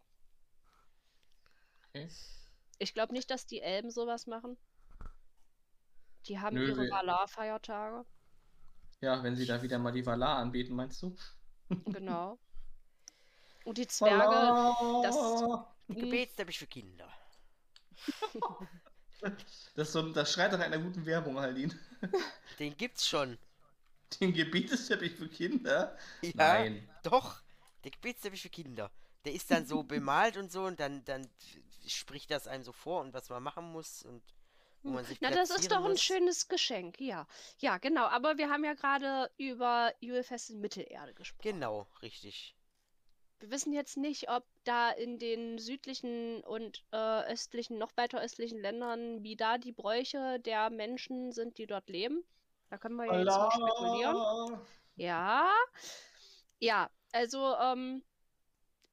Ich 2.79 2.95
glaube 2.95 3.13
nicht, 3.13 3.31
dass 3.31 3.47
die 3.47 3.61
Elben 3.61 3.91
sowas 3.91 4.27
machen. 4.27 4.57
Die 6.27 6.39
haben 6.39 6.57
Nö, 6.57 6.69
ihre 6.69 6.91
Valar-Feiertage. 6.91 8.05
Ja, 9.01 9.23
wenn 9.23 9.37
sie 9.37 9.47
da 9.47 9.63
wieder 9.63 9.79
mal 9.79 9.93
die 9.93 10.05
Valar 10.05 10.39
anbeten, 10.39 10.75
meinst 10.77 11.03
du? 11.03 11.17
Genau. 11.87 12.39
Und 13.65 13.79
die 13.79 13.87
Zwerge, 13.87 14.25
das- 15.03 15.15
Valar! 15.17 15.75
Mhm. 15.89 15.95
Gebetsteppich 15.97 16.59
für 16.59 16.67
Kinder. 16.67 17.09
Das, 19.21 19.89
ist 19.89 19.93
so, 19.93 20.13
das 20.13 20.33
schreit 20.33 20.53
nach 20.53 20.61
einer 20.61 20.79
guten 20.79 21.05
Werbung, 21.05 21.39
Aldin. 21.39 21.79
Den 22.59 22.77
gibt's 22.77 23.09
schon. 23.09 23.39
Den 24.21 24.33
Gebetesteppich 24.33 25.15
für 25.17 25.29
Kinder? 25.29 25.97
Ja, 26.23 26.31
Nein. 26.35 26.89
doch. 27.03 27.43
Der 27.85 27.91
Gebetsteppich 27.91 28.43
für 28.43 28.49
Kinder. 28.49 28.91
Der 29.25 29.33
ist 29.33 29.51
dann 29.51 29.67
so 29.67 29.83
bemalt 29.83 30.37
und 30.37 30.51
so 30.51 30.63
und 30.65 30.81
dann, 30.81 31.05
dann 31.05 31.29
spricht 31.87 32.31
das 32.31 32.47
einem 32.47 32.63
so 32.63 32.73
vor 32.73 33.01
und 33.01 33.13
was 33.15 33.29
man 33.29 33.43
machen 33.43 33.71
muss 33.73 34.03
und 34.03 34.23
wo 34.83 34.91
man 34.91 35.05
sich 35.05 35.21
Na, 35.21 35.31
das 35.31 35.51
ist 35.51 35.71
doch 35.71 35.85
ein 35.85 35.91
muss. 35.91 36.03
schönes 36.03 36.49
Geschenk, 36.49 37.01
ja. 37.01 37.27
Ja, 37.59 37.79
genau. 37.79 38.07
Aber 38.07 38.39
wir 38.39 38.49
haben 38.49 38.65
ja 38.65 38.75
gerade 38.75 39.31
über 39.37 39.93
Julfest 40.01 40.51
in 40.51 40.61
Mittelerde 40.61 41.15
gesprochen. 41.15 41.53
Genau, 41.53 41.87
richtig. 42.01 42.55
Wir 43.41 43.51
wissen 43.51 43.73
jetzt 43.73 43.97
nicht, 43.97 44.29
ob 44.31 44.45
da 44.65 44.91
in 44.91 45.19
den 45.19 45.59
südlichen 45.59 46.43
und 46.45 46.85
äh, 46.93 47.23
östlichen, 47.31 47.79
noch 47.79 47.97
weiter 47.97 48.21
östlichen 48.21 48.61
Ländern, 48.61 49.23
wie 49.23 49.37
da 49.37 49.59
die 49.59 49.73
Bräuche 49.73 50.41
der 50.41 50.71
Menschen 50.71 51.33
sind, 51.33 51.59
die 51.59 51.67
dort 51.67 51.89
leben. 51.89 52.25
Da 52.71 52.79
können 52.79 52.97
wir 52.97 53.07
ja 53.07 53.19
jetzt 53.19 53.27
noch 53.27 53.53
spekulieren. 53.53 54.61
Ja. 54.97 55.49
Ja, 56.59 56.91
also, 57.13 57.55
ähm, 57.57 58.03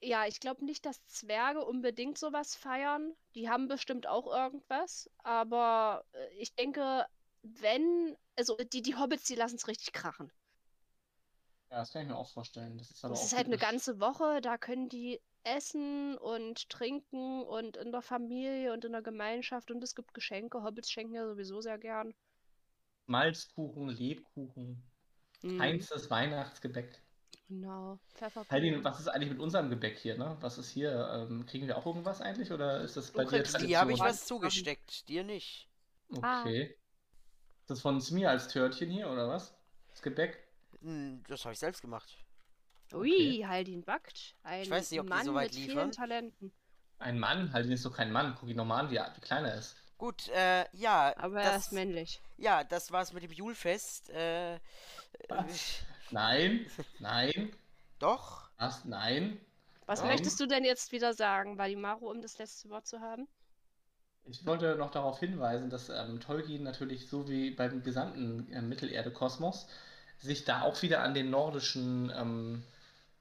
ja, 0.01 0.25
ich 0.27 0.39
glaube 0.39 0.65
nicht, 0.65 0.85
dass 0.85 1.05
Zwerge 1.07 1.63
unbedingt 1.65 2.17
sowas 2.17 2.55
feiern. 2.55 3.13
Die 3.35 3.49
haben 3.49 3.67
bestimmt 3.67 4.07
auch 4.07 4.27
irgendwas. 4.27 5.09
Aber 5.19 6.05
äh, 6.13 6.33
ich 6.37 6.53
denke, 6.55 7.05
wenn, 7.43 8.17
also 8.37 8.55
die, 8.57 8.81
die 8.81 8.95
Hobbits, 8.95 9.25
die 9.25 9.35
lassen 9.35 9.55
es 9.55 9.67
richtig 9.67 9.93
krachen. 9.93 10.31
Ja, 11.69 11.77
das 11.79 11.91
kann 11.91 12.01
ich 12.03 12.07
mir 12.07 12.15
auch 12.17 12.29
vorstellen. 12.29 12.77
Das 12.77 12.89
ist 12.91 13.03
Das 13.07 13.23
ist 13.23 13.35
halt 13.35 13.47
eine 13.47 13.57
ganze 13.57 13.99
Woche, 13.99 14.41
da 14.41 14.59
können 14.59 14.89
die 14.89 15.19
essen 15.43 16.17
und 16.19 16.69
trinken 16.69 17.41
und 17.43 17.77
in 17.77 17.91
der 17.91 18.03
Familie 18.03 18.73
und 18.73 18.85
in 18.85 18.91
der 18.91 19.01
Gemeinschaft 19.01 19.71
und 19.71 19.83
es 19.83 19.95
gibt 19.95 20.13
Geschenke. 20.13 20.61
Hobbits 20.61 20.91
schenken 20.91 21.15
ja 21.15 21.25
sowieso 21.27 21.61
sehr 21.61 21.79
gern. 21.79 22.13
Malzkuchen, 23.07 23.89
Lebkuchen, 23.89 24.91
Mhm, 25.43 25.79
feinstes 25.79 26.09
Weihnachtsgebäck. 26.11 27.04
Genau. 27.47 27.99
Heidin, 28.49 28.83
was 28.83 28.99
ist 28.99 29.07
eigentlich 29.07 29.29
mit 29.29 29.39
unserem 29.39 29.69
Gebäck 29.69 29.97
hier, 29.99 30.17
ne? 30.17 30.35
Was 30.41 30.57
ist 30.57 30.69
hier? 30.71 31.27
Ähm, 31.29 31.45
kriegen 31.45 31.67
wir 31.67 31.77
auch 31.77 31.85
irgendwas 31.85 32.19
eigentlich 32.21 32.51
oder 32.51 32.81
ist 32.81 32.97
das 32.97 33.11
Du 33.11 33.17
bei 33.17 33.23
dir 33.25 33.29
kriegst- 33.43 33.61
Die 33.61 33.77
habe 33.77 33.91
ich 33.91 33.99
Tradition? 33.99 34.07
was 34.09 34.25
zugesteckt, 34.25 35.07
dir 35.09 35.23
nicht. 35.23 35.69
Ah. 36.21 36.41
Okay. 36.41 36.75
Ist 37.61 37.69
das 37.69 37.81
von 37.81 38.01
mir 38.11 38.29
als 38.31 38.47
Törtchen 38.47 38.89
hier 38.89 39.09
oder 39.09 39.27
was? 39.27 39.55
Das 39.89 40.01
Gebäck? 40.01 40.39
Hm, 40.81 41.23
Das 41.27 41.43
habe 41.45 41.53
ich 41.53 41.59
selbst 41.59 41.81
gemacht. 41.81 42.17
Ui, 42.93 43.43
Haldin 43.47 43.83
backt. 43.83 44.35
Ein 44.43 44.69
weiß 44.69 44.91
nicht, 44.91 44.99
ob 44.99 45.05
die 45.07 45.09
Mann 45.09 45.25
so 45.25 45.33
weit 45.33 45.51
mit 45.51 45.55
liefern. 45.55 45.75
vielen 45.77 45.91
Talenten. 45.91 46.51
Ein 46.99 47.19
Mann? 47.19 47.51
Heidin 47.53 47.71
ist 47.71 47.85
doch 47.85 47.95
kein 47.95 48.11
Mann. 48.11 48.35
Guck 48.39 48.49
ihn 48.49 48.55
nochmal 48.55 48.85
an, 48.85 48.91
wie, 48.91 48.95
wie 48.97 49.21
klein 49.21 49.45
er 49.45 49.55
ist. 49.57 49.75
Gut, 49.97 50.27
äh, 50.29 50.65
ja, 50.73 51.13
Aber 51.17 51.41
er 51.41 51.51
das, 51.53 51.67
ist 51.67 51.71
männlich. 51.71 52.21
ja, 52.37 52.63
das 52.63 52.91
war's 52.91 53.13
mit 53.13 53.23
dem 53.23 53.31
Julfest. 53.31 54.09
Äh? 54.09 54.59
Nein, 56.09 56.65
nein, 56.99 57.55
doch. 57.99 58.51
was? 58.57 58.85
Nein. 58.85 59.39
Was 59.87 60.03
Warum? 60.03 60.03
möchtest 60.03 60.39
du 60.39 60.45
denn 60.45 60.63
jetzt 60.63 60.91
wieder 60.91 61.15
sagen, 61.15 61.57
Valimaro, 61.57 62.11
um 62.11 62.21
das 62.21 62.37
letzte 62.37 62.69
Wort 62.69 62.85
zu 62.85 62.99
haben? 62.99 63.27
Ich 64.27 64.45
wollte 64.45 64.75
noch 64.75 64.91
darauf 64.91 65.19
hinweisen, 65.19 65.69
dass 65.69 65.89
ähm, 65.89 66.19
Tolkien 66.19 66.63
natürlich 66.63 67.07
so 67.07 67.29
wie 67.29 67.51
beim 67.51 67.83
gesamten 67.83 68.51
äh, 68.51 68.61
Mittelerde-Kosmos 68.61 69.67
sich 70.17 70.43
da 70.45 70.61
auch 70.63 70.81
wieder 70.81 71.01
an 71.03 71.13
den 71.13 71.29
nordischen, 71.29 72.11
ähm, 72.15 72.63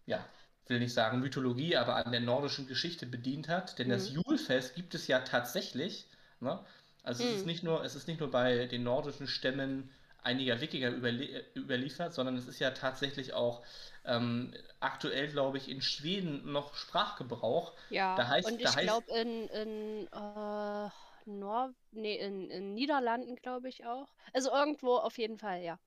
ja, 0.06 0.27
will 0.66 0.78
nicht 0.81 0.94
sagen 0.94 1.20
Mythologie, 1.20 1.77
aber 1.77 1.97
an 2.06 2.12
der 2.12 2.20
nordischen 2.23 2.66
Geschichte 2.69 3.06
bedient 3.06 3.48
hat. 3.48 3.78
Denn 3.78 3.89
das 3.90 4.09
Mhm. 4.09 4.11
Julfest 4.11 4.74
gibt 4.77 4.94
es 4.94 5.06
ja 5.09 5.20
tatsächlich. 5.20 6.09
Ne? 6.40 6.61
Also 7.02 7.24
es 7.24 7.32
ist 7.32 7.44
Mhm. 7.44 7.47
nicht 7.47 7.62
nur, 7.65 7.85
es 7.85 7.94
ist 7.97 8.09
nicht 8.09 8.20
nur 8.20 8.31
bei 8.31 8.66
den 8.66 8.82
nordischen 8.85 9.27
Stämmen 9.28 9.90
einiger 10.24 10.60
Wikinger 10.60 10.90
überlie 10.90 11.28
äh, 11.28 11.44
überliefert, 11.59 12.14
sondern 12.14 12.36
es 12.36 12.46
ist 12.46 12.59
ja 12.59 12.70
tatsächlich 12.72 13.34
auch 13.34 13.64
ähm, 14.05 14.55
aktuell, 14.80 15.28
glaube 15.28 15.59
ich, 15.59 15.68
in 15.68 15.82
Schweden 15.82 16.51
noch 16.52 16.74
Sprachgebrauch. 16.74 17.74
Ja, 17.88 18.16
Da 18.16 18.28
heißt- 18.28 18.44
und 18.46 18.60
ich 18.60 18.78
glaube 18.78 19.10
in, 19.12 19.48
in 19.48 20.06
äh, 20.12 20.90
Nor 21.26 21.74
nee, 21.92 22.18
in, 22.18 22.51
in 22.51 22.74
Niederlanden, 22.74 23.36
glaube 23.36 23.68
ich 23.70 23.86
auch. 23.86 24.14
Also 24.34 24.51
irgendwo 24.52 24.96
auf 24.96 25.16
jeden 25.18 25.38
Fall, 25.38 25.62
ja. 25.62 25.78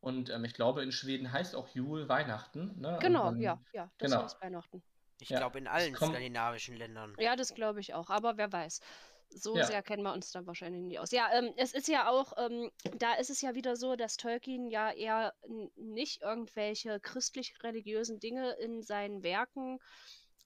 Und 0.00 0.30
ähm, 0.30 0.44
ich 0.44 0.54
glaube, 0.54 0.82
in 0.82 0.92
Schweden 0.92 1.32
heißt 1.32 1.54
auch 1.54 1.68
Jul 1.74 2.08
Weihnachten. 2.08 2.80
Ne? 2.80 2.98
Genau, 3.00 3.24
man- 3.24 3.40
ja, 3.40 3.58
ja, 3.72 3.90
das 3.98 4.10
genau. 4.10 4.22
heißt 4.24 4.40
Weihnachten. 4.42 4.82
Ich 5.20 5.28
Ja, 5.28 5.38
glaube 5.38 5.58
in 5.58 5.66
allen 5.66 5.94
skandinavischen 5.96 6.76
Ländern. 6.76 7.16
Ja, 7.18 7.36
das 7.36 7.54
glaube 7.54 7.80
ich 7.80 7.94
auch, 7.94 8.08
aber 8.10 8.36
wer 8.36 8.50
weiß. 8.52 8.80
So 9.32 9.56
Ja. 9.56 9.66
sehr 9.66 9.82
kennen 9.82 10.02
wir 10.02 10.12
uns 10.12 10.32
da 10.32 10.44
wahrscheinlich 10.46 10.82
nicht 10.82 10.98
aus. 10.98 11.12
Ja, 11.12 11.30
ähm, 11.32 11.52
es 11.56 11.72
ist 11.72 11.88
ja 11.88 12.08
auch, 12.08 12.32
ähm, 12.36 12.70
da 12.98 13.14
ist 13.14 13.30
es 13.30 13.40
ja 13.40 13.54
wieder 13.54 13.76
so, 13.76 13.94
dass 13.96 14.16
Tolkien 14.16 14.68
ja 14.68 14.90
eher 14.92 15.34
nicht 15.76 16.22
irgendwelche 16.22 16.98
christlich-religiösen 17.00 18.18
Dinge 18.18 18.52
in 18.60 18.82
seinen 18.82 19.22
Werken 19.22 19.78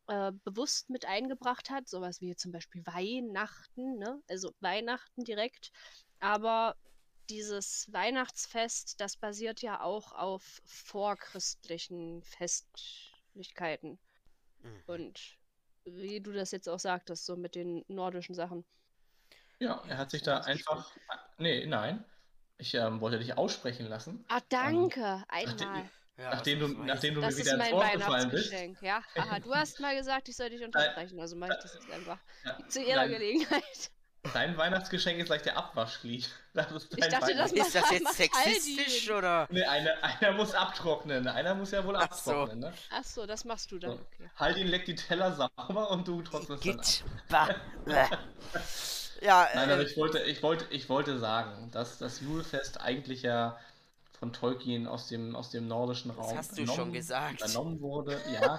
äh, 0.09 0.33
bewusst 0.45 0.91
mit 0.91 1.07
eingebracht 1.07 1.71
hat, 1.71 1.89
sowas 1.89 2.21
wie 2.21 2.37
zum 2.37 2.53
Beispiel 2.53 2.83
Weihnachten, 2.87 3.97
ne? 3.99 4.23
Also 4.29 4.53
Weihnachten 4.61 5.25
direkt. 5.25 5.71
Aber 6.21 6.77
dieses 7.31 7.89
Weihnachtsfest, 7.91 9.01
das 9.01 9.17
basiert 9.17 9.63
ja 9.63 9.81
auch 9.81 10.13
auf 10.13 10.61
vorchristlichen 10.67 12.23
Festlichkeiten. 12.23 13.99
Mhm. 14.63 14.85
Und 14.87 15.39
wie 15.85 16.21
du 16.21 16.33
das 16.33 16.51
jetzt 16.51 16.69
auch 16.69 16.79
sagtest, 16.79 17.27
so 17.27 17.37
mit 17.37 17.55
den 17.55 17.85
nordischen 17.89 18.35
Sachen. 18.35 18.65
Ja, 19.59 19.83
er 19.89 19.99
hat 19.99 20.11
sich 20.11 20.23
da 20.23 20.39
einfach. 20.41 20.91
Nee, 21.39 21.67
nein. 21.67 22.05
Ich 22.59 22.75
ähm, 22.75 23.01
wollte 23.01 23.19
dich 23.19 23.37
aussprechen 23.37 23.87
lassen. 23.89 24.25
Ah, 24.29 24.41
danke, 24.49 25.01
nachdem- 25.01 25.69
einmal. 25.69 25.91
Ja, 26.17 26.31
nachdem 26.31 26.61
du, 26.61 26.69
nachdem 26.69 27.15
du 27.15 27.21
mir 27.21 27.27
Das 27.27 27.37
wieder 27.37 27.47
ist 27.47 27.53
ins 27.55 27.59
mein 27.65 27.73
Wort 27.73 27.93
gefallen 27.93 28.31
bist. 28.31 28.53
Weihnachtsgeschenk, 28.53 28.83
ja. 28.83 29.03
Aha, 29.17 29.41
du 29.41 29.53
hast 29.53 29.81
mal 29.81 29.97
gesagt, 29.97 30.29
ich 30.29 30.37
soll 30.37 30.49
dich 30.51 30.63
unterbrechen, 30.65 31.19
also 31.19 31.35
mache 31.35 31.55
ich 31.55 31.63
das 31.63 31.75
jetzt 31.75 31.91
einfach. 31.91 32.19
Ja, 32.45 32.69
Zu 32.69 32.83
ihrer 32.83 33.01
dein, 33.01 33.11
Gelegenheit. 33.11 33.91
Dein 34.33 34.57
Weihnachtsgeschenk 34.57 35.19
ist 35.19 35.27
gleich 35.27 35.43
der 35.43 35.57
Abwaschglied. 35.57 36.29
Das 36.55 36.71
ist 36.71 36.93
Ich 36.93 37.01
dein 37.01 37.11
dachte, 37.11 37.35
das 37.35 37.51
Ist 37.51 37.75
das 37.75 37.91
jetzt 37.91 38.15
sexistisch 38.15 39.11
oder? 39.11 39.49
Nee, 39.51 39.65
eine, 39.65 40.01
einer 40.05 40.33
muss 40.33 40.55
abtrocknen. 40.55 41.27
Einer 41.27 41.57
muss 41.57 41.73
ja 41.73 41.85
wohl 41.85 41.97
Ach 41.97 42.13
so. 42.15 42.31
abtrocknen, 42.31 42.61
ne? 42.61 42.73
Ach 42.93 43.03
so, 43.03 43.27
das 43.27 43.45
machst 43.45 43.73
du 43.73 43.79
dann, 43.81 43.91
So. 43.91 43.97
okay. 43.97 44.31
Haldin 44.37 44.69
leckt 44.69 44.87
die 44.87 44.95
Teller 44.95 45.33
sauber 45.35 45.91
und 45.91 46.07
du 46.07 46.23
trocknest 46.23 47.03
dann 47.29 47.51
ab. 47.51 47.57
Ja, 49.21 49.49
Nein, 49.55 49.71
aber 49.71 49.81
äh, 49.83 49.85
ich 49.87 49.97
wollte, 49.97 50.19
ich 50.21 50.43
wollte, 50.43 50.67
ich 50.71 50.89
wollte 50.89 51.19
sagen, 51.19 51.71
dass 51.73 51.99
das 51.99 52.21
Julefest 52.21 52.81
eigentlich 52.81 53.23
ja 53.23 53.57
von 54.19 54.33
Tolkien 54.33 54.87
aus 54.87 55.09
dem, 55.09 55.35
aus 55.35 55.51
dem 55.51 55.67
nordischen 55.67 56.11
Das 56.15 56.19
Raum 56.19 56.37
hast 56.37 56.59
du 56.59 56.67
schon 56.67 56.93
gesagt. 56.93 57.41
übernommen 57.41 57.81
wurde. 57.81 58.21
Ja. 58.33 58.59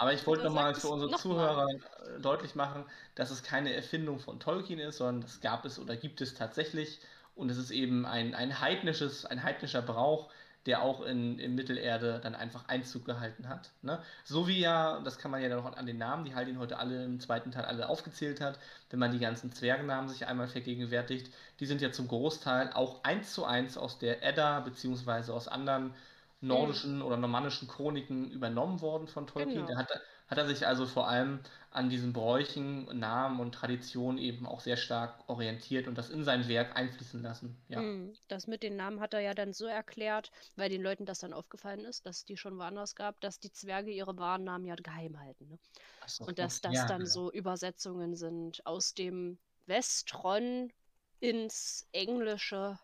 Aber 0.00 0.14
ich 0.14 0.26
wollte 0.26 0.44
nochmal 0.44 0.74
für 0.74 0.88
unsere 0.88 1.10
noch 1.10 1.20
Zuhörer 1.20 1.68
äh, 1.68 2.20
deutlich 2.22 2.54
machen, 2.54 2.86
dass 3.16 3.30
es 3.30 3.42
keine 3.42 3.74
Erfindung 3.74 4.18
von 4.18 4.40
Tolkien 4.40 4.78
ist, 4.78 4.96
sondern 4.96 5.20
das 5.20 5.42
gab 5.42 5.66
es 5.66 5.78
oder 5.78 5.94
gibt 5.94 6.22
es 6.22 6.32
tatsächlich. 6.32 7.00
Und 7.34 7.50
es 7.50 7.58
ist 7.58 7.70
eben 7.70 8.06
ein, 8.06 8.34
ein 8.34 8.62
heidnisches, 8.62 9.26
ein 9.26 9.42
heidnischer 9.42 9.82
Brauch, 9.82 10.30
der 10.64 10.80
auch 10.80 11.02
in, 11.02 11.38
in 11.38 11.54
Mittelerde 11.54 12.18
dann 12.22 12.34
einfach 12.34 12.66
Einzug 12.68 13.04
gehalten 13.04 13.46
hat. 13.50 13.72
Ne? 13.82 14.02
So 14.24 14.48
wie 14.48 14.60
ja, 14.60 15.00
das 15.00 15.18
kann 15.18 15.30
man 15.30 15.42
ja 15.42 15.50
dann 15.50 15.58
noch 15.58 15.76
an 15.76 15.84
den 15.84 15.98
Namen, 15.98 16.24
die 16.24 16.34
Haldin 16.34 16.58
heute 16.58 16.78
alle 16.78 17.04
im 17.04 17.20
zweiten 17.20 17.50
Teil 17.50 17.66
alle 17.66 17.90
aufgezählt 17.90 18.40
hat, 18.40 18.58
wenn 18.88 19.00
man 19.00 19.12
die 19.12 19.18
ganzen 19.18 19.52
Zwergennamen 19.52 20.08
sich 20.08 20.26
einmal 20.26 20.48
vergegenwärtigt, 20.48 21.30
die 21.60 21.66
sind 21.66 21.82
ja 21.82 21.92
zum 21.92 22.08
Großteil 22.08 22.72
auch 22.72 23.04
eins 23.04 23.34
zu 23.34 23.44
eins 23.44 23.76
aus 23.76 23.98
der 23.98 24.22
Edda 24.22 24.60
beziehungsweise 24.60 25.34
aus 25.34 25.46
anderen 25.46 25.92
nordischen 26.40 27.02
oder 27.02 27.16
normannischen 27.16 27.68
Chroniken 27.68 28.30
übernommen 28.30 28.80
worden 28.80 29.08
von 29.08 29.26
Tolkien. 29.26 29.66
Genau. 29.66 29.66
Der 29.66 29.76
hat, 29.78 29.88
hat 30.28 30.38
er 30.38 30.46
sich 30.46 30.66
also 30.66 30.86
vor 30.86 31.08
allem 31.08 31.40
an 31.70 31.88
diesen 31.90 32.12
Bräuchen, 32.12 32.84
Namen 32.98 33.40
und 33.40 33.54
Traditionen 33.54 34.18
eben 34.18 34.46
auch 34.46 34.60
sehr 34.60 34.76
stark 34.76 35.28
orientiert 35.28 35.86
und 35.88 35.96
das 35.98 36.10
in 36.10 36.24
sein 36.24 36.48
Werk 36.48 36.76
einfließen 36.76 37.22
lassen. 37.22 37.56
Ja. 37.68 37.82
Mm, 37.82 38.14
Das 38.28 38.46
mit 38.46 38.62
den 38.62 38.76
Namen 38.76 39.00
hat 39.00 39.12
er 39.14 39.20
ja 39.20 39.34
dann 39.34 39.52
so 39.52 39.66
erklärt, 39.66 40.30
weil 40.56 40.68
den 40.68 40.82
Leuten 40.82 41.04
das 41.06 41.18
dann 41.20 41.32
aufgefallen 41.32 41.84
ist, 41.84 42.06
dass 42.06 42.24
die 42.24 42.36
schon 42.36 42.58
woanders 42.58 42.94
gab, 42.94 43.20
dass 43.20 43.40
die 43.40 43.50
Zwerge 43.52 43.90
ihre 43.90 44.16
wahren 44.18 44.44
Namen 44.44 44.66
ja 44.66 44.74
geheim 44.76 45.18
halten. 45.18 45.48
Ne? 45.48 45.58
So, 46.06 46.24
Und 46.26 46.38
dass 46.38 46.60
das 46.60 46.72
ja, 46.74 46.86
dann 46.86 47.04
genau. 47.04 47.10
so 47.10 47.32
Übersetzungen 47.32 48.16
sind 48.16 48.64
aus 48.66 48.94
dem 48.94 49.38
Westron 49.66 50.72
ins 51.20 51.88
Englische. 51.92 52.78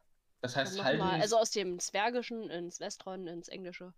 Das 0.46 0.54
heißt, 0.54 0.84
Haldin, 0.84 1.02
also 1.02 1.38
aus 1.38 1.50
dem 1.50 1.80
Zwergischen 1.80 2.48
ins 2.50 2.78
Westron, 2.78 3.26
ins 3.26 3.48
Englische. 3.48 3.92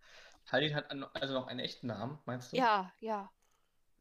Haldin 0.51 0.75
hat 0.75 0.91
also 1.15 1.35
noch 1.35 1.47
einen 1.47 1.61
echten 1.61 1.89
Namen, 1.89 2.19
meinst 2.25 2.53
du? 2.53 2.57
Ja, 2.57 2.91
ja. 3.01 3.31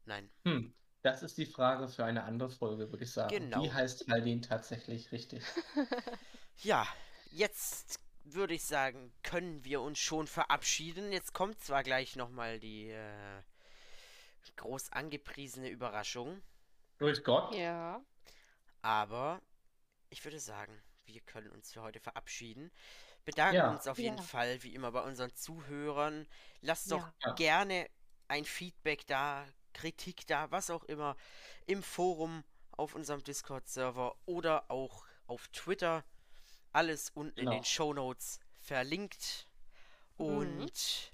nein. 0.06 0.30
Hm, 0.44 0.74
das 1.02 1.22
ist 1.22 1.36
die 1.36 1.44
Frage 1.44 1.88
für 1.88 2.06
eine 2.06 2.24
andere 2.24 2.48
Folge, 2.48 2.90
würde 2.90 3.04
ich 3.04 3.12
sagen. 3.12 3.28
Genau. 3.28 3.62
Wie 3.62 3.70
heißt 3.70 4.08
Haldin 4.10 4.42
tatsächlich 4.42 5.12
richtig? 5.12 5.44
Ja, 6.60 6.88
jetzt 7.30 8.00
würde 8.24 8.54
ich 8.54 8.64
sagen, 8.64 9.12
können 9.22 9.64
wir 9.64 9.80
uns 9.80 10.00
schon 10.00 10.26
verabschieden. 10.26 11.12
Jetzt 11.12 11.32
kommt 11.32 11.60
zwar 11.60 11.84
gleich 11.84 12.16
nochmal 12.16 12.58
die 12.58 12.88
äh, 12.88 13.42
groß 14.56 14.90
angepriesene 14.90 15.68
Überraschung, 15.68 16.42
Durch 16.98 17.22
Gott? 17.22 17.54
Ja. 17.54 18.02
aber 18.82 19.40
ich 20.10 20.24
würde 20.24 20.40
sagen, 20.40 20.82
wir 21.08 21.20
können 21.22 21.50
uns 21.50 21.72
für 21.72 21.82
heute 21.82 21.98
verabschieden. 22.00 22.70
Bedanken 23.24 23.56
Ja. 23.56 23.70
uns 23.70 23.86
auf 23.88 23.98
jeden 23.98 24.16
Ja. 24.18 24.22
Fall, 24.22 24.62
wie 24.62 24.74
immer, 24.74 24.92
bei 24.92 25.00
unseren 25.02 25.34
Zuhörern. 25.34 26.26
Lasst 26.60 26.90
doch 26.92 27.10
gerne 27.36 27.88
ein 28.28 28.44
Feedback 28.44 29.06
da, 29.06 29.46
Kritik 29.72 30.26
da, 30.26 30.50
was 30.50 30.70
auch 30.70 30.84
immer, 30.84 31.16
im 31.66 31.82
Forum, 31.82 32.44
auf 32.72 32.94
unserem 32.94 33.22
Discord-Server 33.24 34.16
oder 34.26 34.70
auch 34.70 35.04
auf 35.26 35.48
Twitter. 35.48 36.04
Alles 36.72 37.10
unten 37.10 37.38
in 37.40 37.46
Genau. 37.46 37.56
den 37.58 37.64
Show 37.64 37.92
Notes 37.92 38.38
verlinkt. 38.58 39.48
Mhm. 40.18 40.24
Und 40.26 41.12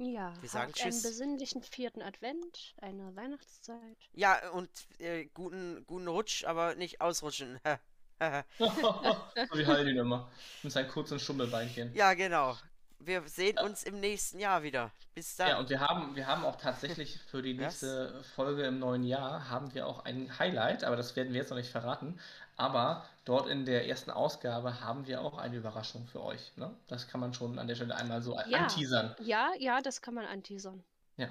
Ja, 0.00 0.32
Wir 0.40 0.48
sagen 0.48 0.70
habt 0.72 0.80
einen 0.82 0.92
Tschüss. 0.92 1.02
besinnlichen 1.02 1.62
vierten 1.62 2.02
Advent, 2.02 2.74
eine 2.80 3.16
Weihnachtszeit. 3.16 3.98
ja, 4.12 4.48
und 4.50 4.70
äh, 5.00 5.24
guten, 5.34 5.84
guten 5.86 6.06
Rutsch, 6.06 6.44
aber 6.44 6.76
nicht 6.76 7.00
ausrutschen. 7.00 7.58
so 8.58 9.58
wie 9.58 9.66
Haldin 9.66 9.96
immer. 9.96 10.30
Mit 10.62 10.72
seinen 10.72 10.88
kurzen 10.88 11.18
Schummelbeinchen. 11.18 11.94
ja, 11.94 12.14
genau. 12.14 12.56
Wir 13.00 13.22
sehen 13.28 13.58
uns 13.58 13.84
im 13.84 14.00
nächsten 14.00 14.40
Jahr 14.40 14.64
wieder. 14.64 14.90
Bis 15.14 15.36
dann. 15.36 15.48
Ja, 15.50 15.58
und 15.60 15.70
wir 15.70 15.78
haben, 15.80 16.16
wir 16.16 16.26
haben 16.26 16.44
auch 16.44 16.56
tatsächlich 16.56 17.20
für 17.30 17.42
die 17.42 17.54
nächste 17.58 18.24
Folge 18.34 18.64
im 18.64 18.80
neuen 18.80 19.04
Jahr 19.04 19.48
haben 19.48 19.72
wir 19.72 19.86
auch 19.86 20.04
ein 20.04 20.36
Highlight, 20.40 20.82
aber 20.82 20.96
das 20.96 21.14
werden 21.14 21.32
wir 21.32 21.40
jetzt 21.40 21.50
noch 21.50 21.56
nicht 21.56 21.70
verraten. 21.70 22.18
Aber 22.56 23.06
dort 23.24 23.48
in 23.48 23.66
der 23.66 23.86
ersten 23.86 24.10
Ausgabe 24.10 24.80
haben 24.80 25.06
wir 25.06 25.20
auch 25.20 25.38
eine 25.38 25.54
Überraschung 25.56 26.08
für 26.08 26.20
euch. 26.24 26.56
Ne? 26.56 26.74
Das 26.88 27.06
kann 27.06 27.20
man 27.20 27.32
schon 27.32 27.56
an 27.60 27.68
der 27.68 27.76
Stelle 27.76 27.94
einmal 27.94 28.20
so 28.20 28.34
Ja. 28.48 28.58
anteasern. 28.58 29.14
Ja, 29.20 29.52
ja, 29.60 29.80
das 29.80 30.02
kann 30.02 30.14
man 30.14 30.24
anteasern. 30.26 30.82
Ja. 31.18 31.28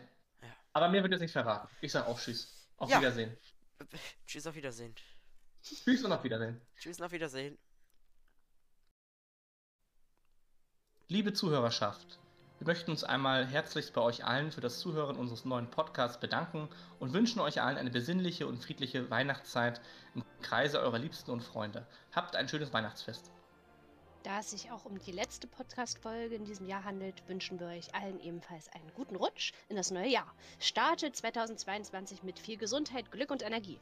Aber 0.71 0.87
mehr 0.87 1.01
wird 1.03 1.11
jetzt 1.11 1.21
nicht 1.21 1.33
verraten. 1.33 1.67
Ich 1.81 1.91
sag 1.91 2.07
auch 2.07 2.17
Tschüss. 2.17 2.69
Auf 2.77 2.89
Ja. 2.89 2.99
Wiedersehen. 3.01 3.35
Tschüss, 4.25 4.47
auf 4.47 4.55
Wiedersehen. 4.55 4.95
Tschüss 5.75 6.03
und 6.03 6.11
auf 6.11 6.23
Wiedersehen. 6.23 6.61
Tschüss, 6.77 7.01
auf 7.01 7.11
Wiedersehen. 7.11 7.57
Liebe 11.09 11.33
Zuhörerschaft, 11.33 12.19
wir 12.59 12.67
möchten 12.67 12.91
uns 12.91 13.03
einmal 13.03 13.45
herzlichst 13.45 13.93
bei 13.93 14.01
euch 14.01 14.25
allen 14.25 14.51
für 14.51 14.61
das 14.61 14.79
Zuhören 14.79 15.15
unseres 15.15 15.45
neuen 15.45 15.69
Podcasts 15.69 16.19
bedanken 16.19 16.69
und 16.99 17.13
wünschen 17.13 17.39
euch 17.39 17.61
allen 17.61 17.77
eine 17.77 17.91
besinnliche 17.91 18.47
und 18.47 18.57
friedliche 18.57 19.09
Weihnachtszeit 19.09 19.79
im 20.15 20.23
Kreise 20.41 20.79
eurer 20.79 20.99
Liebsten 20.99 21.31
und 21.31 21.41
Freunde. 21.41 21.85
Habt 22.13 22.35
ein 22.35 22.49
schönes 22.49 22.73
Weihnachtsfest. 22.73 23.31
Da 24.23 24.39
es 24.39 24.51
sich 24.51 24.71
auch 24.71 24.85
um 24.85 24.99
die 24.99 25.11
letzte 25.11 25.47
Podcast-Folge 25.47 26.35
in 26.35 26.43
diesem 26.43 26.65
Jahr 26.65 26.83
handelt, 26.83 27.27
wünschen 27.27 27.59
wir 27.59 27.67
euch 27.67 27.93
allen 27.93 28.19
ebenfalls 28.19 28.67
einen 28.69 28.91
guten 28.93 29.15
Rutsch 29.15 29.53
in 29.69 29.75
das 29.75 29.91
neue 29.91 30.09
Jahr. 30.09 30.33
Startet 30.59 31.15
2022 31.15 32.23
mit 32.23 32.39
viel 32.39 32.57
Gesundheit, 32.57 33.11
Glück 33.11 33.31
und 33.31 33.43
Energie. 33.43 33.79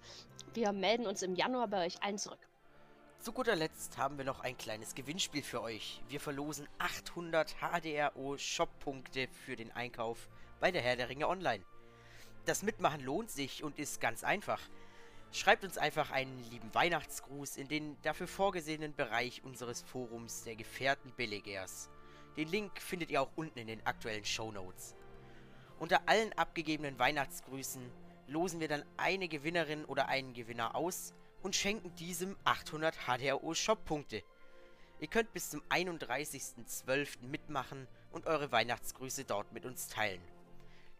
Wir 0.53 0.71
melden 0.71 1.07
uns 1.07 1.21
im 1.21 1.35
Januar 1.35 1.67
bei 1.67 1.85
euch 1.85 2.03
allen 2.03 2.17
zurück. 2.17 2.39
Zu 3.19 3.31
guter 3.31 3.55
Letzt 3.55 3.97
haben 3.97 4.17
wir 4.17 4.25
noch 4.25 4.41
ein 4.41 4.57
kleines 4.57 4.93
Gewinnspiel 4.93 5.41
für 5.41 5.61
euch. 5.61 6.03
Wir 6.09 6.19
verlosen 6.19 6.67
800 6.77 7.55
HDRO 7.59 8.37
Shop-Punkte 8.37 9.27
für 9.29 9.55
den 9.55 9.71
Einkauf 9.71 10.29
bei 10.59 10.71
der 10.71 10.81
Herr 10.81 10.95
der 10.95 11.09
Ringe 11.09 11.27
Online. 11.27 11.63
Das 12.45 12.61
Mitmachen 12.61 13.01
lohnt 13.01 13.31
sich 13.31 13.63
und 13.63 13.79
ist 13.79 13.99
ganz 13.99 14.23
einfach. 14.23 14.61
Schreibt 15.31 15.63
uns 15.63 15.77
einfach 15.77 16.11
einen 16.11 16.43
lieben 16.49 16.73
Weihnachtsgruß 16.73 17.57
in 17.57 17.67
den 17.67 18.01
dafür 18.01 18.27
vorgesehenen 18.27 18.95
Bereich 18.95 19.43
unseres 19.43 19.81
Forums 19.81 20.43
der 20.43 20.55
Gefährten 20.55 21.13
Belegers. 21.17 21.89
Den 22.37 22.49
Link 22.49 22.81
findet 22.81 23.11
ihr 23.11 23.21
auch 23.21 23.31
unten 23.35 23.59
in 23.59 23.67
den 23.67 23.85
aktuellen 23.85 24.25
Show 24.25 24.51
Notes. 24.51 24.95
Unter 25.79 26.07
allen 26.07 26.31
abgegebenen 26.33 26.97
Weihnachtsgrüßen 26.99 27.91
losen 28.27 28.59
wir 28.59 28.67
dann 28.67 28.85
eine 28.97 29.27
Gewinnerin 29.27 29.85
oder 29.85 30.07
einen 30.07 30.33
Gewinner 30.33 30.75
aus 30.75 31.13
und 31.43 31.55
schenken 31.55 31.93
diesem 31.95 32.35
800 32.43 32.95
HDRO 33.05 33.53
Shop-Punkte. 33.53 34.23
Ihr 34.99 35.07
könnt 35.07 35.33
bis 35.33 35.49
zum 35.49 35.61
31.12. 35.69 37.27
mitmachen 37.27 37.87
und 38.11 38.25
eure 38.25 38.51
Weihnachtsgrüße 38.51 39.25
dort 39.25 39.51
mit 39.51 39.65
uns 39.65 39.87
teilen. 39.87 40.21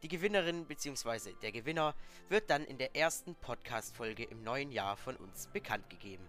Die 0.04 0.08
Gewinnerin 0.08 0.66
bzw. 0.66 1.34
der 1.42 1.52
Gewinner 1.52 1.96
wird 2.30 2.50
dann 2.50 2.64
in 2.66 2.78
der 2.78 2.96
ersten 2.96 3.36
Podcast-Folge 3.36 4.24
im 4.24 4.44
neuen 4.44 4.72
Jahr 4.72 4.98
von 4.98 5.16
uns 5.16 5.48
bekannt 5.48 5.90
gegeben. 5.90 6.28